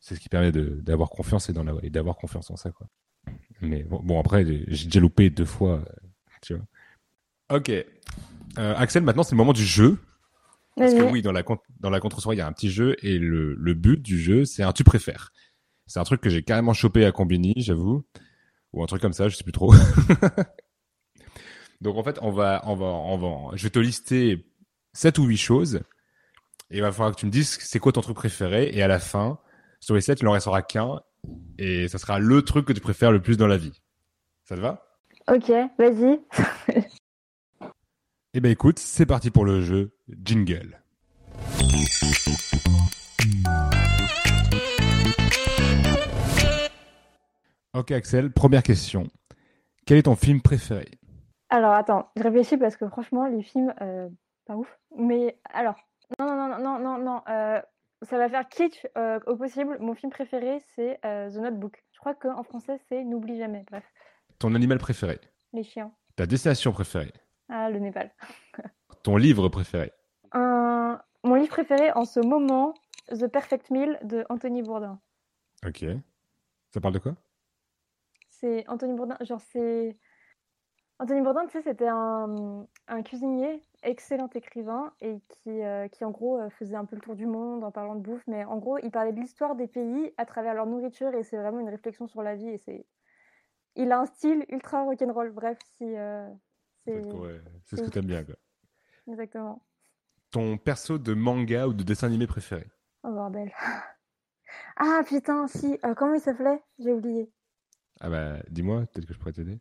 c'est 0.00 0.14
ce 0.14 0.20
qui 0.20 0.28
permet 0.28 0.52
d'avoir 0.52 1.08
confiance 1.10 1.48
et 1.48 1.90
d'avoir 1.90 2.16
confiance 2.16 2.50
en 2.50 2.56
ça, 2.56 2.70
quoi. 2.70 2.86
Mais 3.60 3.82
bon, 3.82 4.00
bon, 4.02 4.20
après, 4.20 4.44
j'ai 4.68 4.84
déjà 4.84 5.00
loupé 5.00 5.30
deux 5.30 5.44
fois, 5.44 5.78
euh, 5.80 6.08
tu 6.42 6.54
vois. 6.54 6.64
Ok. 7.56 7.70
Euh, 7.70 8.74
Axel, 8.76 9.02
maintenant, 9.02 9.22
c'est 9.22 9.32
le 9.32 9.38
moment 9.38 9.52
du 9.52 9.64
jeu. 9.64 9.98
Parce 10.76 10.94
que 10.94 11.02
oui, 11.02 11.22
dans 11.22 11.32
la, 11.32 11.42
dans 11.80 11.90
la 11.90 11.98
contre-soirée, 11.98 12.36
il 12.36 12.38
y 12.38 12.42
a 12.42 12.46
un 12.46 12.52
petit 12.52 12.70
jeu 12.70 12.94
et 13.02 13.18
le, 13.18 13.54
le 13.54 13.74
but 13.74 14.00
du 14.00 14.16
jeu, 14.20 14.44
c'est 14.44 14.62
un 14.62 14.72
tu 14.72 14.84
préfères. 14.84 15.32
C'est 15.86 15.98
un 15.98 16.04
truc 16.04 16.20
que 16.20 16.30
j'ai 16.30 16.42
carrément 16.44 16.72
chopé 16.72 17.04
à 17.04 17.10
Combini, 17.10 17.54
j'avoue. 17.56 18.04
Ou 18.72 18.82
un 18.82 18.86
truc 18.86 19.02
comme 19.02 19.12
ça, 19.14 19.28
je 19.28 19.34
sais 19.36 19.42
plus 19.42 19.52
trop. 19.52 19.72
Donc 21.80 21.96
en 21.96 22.02
fait, 22.02 22.18
on 22.22 22.30
va, 22.30 22.62
on 22.64 22.74
va, 22.74 22.86
on 22.86 23.16
va, 23.18 23.56
je 23.56 23.62
vais 23.62 23.70
te 23.70 23.78
lister 23.78 24.46
7 24.94 25.18
ou 25.18 25.24
8 25.24 25.36
choses. 25.36 25.80
Et 26.70 26.78
il 26.78 26.82
va 26.82 26.92
falloir 26.92 27.14
que 27.14 27.20
tu 27.20 27.26
me 27.26 27.30
dises 27.30 27.58
c'est 27.60 27.78
quoi 27.78 27.92
ton 27.92 28.00
truc 28.00 28.16
préféré. 28.16 28.70
Et 28.72 28.82
à 28.82 28.88
la 28.88 28.98
fin, 28.98 29.38
sur 29.80 29.94
les 29.94 30.00
7, 30.00 30.20
il 30.20 30.24
n'en 30.24 30.32
restera 30.32 30.62
qu'un. 30.62 31.00
Et 31.58 31.88
ça 31.88 31.98
sera 31.98 32.18
le 32.18 32.42
truc 32.42 32.66
que 32.66 32.72
tu 32.72 32.80
préfères 32.80 33.12
le 33.12 33.22
plus 33.22 33.36
dans 33.36 33.46
la 33.46 33.56
vie. 33.56 33.80
Ça 34.44 34.56
te 34.56 34.60
va? 34.60 34.84
Ok, 35.28 35.50
vas-y. 35.78 36.20
Eh 38.34 38.40
ben 38.40 38.52
écoute, 38.52 38.78
c'est 38.78 39.06
parti 39.06 39.30
pour 39.30 39.46
le 39.46 39.62
jeu 39.62 39.96
Jingle. 40.22 40.82
Ok 47.72 47.90
Axel, 47.90 48.30
première 48.30 48.62
question. 48.62 49.08
Quel 49.86 49.96
est 49.96 50.02
ton 50.02 50.14
film 50.14 50.42
préféré? 50.42 50.97
Alors, 51.50 51.72
attends, 51.72 52.10
je 52.16 52.22
réfléchis 52.22 52.56
parce 52.56 52.76
que 52.76 52.88
franchement, 52.88 53.26
les 53.26 53.42
films, 53.42 53.74
euh, 53.80 54.08
pas 54.46 54.56
ouf. 54.56 54.78
Mais 54.96 55.38
alors, 55.44 55.76
non, 56.18 56.26
non, 56.26 56.48
non, 56.48 56.58
non, 56.58 56.78
non, 56.78 56.98
non, 56.98 57.22
euh, 57.28 57.60
ça 58.02 58.18
va 58.18 58.28
faire 58.28 58.48
kitsch 58.48 58.86
euh, 58.96 59.20
au 59.26 59.36
possible. 59.36 59.76
Mon 59.80 59.94
film 59.94 60.10
préféré, 60.10 60.58
c'est 60.74 60.98
euh, 61.04 61.30
The 61.30 61.36
Notebook. 61.36 61.84
Je 61.92 61.98
crois 61.98 62.14
qu'en 62.14 62.42
français, 62.42 62.78
c'est 62.88 63.04
N'oublie 63.04 63.38
jamais. 63.38 63.64
Bref, 63.70 63.84
Ton 64.38 64.54
animal 64.54 64.78
préféré? 64.78 65.20
Les 65.52 65.62
chiens. 65.62 65.92
Ta 66.16 66.26
destination 66.26 66.72
préférée? 66.72 67.12
Ah, 67.48 67.70
le 67.70 67.78
Népal. 67.78 68.10
Ton 69.02 69.16
livre 69.16 69.48
préféré? 69.48 69.92
Mon 71.24 71.34
livre 71.34 71.50
préféré 71.50 71.90
en 71.92 72.04
ce 72.04 72.20
moment, 72.20 72.74
The 73.08 73.26
Perfect 73.26 73.70
Meal 73.70 73.98
de 74.02 74.24
Anthony 74.30 74.62
Bourdain. 74.62 75.00
Ok. 75.66 75.84
Ça 76.72 76.80
parle 76.80 76.94
de 76.94 77.00
quoi? 77.00 77.16
C'est 78.28 78.66
Anthony 78.68 78.94
Bourdain, 78.94 79.16
genre 79.20 79.40
c'est 79.40 79.98
Anthony 81.00 81.20
Bourdain, 81.22 81.46
tu 81.46 81.52
sais, 81.52 81.62
c'était 81.62 81.86
un, 81.88 82.66
un 82.88 83.02
cuisinier, 83.02 83.62
excellent 83.84 84.28
écrivain, 84.34 84.92
et 85.00 85.20
qui, 85.28 85.62
euh, 85.62 85.86
qui 85.88 86.04
en 86.04 86.10
gros 86.10 86.40
euh, 86.40 86.50
faisait 86.50 86.74
un 86.74 86.84
peu 86.84 86.96
le 86.96 87.02
tour 87.02 87.14
du 87.14 87.26
monde 87.26 87.62
en 87.62 87.70
parlant 87.70 87.94
de 87.94 88.00
bouffe, 88.00 88.26
mais 88.26 88.44
en 88.44 88.58
gros, 88.58 88.78
il 88.78 88.90
parlait 88.90 89.12
de 89.12 89.20
l'histoire 89.20 89.54
des 89.54 89.68
pays 89.68 90.12
à 90.16 90.26
travers 90.26 90.54
leur 90.54 90.66
nourriture, 90.66 91.14
et 91.14 91.22
c'est 91.22 91.36
vraiment 91.36 91.60
une 91.60 91.68
réflexion 91.68 92.08
sur 92.08 92.22
la 92.22 92.34
vie, 92.34 92.48
et 92.48 92.58
c'est... 92.58 92.84
Il 93.76 93.92
a 93.92 94.00
un 94.00 94.06
style 94.06 94.44
ultra 94.48 94.82
rock'n'roll, 94.82 95.30
bref, 95.30 95.58
si... 95.76 95.84
euh, 95.84 96.28
c'est... 96.84 97.00
Ouais, 97.12 97.40
ce 97.66 97.76
que 97.76 97.90
t'aimes 97.90 98.06
bien, 98.06 98.24
quoi. 98.24 98.34
Exactement. 99.06 99.62
Ton 100.32 100.58
perso 100.58 100.98
de 100.98 101.14
manga 101.14 101.68
ou 101.68 101.74
de 101.74 101.84
dessin 101.84 102.08
animé 102.08 102.26
préféré? 102.26 102.66
Oh 103.04 103.12
bordel. 103.12 103.52
Ah 104.76 105.02
putain, 105.04 105.46
si, 105.48 105.78
euh, 105.84 105.94
comment 105.94 106.14
il 106.14 106.20
s'appelait? 106.20 106.62
J'ai 106.78 106.92
oublié. 106.92 107.30
Ah 108.00 108.08
bah, 108.08 108.36
dis-moi, 108.48 108.82
peut-être 108.86 109.06
que 109.06 109.12
je 109.12 109.18
pourrais 109.18 109.32
t'aider. 109.32 109.58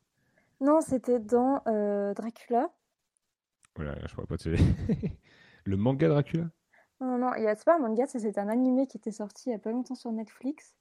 Non, 0.59 0.81
c'était 0.81 1.19
dans 1.19 1.61
euh, 1.67 2.13
Dracula. 2.13 2.69
Voilà, 3.75 3.95
je 4.07 4.13
pourrais 4.15 4.27
pas. 4.27 4.35
Le 5.65 5.77
manga 5.77 6.07
Dracula? 6.07 6.49
Non, 6.99 7.07
non, 7.07 7.17
non, 7.17 7.31
il 7.35 7.43
y 7.43 7.47
a, 7.47 7.55
c'est 7.55 7.65
pas 7.65 7.75
un 7.75 7.79
manga, 7.79 8.07
c'était 8.07 8.39
un 8.39 8.47
animé 8.49 8.87
qui 8.87 8.97
était 8.97 9.11
sorti 9.11 9.49
il 9.49 9.51
y 9.51 9.55
a 9.55 9.59
pas 9.59 9.71
longtemps 9.71 9.95
sur 9.95 10.11
Netflix. 10.11 10.75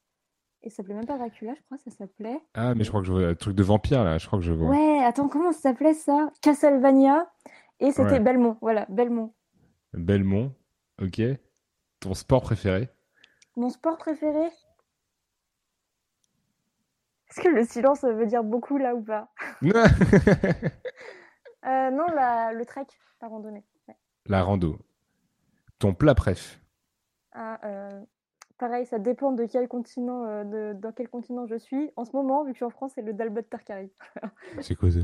Et 0.63 0.71
ça 0.71 0.77
s'appelait 0.77 0.95
même 0.95 1.07
pas 1.07 1.19
Dracula, 1.19 1.55
je 1.55 1.61
crois, 1.63 1.77
ça 1.79 1.91
s'appelait. 1.91 2.41
Ah, 2.55 2.75
mais 2.75 2.85
je 2.85 2.89
crois 2.89 3.01
que 3.03 3.07
je 3.07 3.13
vois 3.13 3.21
le 3.23 3.37
truc 3.37 3.55
de 3.55 3.63
vampire, 3.63 4.03
là. 4.03 4.17
Je 4.19 4.27
crois 4.27 4.39
que 4.39 4.45
je 4.45 4.53
vois. 4.53 4.71
Ouais, 4.71 5.05
attends, 5.05 5.29
comment 5.29 5.53
ça 5.53 5.61
s'appelait 5.61 5.93
ça? 5.95 6.31
Castlevania. 6.41 7.31
Et 7.81 7.91
c'était 7.93 8.13
Ouais. 8.13 8.21
Belmont, 8.21 8.57
voilà, 8.63 8.87
Belmont. 8.89 9.35
Belmont, 9.93 10.55
ok. 11.03 11.21
Ton 12.01 12.15
sport 12.15 12.41
préféré? 12.41 12.89
Mon 13.57 13.69
sport 13.69 13.99
préféré? 13.99 14.49
Est-ce 17.31 17.41
que 17.41 17.49
le 17.49 17.65
silence 17.65 18.03
veut 18.03 18.27
dire 18.27 18.45
beaucoup 18.45 18.79
là 18.79 18.95
ou 18.95 19.03
pas? 19.03 19.29
Euh, 21.65 21.91
non, 21.91 22.07
la, 22.15 22.53
le 22.53 22.65
trek, 22.65 22.87
la 23.21 23.27
randonnée. 23.27 23.65
Ouais. 23.89 23.97
La 24.27 24.45
rando. 24.45 24.79
Ton 25.81 25.95
plat 25.95 26.15
préf 26.15 26.61
Ah, 27.33 27.59
euh, 27.65 28.01
pareil, 28.57 28.87
ça 28.87 29.01
dépend 29.01 29.33
de 29.33 29.45
quel 29.47 29.67
continent, 29.67 30.25
euh, 30.27 30.45
de, 30.45 30.79
dans 30.79 30.93
quel 30.93 31.09
continent 31.09 31.45
je 31.47 31.57
suis. 31.57 31.91
En 31.97 32.05
ce 32.05 32.13
moment, 32.13 32.45
vu 32.45 32.53
que 32.53 32.55
je 32.55 32.59
suis 32.59 32.65
en 32.65 32.71
France, 32.71 32.93
c'est 32.95 33.03
le 33.03 33.13
dal 33.15 33.31
bhat 33.31 33.43
tarkari. 33.43 33.93
C'est 34.61 34.77
quoi 34.77 34.93
ça? 34.93 35.01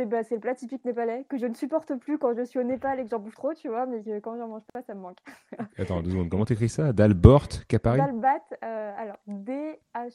C'est 0.00 0.06
bah, 0.06 0.22
c'est 0.22 0.36
le 0.36 0.40
plat 0.40 0.54
typique 0.54 0.82
népalais 0.86 1.26
que 1.28 1.36
je 1.36 1.44
ne 1.44 1.52
supporte 1.52 1.94
plus 1.96 2.16
quand 2.16 2.34
je 2.34 2.42
suis 2.42 2.58
au 2.58 2.62
Népal 2.62 2.98
et 3.00 3.04
que 3.04 3.10
j'en 3.10 3.18
bouffe 3.18 3.34
trop, 3.34 3.52
tu 3.52 3.68
vois, 3.68 3.84
mais 3.84 4.02
que 4.02 4.18
quand 4.20 4.34
j'en 4.38 4.48
mange 4.48 4.62
pas, 4.72 4.80
ça 4.80 4.94
me 4.94 5.00
manque. 5.00 5.18
Attends, 5.78 6.00
deux 6.00 6.12
secondes. 6.12 6.30
Comment 6.30 6.46
t'écris 6.46 6.70
ça? 6.70 6.94
Dalbort, 6.94 7.66
Capari 7.68 7.98
Dal 7.98 8.18
bhat, 8.18 8.40
euh, 8.64 8.94
alors 8.96 9.18
D-H-A-L-B-A-T 9.26 10.10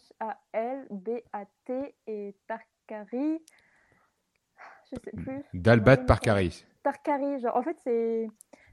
et 2.07 2.35
tarkari. 2.47 3.43
Je 4.91 4.95
sais 5.03 5.11
plus. 5.11 5.43
Dalbat 5.53 5.97
Parkari. 5.97 6.65
Tarkari, 6.81 7.39
genre 7.39 7.55
en 7.55 7.61
fait 7.61 7.77
c'est 7.83 8.27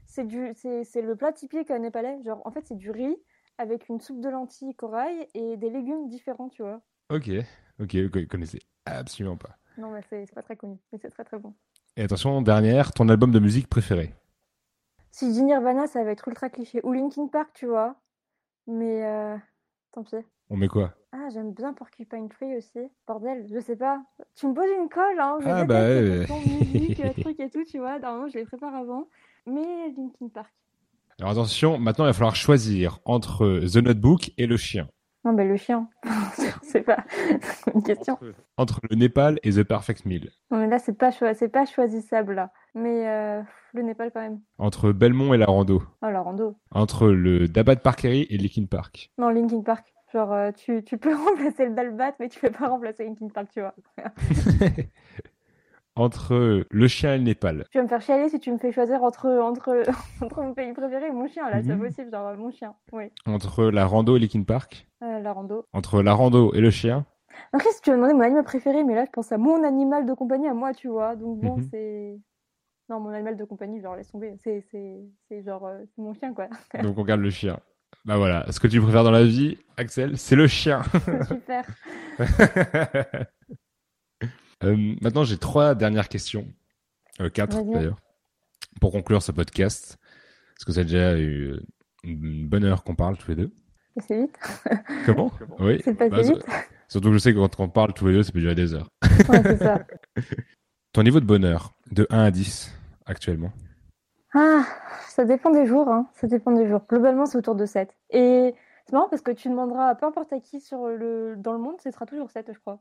c'est 0.07 0.25
du 0.25 0.51
c'est 0.55 0.83
c'est 0.83 1.03
le 1.03 1.15
plat 1.15 1.31
typique 1.31 1.69
euh, 1.69 1.77
népalais, 1.77 2.23
genre 2.23 2.41
en 2.43 2.49
fait 2.49 2.65
c'est 2.65 2.77
du 2.77 2.89
riz 2.89 3.15
avec 3.59 3.87
une 3.87 3.99
soupe 3.99 4.19
de 4.19 4.29
lentilles 4.29 4.73
corail 4.73 5.27
et 5.35 5.57
des 5.57 5.69
légumes 5.69 6.07
différents, 6.07 6.49
tu 6.49 6.63
vois. 6.63 6.81
Ok, 7.11 7.29
ok, 7.79 7.95
vous 7.97 8.09
connaissez 8.27 8.61
absolument 8.87 9.37
pas. 9.37 9.59
Non 9.77 9.91
mais 9.91 10.01
c'est 10.09 10.31
pas 10.33 10.41
très 10.41 10.55
connu, 10.55 10.77
mais 10.91 10.99
c'est 11.01 11.09
très 11.09 11.23
très 11.23 11.39
bon. 11.39 11.53
Et 11.97 12.03
attention, 12.03 12.41
dernière, 12.41 12.91
ton 12.91 13.09
album 13.09 13.31
de 13.31 13.39
musique 13.39 13.67
préféré 13.67 14.13
Si 15.11 15.27
je 15.27 15.31
dis 15.31 15.43
Nirvana, 15.43 15.87
ça 15.87 16.03
va 16.03 16.11
être 16.11 16.27
ultra 16.27 16.49
cliché 16.49 16.79
ou 16.83 16.93
Linkin 16.93 17.27
Park, 17.27 17.49
tu 17.53 17.65
vois. 17.67 17.95
Mais 18.67 19.05
euh, 19.05 19.35
tant 19.91 20.03
pis. 20.03 20.15
On 20.49 20.57
met 20.57 20.67
quoi? 20.67 20.93
Ah, 21.11 21.29
j'aime 21.33 21.53
bien 21.53 21.73
Porcupine 21.73 22.29
Tree 22.29 22.57
aussi. 22.57 22.79
Bordel, 23.07 23.45
je 23.51 23.59
sais 23.59 23.75
pas. 23.75 24.01
Tu 24.35 24.47
me 24.47 24.53
poses 24.53 24.69
une 24.79 24.89
colle, 24.89 25.19
hein. 25.19 25.37
Je 25.41 25.47
Ah, 25.47 25.65
bah, 25.65 25.79
ouais, 25.81 26.25
musique, 26.73 27.01
trucs 27.21 27.39
et 27.39 27.49
tout, 27.49 27.63
tu 27.63 27.79
vois. 27.79 27.99
Normalement, 27.99 28.27
je 28.29 28.37
les 28.37 28.45
prépare 28.45 28.73
avant. 28.75 29.07
Mais 29.45 29.89
Linkin 29.95 30.29
Park. 30.33 30.53
Alors 31.19 31.31
attention, 31.31 31.77
maintenant 31.77 32.05
il 32.05 32.07
va 32.07 32.13
falloir 32.13 32.35
choisir 32.35 32.99
entre 33.05 33.59
The 33.71 33.77
Notebook 33.77 34.31
et 34.37 34.47
le 34.47 34.57
chien. 34.57 34.89
Non, 35.25 35.31
mais 35.31 35.45
le 35.45 35.55
chien. 35.55 35.87
c'est 36.63 36.81
pas 36.81 37.05
une 37.73 37.83
question. 37.83 38.13
Entre, 38.13 38.33
entre 38.57 38.79
le 38.89 38.95
Népal 38.95 39.39
et 39.43 39.51
The 39.51 39.63
Perfect 39.63 40.05
Meal. 40.05 40.29
Non, 40.51 40.57
mais 40.57 40.67
là, 40.67 40.79
c'est 40.79 40.97
pas, 40.97 41.11
c'est 41.11 41.49
pas 41.49 41.65
choisissable, 41.65 42.33
là. 42.35 42.51
Mais 42.75 43.07
euh, 43.07 43.41
le 43.73 43.81
Népal, 43.83 44.11
quand 44.11 44.21
même. 44.21 44.41
Entre 44.57 44.91
Belmont 44.91 45.33
et 45.33 45.37
la 45.37 45.45
rando. 45.45 45.83
Oh, 46.01 46.09
la 46.09 46.21
rando. 46.21 46.55
Entre 46.71 47.07
le 47.07 47.47
Dabat 47.47 47.77
Parkeri 47.77 48.27
et 48.29 48.37
Linkin 48.37 48.65
Park. 48.65 49.11
Non, 49.17 49.29
Linkin 49.29 49.61
Park. 49.61 49.93
Genre, 50.11 50.31
euh, 50.31 50.51
tu, 50.51 50.83
tu 50.83 50.97
peux 50.97 51.15
remplacer 51.25 51.65
le 51.65 51.73
Dalbat, 51.73 52.13
mais 52.19 52.29
tu 52.29 52.39
peux 52.39 52.51
pas 52.51 52.67
remplacer 52.67 53.05
Linkin 53.05 53.29
Park, 53.29 53.47
tu 53.53 53.61
vois. 53.61 53.73
Entre 55.95 56.65
le 56.69 56.87
chien 56.87 57.13
et 57.13 57.17
le 57.17 57.23
Népal. 57.23 57.65
Tu 57.71 57.77
vas 57.77 57.83
me 57.83 57.87
faire 57.87 58.01
chialer 58.01 58.29
si 58.29 58.39
tu 58.39 58.51
me 58.51 58.57
fais 58.57 58.71
choisir 58.71 59.03
entre, 59.03 59.29
entre, 59.29 59.83
entre 60.21 60.41
mon 60.41 60.53
pays 60.53 60.73
préféré 60.73 61.07
et 61.07 61.11
mon 61.11 61.27
chien, 61.27 61.49
là. 61.49 61.61
C'est 61.63 61.75
Mhm. 61.75 61.79
possible, 61.87 62.11
genre, 62.11 62.27
euh, 62.27 62.35
mon 62.35 62.51
chien. 62.51 62.73
Oui. 62.91 63.05
Entre 63.25 63.65
la 63.65 63.85
rando 63.85 64.15
et 64.15 64.19
Linkin 64.19 64.43
Park. 64.43 64.87
Euh, 65.03 65.19
la 65.19 65.33
rando. 65.33 65.65
Entre 65.73 66.01
la 66.01 66.13
rando 66.13 66.53
et 66.53 66.61
le 66.61 66.71
chien. 66.71 67.05
Après, 67.51 67.69
si 67.71 67.81
tu 67.81 67.89
m'as 67.91 67.95
demandé 67.97 68.13
mon 68.13 68.21
animal 68.21 68.43
préféré, 68.43 68.83
mais 68.83 68.95
là, 68.95 69.05
je 69.05 69.11
pense 69.11 69.31
à 69.31 69.37
mon 69.37 69.63
animal 69.63 70.05
de 70.05 70.13
compagnie, 70.13 70.47
à 70.47 70.53
moi, 70.53 70.73
tu 70.73 70.87
vois. 70.87 71.15
Donc, 71.15 71.39
bon, 71.39 71.57
Mhm. 71.57 71.63
c'est. 71.71 72.19
Non, 72.89 72.99
mon 72.99 73.09
animal 73.09 73.37
de 73.37 73.43
compagnie, 73.45 73.79
genre, 73.81 73.95
laisse 73.95 74.11
tomber. 74.11 74.33
C'est, 74.43 74.61
c'est, 74.69 74.99
c'est 75.29 75.41
genre, 75.43 75.65
euh, 75.65 75.79
c'est 75.95 76.01
mon 76.01 76.13
chien, 76.13 76.33
quoi. 76.33 76.47
Donc 76.91 76.97
on 76.97 77.03
garde 77.03 77.21
le 77.21 77.29
chien. 77.29 77.57
Bah 78.05 78.17
voilà, 78.17 78.45
ce 78.51 78.59
que 78.59 78.67
tu 78.67 78.81
préfères 78.81 79.03
dans 79.05 79.11
la 79.11 79.23
vie, 79.23 79.57
Axel, 79.77 80.17
c'est 80.17 80.35
le 80.35 80.47
chien. 80.47 80.81
Super. 81.27 81.63
Euh, 84.63 84.95
maintenant, 85.01 85.23
j'ai 85.23 85.37
trois 85.37 85.75
dernières 85.75 86.09
questions. 86.09 86.47
Euh, 87.21 87.29
quatre, 87.29 87.61
d'ailleurs. 87.71 87.97
Pour 88.81 88.91
conclure 88.91 89.21
ce 89.21 89.31
podcast. 89.31 89.97
Parce 90.55 90.65
que 90.65 90.71
c'est 90.71 90.85
déjà 90.85 91.17
eu 91.17 91.59
une 92.03 92.47
bonne 92.47 92.63
heure 92.63 92.83
qu'on 92.83 92.95
parle 92.95 93.17
tous 93.17 93.29
les 93.29 93.35
deux. 93.35 93.51
C'est 94.07 94.21
vite. 94.21 94.37
Comment? 95.05 95.31
Oui. 95.59 95.81
C'est 95.83 95.93
passé 95.93 96.09
Bah, 96.09 96.21
vite. 96.21 96.45
Surtout 96.87 97.09
que 97.09 97.13
je 97.13 97.19
sais 97.19 97.33
que 97.33 97.39
quand 97.39 97.59
on 97.59 97.69
parle 97.69 97.93
tous 97.93 98.07
les 98.07 98.13
deux, 98.13 98.23
ça 98.23 98.31
peut 98.31 98.39
durer 98.39 98.55
des 98.55 98.73
heures. 98.73 98.89
Ouais, 99.29 99.41
c'est 99.43 99.57
ça. 99.57 99.85
Ton 100.93 101.03
niveau 101.03 101.19
de 101.19 101.25
bonheur, 101.25 101.73
de 101.91 102.05
1 102.09 102.19
à 102.23 102.31
10, 102.31 102.71
actuellement? 103.05 103.51
Ah, 104.33 104.63
ça 105.07 105.25
dépend 105.25 105.51
des 105.51 105.65
jours, 105.65 105.87
hein. 105.89 106.07
Ça 106.13 106.27
dépend 106.27 106.51
des 106.51 106.67
jours. 106.67 106.81
Globalement, 106.87 107.25
c'est 107.25 107.37
autour 107.37 107.55
de 107.55 107.65
7. 107.65 107.89
Et 108.11 108.53
c'est 108.85 108.93
marrant 108.93 109.09
parce 109.09 109.21
que 109.21 109.31
tu 109.31 109.49
demanderas 109.49 109.89
à 109.89 109.95
peu 109.95 110.05
importe 110.05 110.33
à 110.33 110.39
qui 110.39 110.59
sur 110.59 110.87
le... 110.87 111.35
dans 111.37 111.53
le 111.53 111.59
monde, 111.59 111.75
ce 111.81 111.89
sera 111.91 112.05
toujours 112.05 112.29
7, 112.29 112.51
je 112.53 112.59
crois. 112.59 112.79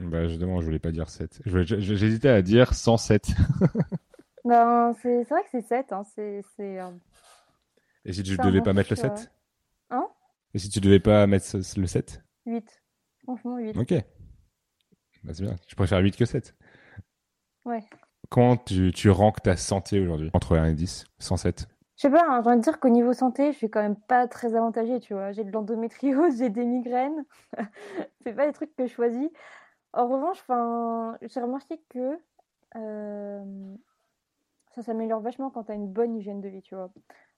Bah 0.00 0.26
justement, 0.26 0.60
je 0.60 0.66
voulais 0.66 0.78
pas 0.78 0.90
dire 0.92 1.08
7. 1.10 1.40
Je 1.44 1.50
voulais- 1.50 1.64
je- 1.66 1.78
J'hésitais 1.80 2.28
à 2.28 2.42
dire 2.42 2.74
107. 2.74 3.28
Ben, 4.44 4.92
c'est 5.02 5.22
vrai 5.28 5.42
que 5.42 5.48
c'est 5.50 5.62
7, 5.62 5.92
hein. 5.92 6.02
C'est, 6.14 6.42
Et 8.04 8.12
si 8.12 8.22
tu 8.22 8.36
devais 8.36 8.58
bon 8.58 8.64
pas 8.64 8.72
mettre 8.72 8.90
le 8.90 8.96
chiffre, 8.96 9.16
7 9.16 9.32
Hein? 9.90 10.08
Et 10.54 10.58
si 10.58 10.68
tu 10.70 10.80
devais 10.80 11.00
pas 11.00 11.26
mettre 11.26 11.56
le 11.56 11.86
7 11.86 12.22
8. 12.46 12.82
Franchement, 13.24 13.58
8. 13.58 13.76
Ok. 13.76 13.94
Bah, 15.22 15.32
c'est 15.34 15.42
bien. 15.42 15.56
Je 15.68 15.74
préfère 15.76 15.98
8 16.00 16.16
que 16.16 16.24
7. 16.24 16.56
Ouais. 17.64 17.84
Comment 18.28 18.56
tu, 18.56 18.90
tu 18.92 19.10
ranques 19.10 19.42
ta 19.42 19.56
santé 19.56 20.00
aujourd'hui 20.00 20.30
Entre 20.32 20.56
1 20.56 20.66
et 20.70 20.74
10 20.74 21.04
107 21.18 21.68
Je 21.96 22.02
sais 22.02 22.10
pas, 22.10 22.24
hein, 22.28 22.40
j'ai 22.42 22.48
envie 22.48 22.58
de 22.58 22.62
dire 22.62 22.80
qu'au 22.80 22.88
niveau 22.88 23.12
santé, 23.12 23.52
je 23.52 23.58
suis 23.58 23.70
quand 23.70 23.82
même 23.82 23.96
pas 24.08 24.26
très 24.26 24.54
avantagée, 24.56 24.98
tu 25.00 25.12
vois. 25.14 25.32
J'ai 25.32 25.44
de 25.44 25.52
l'endométriose, 25.52 26.36
j'ai 26.38 26.48
des 26.50 26.64
migraines. 26.64 27.24
c'est 28.24 28.32
pas 28.32 28.46
des 28.46 28.52
trucs 28.52 28.74
que 28.74 28.86
je 28.86 28.92
choisis. 28.92 29.28
En 29.92 30.08
revanche, 30.08 30.42
j'ai 31.22 31.40
remarqué 31.40 31.80
que 31.88 32.18
euh, 32.76 33.74
ça 34.74 34.82
s'améliore 34.82 35.20
vachement 35.20 35.50
quand 35.50 35.64
t'as 35.64 35.74
une 35.74 35.92
bonne 35.92 36.16
hygiène 36.16 36.40
de 36.40 36.48
vie, 36.48 36.62
tu 36.62 36.74
vois. 36.74 36.90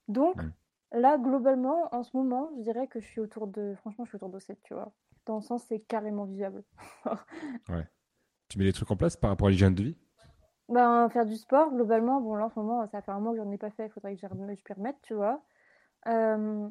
Donc, 0.08 0.36
Mm. 0.40 0.50
là, 0.92 1.18
globalement, 1.18 1.88
en 1.92 2.02
ce 2.02 2.16
moment, 2.16 2.50
je 2.58 2.62
dirais 2.62 2.86
que 2.86 3.00
je 3.00 3.06
suis 3.06 3.20
autour 3.20 3.46
de, 3.48 3.74
franchement, 3.76 4.04
je 4.04 4.10
suis 4.10 4.16
autour 4.16 4.28
de 4.28 4.38
7, 4.38 4.58
tu 4.62 4.74
vois. 4.74 4.92
Dans 5.26 5.36
le 5.36 5.42
sens, 5.42 5.64
c'est 5.64 5.80
carrément 5.80 6.24
vivable. 6.24 6.62
Tu 8.48 8.58
mets 8.58 8.64
des 8.66 8.72
trucs 8.72 8.90
en 8.90 8.96
place 8.96 9.16
par 9.16 9.30
rapport 9.30 9.48
à 9.48 9.50
l'hygiène 9.50 9.74
de 9.74 9.82
vie? 9.82 9.96
Ben, 10.68 11.08
faire 11.08 11.26
du 11.26 11.36
sport, 11.36 11.72
globalement, 11.72 12.20
bon, 12.20 12.36
là, 12.36 12.46
en 12.46 12.50
ce 12.50 12.58
moment, 12.58 12.86
ça 12.86 13.02
fait 13.02 13.10
un 13.10 13.18
mois 13.18 13.32
que 13.32 13.38
j'en 13.38 13.50
ai 13.50 13.58
pas 13.58 13.70
fait, 13.70 13.86
il 13.86 13.90
faudrait 13.90 14.14
que 14.14 14.20
je 14.20 14.26
m'y 14.34 14.58
remette, 14.74 14.96
tu 15.02 15.14
vois. 15.14 15.42
Euh, 16.06 16.68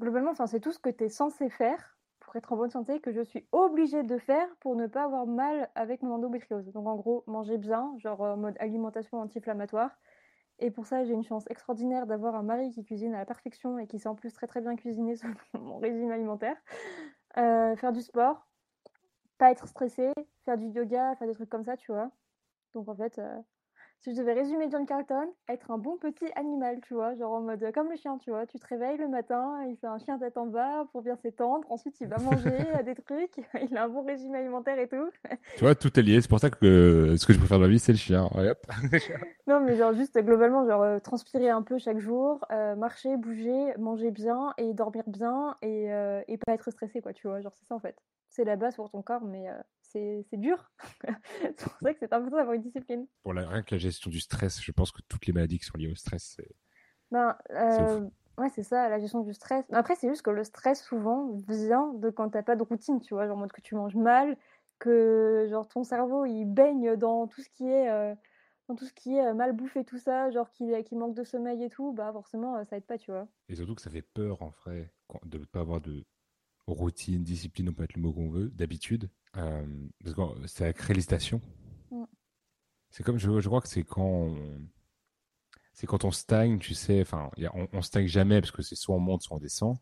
globalement, 0.00 0.34
c'est 0.46 0.60
tout 0.60 0.72
ce 0.72 0.78
que 0.78 0.90
tu 0.90 1.04
es 1.04 1.08
censé 1.08 1.48
faire 1.48 1.96
pour 2.22 2.36
être 2.36 2.52
en 2.52 2.56
bonne 2.56 2.70
santé 2.70 3.00
que 3.00 3.12
je 3.12 3.20
suis 3.20 3.46
obligée 3.52 4.02
de 4.04 4.16
faire 4.16 4.48
pour 4.60 4.76
ne 4.76 4.86
pas 4.86 5.04
avoir 5.04 5.26
mal 5.26 5.70
avec 5.74 6.02
mon 6.02 6.14
endométriose. 6.14 6.70
Donc, 6.72 6.86
en 6.86 6.96
gros, 6.96 7.24
manger 7.26 7.58
bien, 7.58 7.92
genre 7.98 8.20
en 8.20 8.36
mode 8.36 8.56
alimentation 8.58 9.20
anti-inflammatoire. 9.20 9.90
Et 10.58 10.70
pour 10.70 10.86
ça, 10.86 11.04
j'ai 11.04 11.12
une 11.12 11.24
chance 11.24 11.44
extraordinaire 11.50 12.06
d'avoir 12.06 12.36
un 12.36 12.42
mari 12.42 12.70
qui 12.70 12.84
cuisine 12.84 13.14
à 13.14 13.18
la 13.18 13.26
perfection 13.26 13.78
et 13.78 13.86
qui 13.86 13.98
sait 13.98 14.08
en 14.08 14.14
plus 14.14 14.32
très 14.32 14.46
très 14.46 14.60
bien 14.60 14.76
cuisiner 14.76 15.16
selon 15.16 15.34
mon 15.60 15.78
régime 15.78 16.10
alimentaire. 16.10 16.56
Euh, 17.36 17.74
faire 17.76 17.92
du 17.92 18.00
sport, 18.00 18.46
pas 19.38 19.50
être 19.50 19.66
stressé, 19.66 20.12
faire 20.44 20.56
du 20.56 20.66
yoga, 20.66 21.16
faire 21.16 21.26
des 21.26 21.34
trucs 21.34 21.50
comme 21.50 21.64
ça, 21.64 21.76
tu 21.76 21.90
vois. 21.90 22.10
Donc 22.74 22.88
en 22.88 22.94
fait, 22.94 23.18
euh, 23.18 23.38
si 24.02 24.12
je 24.12 24.20
devais 24.20 24.32
résumer 24.32 24.68
John 24.68 24.84
Carlton, 24.84 25.28
être 25.48 25.70
un 25.70 25.78
bon 25.78 25.96
petit 25.96 26.26
animal, 26.34 26.80
tu 26.82 26.94
vois, 26.94 27.14
genre 27.14 27.34
en 27.34 27.40
mode 27.40 27.70
comme 27.72 27.88
le 27.88 27.96
chien, 27.96 28.18
tu 28.18 28.30
vois, 28.30 28.46
tu 28.46 28.58
te 28.58 28.66
réveilles 28.66 28.98
le 28.98 29.06
matin, 29.06 29.64
il 29.68 29.76
fait 29.76 29.86
un 29.86 29.98
chien 29.98 30.18
tête 30.18 30.36
en 30.36 30.46
bas 30.46 30.86
pour 30.90 31.02
bien 31.02 31.14
s'étendre, 31.14 31.64
ensuite 31.70 32.00
il 32.00 32.08
va 32.08 32.18
manger 32.18 32.50
des 32.84 32.96
trucs, 32.96 33.36
il 33.70 33.76
a 33.76 33.84
un 33.84 33.88
bon 33.88 34.04
régime 34.04 34.34
alimentaire 34.34 34.78
et 34.80 34.88
tout. 34.88 35.08
Tu 35.56 35.60
vois, 35.60 35.76
tout 35.76 35.96
est 35.98 36.02
lié, 36.02 36.20
c'est 36.20 36.28
pour 36.28 36.40
ça 36.40 36.50
que 36.50 37.14
ce 37.16 37.26
que 37.26 37.32
je 37.32 37.38
préfère 37.38 37.58
dans 37.58 37.64
la 37.64 37.70
vie, 37.70 37.78
c'est 37.78 37.92
le 37.92 37.98
chien. 37.98 38.28
non, 39.46 39.60
mais 39.60 39.76
genre 39.76 39.92
juste 39.92 40.18
globalement, 40.18 40.66
genre 40.66 40.82
euh, 40.82 40.98
transpirer 40.98 41.50
un 41.50 41.62
peu 41.62 41.78
chaque 41.78 41.98
jour, 41.98 42.44
euh, 42.50 42.74
marcher, 42.74 43.16
bouger, 43.16 43.72
manger 43.78 44.10
bien 44.10 44.52
et 44.58 44.74
dormir 44.74 45.04
bien 45.06 45.56
et, 45.62 45.92
euh, 45.92 46.22
et 46.26 46.38
pas 46.38 46.54
être 46.54 46.70
stressé, 46.72 47.00
quoi, 47.00 47.12
tu 47.12 47.28
vois, 47.28 47.40
genre 47.40 47.52
c'est 47.54 47.66
ça 47.66 47.76
en 47.76 47.80
fait. 47.80 47.96
C'est 48.32 48.44
la 48.44 48.56
base 48.56 48.76
pour 48.76 48.90
ton 48.90 49.02
corps, 49.02 49.24
mais 49.24 49.46
c'est 49.92 50.36
dur. 50.38 50.70
c'est 51.42 51.62
pour 51.62 51.78
ça 51.82 51.92
que 51.92 51.98
c'est 51.98 52.12
important 52.12 52.36
d'avoir 52.36 52.54
une 52.54 52.62
discipline. 52.62 53.06
Pour 53.22 53.34
la, 53.34 53.46
rien 53.46 53.62
que 53.62 53.74
la 53.74 53.78
gestion 53.78 54.10
du 54.10 54.20
stress, 54.20 54.62
je 54.62 54.72
pense 54.72 54.90
que 54.90 55.02
toutes 55.08 55.26
les 55.26 55.32
maladies 55.32 55.58
qui 55.58 55.66
sont 55.66 55.76
liées 55.76 55.90
au 55.90 55.94
stress, 55.94 56.34
c'est. 56.36 56.50
Ben, 57.10 57.36
euh, 57.50 58.08
ouais, 58.38 58.48
c'est 58.54 58.62
ça, 58.62 58.88
la 58.88 58.98
gestion 58.98 59.20
du 59.20 59.34
stress. 59.34 59.66
Après, 59.70 59.96
c'est 59.96 60.08
juste 60.08 60.22
que 60.22 60.30
le 60.30 60.44
stress, 60.44 60.82
souvent, 60.82 61.36
vient 61.46 61.92
de 61.94 62.08
quand 62.08 62.30
t'as 62.30 62.42
pas 62.42 62.56
de 62.56 62.62
routine, 62.62 63.00
tu 63.00 63.12
vois, 63.14 63.26
genre 63.26 63.36
en 63.36 63.40
mode 63.40 63.52
que 63.52 63.60
tu 63.60 63.74
manges 63.74 63.96
mal, 63.96 64.38
que 64.78 65.46
genre 65.50 65.68
ton 65.68 65.84
cerveau, 65.84 66.24
il 66.24 66.46
baigne 66.46 66.96
dans 66.96 67.26
tout 67.26 67.42
ce 67.42 67.50
qui 67.50 67.68
est. 67.68 67.90
Euh, 67.90 68.14
dans 68.68 68.76
tout 68.76 68.84
ce 68.84 68.92
qui 68.92 69.16
est 69.16 69.34
mal 69.34 69.52
bouffé, 69.52 69.84
tout 69.84 69.98
ça, 69.98 70.30
genre 70.30 70.48
qui, 70.48 70.72
qui 70.84 70.94
manque 70.94 71.16
de 71.16 71.24
sommeil 71.24 71.64
et 71.64 71.68
tout, 71.68 71.92
bah 71.92 72.12
forcément, 72.12 72.64
ça 72.64 72.76
aide 72.76 72.84
pas, 72.84 72.96
tu 72.96 73.10
vois. 73.10 73.26
Et 73.48 73.56
surtout 73.56 73.74
que 73.74 73.82
ça 73.82 73.90
fait 73.90 74.02
peur, 74.02 74.40
en 74.40 74.50
vrai, 74.50 74.92
de 75.24 75.38
ne 75.38 75.44
pas 75.44 75.58
avoir 75.58 75.80
de 75.80 76.04
routine, 76.66 77.24
discipline, 77.24 77.68
on 77.68 77.72
peut 77.72 77.82
mettre 77.82 77.96
le 77.96 78.02
mot 78.02 78.12
qu'on 78.12 78.30
veut, 78.30 78.50
d'habitude. 78.50 79.10
Euh, 79.36 79.66
parce 80.04 80.14
que 80.14 80.46
ça 80.46 80.72
crée 80.72 80.94
l'hésitation. 80.94 81.40
Mm. 81.90 82.04
C'est 82.90 83.02
comme, 83.02 83.18
je, 83.18 83.40
je, 83.40 83.48
crois 83.48 83.60
que 83.60 83.68
c'est 83.68 83.82
quand 83.82 84.04
on, 84.04 84.68
c'est 85.72 85.86
quand 85.86 86.04
on 86.04 86.10
stagne, 86.10 86.58
tu 86.58 86.74
sais, 86.74 87.00
enfin, 87.00 87.30
on, 87.54 87.68
on 87.72 87.82
stagne 87.82 88.06
jamais 88.06 88.40
parce 88.40 88.52
que 88.52 88.62
c'est 88.62 88.76
soit 88.76 88.94
on 88.94 89.00
monte, 89.00 89.22
soit 89.22 89.36
on 89.36 89.40
descend. 89.40 89.78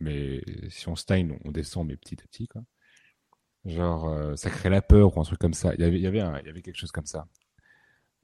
Mais 0.00 0.42
si 0.68 0.88
on 0.88 0.96
stagne, 0.96 1.38
on 1.44 1.52
descend, 1.52 1.86
mais 1.86 1.96
petit 1.96 2.20
à 2.20 2.26
petit, 2.26 2.48
quoi. 2.48 2.62
Genre, 3.64 4.08
euh, 4.08 4.34
ça 4.34 4.50
crée 4.50 4.70
la 4.70 4.82
peur 4.82 5.16
ou 5.16 5.20
un 5.20 5.24
truc 5.24 5.38
comme 5.38 5.54
ça. 5.54 5.74
Il 5.74 5.80
y 5.80 5.84
avait, 5.84 5.96
il 5.96 6.02
y 6.02 6.06
avait, 6.06 6.18
il 6.18 6.46
y 6.46 6.50
avait 6.50 6.62
quelque 6.62 6.78
chose 6.78 6.90
comme 6.90 7.06
ça. 7.06 7.28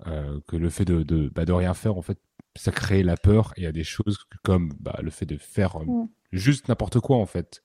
Euh, 0.06 0.40
que 0.48 0.56
le 0.56 0.70
fait 0.70 0.84
de, 0.84 1.02
de, 1.02 1.28
bah, 1.28 1.44
de 1.44 1.52
rien 1.52 1.74
faire, 1.74 1.96
en 1.96 2.02
fait, 2.02 2.18
ça 2.56 2.72
crée 2.72 3.04
la 3.04 3.16
peur. 3.16 3.52
Et 3.56 3.60
il 3.60 3.64
y 3.64 3.68
a 3.68 3.72
des 3.72 3.84
choses 3.84 4.18
comme 4.42 4.72
bah, 4.80 4.98
le 5.02 5.10
fait 5.10 5.26
de 5.26 5.36
faire 5.36 5.78
mm. 5.78 6.08
juste 6.32 6.68
n'importe 6.68 6.98
quoi, 6.98 7.18
en 7.18 7.26
fait 7.26 7.62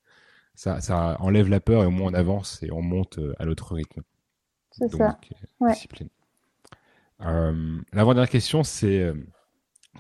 ça, 0.56 0.82
ça 0.82 1.18
enlève 1.20 1.50
la 1.50 1.60
peur 1.60 1.84
et 1.84 1.88
au 1.88 1.92
moins 1.92 2.12
on 2.12 2.14
avance 2.14 2.62
et 2.64 2.72
on 2.72 2.82
monte 2.82 3.20
euh, 3.20 3.34
à 3.40 3.46
l'autre 3.46 3.74
rythme. 3.74 4.02
C'est 4.72 4.90
ça. 4.90 5.18
Euh, 5.62 5.70
discipline. 5.70 6.10
Euh, 7.22 7.80
L'avant-dernière 7.92 8.30
question, 8.30 8.64
c'est 8.64 9.14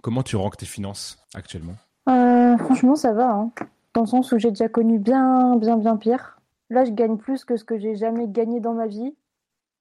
comment 0.02 0.24
tu 0.24 0.36
ranques 0.36 0.58
tes 0.58 0.66
finances 0.66 1.24
actuellement? 1.34 1.76
Franchement, 2.06 2.96
ça 2.96 3.14
va. 3.14 3.32
Hein. 3.32 3.52
Dans 3.94 4.02
le 4.02 4.08
sens 4.08 4.32
où 4.32 4.40
j'ai 4.40 4.50
déjà 4.50 4.70
connu 4.70 5.00
bien, 5.00 5.56
bien, 5.58 5.78
bien 5.78 5.98
pire. 5.98 6.40
Là, 6.70 6.86
je 6.86 6.92
gagne 6.92 7.18
plus 7.18 7.46
que 7.46 7.56
ce 7.56 7.64
que 7.64 7.78
j'ai 7.78 7.96
jamais 7.96 8.28
gagné 8.28 8.60
dans 8.60 8.74
ma 8.74 8.88
vie. 8.88 9.16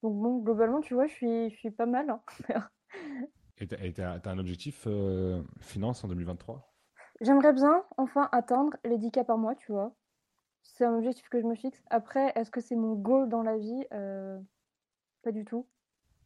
Donc 0.03 0.21
bon, 0.21 0.39
globalement, 0.39 0.81
tu 0.81 0.95
vois, 0.95 1.07
je 1.07 1.13
suis, 1.13 1.51
je 1.51 1.57
suis 1.57 1.71
pas 1.71 1.87
mal. 1.87 2.11
Hein. 2.11 2.21
et 3.59 3.93
tu 3.93 4.03
as, 4.03 4.21
un 4.25 4.39
objectif 4.39 4.87
finance 5.61 6.05
en 6.05 6.09
2023 6.09 6.71
J'aimerais 7.21 7.53
bien 7.53 7.83
enfin 7.97 8.29
atteindre 8.33 8.77
les 8.85 8.99
10 8.99 9.11
cas 9.11 9.25
par 9.25 9.39
mois, 9.39 9.55
tu 9.55 9.73
vois 9.73 9.95
c'est 10.63 10.85
un 10.85 10.97
objectif 10.97 11.29
que 11.29 11.41
je 11.41 11.47
me 11.47 11.55
fixe. 11.55 11.83
Après, 11.91 12.33
est-ce 12.35 12.51
que 12.51 12.61
c'est 12.61 12.77
mon 12.77 12.95
goal 12.95 13.29
dans 13.29 13.43
la 13.43 13.59
vie? 13.59 13.87
Euh, 13.93 14.39
Pas 15.23 15.33
du 15.33 15.45
tout. 15.45 15.69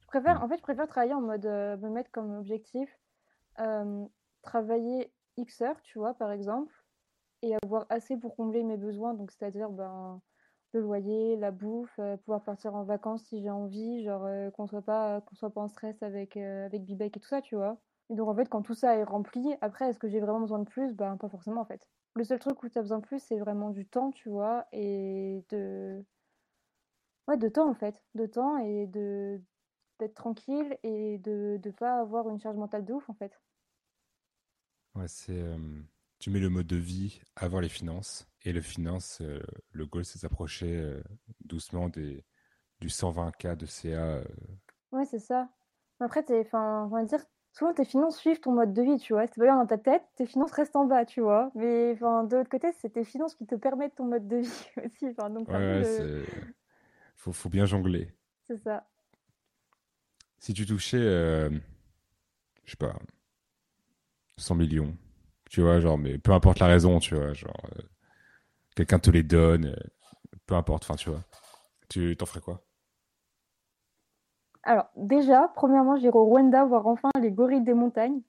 Je 0.01 0.07
préfère, 0.07 0.43
en 0.43 0.49
fait, 0.49 0.57
je 0.59 0.63
préfère 0.63 0.87
travailler 0.89 1.15
en 1.15 1.21
mode 1.21 1.47
euh, 1.47 1.77
me 1.79 1.91
mettre 1.91 2.11
comme 2.11 2.37
objectif 2.37 2.91
euh, 3.61 4.05
travailler 4.43 5.13
X 5.37 5.63
heures, 5.63 5.81
tu 5.83 5.99
vois, 5.99 6.15
par 6.15 6.33
exemple, 6.33 6.75
et 7.43 7.57
avoir 7.63 7.87
assez 7.91 8.17
pour 8.17 8.37
combler 8.37 8.65
mes 8.65 8.77
besoins. 8.77 9.15
Donc, 9.15 9.31
c'est-à-dire 9.33 9.71
ben, 9.71 10.21
le 10.73 10.81
loyer, 10.81 11.37
la 11.37 11.51
bouffe, 11.51 12.01
pouvoir 12.25 12.45
partir 12.45 12.75
en 12.75 12.85
vacances 12.85 13.25
si 13.27 13.43
j'ai 13.43 13.51
envie, 13.51 14.05
genre 14.05 14.29
qu'on 14.53 14.67
soit 14.67 14.83
pas 14.83 15.21
qu'on 15.23 15.35
soit 15.37 15.51
pas 15.53 15.63
en 15.63 15.69
stress 15.69 16.03
avec 16.03 16.37
avec 16.37 16.85
Bibek 16.85 17.17
et 17.17 17.21
tout 17.21 17.29
ça, 17.29 17.43
tu 17.43 17.57
vois. 17.57 17.79
Et 18.11 18.15
donc 18.15 18.29
en 18.29 18.35
fait, 18.37 18.49
quand 18.49 18.63
tout 18.63 18.75
ça 18.75 18.97
est 18.97 19.05
rempli, 19.05 19.55
après, 19.61 19.89
est-ce 19.91 19.99
que 19.99 20.09
j'ai 20.09 20.21
vraiment 20.21 20.41
besoin 20.41 20.59
de 20.61 20.69
plus? 20.69 20.95
Ben 20.95 21.17
pas 21.17 21.29
forcément 21.29 21.63
en 21.63 21.65
fait. 21.67 21.89
Le 22.17 22.25
seul 22.25 22.39
truc 22.39 22.63
où 22.63 22.69
tu 22.69 22.79
as 22.79 22.83
besoin 22.83 22.99
de 22.99 23.07
plus, 23.07 23.23
c'est 23.23 23.39
vraiment 23.39 23.71
du 23.71 23.87
temps, 23.87 24.11
tu 24.11 24.31
vois, 24.31 24.67
et 24.73 25.45
de. 25.51 26.03
Ouais, 27.29 27.37
de 27.37 27.49
temps 27.49 27.69
en 27.69 27.75
fait. 27.75 28.03
De 28.15 28.27
temps 28.27 28.57
et 28.59 28.87
de 28.87 29.41
d'être 29.99 30.15
tranquille 30.15 30.79
et 30.83 31.19
de 31.19 31.61
ne 31.65 31.71
pas 31.71 32.01
avoir 32.01 32.29
une 32.29 32.41
charge 32.41 32.57
mentale 32.57 32.85
de 32.85 32.93
ouf 32.95 33.09
en 33.09 33.15
fait. 33.15 33.39
Ouais, 34.95 35.09
c'est. 35.09 35.39
Euh, 35.39 35.59
tu 36.19 36.31
mets 36.31 36.41
le 36.41 36.49
mode 36.49 36.67
de 36.67 36.77
vie 36.77 37.21
avant 37.37 37.61
les 37.61 37.69
finances. 37.69 38.27
Et 38.43 38.53
le 38.53 38.63
finance, 38.63 39.21
euh, 39.21 39.41
le 39.73 39.87
goal, 39.87 40.05
c'est 40.05 40.19
s'approcher 40.19 40.75
euh, 40.75 41.03
doucement 41.45 41.89
des, 41.89 42.25
du 42.81 42.89
120K 42.89 43.57
de 43.57 43.67
CA. 43.67 44.23
Ouais, 44.93 45.05
c'est 45.05 45.19
ça. 45.19 45.51
Après, 46.01 46.25
enfin, 46.41 46.85
on 46.85 46.89
va 46.89 47.05
dire, 47.05 47.25
souvent 47.57 47.73
tes 47.73 47.87
finances 47.87 48.19
suivent 48.19 48.41
ton 48.41 48.53
mode 48.53 48.75
de 48.75 48.83
vie, 48.83 48.99
tu 48.99 49.15
vois. 49.15 49.27
C'est 49.27 49.37
pas 49.37 49.45
bien 49.45 49.57
dans 49.57 49.67
ta 49.67 49.79
tête, 49.79 50.03
tes 50.17 50.27
finances 50.27 50.53
restent 50.53 50.77
en 50.77 50.85
bas, 50.85 51.07
tu 51.07 51.23
vois. 51.23 51.51
Mais 51.55 51.95
de 51.95 52.37
l'autre 52.37 52.51
côté, 52.51 52.69
c'est 52.81 52.91
tes 52.91 53.05
finances 53.05 53.35
qui 53.35 53.47
te 53.47 53.55
permettent 53.55 53.95
ton 53.95 54.05
mode 54.05 54.29
de 54.29 54.37
vie 54.41 54.69
aussi. 54.85 55.15
Donc, 55.15 55.49
ouais, 55.49 56.25
faut, 57.17 57.33
faut, 57.33 57.49
bien 57.49 57.65
jongler. 57.65 58.13
C'est 58.47 58.59
ça. 58.59 58.87
Si 60.39 60.53
tu 60.53 60.67
touchais, 60.67 60.99
euh, 60.99 61.49
je 62.67 62.73
sais 62.73 62.77
pas, 62.77 62.95
100 64.37 64.55
millions, 64.55 64.95
tu 65.49 65.63
vois, 65.63 65.81
genre, 65.81 65.97
mais 65.97 66.19
peu 66.19 66.33
importe 66.33 66.59
la 66.59 66.67
raison, 66.67 66.99
tu 66.99 67.15
vois, 67.15 67.33
genre, 67.33 67.57
euh, 67.79 67.83
quelqu'un 68.77 68.99
te 68.99 69.11
les 69.11 69.23
donne, 69.23 69.67
euh, 69.67 69.77
peu 70.45 70.55
importe, 70.55 70.85
enfin, 70.85 70.97
tu 70.97 71.09
vois, 71.09 71.25
tu 71.89 72.15
t'en 72.17 72.27
ferais 72.27 72.41
quoi? 72.41 72.66
Alors, 74.67 74.91
déjà, 74.97 75.51
premièrement, 75.55 75.97
j'irai 75.97 76.19
au 76.19 76.25
Rwanda 76.25 76.65
voir 76.65 76.89
enfin 76.89 77.09
les 77.21 77.31
gorilles 77.31 77.63
des 77.63 77.73
montagnes. 77.73 78.21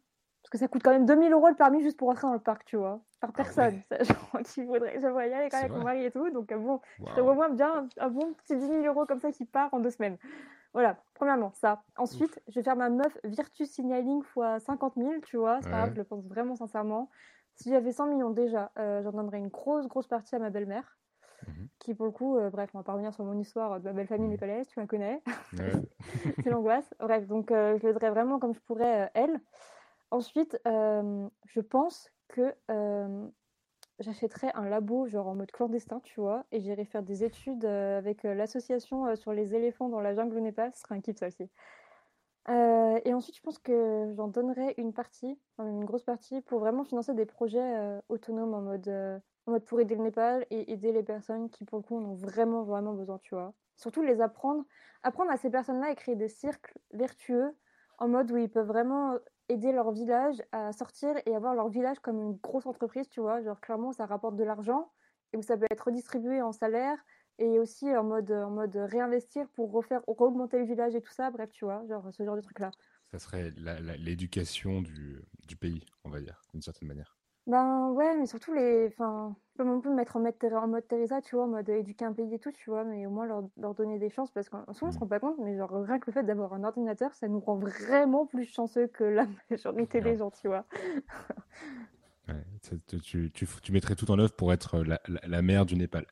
Parce 0.43 0.51
que 0.51 0.57
ça 0.59 0.67
coûte 0.67 0.83
quand 0.83 0.91
même 0.91 1.05
2000 1.05 1.33
euros 1.33 1.49
le 1.49 1.55
permis 1.55 1.81
juste 1.81 1.97
pour 1.97 2.07
rentrer 2.07 2.27
dans 2.27 2.33
le 2.33 2.39
parc, 2.39 2.63
tu 2.63 2.77
vois. 2.77 3.01
Par 3.19 3.31
ah 3.33 3.35
personne. 3.35 3.81
Ah 3.91 4.39
voudrait... 4.65 4.99
J'aimerais 5.01 5.29
y 5.29 5.33
aller 5.33 5.49
quand 5.49 5.57
même 5.57 5.71
avec 5.71 5.77
mon 5.77 5.83
mari 5.83 6.05
et 6.05 6.11
tout. 6.11 6.29
Donc, 6.29 6.51
euh, 6.51 6.57
bon, 6.57 6.79
je 6.99 7.13
te 7.15 7.53
bien 7.55 7.87
un, 7.97 8.09
bon 8.09 8.33
petit 8.33 8.55
10 8.55 8.67
000 8.67 8.83
euros 8.85 9.05
comme 9.07 9.19
ça 9.19 9.31
qui 9.31 9.45
part 9.45 9.73
en 9.73 9.79
deux 9.79 9.89
semaines. 9.89 10.17
Voilà, 10.73 10.95
premièrement, 11.15 11.51
ça. 11.53 11.81
Ensuite, 11.97 12.39
je 12.47 12.59
vais 12.59 12.63
faire 12.63 12.75
ma 12.75 12.89
meuf 12.89 13.17
Virtus 13.23 13.71
Signaling 13.71 14.21
x 14.21 14.63
50 14.63 14.93
000, 14.95 15.13
tu 15.25 15.37
vois. 15.37 15.59
C'est 15.61 15.71
pas 15.71 15.77
grave, 15.77 15.91
je 15.93 15.97
le 15.97 16.03
pense 16.03 16.23
vraiment 16.27 16.55
sincèrement. 16.55 17.09
Si 17.55 17.71
j'avais 17.71 17.91
100 17.91 18.05
millions 18.05 18.29
déjà, 18.29 18.71
euh, 18.77 19.01
j'en 19.01 19.11
donnerais 19.11 19.39
une 19.39 19.47
grosse, 19.47 19.87
grosse 19.87 20.07
partie 20.07 20.35
à 20.35 20.39
ma 20.39 20.51
belle-mère. 20.51 20.96
Mhm. 21.45 21.67
Qui, 21.79 21.93
pour 21.93 22.05
le 22.05 22.11
coup, 22.11 22.37
euh, 22.37 22.49
bref, 22.49 22.69
on 22.73 22.79
va 22.79 22.83
pas 22.83 22.93
revenir 22.93 23.13
sur 23.13 23.23
mon 23.23 23.37
histoire 23.37 23.79
de 23.79 23.85
ma 23.85 23.93
belle 23.93 24.07
famille 24.07 24.25
mhm. 24.25 24.31
népalaise, 24.31 24.67
tu 24.67 24.79
la 24.79 24.87
connais. 24.87 25.21
c'est 26.43 26.49
l'angoisse. 26.49 26.93
Bref, 26.99 27.27
donc 27.27 27.51
euh, 27.51 27.77
je 27.77 27.87
l'aiderais 27.87 28.09
vraiment 28.09 28.39
comme 28.39 28.53
je 28.53 28.59
pourrais, 28.61 29.03
euh, 29.03 29.09
elle. 29.13 29.39
Ensuite, 30.09 30.57
je 30.65 31.59
pense 31.59 32.09
que 32.29 32.55
j'achèterais 33.99 34.51
un 34.55 34.69
labo, 34.69 35.05
genre 35.07 35.27
en 35.27 35.35
mode 35.35 35.51
clandestin, 35.51 35.99
tu 35.99 36.21
vois, 36.21 36.45
et 36.53 36.61
j'irais 36.61 36.85
faire 36.85 37.03
des 37.03 37.25
études 37.25 37.65
avec 37.65 38.23
l'association 38.23 39.13
sur 39.17 39.33
les 39.33 39.53
éléphants 39.53 39.89
dans 39.89 39.99
la 39.99 40.15
jungle 40.15 40.37
au 40.37 40.39
Népal. 40.39 40.71
Ce 40.73 40.79
serait 40.79 40.95
un 40.95 41.01
kiff, 41.01 41.17
ça 41.17 41.27
aussi. 41.27 41.49
et 42.47 43.13
ensuite, 43.13 43.35
je 43.35 43.41
pense 43.41 43.59
que 43.59 44.13
j'en 44.15 44.29
donnerais 44.29 44.75
une 44.77 44.93
partie, 44.93 45.37
une 45.59 45.83
grosse 45.83 46.05
partie, 46.05 46.39
pour 46.39 46.61
vraiment 46.61 46.85
financer 46.85 47.13
des 47.13 47.25
projets 47.25 47.99
autonomes 48.07 48.53
en 48.53 48.61
mode 48.61 49.21
en 49.47 49.51
mode 49.51 49.65
pour 49.65 49.79
aider 49.79 49.95
le 49.95 50.03
Népal 50.03 50.45
et 50.51 50.71
aider 50.71 50.91
les 50.91 51.03
personnes 51.03 51.49
qui, 51.49 51.65
pour 51.65 51.79
le 51.79 51.83
coup, 51.83 51.97
en 51.97 52.03
ont 52.03 52.13
vraiment, 52.13 52.63
vraiment 52.63 52.93
besoin, 52.93 53.17
tu 53.19 53.33
vois. 53.35 53.53
Surtout 53.75 54.01
les 54.01 54.21
apprendre, 54.21 54.65
apprendre 55.03 55.31
à 55.31 55.37
ces 55.37 55.49
personnes-là 55.49 55.87
à 55.87 55.95
créer 55.95 56.15
des 56.15 56.27
cercles 56.29 56.77
vertueux 56.91 57.55
en 57.97 58.07
mode 58.07 58.31
où 58.31 58.37
ils 58.37 58.49
peuvent 58.49 58.67
vraiment 58.67 59.17
aider 59.49 59.71
leur 59.71 59.91
village 59.91 60.43
à 60.51 60.73
sortir 60.73 61.15
et 61.25 61.35
avoir 61.35 61.55
leur 61.55 61.69
village 61.69 61.99
comme 61.99 62.19
une 62.19 62.33
grosse 62.33 62.65
entreprise, 62.65 63.07
tu 63.09 63.21
vois. 63.21 63.41
Genre, 63.41 63.59
clairement, 63.61 63.93
ça 63.93 64.05
rapporte 64.05 64.35
de 64.35 64.43
l'argent 64.43 64.91
et 65.33 65.37
où 65.37 65.41
ça 65.41 65.57
peut 65.57 65.67
être 65.71 65.81
redistribué 65.81 66.41
en 66.41 66.51
salaire 66.51 66.97
et 67.39 67.59
aussi 67.59 67.95
en 67.95 68.03
mode, 68.03 68.31
en 68.31 68.49
mode 68.49 68.75
réinvestir 68.75 69.47
pour 69.49 69.71
refaire, 69.71 70.01
augmenter 70.07 70.57
le 70.59 70.65
village 70.65 70.95
et 70.95 71.01
tout 71.01 71.11
ça. 71.13 71.31
Bref, 71.31 71.51
tu 71.51 71.65
vois, 71.65 71.85
genre 71.87 72.07
ce 72.11 72.23
genre 72.23 72.35
de 72.35 72.41
truc-là. 72.41 72.71
Ça 73.11 73.19
serait 73.19 73.51
l'éducation 73.97 74.81
du, 74.81 75.23
du 75.47 75.55
pays, 75.55 75.85
on 76.03 76.09
va 76.09 76.19
dire, 76.19 76.41
d'une 76.51 76.61
certaine 76.61 76.89
manière. 76.89 77.16
Ben 77.47 77.91
ouais, 77.91 78.15
mais 78.17 78.25
surtout 78.25 78.53
les. 78.53 78.87
Enfin, 78.87 79.33
pas 79.57 79.63
non 79.63 79.79
plus 79.79 79.89
me 79.89 79.95
mettre 79.95 80.17
en 80.17 80.19
mode, 80.19 80.35
en 80.51 80.67
mode 80.67 80.87
Teresa, 80.87 81.21
tu 81.21 81.35
vois, 81.35 81.45
en 81.45 81.47
mode 81.47 81.69
éduquer 81.69 82.03
un 82.03 82.11
pays 82.11 82.33
et 82.33 82.39
tout, 82.39 82.51
tu 82.51 82.69
vois, 82.69 82.83
mais 82.83 83.05
au 83.05 83.09
moins 83.09 83.25
leur, 83.25 83.43
leur 83.57 83.73
donner 83.73 83.99
des 83.99 84.09
chances 84.09 84.31
parce 84.31 84.49
qu'en 84.49 84.73
soi, 84.73 84.89
on 84.89 84.91
se 84.91 84.97
mmh. 84.97 84.99
rend 84.99 85.07
pas 85.07 85.19
compte, 85.19 85.37
mais 85.39 85.57
genre 85.57 85.71
rien 85.71 85.97
que 85.97 86.07
le 86.07 86.11
fait 86.11 86.23
d'avoir 86.23 86.53
un 86.53 86.65
ordinateur, 86.65 87.13
ça 87.13 87.29
nous 87.29 87.39
rend 87.39 87.55
vraiment 87.55 88.25
plus 88.25 88.45
chanceux 88.45 88.87
que 88.87 89.05
la 89.05 89.25
majorité 89.49 90.01
des 90.01 90.17
gens, 90.17 90.29
tu 90.29 90.49
vois. 90.49 90.65
tu, 92.99 93.31
tu, 93.31 93.47
tu, 93.61 93.71
mettrais 93.71 93.95
tout 93.95 94.11
en 94.11 94.19
œuvre 94.19 94.33
pour 94.33 94.51
être 94.51 94.83
la, 94.83 94.99
la, 95.07 95.41
mère 95.41 95.65
du 95.65 95.77
Népal. 95.77 96.05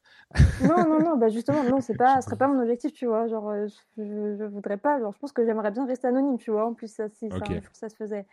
non, 0.61 0.87
non, 0.87 0.99
non, 1.01 1.17
bah 1.17 1.27
justement, 1.27 1.63
non, 1.65 1.81
c'est 1.81 1.97
pas, 1.97 2.21
ce 2.21 2.27
serait 2.27 2.37
pas 2.37 2.47
mon 2.47 2.61
objectif, 2.61 2.93
tu 2.93 3.07
vois. 3.07 3.27
Genre, 3.27 3.49
euh, 3.49 3.67
je, 3.97 4.37
je, 4.39 4.45
voudrais 4.45 4.77
pas, 4.77 5.01
genre, 5.01 5.11
je 5.11 5.19
pense 5.19 5.33
que 5.33 5.45
j'aimerais 5.45 5.71
bien 5.71 5.85
rester 5.85 6.07
anonyme, 6.07 6.37
tu 6.37 6.51
vois. 6.51 6.65
En 6.65 6.73
plus, 6.73 6.87
ça, 6.87 7.09
si 7.09 7.27
ça, 7.73 7.89
se 7.89 7.95
faisait. 7.95 8.25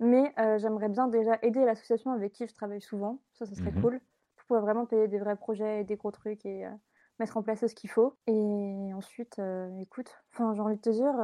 Mais 0.00 0.32
euh, 0.38 0.58
j'aimerais 0.58 0.88
bien 0.88 1.08
déjà 1.08 1.38
aider 1.42 1.64
l'association 1.64 2.12
avec 2.12 2.32
qui 2.32 2.46
je 2.46 2.54
travaille 2.54 2.82
souvent. 2.82 3.20
Ça, 3.32 3.46
ça 3.46 3.54
serait 3.54 3.70
mmh 3.70 3.80
cool. 3.80 4.00
Pour 4.36 4.46
pouvoir 4.46 4.62
vraiment 4.62 4.86
payer 4.86 5.08
des 5.08 5.18
vrais 5.18 5.36
projets 5.36 5.80
et 5.80 5.84
des 5.84 5.96
gros 5.96 6.10
trucs 6.10 6.44
et 6.44 6.66
euh, 6.66 6.70
mettre 7.18 7.36
en 7.36 7.42
place 7.42 7.66
ce 7.66 7.74
qu'il 7.74 7.90
faut. 7.90 8.16
Et 8.26 8.92
ensuite, 8.94 9.40
écoute, 9.80 10.10
enfin, 10.32 10.54
j'ai 10.54 10.60
envie 10.60 10.76
de 10.76 10.80
te 10.80 10.90
dire 10.90 11.14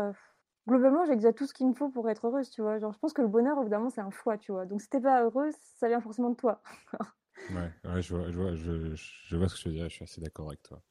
globalement, 0.68 1.04
j'ai 1.04 1.16
déjà 1.16 1.32
tout 1.32 1.46
ce 1.46 1.54
qu'il 1.54 1.68
me 1.68 1.74
faut 1.74 1.90
pour 1.90 2.08
être 2.08 2.26
heureuse, 2.26 2.50
tu 2.50 2.62
vois. 2.62 2.78
Genre, 2.78 2.92
je 2.92 2.98
pense 2.98 3.12
que 3.12 3.22
le 3.22 3.28
bonheur, 3.28 3.60
évidemment, 3.60 3.90
c'est 3.90 4.00
un 4.00 4.10
choix, 4.10 4.38
tu 4.38 4.52
vois. 4.52 4.66
Donc, 4.66 4.80
si 4.80 4.88
t'es 4.88 5.00
pas 5.00 5.22
heureuse, 5.22 5.54
ça 5.78 5.88
vient 5.88 6.00
forcément 6.00 6.30
de 6.30 6.36
toi. 6.36 6.62
ouais, 7.48 7.72
je, 8.02 8.14
vois, 8.14 8.30
je, 8.30 8.38
vois, 8.38 8.54
je, 8.54 8.94
je, 8.94 9.36
vois 9.36 9.48
ce 9.48 9.54
que 9.54 9.60
je 9.60 9.68
veux 9.68 9.74
dire, 9.74 9.88
je 9.88 9.94
suis 9.94 10.04
assez 10.04 10.20
d'accord 10.20 10.48
avec 10.48 10.62
toi. 10.62 10.82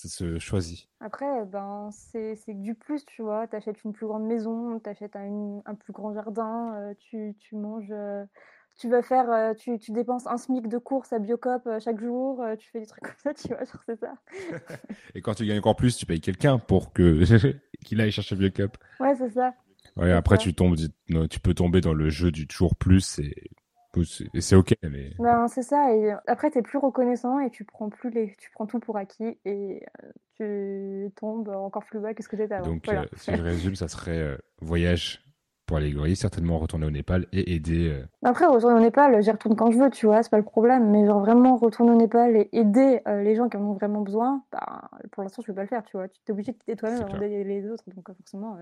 Ça 0.00 0.08
se 0.08 0.38
choisit. 0.38 0.88
Après, 1.00 1.44
ben, 1.44 1.90
c'est 1.92 2.54
du 2.54 2.74
plus, 2.74 3.04
tu 3.04 3.20
vois. 3.20 3.46
T'achètes 3.46 3.84
une 3.84 3.92
plus 3.92 4.06
grande 4.06 4.24
maison, 4.24 4.78
t'achètes 4.78 5.14
un, 5.14 5.60
un 5.66 5.74
plus 5.74 5.92
grand 5.92 6.14
jardin, 6.14 6.74
euh, 6.74 6.94
tu, 6.98 7.34
tu 7.38 7.54
manges. 7.54 7.90
Euh, 7.90 8.24
tu 8.78 8.88
vas 8.88 9.02
faire, 9.02 9.30
euh, 9.30 9.52
tu, 9.52 9.78
tu, 9.78 9.92
dépenses 9.92 10.26
un 10.26 10.38
SMIC 10.38 10.68
de 10.68 10.78
course 10.78 11.12
à 11.12 11.18
Biocop 11.18 11.68
chaque 11.84 12.00
jour, 12.00 12.42
tu 12.58 12.70
fais 12.70 12.80
des 12.80 12.86
trucs 12.86 13.04
comme 13.04 13.12
ça, 13.18 13.34
tu 13.34 13.48
vois, 13.48 13.62
genre 13.64 13.82
c'est 13.84 14.00
ça. 14.00 14.14
Et 15.14 15.20
quand 15.20 15.34
tu 15.34 15.44
gagnes 15.44 15.58
encore 15.58 15.76
plus, 15.76 15.98
tu 15.98 16.06
payes 16.06 16.22
quelqu'un 16.22 16.58
pour 16.58 16.94
que 16.94 17.22
qu'il 17.84 18.00
aille 18.00 18.10
chercher 18.10 18.36
Biocop. 18.36 18.78
Ouais, 19.00 19.14
c'est 19.16 19.34
ça. 19.34 19.52
Ouais, 19.98 20.12
après 20.12 20.38
tu 20.38 20.54
tombes, 20.54 20.76
tu 21.28 21.40
peux 21.40 21.52
tomber 21.52 21.82
dans 21.82 21.92
le 21.92 22.08
jeu 22.08 22.30
du 22.30 22.46
toujours 22.46 22.74
plus 22.74 23.18
et 23.18 23.50
et 23.96 24.40
c'est 24.40 24.54
ok, 24.54 24.74
mais. 24.82 25.12
Ben, 25.18 25.48
c'est 25.48 25.62
ça. 25.62 25.92
Et 25.94 26.14
après, 26.26 26.50
tu 26.50 26.58
es 26.58 26.62
plus 26.62 26.78
reconnaissant 26.78 27.40
et 27.40 27.50
tu 27.50 27.64
prends 27.64 27.88
plus 27.88 28.10
les, 28.10 28.34
tu 28.38 28.50
prends 28.52 28.66
tout 28.66 28.78
pour 28.78 28.96
acquis 28.96 29.38
et 29.44 29.82
euh, 30.40 31.06
tu 31.06 31.12
tombes 31.16 31.48
encore 31.48 31.84
plus 31.84 31.98
bas 31.98 32.14
que 32.14 32.22
ce 32.22 32.28
que 32.28 32.36
tu 32.36 32.42
étais 32.42 32.54
avant. 32.54 32.66
Donc, 32.70 32.88
euh, 32.88 33.04
si 33.16 33.34
je 33.34 33.42
résume, 33.42 33.74
ça 33.74 33.88
serait 33.88 34.18
euh, 34.18 34.38
voyage 34.60 35.24
pour 35.66 35.76
allégorie, 35.76 36.14
certainement 36.14 36.58
retourner 36.58 36.86
au 36.86 36.90
Népal 36.90 37.26
et 37.32 37.54
aider. 37.54 38.02
Après, 38.22 38.46
retourner 38.46 38.76
au 38.76 38.80
Népal, 38.80 39.22
j'y 39.22 39.30
retourne 39.30 39.56
quand 39.56 39.70
je 39.70 39.78
veux, 39.78 39.90
tu 39.90 40.06
vois, 40.06 40.22
c'est 40.22 40.30
pas 40.30 40.38
le 40.38 40.44
problème. 40.44 40.90
Mais 40.90 41.06
genre 41.06 41.20
vraiment 41.20 41.56
retourner 41.56 41.92
au 41.92 41.96
Népal 41.96 42.36
et 42.36 42.48
aider 42.52 43.00
les 43.06 43.36
gens 43.36 43.48
qui 43.48 43.56
en 43.56 43.62
ont 43.62 43.74
vraiment 43.74 44.02
besoin, 44.02 44.44
bah, 44.50 44.90
pour 45.12 45.22
l'instant, 45.22 45.42
je 45.42 45.46
peux 45.46 45.54
pas 45.54 45.62
le 45.62 45.68
faire, 45.68 45.84
tu 45.84 45.96
vois. 45.96 46.08
Tu 46.08 46.18
es 46.26 46.32
obligé 46.32 46.52
de 46.52 46.58
quitter 46.58 46.74
toi-même 46.74 47.02
avant 47.02 47.18
d'aider 47.18 47.44
les 47.44 47.68
autres, 47.70 47.84
donc 47.94 48.04
forcément. 48.16 48.58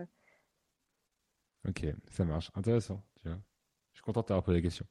Ok, 1.66 1.86
ça 2.10 2.24
marche. 2.26 2.50
Intéressant, 2.54 3.02
tu 3.22 3.28
vois. 3.28 3.38
Je 3.92 4.00
suis 4.00 4.04
content 4.04 4.20
de 4.20 4.26
t'avoir 4.26 4.44
posé 4.44 4.58
la 4.58 4.62
question. 4.62 4.84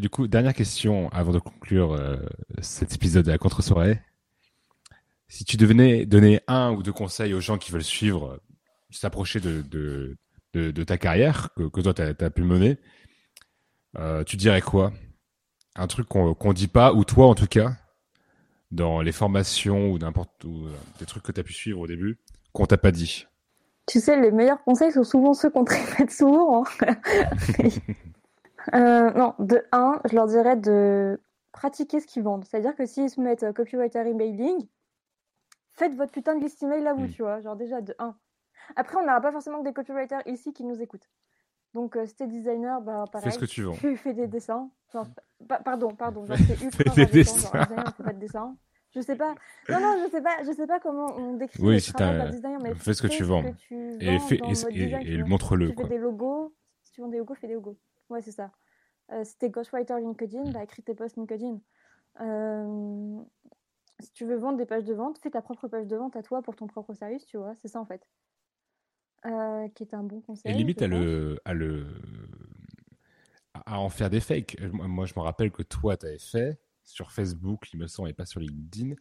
Du 0.00 0.10
coup, 0.10 0.26
dernière 0.26 0.54
question 0.54 1.08
avant 1.10 1.30
de 1.30 1.38
conclure 1.38 1.92
euh, 1.92 2.16
cet 2.60 2.94
épisode 2.94 3.24
de 3.26 3.30
la 3.30 3.38
contre-soirée. 3.38 4.00
Si 5.28 5.44
tu 5.44 5.56
devenais 5.56 6.04
donner 6.04 6.40
un 6.48 6.72
ou 6.72 6.82
deux 6.82 6.92
conseils 6.92 7.32
aux 7.32 7.40
gens 7.40 7.58
qui 7.58 7.70
veulent 7.70 7.84
suivre, 7.84 8.32
euh, 8.32 8.38
s'approcher 8.90 9.38
de, 9.38 9.62
de, 9.62 10.16
de, 10.52 10.84
ta 10.84 10.98
carrière 10.98 11.50
que, 11.56 11.68
que 11.68 11.80
toi, 11.80 11.94
tu 11.94 12.02
as, 12.02 12.30
pu 12.30 12.42
mener, 12.42 12.78
euh, 13.96 14.24
tu 14.24 14.36
dirais 14.36 14.60
quoi? 14.60 14.92
Un 15.76 15.86
truc 15.86 16.08
qu'on 16.08 16.34
ne 16.34 16.52
dit 16.52 16.68
pas, 16.68 16.92
ou 16.92 17.04
toi 17.04 17.26
en 17.26 17.36
tout 17.36 17.46
cas, 17.46 17.76
dans 18.72 19.00
les 19.00 19.12
formations 19.12 19.92
ou 19.92 19.98
n'importe 19.98 20.42
où, 20.44 20.66
des 20.98 21.06
trucs 21.06 21.22
que 21.22 21.32
tu 21.32 21.40
as 21.40 21.44
pu 21.44 21.52
suivre 21.52 21.80
au 21.80 21.86
début, 21.86 22.18
qu'on 22.52 22.66
t'a 22.66 22.78
pas 22.78 22.90
dit? 22.90 23.26
Tu 23.86 24.00
sais, 24.00 24.20
les 24.20 24.32
meilleurs 24.32 24.62
conseils 24.64 24.92
sont 24.92 25.04
souvent 25.04 25.34
ceux 25.34 25.50
qu'on 25.50 25.64
te 25.64 25.72
répète 25.74 26.10
souvent. 26.10 26.64
Hein. 26.64 26.96
Euh, 28.72 29.10
non, 29.10 29.34
de 29.38 29.62
1, 29.72 30.00
je 30.06 30.14
leur 30.14 30.26
dirais 30.26 30.56
de 30.56 31.20
pratiquer 31.52 32.00
ce 32.00 32.06
qu'ils 32.06 32.22
vendent. 32.22 32.44
C'est-à-dire 32.44 32.74
que 32.74 32.86
s'ils 32.86 33.10
se 33.10 33.20
mettent 33.20 33.42
euh, 33.42 33.52
copywriter 33.52 34.00
emailing, 34.00 34.66
faites 35.72 35.94
votre 35.94 36.12
putain 36.12 36.36
de 36.36 36.42
liste 36.42 36.62
email 36.62 36.86
à 36.86 36.94
vous, 36.94 37.08
tu 37.08 37.22
vois. 37.22 37.40
Genre 37.40 37.56
déjà 37.56 37.80
de 37.80 37.94
1. 37.98 38.16
Après, 38.76 38.96
on 38.96 39.02
n'aura 39.02 39.20
pas 39.20 39.32
forcément 39.32 39.60
que 39.60 39.64
des 39.64 39.74
copywriters 39.74 40.22
ici 40.26 40.52
qui 40.52 40.64
nous 40.64 40.80
écoutent. 40.80 41.10
Donc, 41.74 41.96
euh, 41.96 42.06
si 42.06 42.14
t'es 42.14 42.26
designer, 42.26 42.80
bah 42.80 43.04
pareil. 43.10 43.30
Fais 43.30 43.34
ce 43.34 43.38
que 43.38 43.44
tu. 43.46 43.66
Tu 43.78 43.96
fais 43.96 44.14
des 44.14 44.28
dessins. 44.28 44.70
pardon, 45.64 45.90
pardon. 45.90 46.24
Genre, 46.24 46.36
c'est 46.36 46.62
ultra 46.62 46.92
fais 46.92 47.04
des 47.04 47.12
dessins. 47.12 47.50
Genre, 47.52 47.66
designer, 47.66 47.94
fait 47.96 48.02
pas 48.02 48.12
de 48.12 48.20
dessins. 48.20 48.56
Je 48.94 49.00
sais 49.00 49.16
pas. 49.16 49.34
Non, 49.68 49.80
non, 49.80 50.04
je 50.04 50.10
sais 50.10 50.22
pas. 50.22 50.36
Je 50.46 50.52
sais 50.52 50.66
pas 50.68 50.78
comment 50.78 51.16
on 51.16 51.34
décrit 51.34 51.60
oui, 51.60 51.74
le 51.74 51.78
si 51.80 51.92
travail 51.92 52.30
designer. 52.30 52.60
Mais 52.62 52.74
fais 52.74 52.94
ce 52.94 53.02
que 53.02 53.08
tu 53.08 53.24
vends. 53.24 53.42
et, 53.70 54.18
fais, 54.20 54.40
et, 54.70 55.22
montre-le. 55.24 55.70
Tu 55.70 55.82
fais 55.82 55.88
des 55.88 55.98
logos. 55.98 56.54
Si 56.84 56.92
tu 56.92 57.00
vends 57.00 57.08
des 57.08 57.18
logos, 57.18 57.34
fais 57.34 57.48
des 57.48 57.54
logos. 57.54 57.76
Ouais, 58.10 58.22
c'est 58.22 58.32
ça. 58.32 58.50
Euh, 59.12 59.24
si 59.24 59.36
t'es 59.36 59.50
ghostwriter 59.50 59.98
LinkedIn, 60.00 60.50
bah, 60.50 60.62
écris 60.62 60.82
tes 60.82 60.94
posts 60.94 61.16
LinkedIn. 61.16 61.60
Euh, 62.20 63.22
si 64.00 64.12
tu 64.12 64.24
veux 64.24 64.36
vendre 64.36 64.58
des 64.58 64.66
pages 64.66 64.84
de 64.84 64.94
vente, 64.94 65.18
fais 65.18 65.30
ta 65.30 65.42
propre 65.42 65.68
page 65.68 65.86
de 65.86 65.96
vente 65.96 66.16
à 66.16 66.22
toi 66.22 66.42
pour 66.42 66.56
ton 66.56 66.66
propre 66.66 66.94
service, 66.94 67.26
tu 67.26 67.36
vois. 67.36 67.54
C'est 67.56 67.68
ça 67.68 67.80
en 67.80 67.86
fait. 67.86 68.06
Euh, 69.26 69.68
qui 69.74 69.84
est 69.84 69.94
un 69.94 70.02
bon 70.02 70.20
conseil. 70.20 70.52
Et 70.52 70.54
limite 70.54 70.82
à 70.82 70.86
le, 70.86 71.38
à 71.44 71.54
le, 71.54 71.86
à 73.66 73.80
en 73.80 73.88
faire 73.88 74.10
des 74.10 74.20
fakes. 74.20 74.58
Moi, 74.72 75.06
je 75.06 75.14
me 75.16 75.20
rappelle 75.20 75.50
que 75.50 75.62
toi, 75.62 75.96
tu 75.96 76.06
avais 76.06 76.18
fait 76.18 76.60
sur 76.82 77.10
Facebook, 77.10 77.72
il 77.72 77.78
me 77.78 77.86
semble, 77.86 78.10
et 78.10 78.12
pas 78.12 78.26
sur 78.26 78.40
LinkedIn, 78.40 78.94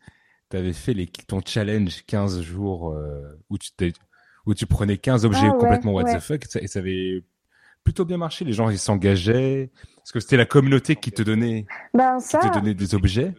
tu 0.49 0.57
avais 0.57 0.71
fait 0.71 0.93
les, 0.93 1.07
ton 1.07 1.41
challenge 1.45 2.05
15 2.05 2.41
jours 2.41 2.95
où, 3.49 3.57
tu 3.57 3.71
où 4.45 4.53
tu 4.53 4.65
prenais 4.65 4.97
15 4.97 5.25
objets 5.25 5.49
ah 5.49 5.57
complètement 5.59 5.91
what 5.91 6.05
the 6.05 6.19
fuck, 6.21 6.45
et 6.55 6.67
ça 6.67 6.79
avait 6.79 7.25
plutôt 7.83 8.05
bien 8.05 8.17
marché. 8.17 8.45
Les 8.45 8.53
gens, 8.53 8.69
ils 8.69 8.79
s'engageaient. 8.79 9.71
Parce 9.97 10.11
que 10.11 10.19
c'était 10.19 10.37
la 10.37 10.45
communauté 10.45 10.95
qui 10.95 11.11
te 11.11 11.23
donnait, 11.23 11.65
ben, 11.93 12.19
ça... 12.19 12.39
qui 12.39 12.49
te 12.49 12.53
donnait 12.55 12.73
des 12.73 12.95
objets? 12.95 13.33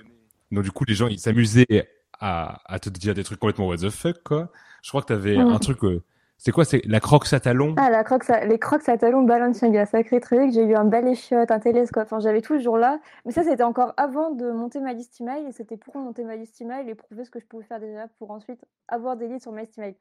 Donc, 0.51 0.65
du 0.65 0.71
coup, 0.71 0.85
les 0.87 0.95
gens, 0.95 1.09
ils 1.09 1.19
s'amusaient 1.19 1.89
à, 2.21 2.61
à 2.65 2.79
te 2.79 2.89
dire 2.89 3.15
des 3.15 3.25
trucs 3.25 3.39
complètement 3.39 3.67
what 3.67 3.79
the 3.79 3.91
fuck, 3.91 4.23
quoi. 4.23 4.51
Je 4.83 4.91
crois 4.91 5.03
que 5.03 5.09
tu 5.09 5.13
avais 5.13 5.37
mm. 5.37 5.49
un 5.49 5.59
truc, 5.59 5.83
euh, 5.85 6.03
c'est 6.45 6.53
quoi 6.53 6.65
C'est 6.65 6.83
la 6.85 7.01
croque 7.01 7.33
à 7.33 7.41
talons 7.41 7.75
Ah, 7.79 7.91
la 7.91 8.05
croque 8.05 8.29
les 8.29 8.59
crocs 8.59 8.87
à 8.89 8.99
talons 8.99 9.23
Balenciaga, 9.23 9.87
sacré 9.87 10.21
truc. 10.21 10.53
J'ai 10.53 10.65
eu 10.65 10.75
un 10.75 10.85
balai 10.85 11.15
chiotte, 11.15 11.51
un 11.51 11.61
télescope. 11.61 12.05
Enfin, 12.05 12.19
j'avais 12.21 12.43
tout 12.43 12.59
ce 12.59 12.63
jour-là. 12.63 13.01
Mais 13.25 13.33
ça, 13.33 13.45
c'était 13.45 13.63
encore 13.63 13.95
avant 13.97 14.31
de 14.31 14.51
monter 14.51 14.81
ma 14.81 14.93
liste 14.93 15.21
email. 15.21 15.47
Et 15.47 15.53
c'était 15.53 15.77
pour 15.77 15.97
monter 15.97 16.25
ma 16.25 16.37
liste 16.37 16.61
email 16.61 16.89
et 16.89 16.95
prouver 16.95 17.25
ce 17.25 17.31
que 17.31 17.41
je 17.41 17.47
pouvais 17.47 17.65
faire 17.65 17.81
déjà 17.81 18.09
pour 18.19 18.31
ensuite 18.31 18.61
avoir 18.89 19.17
des 19.17 19.29
leads 19.29 19.41
sur 19.41 19.53
ma 19.53 19.63
liste 19.63 19.79
email. 19.79 19.97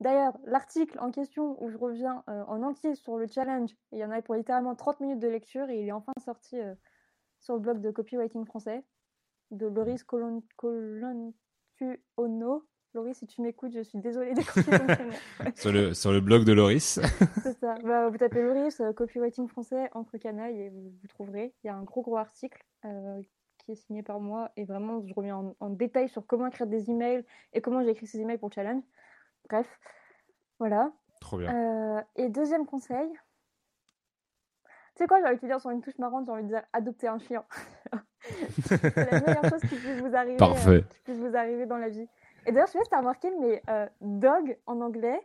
D'ailleurs, 0.00 0.36
l'article 0.46 0.98
en 0.98 1.10
question 1.12 1.62
où 1.62 1.70
je 1.70 1.78
reviens 1.78 2.24
euh, 2.28 2.42
en 2.48 2.62
entier 2.62 2.94
sur 2.96 3.18
le 3.18 3.28
challenge, 3.28 3.70
il 3.92 3.98
y 3.98 4.04
en 4.04 4.10
avait 4.10 4.22
pour 4.22 4.34
littéralement 4.34 4.74
30 4.74 4.98
minutes 5.00 5.20
de 5.20 5.28
lecture 5.28 5.70
et 5.70 5.80
il 5.80 5.86
est 5.86 5.92
enfin 5.92 6.12
sorti 6.24 6.58
euh, 6.58 6.74
sur 7.38 7.54
le 7.54 7.60
blog 7.60 7.80
de 7.80 7.90
copywriting 7.92 8.44
français 8.44 8.84
de 9.52 9.66
Loris 9.66 10.02
Colontuono. 10.02 11.34
Loris, 12.94 13.16
si 13.16 13.26
tu 13.26 13.40
m'écoutes, 13.40 13.72
je 13.72 13.80
suis 13.80 13.98
désolée 13.98 14.34
sur, 15.54 15.72
le, 15.72 15.94
sur 15.94 16.12
le 16.12 16.20
blog 16.20 16.44
de 16.44 16.52
Loris. 16.52 17.00
C'est 17.42 17.58
ça. 17.58 17.76
Bah, 17.84 18.08
vous 18.08 18.18
tapez 18.18 18.42
Loris, 18.42 18.80
euh, 18.80 18.92
copywriting 18.92 19.46
français, 19.46 19.88
entre 19.92 20.18
canailles 20.18 20.62
et 20.62 20.68
vous, 20.68 20.92
trouverez. 21.08 21.54
Il 21.62 21.68
y 21.68 21.70
a 21.70 21.76
un 21.76 21.84
gros 21.84 22.02
gros 22.02 22.16
article 22.16 22.60
qui 23.58 23.70
est 23.70 23.76
signé 23.76 24.02
par 24.02 24.18
moi 24.18 24.50
et 24.56 24.64
vraiment 24.64 25.00
je 25.06 25.14
reviens 25.14 25.36
en, 25.36 25.54
en, 25.60 25.70
détail 25.70 26.08
sur 26.08 26.26
comment 26.26 26.48
écrire 26.48 26.66
des 26.66 26.90
emails 26.90 27.24
et 27.52 27.60
comment 27.60 27.80
j'ai 27.84 27.90
écrit 27.90 28.08
ces 28.08 28.18
emails 28.18 28.38
pour 28.38 28.48
le 28.48 28.54
challenge. 28.54 28.82
Bref, 29.48 29.66
voilà. 30.58 30.92
Trop 31.20 31.38
bien. 31.38 31.54
Euh, 31.54 32.02
et 32.16 32.28
deuxième 32.28 32.66
conseil, 32.66 33.08
tu 34.94 34.98
sais 34.98 35.06
quoi, 35.06 35.20
j'ai 35.20 35.26
envie 35.26 35.36
de 35.36 35.40
te 35.40 35.46
dire 35.46 35.60
sur 35.60 35.70
une 35.70 35.80
touche 35.80 35.98
marrante, 35.98 36.26
j'ai 36.26 36.32
envie 36.32 36.42
de 36.42 36.48
dire 36.48 36.62
adopter 36.72 37.08
un 37.08 37.18
chien. 37.18 37.44
c'est 38.66 38.94
la 38.94 39.20
meilleure 39.20 39.48
chose 39.48 39.60
qui 39.62 39.76
puisse 39.76 40.00
vous 40.00 40.14
arriver, 40.14 40.36
euh, 40.40 40.80
qui 40.82 41.00
puisse 41.00 41.18
vous 41.18 41.34
arriver 41.34 41.66
dans 41.66 41.78
la 41.78 41.88
vie. 41.88 42.06
Et 42.46 42.52
d'ailleurs, 42.52 42.66
je 42.66 42.72
sais 42.72 42.78
pas 42.78 42.84
si 42.84 42.90
t'as 42.90 42.98
remarqué, 42.98 43.28
mais 43.40 43.62
euh, 43.70 43.86
dog 44.00 44.58
en 44.66 44.80
anglais, 44.80 45.18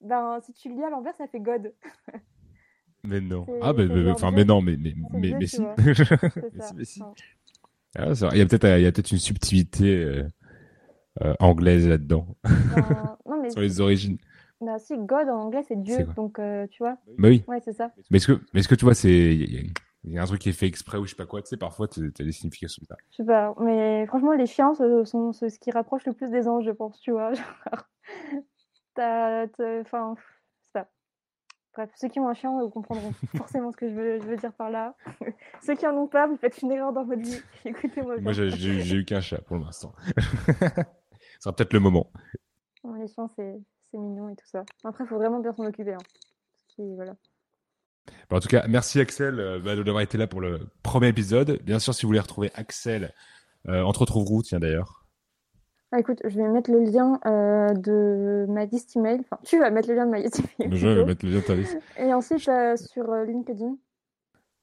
ben 0.00 0.40
si 0.42 0.54
tu 0.54 0.70
le 0.70 0.76
lis 0.76 0.84
à 0.84 0.90
l'envers, 0.90 1.14
ça 1.16 1.26
fait 1.26 1.40
God. 1.40 1.74
mais 3.04 3.20
non. 3.20 3.46
Ah, 3.60 3.74
mais, 3.74 3.86
mais, 3.86 4.10
enfin, 4.10 4.30
mais 4.30 4.44
non, 4.44 4.62
mais, 4.62 4.76
mais, 4.78 4.94
mais, 5.12 5.34
mais 5.38 5.46
si. 5.46 5.60
mais 6.74 6.84
si. 6.84 7.02
Ah, 7.98 8.12
il 8.32 8.38
y 8.38 8.40
a 8.40 8.46
peut-être 8.46 8.94
peut 8.94 9.02
une 9.10 9.18
subtilité 9.18 10.24
euh, 11.22 11.34
anglaise 11.40 11.88
là-dedans. 11.88 12.26
Ben, 12.44 13.18
Sur 13.50 13.60
les 13.60 13.80
origines. 13.80 14.18
Bah 14.60 14.78
si, 14.78 14.96
God 14.98 15.28
en 15.28 15.40
anglais 15.40 15.62
c'est 15.66 15.80
Dieu, 15.82 16.06
donc 16.16 16.38
euh, 16.38 16.66
tu 16.70 16.82
vois. 16.82 16.98
Bah 17.18 17.28
oui. 17.28 17.42
Ouais, 17.48 17.60
c'est 17.64 17.72
ça. 17.72 17.92
Mais 18.10 18.18
est-ce 18.18 18.26
que, 18.26 18.40
mais 18.52 18.60
est-ce 18.60 18.68
que 18.68 18.74
tu 18.74 18.84
vois, 18.84 18.94
c'est 18.94 19.10
il 20.02 20.12
y, 20.12 20.18
a 20.18 20.22
un 20.22 20.26
truc 20.26 20.40
qui 20.40 20.50
est 20.50 20.52
fait 20.52 20.66
exprès 20.66 20.98
ou 20.98 21.04
je 21.04 21.10
sais 21.10 21.16
pas 21.16 21.26
quoi, 21.26 21.40
tu 21.40 21.48
sais, 21.48 21.56
parfois 21.56 21.88
tu 21.88 22.12
as 22.18 22.24
des 22.24 22.32
significations 22.32 22.82
ça. 22.86 22.96
Je 23.10 23.16
sais 23.16 23.24
pas, 23.24 23.54
mais 23.58 24.06
franchement 24.06 24.32
les 24.32 24.46
chiens 24.46 24.74
sont 24.74 25.32
ce 25.32 25.58
qui 25.58 25.70
rapproche 25.70 26.04
le 26.06 26.12
plus 26.12 26.30
des 26.30 26.46
anges, 26.46 26.64
je 26.64 26.72
pense, 26.72 27.00
tu 27.00 27.10
vois. 27.10 27.32
t'as, 28.94 29.46
enfin, 29.80 30.14
Bref, 31.74 31.90
ceux 31.94 32.08
qui 32.08 32.18
ont 32.18 32.28
un 32.28 32.34
chien, 32.34 32.50
vous 32.50 32.68
comprendront 32.68 33.12
forcément 33.36 33.70
ce 33.70 33.76
que 33.76 33.88
je 33.88 33.94
veux, 33.94 34.20
je 34.20 34.26
veux, 34.26 34.36
dire 34.36 34.52
par 34.52 34.70
là. 34.70 34.96
ceux 35.62 35.76
qui 35.76 35.86
en 35.86 35.94
ont 35.94 36.08
pas, 36.08 36.26
vous 36.26 36.36
faites 36.36 36.60
une 36.62 36.72
erreur 36.72 36.92
dans 36.92 37.04
votre 37.04 37.22
vie. 37.22 37.40
Écoutez-moi. 37.64 38.18
Moi, 38.20 38.32
j'ai 38.32 38.96
eu 38.96 39.04
qu'un 39.04 39.20
chat 39.20 39.40
pour 39.42 39.56
l'instant. 39.56 39.92
Ce 41.40 41.44
sera 41.44 41.56
peut-être 41.56 41.72
le 41.72 41.80
moment. 41.80 42.12
les 42.84 43.08
chiens, 43.08 43.26
c'est 43.34 43.58
mignon 43.94 44.28
et 44.28 44.36
tout 44.36 44.46
ça. 44.46 44.62
Après, 44.84 45.04
il 45.04 45.06
faut 45.08 45.16
vraiment 45.16 45.40
bien 45.40 45.52
s'en 45.54 45.64
occuper. 45.64 45.94
Hein. 45.94 46.84
voilà. 46.94 47.16
Bah, 48.28 48.36
en 48.36 48.40
tout 48.40 48.48
cas, 48.48 48.66
merci 48.68 49.00
Axel 49.00 49.40
euh, 49.40 49.58
bah, 49.58 49.74
d'avoir 49.74 50.02
été 50.02 50.18
là 50.18 50.26
pour 50.26 50.42
le 50.42 50.68
premier 50.82 51.08
épisode. 51.08 51.60
Bien 51.62 51.78
sûr, 51.78 51.94
si 51.94 52.02
vous 52.02 52.08
voulez 52.08 52.20
retrouver 52.20 52.50
Axel, 52.54 53.14
euh, 53.68 53.82
on 53.82 53.92
te 53.92 53.98
retrouve 53.98 54.30
où, 54.30 54.42
tiens 54.42 54.60
d'ailleurs 54.60 55.00
ah, 55.92 55.98
écoute, 55.98 56.20
je 56.22 56.36
vais 56.36 56.46
mettre 56.46 56.70
le 56.70 56.84
lien 56.84 57.18
euh, 57.26 57.74
de 57.74 58.46
ma 58.48 58.64
liste 58.64 58.96
email. 58.96 59.18
Enfin, 59.22 59.40
tu 59.42 59.58
vas 59.58 59.70
mettre 59.70 59.88
le 59.88 59.96
lien 59.96 60.06
de 60.06 60.10
ma 60.12 60.20
liste 60.20 60.40
email. 60.60 60.78
Je 60.78 60.86
vais 60.86 61.04
mettre 61.04 61.26
le 61.26 61.32
lien 61.32 61.40
de 61.40 61.44
ta 61.44 61.56
liste. 61.56 61.78
Et 61.98 62.14
ensuite, 62.14 62.48
euh, 62.48 62.76
sur 62.76 63.12
LinkedIn. 63.12 63.76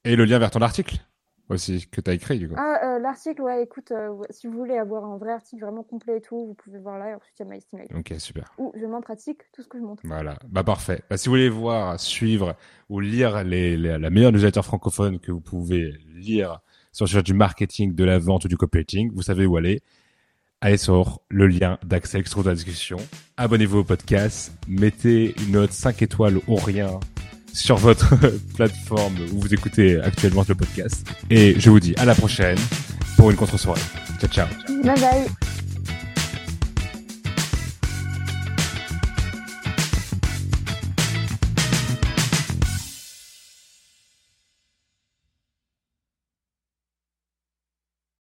Et 0.05 0.15
le 0.15 0.23
lien 0.23 0.39
vers 0.39 0.51
ton 0.51 0.61
article 0.61 0.95
aussi, 1.49 1.87
que 1.89 2.01
tu 2.01 2.09
as 2.11 2.13
écrit, 2.13 2.39
du 2.39 2.49
coup. 2.49 2.55
Ah, 2.57 2.79
euh, 2.95 2.99
l'article, 2.99 3.41
ouais, 3.41 3.63
écoute, 3.63 3.91
euh, 3.91 4.09
si 4.29 4.47
vous 4.47 4.53
voulez 4.57 4.77
avoir 4.77 5.05
un 5.05 5.17
vrai 5.17 5.31
article 5.31 5.63
vraiment 5.63 5.83
complet 5.83 6.17
et 6.17 6.21
tout, 6.21 6.47
vous 6.47 6.53
pouvez 6.55 6.77
voir 6.79 6.97
là. 6.99 7.11
Et 7.11 7.13
ensuite, 7.13 7.33
il 7.39 7.43
y 7.43 7.45
a 7.45 7.49
ma 7.49 7.55
liste 7.55 7.69
email. 7.73 7.87
Ok, 7.97 8.13
super. 8.19 8.51
Où 8.57 8.73
je 8.79 8.85
m'en 8.85 9.01
pratique 9.01 9.39
tout 9.53 9.61
ce 9.61 9.67
que 9.67 9.77
je 9.77 9.83
montre. 9.83 10.01
Voilà, 10.05 10.37
bah 10.49 10.63
parfait. 10.63 11.01
Bah, 11.09 11.17
si 11.17 11.29
vous 11.29 11.33
voulez 11.33 11.49
voir, 11.49 11.99
suivre 11.99 12.55
ou 12.89 12.99
lire 12.99 13.43
les, 13.43 13.77
les- 13.77 13.97
la 13.97 14.09
meilleure 14.09 14.31
newsletter 14.31 14.61
francophone 14.63 15.19
que 15.19 15.31
vous 15.31 15.41
pouvez 15.41 15.93
lire 16.15 16.59
sur 16.91 17.05
le 17.05 17.09
sujet 17.09 17.23
du 17.23 17.33
marketing, 17.33 17.93
de 17.95 18.03
la 18.03 18.17
vente 18.19 18.45
ou 18.45 18.47
du 18.47 18.57
copywriting, 18.57 19.11
vous 19.13 19.21
savez 19.21 19.45
où 19.45 19.55
aller. 19.57 19.81
Allez 20.59 20.77
sur 20.77 21.21
le 21.29 21.45
lien 21.45 21.77
d'Axel 21.85 22.23
qui 22.23 22.29
se 22.29 22.33
trouve 22.33 22.45
dans 22.45 22.49
la 22.49 22.55
discussion. 22.55 22.97
Abonnez-vous 23.37 23.77
au 23.79 23.83
podcast. 23.83 24.51
Mettez 24.67 25.35
une 25.43 25.51
note 25.51 25.71
5 25.71 26.01
étoiles 26.01 26.37
ou 26.47 26.55
rien 26.55 26.99
sur 27.57 27.77
votre 27.77 28.15
plateforme 28.55 29.15
où 29.33 29.41
vous 29.41 29.53
écoutez 29.53 29.99
actuellement 29.99 30.45
le 30.47 30.55
podcast. 30.55 31.07
Et 31.29 31.59
je 31.59 31.69
vous 31.69 31.79
dis 31.79 31.95
à 31.97 32.05
la 32.05 32.15
prochaine 32.15 32.57
pour 33.17 33.31
une 33.31 33.35
contre-soirée. 33.35 33.81
Ciao, 34.19 34.29
ciao. 34.29 34.47
Bye 34.83 34.99
bye. 34.99 35.56